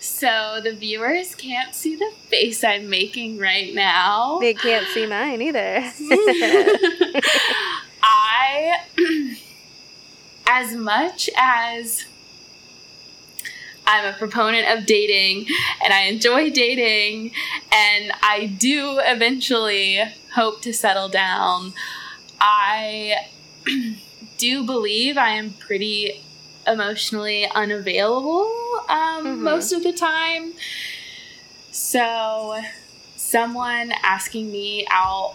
so 0.00 0.60
the 0.62 0.72
viewers 0.72 1.34
can't 1.34 1.74
see 1.74 1.94
the 1.96 2.10
face 2.28 2.62
I'm 2.64 2.88
making 2.88 3.38
right 3.38 3.74
now. 3.74 4.38
They 4.40 4.54
can't 4.54 4.86
see 4.88 5.06
mine 5.16 5.42
either. 5.42 5.84
I, 8.02 8.76
as 10.46 10.74
much 10.74 11.28
as 11.36 12.06
I'm 13.86 14.04
a 14.12 14.16
proponent 14.16 14.68
of 14.78 14.86
dating 14.86 15.46
and 15.84 15.92
I 15.92 16.02
enjoy 16.02 16.50
dating 16.50 17.32
and 17.72 18.12
I 18.22 18.46
do 18.58 18.98
eventually 19.02 20.00
hope 20.34 20.60
to 20.62 20.72
settle 20.72 21.08
down, 21.08 21.72
I 22.40 23.28
do 24.38 24.64
believe 24.64 25.16
I 25.16 25.30
am 25.30 25.50
pretty 25.54 26.22
emotionally 26.66 27.48
unavailable 27.54 28.50
um, 28.88 29.24
Mhm. 29.24 29.38
most 29.38 29.72
of 29.72 29.82
the 29.82 29.92
time. 29.92 30.54
So, 31.70 32.60
someone 33.16 33.92
asking 34.02 34.50
me 34.50 34.86
out 34.90 35.34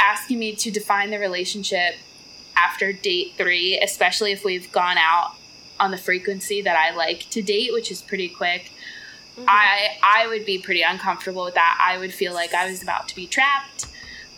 asking 0.00 0.38
me 0.38 0.54
to 0.56 0.70
define 0.70 1.10
the 1.10 1.18
relationship 1.18 1.96
after 2.56 2.92
date 2.92 3.34
three, 3.36 3.78
especially 3.78 4.32
if 4.32 4.44
we've 4.44 4.70
gone 4.72 4.96
out 4.98 5.34
on 5.78 5.90
the 5.92 5.96
frequency 5.96 6.60
that 6.62 6.76
I 6.76 6.94
like 6.94 7.28
to 7.30 7.42
date, 7.42 7.72
which 7.72 7.90
is 7.90 8.00
pretty 8.02 8.28
quick. 8.28 8.72
Mhm. 9.38 9.44
I 9.46 9.98
I 10.02 10.26
would 10.26 10.44
be 10.44 10.58
pretty 10.58 10.82
uncomfortable 10.82 11.44
with 11.44 11.54
that. 11.54 11.78
I 11.80 11.98
would 11.98 12.12
feel 12.14 12.32
like 12.34 12.54
I 12.54 12.68
was 12.68 12.82
about 12.82 13.08
to 13.08 13.14
be 13.14 13.26
trapped, 13.26 13.84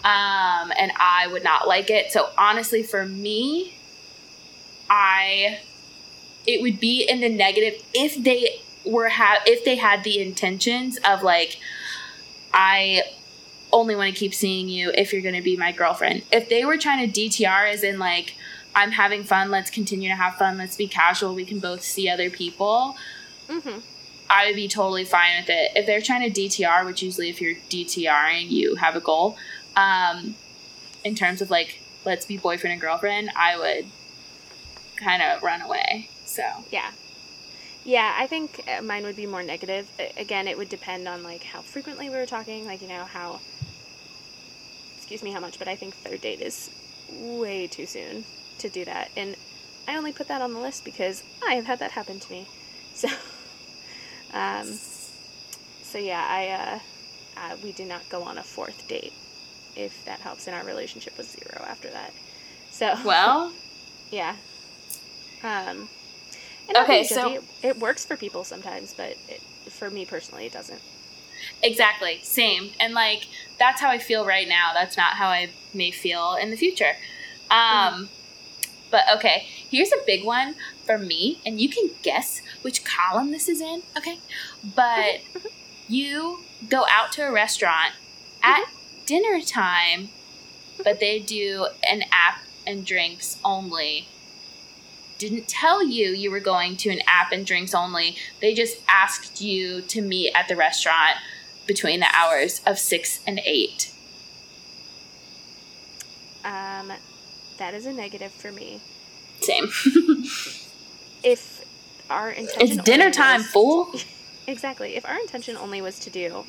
um, 0.05 0.73
and 0.77 0.93
I 0.97 1.27
would 1.31 1.45
not 1.45 1.67
like 1.69 1.89
it. 1.89 2.12
So 2.12 2.31
honestly, 2.37 2.83
for 2.83 3.07
me, 3.07 3.75
I 4.91 5.61
it 6.47 6.61
would 6.61 6.81
be 6.81 7.03
in 7.03 7.21
the 7.21 7.29
negative 7.29 7.83
if 7.95 8.23
they 8.23 8.61
were 8.85 9.09
have 9.09 9.39
if 9.47 9.65
they 9.65 9.77
had 9.77 10.05
the 10.05 10.21
intentions 10.21 10.99
of 11.05 11.23
like 11.23 11.59
I 12.53 13.03
only 13.73 13.95
want 13.95 14.12
to 14.12 14.19
keep 14.19 14.35
seeing 14.35 14.69
you 14.69 14.91
if 14.95 15.12
you're 15.12 15.23
going 15.23 15.37
to 15.37 15.43
be 15.43 15.57
my 15.57 15.71
girlfriend. 15.71 16.23
If 16.33 16.49
they 16.49 16.65
were 16.65 16.77
trying 16.77 17.09
to 17.09 17.21
DTR 17.21 17.73
as 17.73 17.85
in 17.85 18.01
like 18.01 18.35
I'm 18.75 18.91
having 18.93 19.23
fun, 19.23 19.51
let's 19.51 19.71
continue 19.71 20.09
to 20.09 20.17
have 20.17 20.35
fun, 20.35 20.59
let's 20.59 20.77
be 20.77 20.89
casual, 20.89 21.35
we 21.35 21.45
can 21.45 21.61
both 21.61 21.83
see 21.83 22.09
other 22.09 22.31
people. 22.31 22.97
Mhm. 23.49 23.83
I 24.29 24.47
would 24.47 24.57
be 24.57 24.69
totally 24.69 25.05
fine 25.05 25.41
with 25.41 25.51
it. 25.51 25.73
If 25.75 25.87
they're 25.87 26.01
trying 26.01 26.23
to 26.23 26.31
DTR, 26.31 26.85
which 26.85 27.03
usually 27.03 27.29
if 27.29 27.41
you're 27.41 27.57
DTRing, 27.69 28.49
you 28.51 28.77
have 28.77 28.95
a 28.95 29.01
goal. 29.01 29.37
Um, 29.77 30.37
in 31.05 31.17
terms 31.17 31.41
of 31.41 31.51
like, 31.51 31.81
let's 32.05 32.27
be 32.27 32.37
boyfriend 32.37 32.73
and 32.73 32.81
girlfriend, 32.81 33.31
I 33.35 33.59
would 33.59 33.87
kind 35.01 35.23
of 35.23 35.43
run 35.43 35.63
away. 35.63 36.09
So 36.25 36.43
Yeah. 36.71 36.91
Yeah, 37.85 38.15
I 38.19 38.27
think 38.27 38.63
uh, 38.69 38.83
mine 38.83 39.05
would 39.05 39.17
be 39.17 39.27
more 39.27 39.43
negative. 39.43 39.91
Again, 40.19 40.47
it 40.47 40.59
would 40.59 40.69
depend 40.69 41.09
on 41.09 41.23
like 41.23 41.43
how 41.43 41.63
frequently 41.63 42.11
we 42.11 42.17
were 42.17 42.27
talking, 42.27 42.67
like 42.67 42.83
you 42.83 42.89
know 42.89 43.05
how 43.05 43.41
excuse 44.99 45.23
me 45.23 45.33
how 45.33 45.41
much, 45.41 45.59
but 45.59 45.67
I 45.67 45.77
think 45.77 45.95
third 45.95 46.21
date 46.21 46.41
is 46.41 46.71
way 47.11 47.67
too 47.67 47.87
soon 47.87 48.25
to 48.59 48.69
do 48.69 48.85
that. 48.85 49.11
And 49.17 49.35
I 49.89 49.97
only 49.97 50.13
put 50.13 50.29
that 50.29 50.43
on 50.43 50.53
the 50.53 50.61
list 50.61 50.85
because 50.85 51.25
I 51.47 51.55
have 51.55 51.65
had 51.67 51.79
that 51.81 51.91
happen 51.93 52.21
to 52.21 52.31
me. 52.33 52.47
So 52.93 53.09
um 54.35 54.67
so 55.83 55.99
yeah, 55.99 56.25
I 56.29 56.49
uh, 56.49 56.79
uh 57.41 57.57
we 57.65 57.73
did 57.73 57.89
not 57.89 58.03
go 58.11 58.23
on 58.23 58.37
a 58.37 58.43
fourth 58.43 58.87
date 58.89 59.13
if 59.77 60.05
that 60.05 60.21
helps 60.21 60.47
and 60.47 60.55
our 60.55 60.65
relationship 60.65 61.17
was 61.17 61.29
zero 61.29 61.65
after 61.67 61.89
that. 61.91 62.13
So 62.71 62.95
well, 63.05 63.53
yeah. 64.11 64.37
Um, 65.43 65.89
and 66.69 66.77
Okay, 66.79 67.05
so- 67.05 67.33
it, 67.35 67.43
it 67.62 67.79
works 67.79 68.05
for 68.05 68.17
people 68.17 68.45
sometimes, 68.45 68.95
but 68.95 69.17
it, 69.29 69.41
for 69.71 69.91
me 69.91 70.05
personally, 70.05 70.47
it 70.47 70.53
doesn't. 70.53 70.81
exactly 71.62 72.21
same. 72.23 72.71
And 72.79 72.93
like 72.95 73.27
that's 73.59 73.81
how 73.81 73.89
I 73.91 73.99
feel 73.99 74.25
right 74.27 74.49
now. 74.49 74.73
That's 74.75 74.97
not 74.97 75.15
how 75.15 75.29
I 75.29 75.51
may 75.75 75.91
feel 75.91 76.35
in 76.41 76.51
the 76.51 76.57
future. 76.57 76.93
Um, 77.51 78.09
but 78.91 79.05
okay, 79.17 79.47
here's 79.71 79.91
a 79.93 80.05
big 80.07 80.25
one 80.25 80.55
for 80.85 80.99
me, 80.99 81.41
and 81.47 81.61
you 81.61 81.69
can 81.69 81.91
guess 82.03 82.43
which 82.62 82.85
column 82.85 83.31
this 83.33 83.49
is 83.49 83.61
in. 83.61 83.83
Okay, 83.97 84.19
but 84.77 85.21
you 85.89 86.41
go 86.69 86.85
out 86.91 87.11
to 87.12 87.23
a 87.23 87.33
restaurant 87.33 87.95
at 88.43 88.65
dinner 89.07 89.41
time, 89.41 90.11
but 90.85 91.01
they 91.01 91.19
do 91.19 91.69
an 91.89 92.03
app 92.12 92.43
and 92.67 92.85
drinks 92.85 93.39
only. 93.45 94.09
Didn't 95.21 95.49
tell 95.49 95.87
you 95.87 96.13
you 96.13 96.31
were 96.31 96.41
going 96.41 96.79
to 96.79 96.89
an 96.89 97.01
app 97.07 97.31
and 97.31 97.45
drinks 97.45 97.75
only. 97.75 98.17
They 98.41 98.55
just 98.55 98.79
asked 98.89 99.43
you 99.43 99.83
to 99.83 100.01
meet 100.01 100.33
at 100.35 100.49
the 100.49 100.57
restaurant 100.57 101.17
between 101.67 102.01
the 102.01 102.07
hours 102.15 102.63
of 102.67 102.79
six 102.79 103.21
and 103.27 103.39
eight. 103.45 103.93
Um, 106.43 106.91
that 107.59 107.75
is 107.75 107.85
a 107.85 107.93
negative 107.93 108.33
for 108.33 108.51
me. 108.51 108.81
Same. 109.41 109.69
If 111.23 111.63
our 112.09 112.31
intention 112.31 112.79
it's 112.79 112.87
dinner 112.87 113.11
time, 113.11 113.41
was- 113.43 113.47
fool. 113.49 113.93
Exactly. 114.47 114.97
If 114.97 115.05
our 115.05 115.17
intention 115.21 115.57
only 115.59 115.83
was 115.83 115.99
to 116.01 116.11
do 116.11 116.45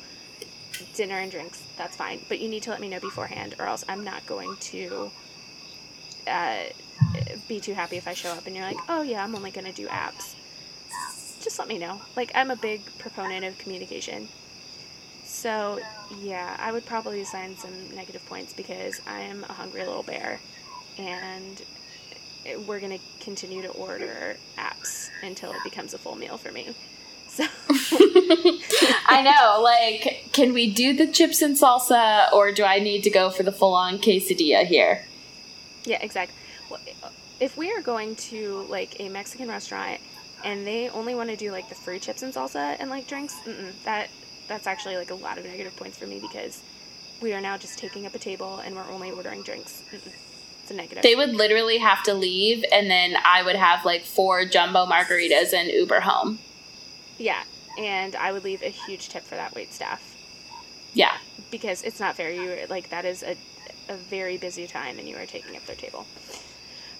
dinner 0.94 1.18
and 1.18 1.30
drinks, 1.30 1.62
that's 1.76 1.94
fine. 1.94 2.20
But 2.28 2.40
you 2.40 2.48
need 2.48 2.62
to 2.64 2.70
let 2.70 2.80
me 2.80 2.88
know 2.88 2.98
beforehand, 2.98 3.54
or 3.60 3.66
else 3.66 3.84
I'm 3.86 4.02
not 4.02 4.26
going 4.26 4.56
to 4.72 5.10
uh, 6.26 6.64
be 7.48 7.60
too 7.60 7.74
happy 7.74 7.96
if 7.96 8.06
I 8.06 8.14
show 8.14 8.30
up 8.30 8.46
and 8.46 8.54
you're 8.56 8.64
like, 8.64 8.78
oh 8.88 9.02
yeah, 9.02 9.22
I'm 9.22 9.34
only 9.34 9.50
going 9.50 9.66
to 9.66 9.72
do 9.72 9.86
apps. 9.88 10.34
Just 11.42 11.58
let 11.58 11.68
me 11.68 11.78
know. 11.78 12.00
Like, 12.16 12.30
I'm 12.34 12.50
a 12.50 12.56
big 12.56 12.82
proponent 12.98 13.44
of 13.44 13.58
communication. 13.58 14.28
So, 15.24 15.80
yeah, 16.20 16.56
I 16.58 16.72
would 16.72 16.86
probably 16.86 17.20
assign 17.20 17.56
some 17.56 17.94
negative 17.94 18.24
points 18.26 18.52
because 18.52 19.00
I 19.06 19.20
am 19.20 19.44
a 19.44 19.52
hungry 19.52 19.84
little 19.84 20.02
bear 20.02 20.38
and 20.98 21.62
we're 22.66 22.80
going 22.80 22.98
to 22.98 23.24
continue 23.24 23.62
to 23.62 23.68
order 23.70 24.36
apps 24.58 25.10
until 25.22 25.52
it 25.52 25.58
becomes 25.64 25.94
a 25.94 25.98
full 25.98 26.16
meal 26.16 26.36
for 26.36 26.52
me. 26.52 26.74
So, 27.28 27.44
I 29.06 29.22
know. 29.22 29.62
Like, 29.62 30.28
can 30.32 30.52
we 30.52 30.72
do 30.72 30.94
the 30.94 31.06
chips 31.10 31.40
and 31.40 31.56
salsa, 31.56 32.30
or 32.30 32.52
do 32.52 32.62
I 32.62 32.78
need 32.78 33.04
to 33.04 33.10
go 33.10 33.30
for 33.30 33.42
the 33.42 33.52
full-on 33.52 33.98
quesadilla 33.98 34.66
here? 34.66 35.06
Yeah, 35.84 35.98
exactly. 36.02 36.36
Well, 37.02 37.12
if 37.40 37.56
we 37.56 37.72
are 37.72 37.80
going 37.82 38.16
to 38.16 38.66
like 38.68 39.00
a 39.00 39.08
Mexican 39.08 39.48
restaurant 39.48 40.00
and 40.44 40.66
they 40.66 40.88
only 40.90 41.14
want 41.14 41.30
to 41.30 41.36
do 41.36 41.50
like 41.52 41.68
the 41.68 41.74
free 41.74 41.98
chips 41.98 42.22
and 42.22 42.32
salsa 42.32 42.76
and 42.78 42.90
like 42.90 43.06
drinks, 43.06 43.34
that 43.84 44.08
that's 44.48 44.66
actually 44.66 44.96
like 44.96 45.10
a 45.10 45.14
lot 45.14 45.38
of 45.38 45.44
negative 45.44 45.74
points 45.76 45.98
for 45.98 46.06
me 46.06 46.18
because 46.20 46.62
we 47.20 47.32
are 47.32 47.40
now 47.40 47.56
just 47.56 47.78
taking 47.78 48.06
up 48.06 48.14
a 48.14 48.18
table 48.18 48.58
and 48.58 48.74
we're 48.74 48.90
only 48.90 49.10
ordering 49.10 49.42
drinks. 49.42 49.82
Mm-mm. 49.92 50.12
It's 50.62 50.70
a 50.70 50.74
negative. 50.74 51.02
They 51.02 51.14
would 51.14 51.34
literally 51.34 51.78
have 51.78 52.02
to 52.04 52.14
leave, 52.14 52.64
and 52.72 52.88
then 52.90 53.16
I 53.24 53.42
would 53.42 53.56
have 53.56 53.84
like 53.84 54.02
four 54.04 54.44
jumbo 54.44 54.86
margaritas 54.86 55.52
and 55.52 55.68
Uber 55.68 56.00
home. 56.00 56.38
yeah, 57.18 57.42
and 57.78 58.14
I 58.16 58.30
would 58.32 58.44
leave 58.44 58.62
a 58.62 58.68
huge 58.68 59.08
tip 59.08 59.24
for 59.24 59.34
that 59.34 59.54
wait 59.56 59.72
staff 59.72 60.00
Yeah. 60.94 61.16
because 61.50 61.82
it's 61.82 61.98
not 61.98 62.14
fair. 62.16 62.30
You 62.30 62.66
like 62.68 62.90
that 62.90 63.04
is 63.04 63.22
a 63.24 63.36
a 63.88 63.94
very 63.96 64.36
busy 64.38 64.68
time 64.68 64.98
and 65.00 65.08
you 65.08 65.16
are 65.16 65.26
taking 65.26 65.56
up 65.56 65.66
their 65.66 65.74
table. 65.76 66.06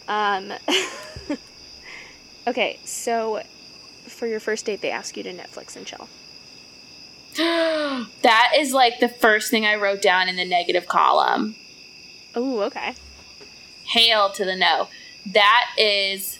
Um. 0.08 0.52
okay, 2.46 2.78
so 2.84 3.42
for 4.06 4.26
your 4.26 4.40
first 4.40 4.64
date, 4.66 4.80
they 4.80 4.90
ask 4.90 5.16
you 5.16 5.22
to 5.22 5.32
Netflix 5.32 5.76
and 5.76 5.86
chill. 5.86 6.08
that 7.36 8.52
is 8.56 8.72
like 8.72 9.00
the 9.00 9.08
first 9.08 9.50
thing 9.50 9.64
I 9.64 9.76
wrote 9.76 10.02
down 10.02 10.28
in 10.28 10.36
the 10.36 10.44
negative 10.44 10.86
column. 10.86 11.54
Oh, 12.34 12.60
okay. 12.62 12.94
Hail 13.84 14.30
to 14.32 14.44
the 14.44 14.56
no. 14.56 14.88
That 15.32 15.70
is 15.78 16.38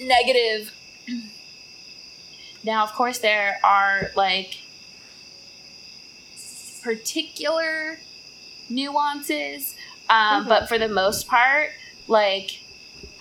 negative. 0.00 0.72
Now, 2.62 2.84
of 2.84 2.92
course, 2.92 3.18
there 3.18 3.58
are 3.64 4.10
like 4.16 4.58
particular 6.82 7.98
nuances, 8.68 9.74
um, 10.08 10.44
Mhm. 10.44 10.48
but 10.48 10.68
for 10.68 10.78
the 10.78 10.88
most 10.88 11.26
part, 11.26 11.72
like 12.06 12.60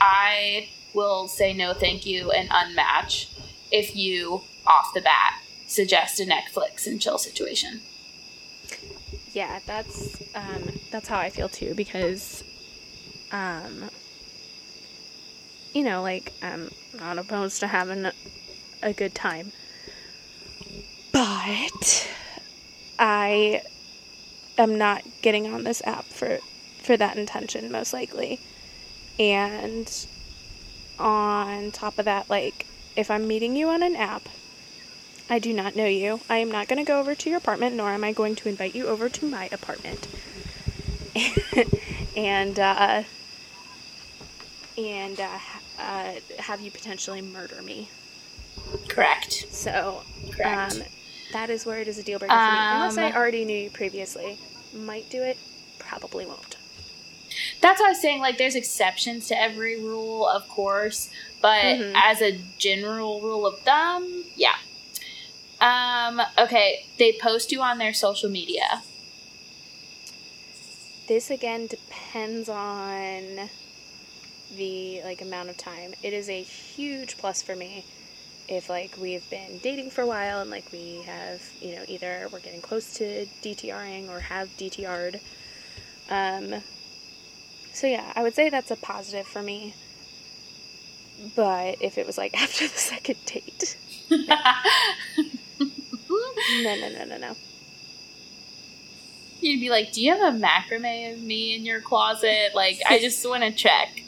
I 0.06 0.69
will 0.94 1.27
say 1.27 1.52
no, 1.52 1.73
thank 1.73 2.06
you, 2.06 2.32
and 2.32 2.48
unmatch 2.49 3.27
if 3.72 3.95
you 3.95 4.41
off 4.68 4.94
the 4.94 5.02
bat 5.02 5.41
suggest 5.68 6.19
a 6.19 6.26
Netflix 6.26 6.86
and 6.86 7.02
chill 7.02 7.18
situation. 7.18 7.82
Yeah, 9.34 9.60
that's 9.65 10.22
um, 10.36 10.80
that's 10.91 11.07
how 11.07 11.18
I 11.18 11.30
feel 11.30 11.49
too 11.49 11.73
because, 11.73 12.44
um, 13.32 13.90
you 15.73 15.84
know, 15.84 16.02
like 16.03 16.32
I'm 16.41 16.69
not 16.94 17.18
opposed 17.18 17.60
to 17.61 17.68
having 17.68 18.06
a, 18.06 18.14
a 18.84 18.94
good 18.94 19.15
time, 19.15 19.52
but 21.11 22.10
I 22.99 23.64
am 24.57 24.77
not 24.77 25.03
getting 25.22 25.52
on 25.52 25.64
this 25.64 25.82
app 25.86 26.06
for 26.06 26.38
for 26.84 26.95
that 26.95 27.18
intention 27.18 27.72
most 27.72 27.91
likely, 27.91 28.40
and 29.19 30.07
on 30.99 31.71
top 31.71 31.99
of 31.99 32.05
that, 32.05 32.29
like 32.29 32.65
if 32.95 33.11
I'm 33.11 33.27
meeting 33.27 33.55
you 33.55 33.69
on 33.69 33.83
an 33.83 33.95
app 33.95 34.29
I 35.29 35.39
do 35.39 35.53
not 35.53 35.75
know 35.75 35.85
you. 35.85 36.21
I 36.29 36.37
am 36.37 36.51
not 36.51 36.67
going 36.67 36.77
to 36.77 36.85
go 36.85 36.99
over 36.99 37.15
to 37.15 37.29
your 37.29 37.39
apartment, 37.39 37.75
nor 37.75 37.91
am 37.91 38.03
I 38.03 38.13
going 38.13 38.35
to 38.35 38.49
invite 38.49 38.75
you 38.75 38.87
over 38.87 39.09
to 39.09 39.25
my 39.25 39.49
apartment. 39.51 40.07
and 42.15 42.59
uh, 42.59 43.03
and 44.77 45.19
uh, 45.19 45.39
uh, 45.79 46.13
have 46.39 46.61
you 46.61 46.69
potentially 46.69 47.21
murder 47.21 47.61
me. 47.61 47.89
Correct. 48.87 49.47
So 49.49 50.03
Correct. 50.31 50.75
um, 50.75 50.83
that 51.31 51.49
is 51.49 51.65
where 51.65 51.79
it 51.79 51.87
is 51.87 51.97
a 51.97 52.03
deal 52.03 52.19
breaker 52.19 52.39
for 52.39 52.51
me. 52.51 52.67
Unless 52.69 52.97
I 52.97 53.05
Um, 53.05 53.13
already 53.15 53.45
knew 53.45 53.57
you 53.57 53.69
previously, 53.71 54.39
might 54.73 55.09
do 55.09 55.23
it. 55.23 55.37
Probably 55.79 56.25
won't. 56.25 56.55
That's 57.61 57.79
what 57.79 57.87
I 57.87 57.89
was 57.89 58.01
saying. 58.01 58.19
Like, 58.21 58.37
there's 58.37 58.55
exceptions 58.55 59.27
to 59.29 59.39
every 59.41 59.79
rule, 59.79 60.27
of 60.27 60.47
course, 60.47 61.09
but 61.41 61.63
Mhm. 61.63 61.93
as 61.95 62.21
a 62.21 62.39
general 62.57 63.21
rule 63.21 63.45
of 63.45 63.59
thumb, 63.61 64.25
yeah. 64.35 64.55
Um. 65.61 66.21
Okay. 66.37 66.85
They 66.97 67.13
post 67.13 67.51
you 67.51 67.61
on 67.61 67.77
their 67.77 67.93
social 67.93 68.29
media. 68.29 68.83
This 71.07 71.29
again 71.29 71.67
depends 71.67 72.49
on 72.49 73.49
the 74.55 75.01
like 75.03 75.21
amount 75.21 75.49
of 75.49 75.57
time. 75.57 75.93
It 76.01 76.13
is 76.13 76.29
a 76.29 76.41
huge 76.41 77.17
plus 77.17 77.41
for 77.41 77.55
me 77.55 77.85
if 78.47 78.69
like 78.69 78.95
we've 78.99 79.27
been 79.29 79.59
dating 79.59 79.91
for 79.91 80.01
a 80.01 80.07
while 80.07 80.39
and 80.41 80.49
like 80.49 80.71
we 80.71 81.01
have, 81.05 81.41
you 81.61 81.75
know, 81.75 81.83
either 81.87 82.27
we're 82.31 82.39
getting 82.39 82.61
close 82.61 82.93
to 82.95 83.27
DTRing 83.43 84.09
or 84.09 84.19
have 84.21 84.49
DTR'd. 84.57 85.19
Um 86.09 86.63
so 87.76 87.88
yeah, 87.88 88.11
I 88.15 88.23
would 88.23 88.34
say 88.34 88.49
that's 88.49 88.72
a 88.72 88.76
positive 88.76 89.27
for 89.27 89.41
me. 89.41 89.76
But 91.35 91.77
if 91.81 91.97
it 91.97 92.06
was 92.07 92.18
like 92.18 92.34
after 92.41 92.68
the 92.68 92.77
second 92.77 93.18
date, 93.26 93.77
no, 94.10 94.18
no, 96.76 96.89
no, 96.89 97.06
no, 97.06 97.18
no. 97.18 97.35
You'd 99.41 99.60
be 99.60 99.69
like, 99.69 99.91
"Do 99.91 100.02
you 100.02 100.15
have 100.15 100.34
a 100.34 100.38
macrame 100.38 101.14
of 101.14 101.22
me 101.22 101.56
in 101.56 101.65
your 101.65 101.81
closet? 101.81 102.52
Like, 102.56 102.80
I 102.88 102.99
just 102.99 103.27
want 103.30 103.43
to 103.43 103.52
check." 103.52 104.02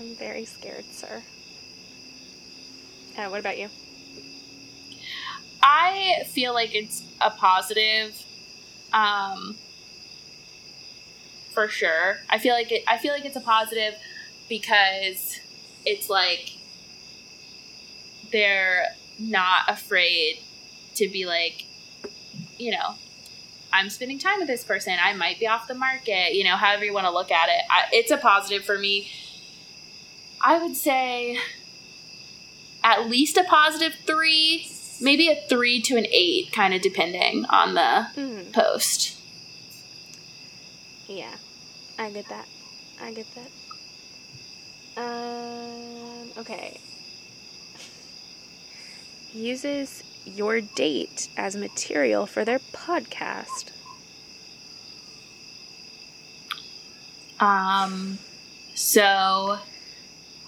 I'm 0.00 0.14
very 0.16 0.44
scared, 0.44 0.86
sir. 0.86 1.22
Uh, 3.16 3.28
what 3.28 3.38
about 3.38 3.58
you? 3.58 3.68
I 5.62 6.24
feel 6.26 6.52
like 6.52 6.74
it's 6.74 7.02
a 7.20 7.30
positive, 7.30 8.20
um, 8.92 9.56
for 11.54 11.68
sure. 11.68 12.18
I 12.28 12.38
feel 12.38 12.52
like 12.54 12.70
it. 12.72 12.82
I 12.86 12.98
feel 12.98 13.12
like 13.12 13.24
it's 13.24 13.36
a 13.36 13.40
positive 13.40 13.94
because 14.48 15.38
it's 15.86 16.10
like 16.10 16.56
they're 18.32 18.86
not 19.18 19.62
afraid 19.68 20.40
to 20.96 21.08
be 21.08 21.24
like, 21.26 21.64
you 22.58 22.72
know, 22.72 22.94
I'm 23.72 23.90
spending 23.90 24.18
time 24.18 24.38
with 24.38 24.48
this 24.48 24.64
person. 24.64 24.96
I 25.02 25.14
might 25.14 25.38
be 25.40 25.46
off 25.46 25.66
the 25.68 25.74
market. 25.74 26.34
You 26.34 26.44
know, 26.44 26.56
however 26.56 26.84
you 26.84 26.92
want 26.92 27.06
to 27.06 27.12
look 27.12 27.30
at 27.30 27.48
it. 27.48 27.64
I, 27.70 27.84
it's 27.92 28.10
a 28.10 28.16
positive 28.16 28.64
for 28.64 28.78
me. 28.78 29.10
I 30.40 30.58
would 30.62 30.76
say 30.76 31.38
at 32.82 33.08
least 33.08 33.36
a 33.36 33.44
positive 33.44 33.94
three, 34.06 34.68
maybe 35.00 35.28
a 35.30 35.40
three 35.48 35.80
to 35.82 35.96
an 35.96 36.06
eight, 36.10 36.52
kind 36.52 36.74
of 36.74 36.82
depending 36.82 37.46
on 37.46 37.74
the 37.74 38.08
Mm, 38.16 38.52
post. 38.52 39.16
yeah, 41.08 41.34
I 41.98 42.10
get 42.10 42.28
that. 42.28 42.46
I 43.00 43.12
get 43.12 43.26
that. 43.34 43.50
Um, 44.96 46.30
okay. 46.38 46.80
Uses 49.32 50.04
your 50.24 50.60
date 50.60 51.28
as 51.36 51.56
material 51.56 52.26
for 52.26 52.44
their 52.44 52.60
podcast. 52.72 53.70
Um, 57.40 58.18
so 58.74 59.58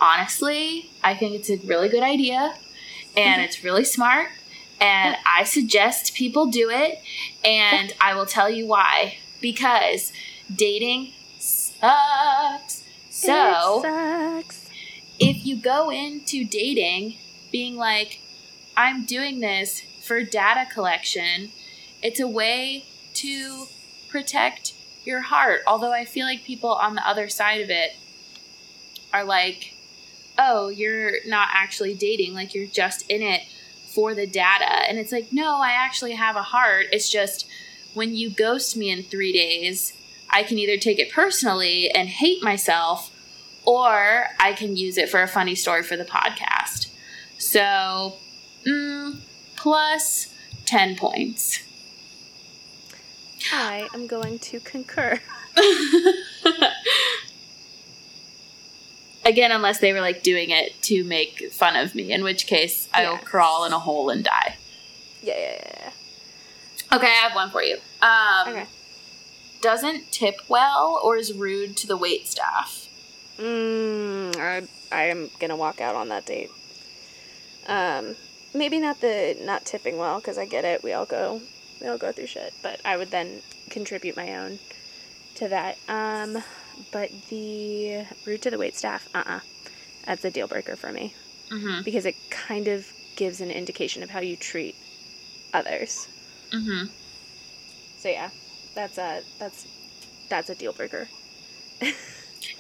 honestly, 0.01 0.91
I 1.03 1.15
think 1.15 1.35
it's 1.35 1.51
a 1.51 1.59
really 1.67 1.89
good 1.89 2.03
idea 2.03 2.55
and 3.17 3.43
it's 3.43 3.65
really 3.65 3.85
smart. 3.85 4.29
And 4.81 5.17
I 5.27 5.45
suggest 5.45 6.15
people 6.15 6.47
do 6.47 6.71
it. 6.71 7.01
And 7.45 7.95
I 8.01 8.15
will 8.15 8.27
tell 8.27 8.51
you 8.51 8.67
why. 8.67 9.17
Because 9.41 10.13
dating 10.55 11.13
sucks. 11.81 12.85
So 13.11 13.79
it 13.79 13.83
sucks. 13.83 14.71
if 15.19 15.47
you 15.47 15.57
go 15.57 15.91
into 15.91 16.45
dating 16.45 17.17
being 17.51 17.77
like, 17.77 18.21
I'm 18.77 19.05
doing 19.07 19.41
this 19.41 19.81
for 20.07 20.23
data 20.23 20.67
collection, 20.73 21.51
it's 22.03 22.21
a 22.21 22.29
way 22.29 22.85
to 23.15 23.67
protect 24.09 24.75
your 25.05 25.23
heart. 25.23 25.63
Although 25.67 25.93
I 25.93 26.05
feel 26.05 26.27
like 26.27 26.45
people 26.45 26.73
on 26.73 26.95
the 26.95 27.09
other 27.09 27.29
side 27.29 27.61
of 27.61 27.71
it 27.71 27.97
are 29.13 29.25
like, 29.25 29.75
oh, 30.39 30.69
you're 30.69 31.13
not 31.27 31.49
actually 31.53 31.95
dating, 31.95 32.35
like 32.35 32.55
you're 32.55 32.67
just 32.67 33.09
in 33.09 33.23
it 33.23 33.43
for 33.95 34.15
the 34.15 34.27
data. 34.27 34.71
And 34.89 34.99
it's 34.99 35.13
like, 35.13 35.33
no, 35.33 35.61
I 35.63 35.71
actually 35.71 36.13
have 36.13 36.37
a 36.37 36.43
heart. 36.43 36.87
It's 36.93 37.09
just 37.09 37.49
when 37.95 38.15
you 38.15 38.29
ghost 38.29 38.77
me 38.77 38.91
in 38.91 39.03
three 39.03 39.33
days, 39.33 39.95
I 40.31 40.43
can 40.43 40.59
either 40.59 40.77
take 40.77 40.99
it 40.99 41.11
personally 41.13 41.91
and 41.91 42.09
hate 42.09 42.43
myself, 42.43 43.11
or 43.65 44.27
I 44.39 44.53
can 44.53 44.77
use 44.77 44.99
it 44.99 45.09
for 45.09 45.23
a 45.23 45.29
funny 45.29 45.55
story 45.55 45.83
for 45.83 45.97
the 45.97 46.05
podcast. 46.05 46.89
So, 47.39 48.17
mm, 48.67 49.19
plus 49.57 50.33
10 50.65 50.97
points. 50.97 51.63
I 53.53 53.89
am 53.95 54.07
going 54.07 54.39
to 54.41 54.61
concur. 54.61 55.21
Again, 59.25 59.51
unless 59.51 59.79
they 59.81 59.93
were 59.93 60.01
like 60.01 60.23
doing 60.23 60.51
it 60.51 60.81
to 60.83 61.03
make 61.05 61.51
fun 61.53 61.75
of 61.77 61.95
me, 61.95 62.13
in 62.13 62.23
which 62.23 62.47
case 62.47 62.89
I 62.95 63.09
will 63.09 63.19
crawl 63.19 63.65
in 63.65 63.73
a 63.73 63.79
hole 63.79 64.09
and 64.11 64.23
die. 64.23 64.57
Yeah, 65.23 65.35
yeah, 65.37 65.61
yeah. 65.65 65.91
Okay, 66.97 67.07
I 67.09 67.11
have 67.11 67.35
one 67.35 67.51
for 67.51 67.63
you. 67.63 67.79
Um, 68.01 68.49
Okay. 68.49 68.67
Doesn't 69.61 70.13
tip 70.13 70.37
well 70.49 71.01
or 71.03 71.17
is 71.17 71.33
rude 71.33 71.77
to 71.79 71.87
the 71.87 71.97
wait 71.97 72.27
staff. 72.27 72.89
Mm, 73.39 74.37
I, 74.37 74.63
I 74.93 75.03
am 75.05 75.31
gonna 75.39 75.57
walk 75.57 75.81
out 75.81 75.95
on 75.95 76.09
that 76.09 76.27
date. 76.27 76.51
Um, 77.67 78.17
maybe 78.55 78.79
not 78.79 79.01
the 79.01 79.37
not 79.43 79.65
tipping 79.65 79.99
well 79.99 80.21
because 80.21 80.39
I 80.39 80.47
get 80.47 80.65
it. 80.65 80.83
We 80.83 80.93
all 80.93 81.07
go, 81.07 81.41
we 81.81 81.89
all 81.89 81.99
go 81.99 82.13
through 82.13 82.27
shit. 82.27 82.55
But 82.63 82.81
I 82.85 82.97
would 82.97 83.11
then 83.11 83.43
contribute 83.71 84.17
my 84.17 84.37
own 84.37 84.59
to 85.37 85.49
that. 85.49 85.79
Um, 85.89 86.43
but 86.93 87.11
the 87.29 88.05
rude 88.25 88.43
to 88.43 88.51
the 88.51 88.59
wait 88.59 88.77
staff, 88.77 89.09
uh, 89.15 89.25
uh 89.27 89.41
that's 90.05 90.25
a 90.25 90.31
deal 90.31 90.47
breaker 90.47 90.77
for 90.77 90.93
me 90.93 91.15
Mm-hmm. 91.51 91.83
because 91.85 92.07
it 92.07 92.17
kind 92.29 92.67
of 92.67 92.93
gives 93.15 93.41
an 93.41 93.53
indication 93.53 94.03
of 94.03 94.11
how 94.11 94.19
you 94.19 94.37
treat 94.37 94.75
others. 95.55 96.09
Mm-hmm. 96.51 96.87
So 97.99 98.09
yeah, 98.09 98.31
that's 98.77 98.99
a 98.99 99.23
that's 99.41 99.67
that's 100.29 100.49
a 100.51 100.55
deal 100.55 100.73
breaker. 100.73 101.09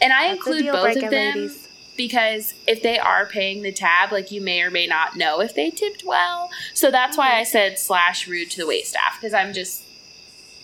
And 0.00 0.12
I 0.12 0.28
That's 0.28 0.36
include 0.38 0.64
both 0.66 0.82
breaker, 0.82 1.04
of 1.06 1.10
them 1.10 1.34
ladies. 1.36 1.68
because 1.96 2.54
if 2.66 2.82
they 2.82 2.98
are 2.98 3.24
paying 3.26 3.62
the 3.62 3.72
tab, 3.72 4.10
like 4.12 4.30
you 4.32 4.40
may 4.40 4.60
or 4.62 4.70
may 4.70 4.86
not 4.86 5.16
know 5.16 5.40
if 5.40 5.54
they 5.54 5.70
tipped 5.70 6.02
well. 6.04 6.50
So 6.74 6.90
that's 6.90 7.16
why 7.16 7.38
I 7.38 7.44
said 7.44 7.78
slash 7.78 8.26
rude 8.26 8.50
to 8.52 8.58
the 8.58 8.66
wait 8.66 8.86
staff 8.86 9.18
because 9.20 9.32
I'm 9.32 9.52
just 9.52 9.84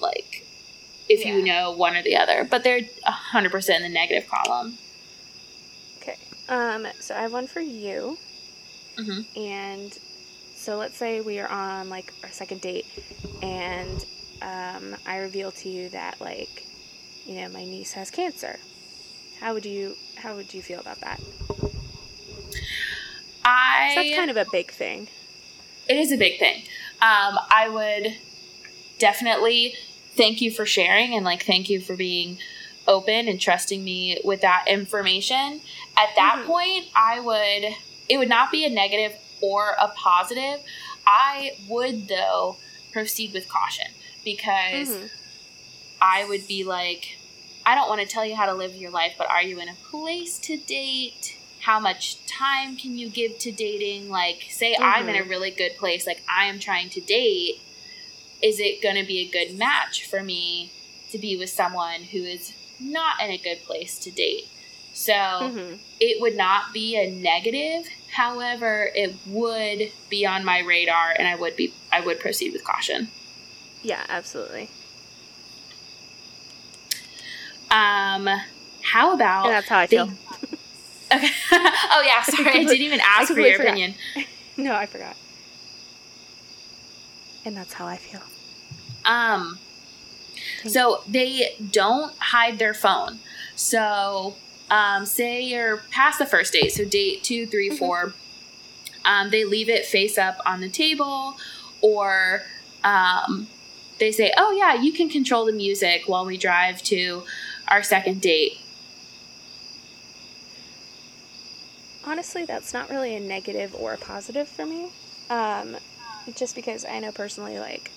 like, 0.01 0.45
if 1.09 1.25
you 1.25 1.43
know 1.45 1.71
one 1.71 1.97
or 1.97 2.03
the 2.03 2.17
other. 2.17 2.45
But 2.45 2.65
they're 2.65 2.81
100% 2.83 3.77
in 3.77 3.83
the 3.83 3.89
negative 3.89 4.29
column. 4.29 4.77
Okay. 5.99 6.17
Um, 6.49 6.87
so 7.01 7.15
I 7.15 7.21
have 7.23 7.33
one 7.33 7.47
for 7.47 7.61
you. 7.61 8.19
Mhm. 8.97 9.25
And 9.37 9.99
so 10.57 10.77
let's 10.77 10.97
say 10.97 11.21
we 11.21 11.39
are 11.39 11.49
on 11.49 11.89
like 11.89 12.13
our 12.25 12.31
second 12.31 12.61
date 12.61 12.87
and 13.43 14.05
um, 14.43 14.97
I 15.07 15.19
reveal 15.19 15.51
to 15.53 15.69
you 15.69 15.89
that 15.91 16.21
like, 16.21 16.67
you 17.25 17.37
know, 17.37 17.49
my 17.49 17.65
niece 17.65 17.93
has 17.93 18.11
cancer. 18.11 18.59
How 19.41 19.55
would 19.55 19.65
you 19.67 19.97
how 20.17 20.37
would 20.37 20.53
you 20.55 20.63
feel 20.63 20.81
about 20.81 21.01
that? 21.01 21.21
I 23.45 23.93
that's 23.97 24.17
kind 24.17 24.31
of 24.31 24.37
a 24.37 24.47
big 24.51 24.71
thing. 24.71 25.09
it 25.89 25.97
is 25.97 26.13
a 26.13 26.17
big 26.17 26.39
thing. 26.39 26.63
Um, 27.01 27.39
I 27.51 27.69
would 27.69 28.17
definitely 28.99 29.75
thank 30.17 30.41
you 30.41 30.51
for 30.51 30.65
sharing 30.67 31.15
and 31.15 31.25
like 31.25 31.45
thank 31.45 31.69
you 31.69 31.81
for 31.81 31.97
being 31.97 32.39
open 32.87 33.29
and 33.29 33.41
trusting 33.41 33.83
me 33.83 34.21
with 34.25 34.41
that 34.43 34.65
information. 34.69 35.61
At 35.97 36.11
that 36.17 36.43
Mhm. 36.43 36.47
point, 36.47 36.87
I 36.95 37.21
would 37.21 37.75
it 38.09 38.19
would 38.19 38.29
not 38.29 38.51
be 38.51 38.65
a 38.65 38.71
negative 38.71 39.17
or 39.41 39.77
a 39.81 39.89
positive. 39.89 40.61
I 41.07 41.57
would 41.69 42.09
though 42.09 42.57
proceed 42.93 43.33
with 43.33 43.49
caution 43.49 43.87
because 44.25 44.89
Mhm. 44.89 45.11
I 46.01 46.25
would 46.25 46.47
be 46.49 46.65
like, 46.65 47.17
I 47.65 47.75
don't 47.75 47.89
want 47.89 48.01
to 48.01 48.07
tell 48.07 48.25
you 48.27 48.35
how 48.35 48.47
to 48.47 48.55
live 48.55 48.75
your 48.75 48.91
life, 48.91 49.15
but 49.17 49.29
are 49.31 49.43
you 49.43 49.61
in 49.61 49.69
a 49.69 49.75
place 49.91 50.39
to 50.41 50.57
date? 50.57 51.37
How 51.61 51.79
much 51.79 52.17
time 52.27 52.77
can 52.77 52.99
you 52.99 53.09
give 53.09 53.39
to 53.39 53.53
dating? 53.53 54.11
Like, 54.11 54.49
say 54.51 54.77
I'm 54.81 55.09
in 55.09 55.15
a 55.15 55.21
Mhm. 55.25 55.29
really 55.29 55.51
good 55.53 55.77
place, 55.77 56.07
like 56.07 56.23
I 56.29 56.47
am 56.47 56.59
trying 56.59 56.91
to 56.91 57.01
date. 57.01 57.61
Is 58.43 58.59
it 58.59 58.83
going 58.83 58.97
to 58.97 59.05
be 59.05 59.21
a 59.21 59.25
good 59.29 59.57
match 59.57 60.05
for 60.05 60.23
me 60.25 60.71
to 61.13 61.19
be 61.19 61.37
with 61.37 61.51
someone 61.51 62.03
who 62.05 62.25
is 62.25 62.53
not 62.81 63.23
in 63.23 63.31
a 63.31 63.39
good 63.39 63.63
place 63.65 63.97
to 64.01 64.11
date? 64.11 64.49
So 64.93 65.13
Mhm. 65.13 65.79
it 66.01 66.21
would 66.21 66.37
not 66.37 66.73
be 66.73 66.97
a 66.97 67.09
negative. 67.09 67.89
However, 68.11 68.91
it 68.95 69.15
would 69.27 69.93
be 70.09 70.27
on 70.27 70.45
my 70.45 70.59
radar, 70.59 71.15
and 71.17 71.29
I 71.29 71.37
would 71.37 71.55
be 71.55 71.73
I 71.93 72.01
would 72.01 72.19
proceed 72.19 72.53
with 72.53 72.65
caution. 72.65 73.13
Yeah, 73.83 74.05
absolutely. 74.09 74.69
Um, 77.71 78.29
how 78.83 79.15
about 79.15 79.47
And 79.47 79.55
that's 79.55 79.69
how 79.69 79.79
I 79.79 79.87
feel. 79.87 80.11
Okay. 81.15 81.29
oh 81.53 82.03
yeah, 82.07 82.23
sorry, 82.25 82.49
I 82.49 82.53
didn't 82.65 82.71
even 82.81 83.01
ask 83.05 83.35
for 83.35 83.41
your 83.41 83.57
forgot. 83.59 83.67
opinion. 83.73 83.95
No, 84.57 84.75
I 84.75 84.87
forgot. 84.87 85.15
And 87.45 87.55
that's 87.55 87.75
how 87.75 87.87
I 87.87 87.99
feel. 87.99 88.23
Um, 89.05 89.59
so 90.67 91.03
they 91.07 91.55
don't 91.71 92.15
hide 92.19 92.59
their 92.59 92.73
phone. 92.73 93.19
So, 93.57 94.37
um, 94.71 95.05
say 95.05 95.43
you're 95.43 95.83
past 95.91 96.19
the 96.19 96.25
first 96.25 96.55
date, 96.55 96.71
so 96.73 96.87
date 96.87 97.23
two, 97.23 97.47
three, 97.47 97.69
Mhm. 97.69 97.79
four. 97.79 98.15
Um, 99.05 99.29
they 99.29 99.45
leave 99.45 99.69
it 99.69 99.85
face 99.85 100.17
up 100.17 100.39
on 100.47 100.63
the 100.63 100.71
table, 100.71 101.37
or 101.83 102.43
um, 102.85 103.49
they 104.03 104.13
say, 104.13 104.33
"Oh 104.37 104.51
yeah, 104.51 104.75
you 104.75 104.93
can 104.93 105.09
control 105.09 105.47
the 105.47 105.53
music 105.53 106.03
while 106.07 106.27
we 106.27 106.37
drive 106.37 106.83
to 106.85 107.23
our 107.69 107.83
second 107.83 108.21
date." 108.21 108.59
Honestly, 112.05 112.45
that's 112.45 112.75
not 112.75 112.91
really 112.91 113.15
a 113.15 113.21
negative 113.21 113.75
or 113.77 113.95
a 113.95 113.99
positive 113.99 114.49
for 114.49 114.67
me. 114.67 114.91
Um, 115.31 115.77
just 116.35 116.57
because 116.57 116.85
I 116.85 116.99
know 116.99 117.13
personally, 117.13 117.61
like, 117.61 117.93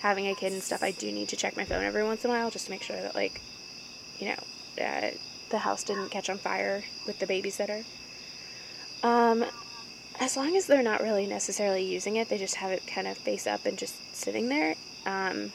having 0.00 0.26
a 0.26 0.34
kid 0.34 0.54
and 0.54 0.62
stuff, 0.62 0.82
I 0.82 0.90
do 0.92 1.12
need 1.12 1.28
to 1.28 1.36
check 1.36 1.54
my 1.54 1.64
phone 1.64 1.84
every 1.84 2.02
once 2.02 2.24
in 2.24 2.30
a 2.30 2.34
while 2.34 2.50
just 2.50 2.64
to 2.66 2.70
make 2.70 2.82
sure 2.82 2.96
that, 2.96 3.14
like, 3.14 3.42
you 4.18 4.28
know, 4.28 4.82
uh, 4.82 5.10
the 5.50 5.58
house 5.58 5.84
didn't 5.84 6.08
catch 6.08 6.30
on 6.30 6.38
fire 6.38 6.82
with 7.06 7.18
the 7.18 7.26
babysitter. 7.26 7.84
Um, 9.02 9.44
as 10.18 10.36
long 10.36 10.56
as 10.56 10.66
they're 10.66 10.82
not 10.82 11.02
really 11.02 11.26
necessarily 11.26 11.84
using 11.84 12.16
it, 12.16 12.30
they 12.30 12.38
just 12.38 12.56
have 12.56 12.70
it 12.70 12.86
kind 12.86 13.06
of 13.06 13.18
face 13.18 13.46
up 13.46 13.66
and 13.66 13.76
just 13.76 14.14
sitting 14.16 14.48
there. 14.48 14.76
Um, 15.06 15.52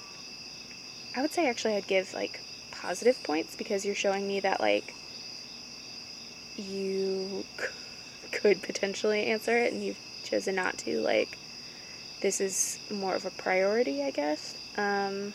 I 1.16 1.22
would 1.22 1.32
say 1.32 1.48
actually 1.48 1.76
I'd 1.76 1.88
give 1.88 2.14
like 2.14 2.42
positive 2.72 3.22
points 3.24 3.56
because 3.56 3.86
you're 3.86 3.96
showing 3.96 4.28
me 4.28 4.40
that 4.42 4.60
like 4.60 4.94
you 6.58 7.46
could 8.32 8.62
potentially 8.62 9.26
answer 9.26 9.58
it 9.58 9.74
and 9.74 9.84
you've 9.84 10.00
chosen 10.24 10.56
not 10.56 10.78
to. 10.80 11.00
Like, 11.00 11.38
this 12.22 12.42
is 12.42 12.80
more 12.92 13.16
of 13.16 13.26
a 13.26 13.32
priority, 13.32 14.04
I 14.04 14.12
guess. 14.12 14.56
Um, 14.78 15.34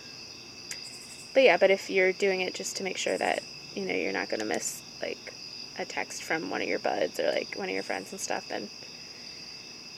but 1.33 1.43
yeah, 1.43 1.57
but 1.57 1.71
if 1.71 1.89
you're 1.89 2.13
doing 2.13 2.41
it 2.41 2.55
just 2.55 2.77
to 2.79 2.85
make 2.85 2.97
sure 2.97 3.17
that 3.17 3.43
you 3.75 3.85
know 3.85 3.95
you're 3.95 4.13
not 4.13 4.29
going 4.29 4.41
to 4.41 4.47
miss 4.47 4.83
like 5.01 5.33
a 5.79 5.85
text 5.85 6.25
from 6.25 6.51
one 6.51 6.61
of 6.61 6.69
your 6.69 6.81
buds 6.81 7.21
or 7.21 7.31
like 7.31 7.55
one 7.57 7.69
of 7.69 7.75
your 7.75 7.85
friends 7.85 8.11
and 8.13 8.21
stuff, 8.21 8.49
then 8.49 8.69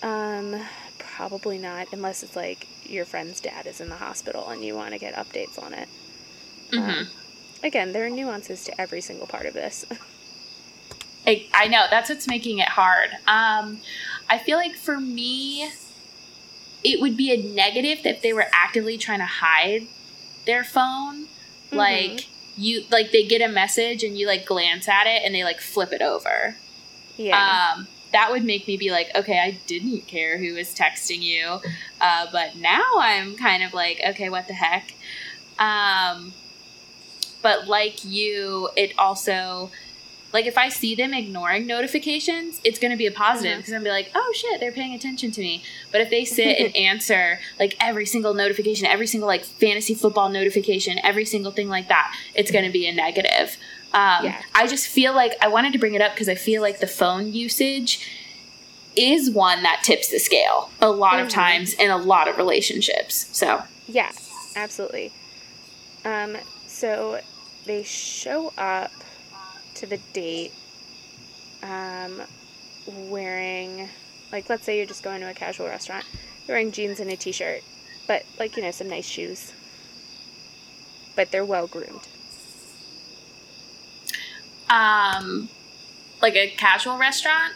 um, 0.02 0.60
probably 0.98 1.58
not, 1.58 1.88
unless 1.92 2.22
it's 2.22 2.36
like 2.36 2.66
your 2.84 3.04
friend's 3.04 3.40
dad 3.40 3.66
is 3.66 3.80
in 3.80 3.88
the 3.88 3.96
hospital 3.96 4.48
and 4.48 4.64
you 4.64 4.74
want 4.74 4.92
to 4.92 4.98
get 4.98 5.14
updates 5.14 5.62
on 5.62 5.72
it. 5.74 5.88
Mhm. 6.70 6.88
Um, 7.00 7.08
again, 7.62 7.92
there 7.92 8.04
are 8.06 8.10
nuances 8.10 8.64
to 8.64 8.80
every 8.80 9.00
single 9.00 9.26
part 9.26 9.46
of 9.46 9.54
this. 9.54 9.84
I, 11.26 11.46
I 11.54 11.68
know 11.68 11.86
that's 11.88 12.10
what's 12.10 12.26
making 12.26 12.58
it 12.58 12.68
hard. 12.68 13.10
Um, 13.28 13.78
I 14.28 14.38
feel 14.38 14.56
like 14.58 14.74
for 14.74 14.98
me, 14.98 15.70
it 16.82 17.00
would 17.00 17.16
be 17.16 17.30
a 17.32 17.40
negative 17.40 18.04
if 18.04 18.22
they 18.22 18.32
were 18.32 18.46
actively 18.52 18.98
trying 18.98 19.20
to 19.20 19.26
hide 19.26 19.86
their 20.46 20.64
phone. 20.64 21.26
Mhm. 21.70 21.76
Like 21.76 22.26
you, 22.56 22.84
like 22.90 23.12
they 23.12 23.24
get 23.24 23.40
a 23.40 23.48
message 23.48 24.02
and 24.02 24.18
you 24.18 24.26
like 24.26 24.44
glance 24.44 24.88
at 24.88 25.06
it 25.06 25.22
and 25.24 25.34
they 25.34 25.44
like 25.44 25.60
flip 25.60 25.92
it 25.92 26.02
over. 26.02 26.56
yeah. 27.16 27.72
Um, 27.76 27.86
that 28.12 28.30
would 28.30 28.44
make 28.44 28.66
me 28.66 28.76
be 28.76 28.90
like, 28.90 29.10
okay, 29.14 29.38
I 29.38 29.58
didn't 29.66 30.06
care 30.06 30.38
who 30.38 30.54
was 30.54 30.74
texting 30.74 31.22
you, 31.22 31.60
uh, 32.00 32.26
but 32.30 32.56
now 32.56 32.84
I'm 32.98 33.36
kind 33.36 33.62
of 33.62 33.72
like, 33.74 34.00
okay, 34.08 34.28
what 34.28 34.48
the 34.48 34.54
heck? 34.54 34.94
Um, 35.58 36.32
but 37.42 37.66
like 37.66 38.04
you, 38.04 38.68
it 38.76 38.92
also 38.98 39.70
like 40.32 40.46
if 40.46 40.56
I 40.56 40.68
see 40.68 40.94
them 40.94 41.12
ignoring 41.12 41.66
notifications, 41.66 42.60
it's 42.64 42.78
going 42.78 42.90
to 42.90 42.96
be 42.96 43.06
a 43.06 43.12
positive 43.12 43.58
because 43.58 43.72
I'm 43.72 43.80
gonna 43.80 43.84
be 43.84 43.90
like, 43.90 44.10
oh 44.14 44.32
shit, 44.34 44.60
they're 44.60 44.72
paying 44.72 44.94
attention 44.94 45.30
to 45.32 45.40
me. 45.40 45.62
But 45.90 46.00
if 46.00 46.10
they 46.10 46.24
sit 46.24 46.58
and 46.58 46.74
answer 46.76 47.38
like 47.58 47.76
every 47.80 48.06
single 48.06 48.34
notification, 48.34 48.86
every 48.86 49.06
single 49.06 49.26
like 49.26 49.44
fantasy 49.44 49.94
football 49.94 50.30
notification, 50.30 50.98
every 51.04 51.24
single 51.24 51.52
thing 51.52 51.68
like 51.68 51.88
that, 51.88 52.16
it's 52.34 52.50
going 52.50 52.64
to 52.64 52.70
be 52.70 52.86
a 52.86 52.94
negative. 52.94 53.58
Um, 53.94 54.24
Yeah. 54.24 54.42
I 54.54 54.66
just 54.66 54.86
feel 54.88 55.14
like 55.14 55.32
I 55.40 55.48
wanted 55.48 55.72
to 55.74 55.78
bring 55.78 55.94
it 55.94 56.00
up 56.00 56.12
because 56.14 56.28
I 56.28 56.34
feel 56.34 56.62
like 56.62 56.80
the 56.80 56.86
phone 56.86 57.32
usage 57.32 58.00
is 58.96 59.30
one 59.30 59.62
that 59.62 59.82
tips 59.84 60.08
the 60.08 60.18
scale 60.18 60.70
a 60.80 60.90
lot 60.90 61.18
of 61.20 61.28
Mhm. 61.28 61.30
times 61.32 61.72
in 61.74 61.90
a 61.90 61.96
lot 61.96 62.28
of 62.28 62.36
relationships. 62.36 63.26
So, 63.32 63.62
Yeah, 63.88 64.12
absolutely. 64.56 65.12
Um, 66.04 66.36
so 66.66 67.20
they 67.66 67.82
show 67.82 68.52
up 68.58 68.90
to 69.74 69.86
the 69.86 69.98
date 70.12 70.52
um, 71.62 72.22
wearing, 72.86 73.88
like, 74.32 74.48
let's 74.50 74.64
say 74.64 74.76
you're 74.76 74.86
just 74.86 75.02
going 75.04 75.20
to 75.20 75.30
a 75.30 75.34
casual 75.34 75.66
restaurant, 75.68 76.04
you're 76.46 76.56
wearing 76.56 76.72
jeans 76.72 76.98
and 77.00 77.08
a 77.10 77.16
t 77.16 77.30
shirt, 77.32 77.62
but, 78.08 78.24
like, 78.38 78.56
you 78.56 78.62
know, 78.62 78.70
some 78.72 78.88
nice 78.88 79.06
shoes. 79.06 79.52
But 81.14 81.30
they're 81.30 81.44
well 81.44 81.66
groomed. 81.68 82.08
Um, 84.72 85.48
like 86.22 86.34
a 86.34 86.48
casual 86.48 86.96
restaurant. 86.96 87.54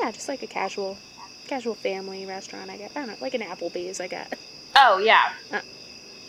Yeah, 0.00 0.12
just 0.12 0.28
like 0.28 0.42
a 0.42 0.46
casual, 0.46 0.96
casual 1.48 1.74
family 1.74 2.24
restaurant, 2.24 2.70
I 2.70 2.76
guess. 2.76 2.94
I 2.94 3.00
don't 3.00 3.08
know, 3.08 3.16
like 3.20 3.34
an 3.34 3.40
Applebee's, 3.40 4.00
I 4.00 4.06
guess. 4.06 4.30
Oh 4.76 4.98
yeah. 4.98 5.32
Uh. 5.52 5.60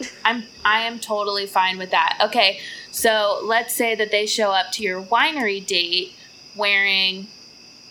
I'm 0.26 0.46
I 0.66 0.82
am 0.82 1.00
totally 1.00 1.46
fine 1.46 1.78
with 1.78 1.92
that. 1.92 2.18
Okay, 2.22 2.60
so 2.90 3.40
let's 3.44 3.76
say 3.76 3.94
that 3.94 4.10
they 4.10 4.26
show 4.26 4.52
up 4.52 4.72
to 4.74 4.84
your 4.84 5.02
winery 5.02 5.64
date 5.64 6.16
wearing 6.56 7.28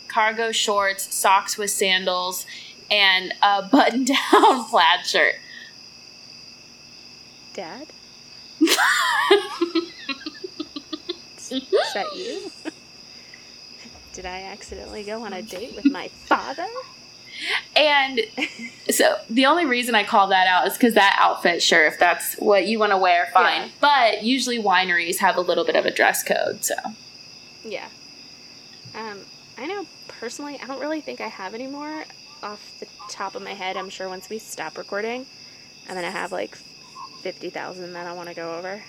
cargo 0.09 0.51
shorts, 0.51 1.15
socks 1.15 1.57
with 1.57 1.71
sandals, 1.71 2.45
and 2.91 3.33
a 3.43 3.63
button-down 3.63 4.65
plaid 4.71 5.07
shirt. 5.07 5.37
Dad? 7.55 7.87
Is 11.57 11.95
that 11.95 12.17
you? 12.17 12.51
Did 14.13 14.27
I 14.27 14.43
accidentally 14.43 15.03
go 15.03 15.25
on 15.25 15.33
a 15.33 15.43
date 15.57 15.75
with 15.75 15.91
my 15.91 16.09
father? 16.09 16.67
And 17.75 18.21
so 18.91 19.17
the 19.31 19.47
only 19.47 19.65
reason 19.65 19.95
I 19.95 20.05
call 20.05 20.29
that 20.29 20.47
out 20.47 20.67
is 20.67 20.75
because 20.75 20.95
that 20.95 21.17
outfit, 21.19 21.63
sure, 21.63 21.87
if 21.87 21.99
that's 21.99 22.35
what 22.35 22.67
you 22.67 22.79
want 22.79 22.93
to 22.93 22.99
wear, 22.99 23.31
fine. 23.33 23.63
Yeah. 23.63 23.69
But 23.81 24.23
usually 24.23 24.59
wineries 24.59 25.19
have 25.19 25.37
a 25.37 25.41
little 25.41 25.65
bit 25.65 25.77
of 25.77 25.87
a 25.87 25.91
dress 25.91 26.23
code, 26.23 26.65
so. 26.65 26.75
Yeah. 27.65 27.89
Um, 28.95 29.21
I 29.57 29.67
know 29.67 29.87
personally, 30.09 30.59
I 30.63 30.67
don't 30.67 30.81
really 30.81 31.01
think 31.01 31.21
I 31.21 31.29
have 31.29 31.55
any 31.55 31.67
more 31.67 32.05
off 32.43 32.79
the 32.81 32.87
top 33.09 33.35
of 33.35 33.43
my 33.43 33.55
head. 33.55 33.77
I'm 33.77 33.91
sure 33.91 34.09
once 34.09 34.29
we 34.29 34.39
stop 34.39 34.77
recording, 34.77 35.27
I'm 35.89 35.95
gonna 35.95 36.11
have 36.11 36.33
like 36.33 36.57
50,000 37.23 37.93
that 37.93 38.07
I 38.07 38.13
want 38.13 38.29
to 38.29 38.35
go 38.35 38.57
over. 38.57 38.83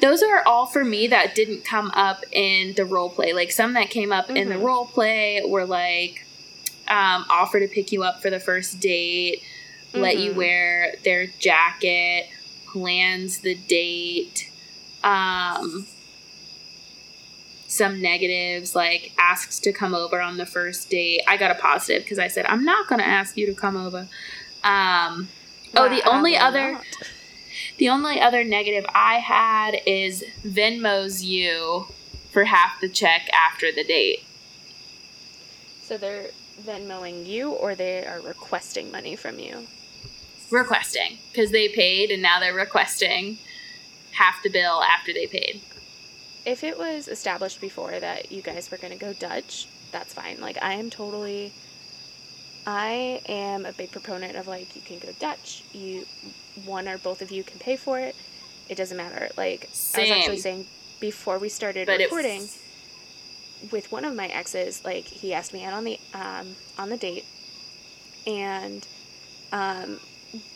Those 0.00 0.22
are 0.22 0.42
all 0.46 0.66
for 0.66 0.84
me 0.84 1.06
that 1.08 1.34
didn't 1.34 1.64
come 1.64 1.90
up 1.94 2.24
in 2.32 2.74
the 2.74 2.84
role 2.84 3.10
play. 3.10 3.32
Like 3.32 3.50
some 3.50 3.74
that 3.74 3.90
came 3.90 4.12
up 4.12 4.26
mm-hmm. 4.26 4.36
in 4.36 4.48
the 4.48 4.56
mm-hmm. 4.56 4.64
role 4.64 4.86
play 4.86 5.42
were 5.46 5.64
like 5.64 6.26
um, 6.88 7.24
offer 7.30 7.60
to 7.60 7.68
pick 7.68 7.92
you 7.92 8.02
up 8.02 8.22
for 8.22 8.30
the 8.30 8.40
first 8.40 8.80
date, 8.80 9.42
mm-hmm. 9.92 10.00
let 10.00 10.18
you 10.18 10.30
mm-hmm. 10.30 10.38
wear 10.38 10.94
their 11.04 11.26
jacket, 11.38 12.28
plans 12.66 13.40
the 13.40 13.54
date. 13.54 14.50
Um, 15.02 15.86
some 17.72 18.02
negatives 18.02 18.76
like 18.76 19.12
asks 19.18 19.58
to 19.60 19.72
come 19.72 19.94
over 19.94 20.20
on 20.20 20.36
the 20.36 20.44
first 20.44 20.90
date. 20.90 21.22
I 21.26 21.38
got 21.38 21.50
a 21.50 21.54
positive 21.54 22.02
because 22.02 22.18
I 22.18 22.28
said 22.28 22.44
I'm 22.46 22.64
not 22.64 22.86
going 22.86 23.00
to 23.00 23.06
ask 23.06 23.36
you 23.36 23.46
to 23.46 23.54
come 23.54 23.76
over. 23.76 24.08
Um, 24.62 25.28
oh, 25.74 25.88
the 25.88 26.02
only 26.06 26.36
other 26.36 26.72
not. 26.72 26.84
The 27.82 27.88
only 27.88 28.20
other 28.20 28.44
negative 28.44 28.86
I 28.94 29.14
had 29.14 29.80
is 29.86 30.22
Venmo's 30.44 31.24
you 31.24 31.88
for 32.30 32.44
half 32.44 32.80
the 32.80 32.88
check 32.88 33.28
after 33.32 33.72
the 33.72 33.82
date. 33.82 34.24
So 35.82 35.98
they're 35.98 36.28
Venmoing 36.60 37.26
you, 37.26 37.50
or 37.50 37.74
they 37.74 38.06
are 38.06 38.20
requesting 38.20 38.92
money 38.92 39.16
from 39.16 39.40
you. 39.40 39.66
Requesting 40.48 41.18
because 41.32 41.50
they 41.50 41.68
paid, 41.70 42.12
and 42.12 42.22
now 42.22 42.38
they're 42.38 42.54
requesting 42.54 43.38
half 44.12 44.40
the 44.44 44.50
bill 44.50 44.84
after 44.84 45.12
they 45.12 45.26
paid 45.26 45.60
if 46.44 46.62
it 46.62 46.78
was 46.78 47.08
established 47.08 47.60
before 47.60 47.98
that 47.98 48.30
you 48.30 48.42
guys 48.42 48.70
were 48.70 48.76
going 48.76 48.92
to 48.92 48.98
go 48.98 49.12
Dutch, 49.12 49.66
that's 49.90 50.12
fine. 50.12 50.40
Like, 50.40 50.58
I 50.60 50.74
am 50.74 50.90
totally. 50.90 51.52
I 52.66 53.20
am 53.28 53.66
a 53.66 53.72
big 53.72 53.90
proponent 53.90 54.36
of 54.36 54.46
like 54.46 54.74
you 54.76 54.82
can 54.82 54.98
go 54.98 55.08
Dutch. 55.18 55.64
You 55.72 56.06
one 56.64 56.88
or 56.88 56.98
both 56.98 57.22
of 57.22 57.30
you 57.30 57.42
can 57.42 57.58
pay 57.58 57.76
for 57.76 57.98
it. 57.98 58.14
It 58.68 58.76
doesn't 58.76 58.96
matter. 58.96 59.30
Like 59.36 59.68
Same. 59.72 60.12
I 60.12 60.16
was 60.16 60.18
actually 60.18 60.38
saying 60.38 60.66
before 61.00 61.38
we 61.38 61.48
started 61.48 61.86
but 61.86 61.98
recording 61.98 62.48
with 63.70 63.90
one 63.90 64.04
of 64.04 64.14
my 64.14 64.26
exes, 64.26 64.84
like 64.84 65.04
he 65.04 65.34
asked 65.34 65.52
me 65.52 65.64
out 65.64 65.72
on 65.72 65.84
the 65.84 65.98
um, 66.14 66.54
on 66.78 66.88
the 66.88 66.96
date, 66.96 67.24
and 68.26 68.86
um, 69.52 69.98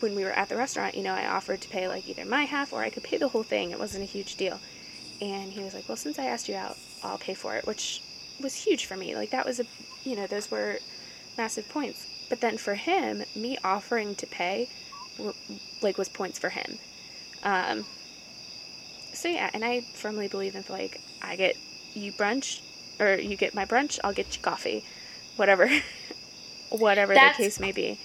when 0.01 0.15
we 0.15 0.25
were 0.25 0.33
at 0.33 0.49
the 0.49 0.57
restaurant, 0.57 0.95
you 0.95 1.03
know, 1.03 1.13
I 1.13 1.27
offered 1.27 1.61
to 1.63 1.69
pay 1.69 1.89
like 1.89 2.09
either 2.09 2.25
my 2.25 2.45
half 2.45 2.73
or 2.73 2.83
I 2.83 2.91
could 2.91 3.03
pay 3.03 3.19
the 3.19 3.29
whole 3.29 3.43
thing. 3.43 3.71
It 3.71 3.79
wasn't 3.79 4.05
a 4.05 4.07
huge 4.07 4.37
deal. 4.37 4.61
And 5.21 5.53
he 5.53 5.63
was 5.63 5.75
like, 5.75 5.89
Well, 5.89 5.97
since 5.97 6.19
I 6.19 6.27
asked 6.27 6.49
you 6.49 6.57
out, 6.57 6.77
I'll 7.03 7.19
pay 7.19 7.35
for 7.35 7.57
it, 7.57 7.67
which 7.67 8.03
was 8.41 8.55
huge 8.55 8.87
for 8.87 8.97
me. 8.97 9.15
Like, 9.15 9.31
that 9.31 9.47
was 9.47 9.61
a, 9.61 9.65
you 10.05 10.17
know, 10.17 10.27
those 10.27 10.51
were 10.51 10.79
massive 11.37 11.69
points. 11.69 12.07
But 12.29 12.41
then 12.41 12.59
for 12.59 12.75
him, 12.75 13.23
me 13.35 13.57
offering 13.63 14.15
to 14.17 14.27
pay, 14.27 14.69
like, 15.81 15.99
was 15.99 16.09
points 16.09 16.39
for 16.39 16.49
him. 16.49 16.79
Um, 17.43 17.85
so 19.13 19.29
yeah, 19.29 19.51
and 19.55 19.65
I 19.65 19.81
firmly 19.81 20.29
believe 20.29 20.55
in 20.55 20.65
like, 20.69 21.01
I 21.23 21.37
get 21.37 21.57
you 21.95 22.13
brunch, 22.13 22.61
or 23.01 23.15
you 23.15 23.37
get 23.37 23.55
my 23.55 23.65
brunch, 23.65 23.99
I'll 24.05 24.13
get 24.13 24.37
you 24.37 24.43
coffee, 24.43 24.85
whatever, 25.37 25.69
whatever 26.71 27.15
That's, 27.15 27.37
the 27.37 27.45
case 27.45 27.61
may 27.61 27.73
be. 27.73 27.99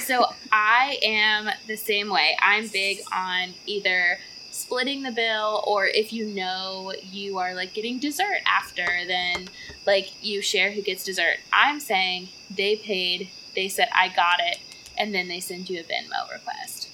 so 0.00 0.24
I 0.50 0.98
am 1.02 1.50
the 1.66 1.76
same 1.76 2.08
way. 2.08 2.36
I'm 2.40 2.68
big 2.68 3.00
on 3.12 3.54
either 3.66 4.18
splitting 4.52 5.02
the 5.02 5.10
bill 5.10 5.64
or 5.66 5.86
if 5.86 6.12
you 6.12 6.26
know 6.26 6.92
you 7.02 7.38
are 7.38 7.54
like 7.54 7.72
getting 7.72 7.98
dessert 7.98 8.38
after 8.46 8.86
then 9.06 9.48
like 9.86 10.12
you 10.22 10.42
share 10.42 10.70
who 10.72 10.82
gets 10.82 11.04
dessert. 11.04 11.38
I'm 11.52 11.80
saying 11.80 12.28
they 12.50 12.76
paid 12.76 13.30
they 13.54 13.68
said 13.68 13.88
i 13.94 14.08
got 14.08 14.40
it 14.40 14.58
and 14.98 15.14
then 15.14 15.28
they 15.28 15.40
send 15.40 15.70
you 15.70 15.80
a 15.80 15.82
venmo 15.82 16.30
request. 16.32 16.90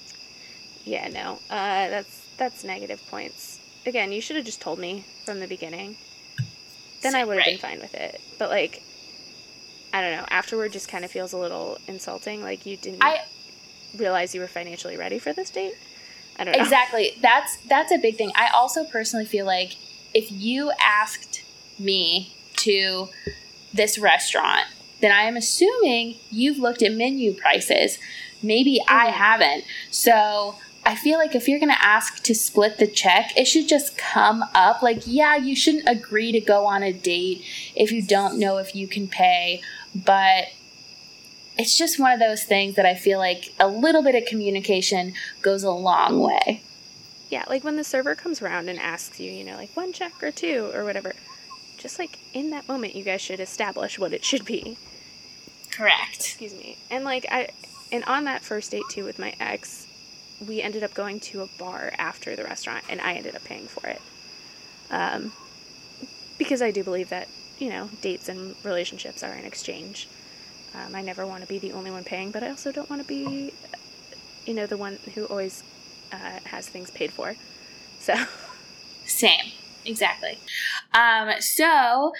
Yeah 0.85 1.09
no 1.09 1.39
uh, 1.49 1.89
that's 1.89 2.25
that's 2.37 2.63
negative 2.63 3.05
points. 3.09 3.59
Again 3.85 4.11
you 4.11 4.21
should 4.21 4.37
have 4.37 4.45
just 4.45 4.61
told 4.61 4.79
me 4.79 5.05
from 5.25 5.39
the 5.39 5.47
beginning. 5.47 5.97
Then 7.01 7.13
i 7.13 7.25
would 7.25 7.37
have 7.37 7.45
right. 7.45 7.61
been 7.61 7.69
fine 7.69 7.81
with 7.81 7.93
it. 7.93 8.21
But 8.37 8.49
like 8.49 8.83
i 9.93 10.01
don't 10.01 10.15
know 10.15 10.25
afterward 10.29 10.71
just 10.71 10.87
kind 10.87 11.03
of 11.03 11.11
feels 11.11 11.33
a 11.33 11.37
little 11.37 11.77
insulting 11.87 12.41
like 12.43 12.65
you 12.65 12.77
didn't 12.77 13.03
I, 13.03 13.25
realize 13.97 14.35
you 14.35 14.41
were 14.41 14.47
financially 14.47 14.97
ready 14.97 15.19
for 15.19 15.33
this 15.33 15.49
date 15.49 15.73
I 16.39 16.45
don't 16.45 16.57
know. 16.57 16.63
Exactly. 16.63 17.11
That's 17.21 17.57
that's 17.67 17.91
a 17.91 17.97
big 17.97 18.15
thing. 18.15 18.31
I 18.35 18.47
also 18.53 18.85
personally 18.85 19.25
feel 19.25 19.45
like 19.45 19.75
if 20.13 20.31
you 20.31 20.71
asked 20.81 21.43
me 21.77 22.33
to 22.57 23.09
this 23.73 23.99
restaurant, 23.99 24.65
then 25.01 25.11
I 25.11 25.23
am 25.23 25.37
assuming 25.37 26.15
you've 26.31 26.57
looked 26.57 26.81
at 26.81 26.93
menu 26.93 27.33
prices. 27.33 27.99
Maybe 28.41 28.79
mm-hmm. 28.79 28.95
I 28.95 29.05
haven't. 29.11 29.65
So 29.91 30.55
I 30.85 30.95
feel 30.95 31.19
like 31.19 31.35
if 31.35 31.47
you're 31.47 31.59
going 31.59 31.71
to 31.71 31.85
ask 31.85 32.23
to 32.23 32.33
split 32.33 32.77
the 32.77 32.87
check, 32.87 33.37
it 33.37 33.45
should 33.45 33.67
just 33.67 33.97
come 33.97 34.43
up. 34.55 34.81
Like, 34.81 35.03
yeah, 35.05 35.35
you 35.35 35.55
shouldn't 35.55 35.87
agree 35.87 36.31
to 36.31 36.39
go 36.39 36.65
on 36.65 36.83
a 36.83 36.93
date 36.93 37.43
if 37.75 37.91
you 37.91 38.01
don't 38.01 38.39
know 38.39 38.57
if 38.57 38.75
you 38.75 38.87
can 38.87 39.07
pay, 39.07 39.61
but 39.93 40.45
it's 41.59 41.77
just 41.77 41.99
one 41.99 42.13
of 42.13 42.19
those 42.19 42.43
things 42.43 42.75
that 42.75 42.85
I 42.85 42.95
feel 42.95 43.19
like 43.19 43.53
a 43.59 43.67
little 43.67 44.01
bit 44.01 44.15
of 44.15 44.25
communication 44.25 45.13
goes 45.41 45.61
a 45.63 45.71
long 45.71 46.21
way. 46.21 46.63
Yeah, 47.29 47.43
like 47.49 47.65
when 47.65 47.75
the 47.75 47.83
server 47.83 48.15
comes 48.15 48.41
around 48.41 48.69
and 48.69 48.79
asks 48.79 49.19
you, 49.19 49.29
you 49.29 49.43
know, 49.43 49.57
like 49.57 49.75
one 49.75 49.91
check 49.91 50.23
or 50.23 50.31
two 50.31 50.71
or 50.73 50.85
whatever, 50.85 51.13
just 51.77 51.99
like 51.99 52.17
in 52.33 52.51
that 52.51 52.69
moment, 52.69 52.95
you 52.95 53.03
guys 53.03 53.19
should 53.19 53.41
establish 53.41 53.99
what 53.99 54.13
it 54.13 54.23
should 54.23 54.45
be. 54.45 54.77
Correct. 55.69 56.15
Excuse 56.15 56.53
me. 56.53 56.77
And 56.89 57.03
like 57.03 57.25
I, 57.29 57.49
and 57.91 58.05
on 58.05 58.23
that 58.23 58.41
first 58.41 58.71
date 58.71 58.83
too 58.89 59.03
with 59.03 59.19
my 59.19 59.35
ex, 59.37 59.85
we 60.47 60.61
ended 60.61 60.81
up 60.81 60.93
going 60.93 61.19
to 61.19 61.41
a 61.41 61.47
bar 61.59 61.91
after 61.97 62.37
the 62.37 62.45
restaurant, 62.45 62.85
and 62.89 63.01
I 63.01 63.15
ended 63.15 63.35
up 63.35 63.43
paying 63.43 63.67
for 63.67 63.85
it. 63.85 64.01
Um, 64.89 65.33
because 66.37 66.61
I 66.61 66.71
do 66.71 66.85
believe 66.85 67.09
that 67.09 67.27
you 67.57 67.69
know 67.69 67.89
dates 68.01 68.29
and 68.29 68.55
relationships 68.63 69.23
are 69.23 69.33
an 69.33 69.43
exchange. 69.43 70.07
Um, 70.75 70.95
I 70.95 71.01
never 71.01 71.25
want 71.25 71.41
to 71.41 71.47
be 71.47 71.59
the 71.59 71.73
only 71.73 71.91
one 71.91 72.03
paying, 72.03 72.31
but 72.31 72.43
I 72.43 72.49
also 72.49 72.71
don't 72.71 72.89
want 72.89 73.01
to 73.01 73.07
be, 73.07 73.53
you 74.45 74.53
know, 74.53 74.65
the 74.65 74.77
one 74.77 74.99
who 75.15 75.25
always 75.25 75.63
uh, 76.11 76.39
has 76.45 76.67
things 76.67 76.91
paid 76.91 77.11
for. 77.11 77.35
So. 77.99 78.15
Same. 79.09 79.51
Exactly. 79.85 80.37
Um, 80.93 81.31
so, 81.39 82.11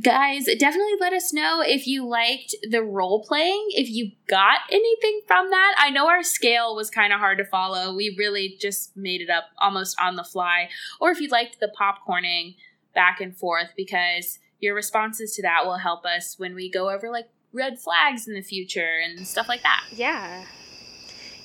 guys, 0.00 0.44
definitely 0.58 0.94
let 1.00 1.12
us 1.12 1.32
know 1.32 1.62
if 1.64 1.86
you 1.86 2.06
liked 2.06 2.54
the 2.70 2.82
role 2.82 3.24
playing, 3.24 3.66
if 3.70 3.88
you 3.88 4.12
got 4.28 4.60
anything 4.70 5.22
from 5.26 5.50
that. 5.50 5.74
I 5.78 5.90
know 5.90 6.08
our 6.08 6.22
scale 6.22 6.76
was 6.76 6.90
kind 6.90 7.12
of 7.12 7.18
hard 7.18 7.38
to 7.38 7.44
follow. 7.44 7.94
We 7.94 8.14
really 8.16 8.56
just 8.60 8.96
made 8.96 9.22
it 9.22 9.30
up 9.30 9.44
almost 9.58 9.96
on 10.00 10.16
the 10.16 10.24
fly. 10.24 10.68
Or 11.00 11.10
if 11.10 11.20
you 11.20 11.28
liked 11.28 11.58
the 11.58 11.72
popcorning 11.78 12.56
back 12.94 13.20
and 13.20 13.36
forth, 13.36 13.72
because 13.76 14.38
your 14.60 14.74
responses 14.74 15.34
to 15.34 15.42
that 15.42 15.64
will 15.64 15.78
help 15.78 16.04
us 16.04 16.38
when 16.38 16.54
we 16.54 16.70
go 16.70 16.90
over 16.90 17.10
like 17.10 17.28
red 17.56 17.78
flags 17.78 18.28
in 18.28 18.34
the 18.34 18.42
future 18.42 19.00
and 19.02 19.26
stuff 19.26 19.48
like 19.48 19.62
that. 19.62 19.84
Yeah. 19.92 20.44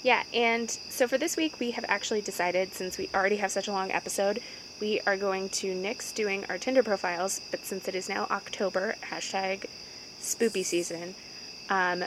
Yeah, 0.03 0.23
and 0.33 0.69
so 0.69 1.07
for 1.07 1.17
this 1.17 1.37
week, 1.37 1.59
we 1.59 1.71
have 1.71 1.85
actually 1.87 2.21
decided, 2.21 2.73
since 2.73 2.97
we 2.97 3.09
already 3.13 3.37
have 3.37 3.51
such 3.51 3.67
a 3.67 3.71
long 3.71 3.91
episode, 3.91 4.39
we 4.79 4.99
are 5.05 5.15
going 5.15 5.49
to 5.49 5.75
nix 5.75 6.11
doing 6.11 6.43
our 6.49 6.57
Tinder 6.57 6.81
profiles, 6.81 7.39
but 7.51 7.63
since 7.63 7.87
it 7.87 7.93
is 7.93 8.09
now 8.09 8.25
October, 8.31 8.95
hashtag 9.11 9.65
spoopy 10.19 10.65
season, 10.65 11.13
um, 11.69 12.03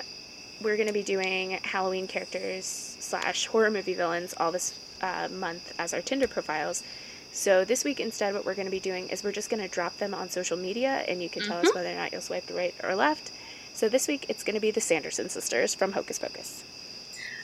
we're 0.60 0.76
going 0.76 0.88
to 0.88 0.92
be 0.92 1.04
doing 1.04 1.52
Halloween 1.62 2.08
characters 2.08 2.66
slash 2.98 3.46
horror 3.46 3.70
movie 3.70 3.94
villains 3.94 4.34
all 4.38 4.50
this 4.50 4.78
uh, 5.00 5.28
month 5.30 5.72
as 5.78 5.94
our 5.94 6.00
Tinder 6.00 6.26
profiles. 6.26 6.82
So 7.30 7.64
this 7.64 7.84
week, 7.84 8.00
instead, 8.00 8.34
what 8.34 8.44
we're 8.44 8.54
going 8.54 8.66
to 8.66 8.72
be 8.72 8.80
doing 8.80 9.08
is 9.08 9.22
we're 9.22 9.32
just 9.32 9.50
going 9.50 9.62
to 9.62 9.68
drop 9.68 9.96
them 9.98 10.14
on 10.14 10.30
social 10.30 10.56
media, 10.56 11.04
and 11.08 11.22
you 11.22 11.28
can 11.28 11.42
tell 11.42 11.58
mm-hmm. 11.58 11.68
us 11.68 11.74
whether 11.74 11.90
or 11.90 11.94
not 11.94 12.12
you'll 12.12 12.20
swipe 12.20 12.50
right 12.52 12.74
or 12.82 12.94
left. 12.96 13.30
So 13.74 13.88
this 13.88 14.06
week 14.06 14.26
it's 14.28 14.44
going 14.44 14.54
to 14.54 14.60
be 14.60 14.70
the 14.70 14.80
Sanderson 14.80 15.28
sisters 15.28 15.74
from 15.74 15.92
Hocus 15.92 16.20
Pocus. 16.20 16.62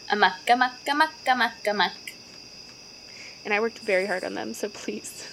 Amok, 0.08 0.48
amok, 0.48 0.74
amok, 0.88 1.10
amok, 1.26 1.66
amok. 1.68 1.92
And 3.44 3.52
I 3.52 3.58
worked 3.58 3.80
very 3.80 4.06
hard 4.06 4.22
on 4.22 4.34
them, 4.34 4.54
so 4.54 4.68
please. 4.68 5.26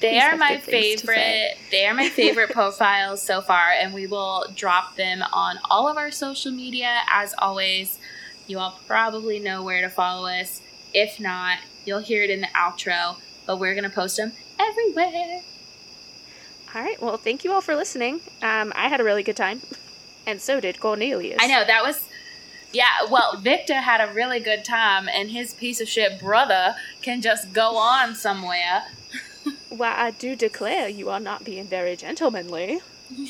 They 0.00 0.10
please 0.10 0.22
are 0.22 0.36
my 0.36 0.58
favorite. 0.58 1.56
They 1.70 1.86
are 1.86 1.94
my 1.94 2.08
favorite 2.08 2.50
profiles 2.52 3.22
so 3.22 3.40
far, 3.40 3.70
and 3.70 3.94
we 3.94 4.08
will 4.08 4.46
drop 4.56 4.96
them 4.96 5.22
on 5.32 5.58
all 5.70 5.86
of 5.86 5.96
our 5.96 6.10
social 6.10 6.50
media. 6.50 7.02
As 7.08 7.32
always, 7.38 8.00
you 8.48 8.58
all 8.58 8.80
probably 8.88 9.38
know 9.38 9.62
where 9.62 9.82
to 9.82 9.88
follow 9.88 10.28
us. 10.28 10.60
If 10.92 11.20
not, 11.20 11.58
you'll 11.84 12.00
hear 12.00 12.24
it 12.24 12.30
in 12.30 12.40
the 12.40 12.48
outro, 12.48 13.18
but 13.46 13.60
we're 13.60 13.74
going 13.74 13.88
to 13.88 13.94
post 13.94 14.16
them 14.16 14.32
everywhere. 14.58 15.42
All 16.74 16.82
right. 16.82 17.00
Well, 17.00 17.18
thank 17.18 17.44
you 17.44 17.52
all 17.52 17.60
for 17.60 17.76
listening. 17.76 18.20
Um, 18.42 18.72
I 18.74 18.88
had 18.88 19.00
a 19.00 19.04
really 19.04 19.22
good 19.22 19.36
time. 19.36 19.60
And 20.26 20.40
so 20.40 20.60
did 20.60 20.80
Cornelius. 20.80 21.38
I 21.40 21.46
know, 21.46 21.64
that 21.64 21.82
was. 21.82 22.04
Yeah, 22.72 23.04
well, 23.10 23.36
Victor 23.36 23.74
had 23.74 24.00
a 24.00 24.12
really 24.14 24.40
good 24.40 24.64
time, 24.64 25.06
and 25.08 25.30
his 25.30 25.52
piece 25.52 25.80
of 25.80 25.88
shit 25.88 26.18
brother 26.18 26.74
can 27.02 27.20
just 27.20 27.52
go 27.52 27.76
on 27.76 28.14
somewhere. 28.14 28.84
Why, 29.68 29.94
I 29.94 30.10
do 30.12 30.34
declare 30.36 30.88
you 30.88 31.10
are 31.10 31.20
not 31.20 31.44
being 31.44 31.66
very 31.66 31.96
gentlemanly. 31.96 32.80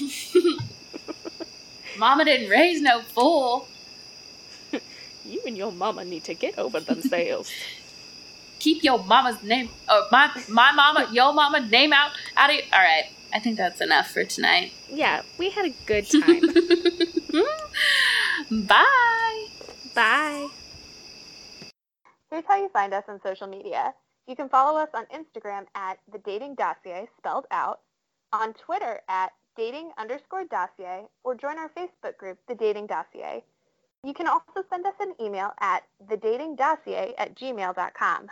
mama 1.99 2.25
didn't 2.25 2.51
raise 2.51 2.81
no 2.81 3.01
fool. 3.03 3.67
you 5.25 5.41
and 5.47 5.57
your 5.57 5.73
mama 5.73 6.05
need 6.05 6.25
to 6.25 6.35
get 6.35 6.57
over 6.59 6.79
themselves. 6.79 7.51
keep 8.61 8.85
your 8.85 9.03
mama's 9.03 9.43
name, 9.43 9.69
or 9.91 10.03
my 10.13 10.31
my 10.49 10.71
mama, 10.73 11.09
your 11.13 11.33
mama 11.33 11.61
name 11.67 11.93
out 11.93 12.13
out 12.37 12.51
of. 12.51 12.57
All 12.73 12.79
right, 12.79 13.07
I 13.33 13.39
think 13.39 13.57
that's 13.57 13.81
enough 13.81 14.11
for 14.11 14.25
tonight. 14.25 14.73
Yeah, 14.91 15.23
we 15.39 15.51
had 15.51 15.67
a 15.67 15.75
good 15.87 16.07
time. 16.11 16.43
Bye. 18.67 19.47
Bye. 19.95 20.49
Here's 22.31 22.45
how 22.47 22.57
you 22.57 22.69
find 22.71 22.93
us 22.93 23.05
on 23.09 23.21
social 23.23 23.47
media. 23.47 23.95
You 24.27 24.37
can 24.37 24.49
follow 24.49 24.79
us 24.79 24.89
on 24.95 25.07
Instagram 25.07 25.67
at 25.75 25.99
the 26.11 26.19
Dating 26.19 26.55
Dossier, 26.55 27.09
spelled 27.19 27.47
out, 27.51 27.81
on 28.33 28.55
Twitter 28.55 29.01
at 29.09 29.33
dating 29.57 29.91
underscore 29.99 30.45
dossier, 30.45 31.07
or 31.25 31.35
join 31.35 31.59
our 31.59 31.71
Facebook 31.71 32.17
group, 32.17 32.39
The 32.49 32.55
Dating 32.55 32.87
Dossier. 32.87 33.45
You 34.05 34.15
can 34.15 34.27
also 34.27 34.65
send 34.69 34.87
us 34.87 34.95
an 35.01 35.15
email 35.21 35.53
at 35.61 35.85
thedatingdossier 36.07 37.13
at 37.19 37.37
gmail.com. 37.37 38.29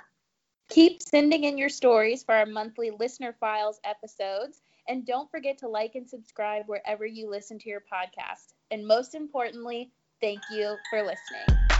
Keep 0.70 1.02
sending 1.02 1.44
in 1.44 1.58
your 1.58 1.68
stories 1.68 2.22
for 2.22 2.34
our 2.34 2.46
monthly 2.46 2.90
Listener 2.90 3.34
Files 3.38 3.80
episodes. 3.84 4.62
And 4.88 5.06
don't 5.06 5.30
forget 5.30 5.58
to 5.58 5.68
like 5.68 5.94
and 5.94 6.08
subscribe 6.08 6.64
wherever 6.66 7.06
you 7.06 7.28
listen 7.30 7.58
to 7.60 7.68
your 7.68 7.82
podcast. 7.92 8.54
And 8.70 8.86
most 8.86 9.14
importantly, 9.14 9.90
thank 10.20 10.40
you 10.50 10.76
for 10.90 11.02
listening. 11.02 11.79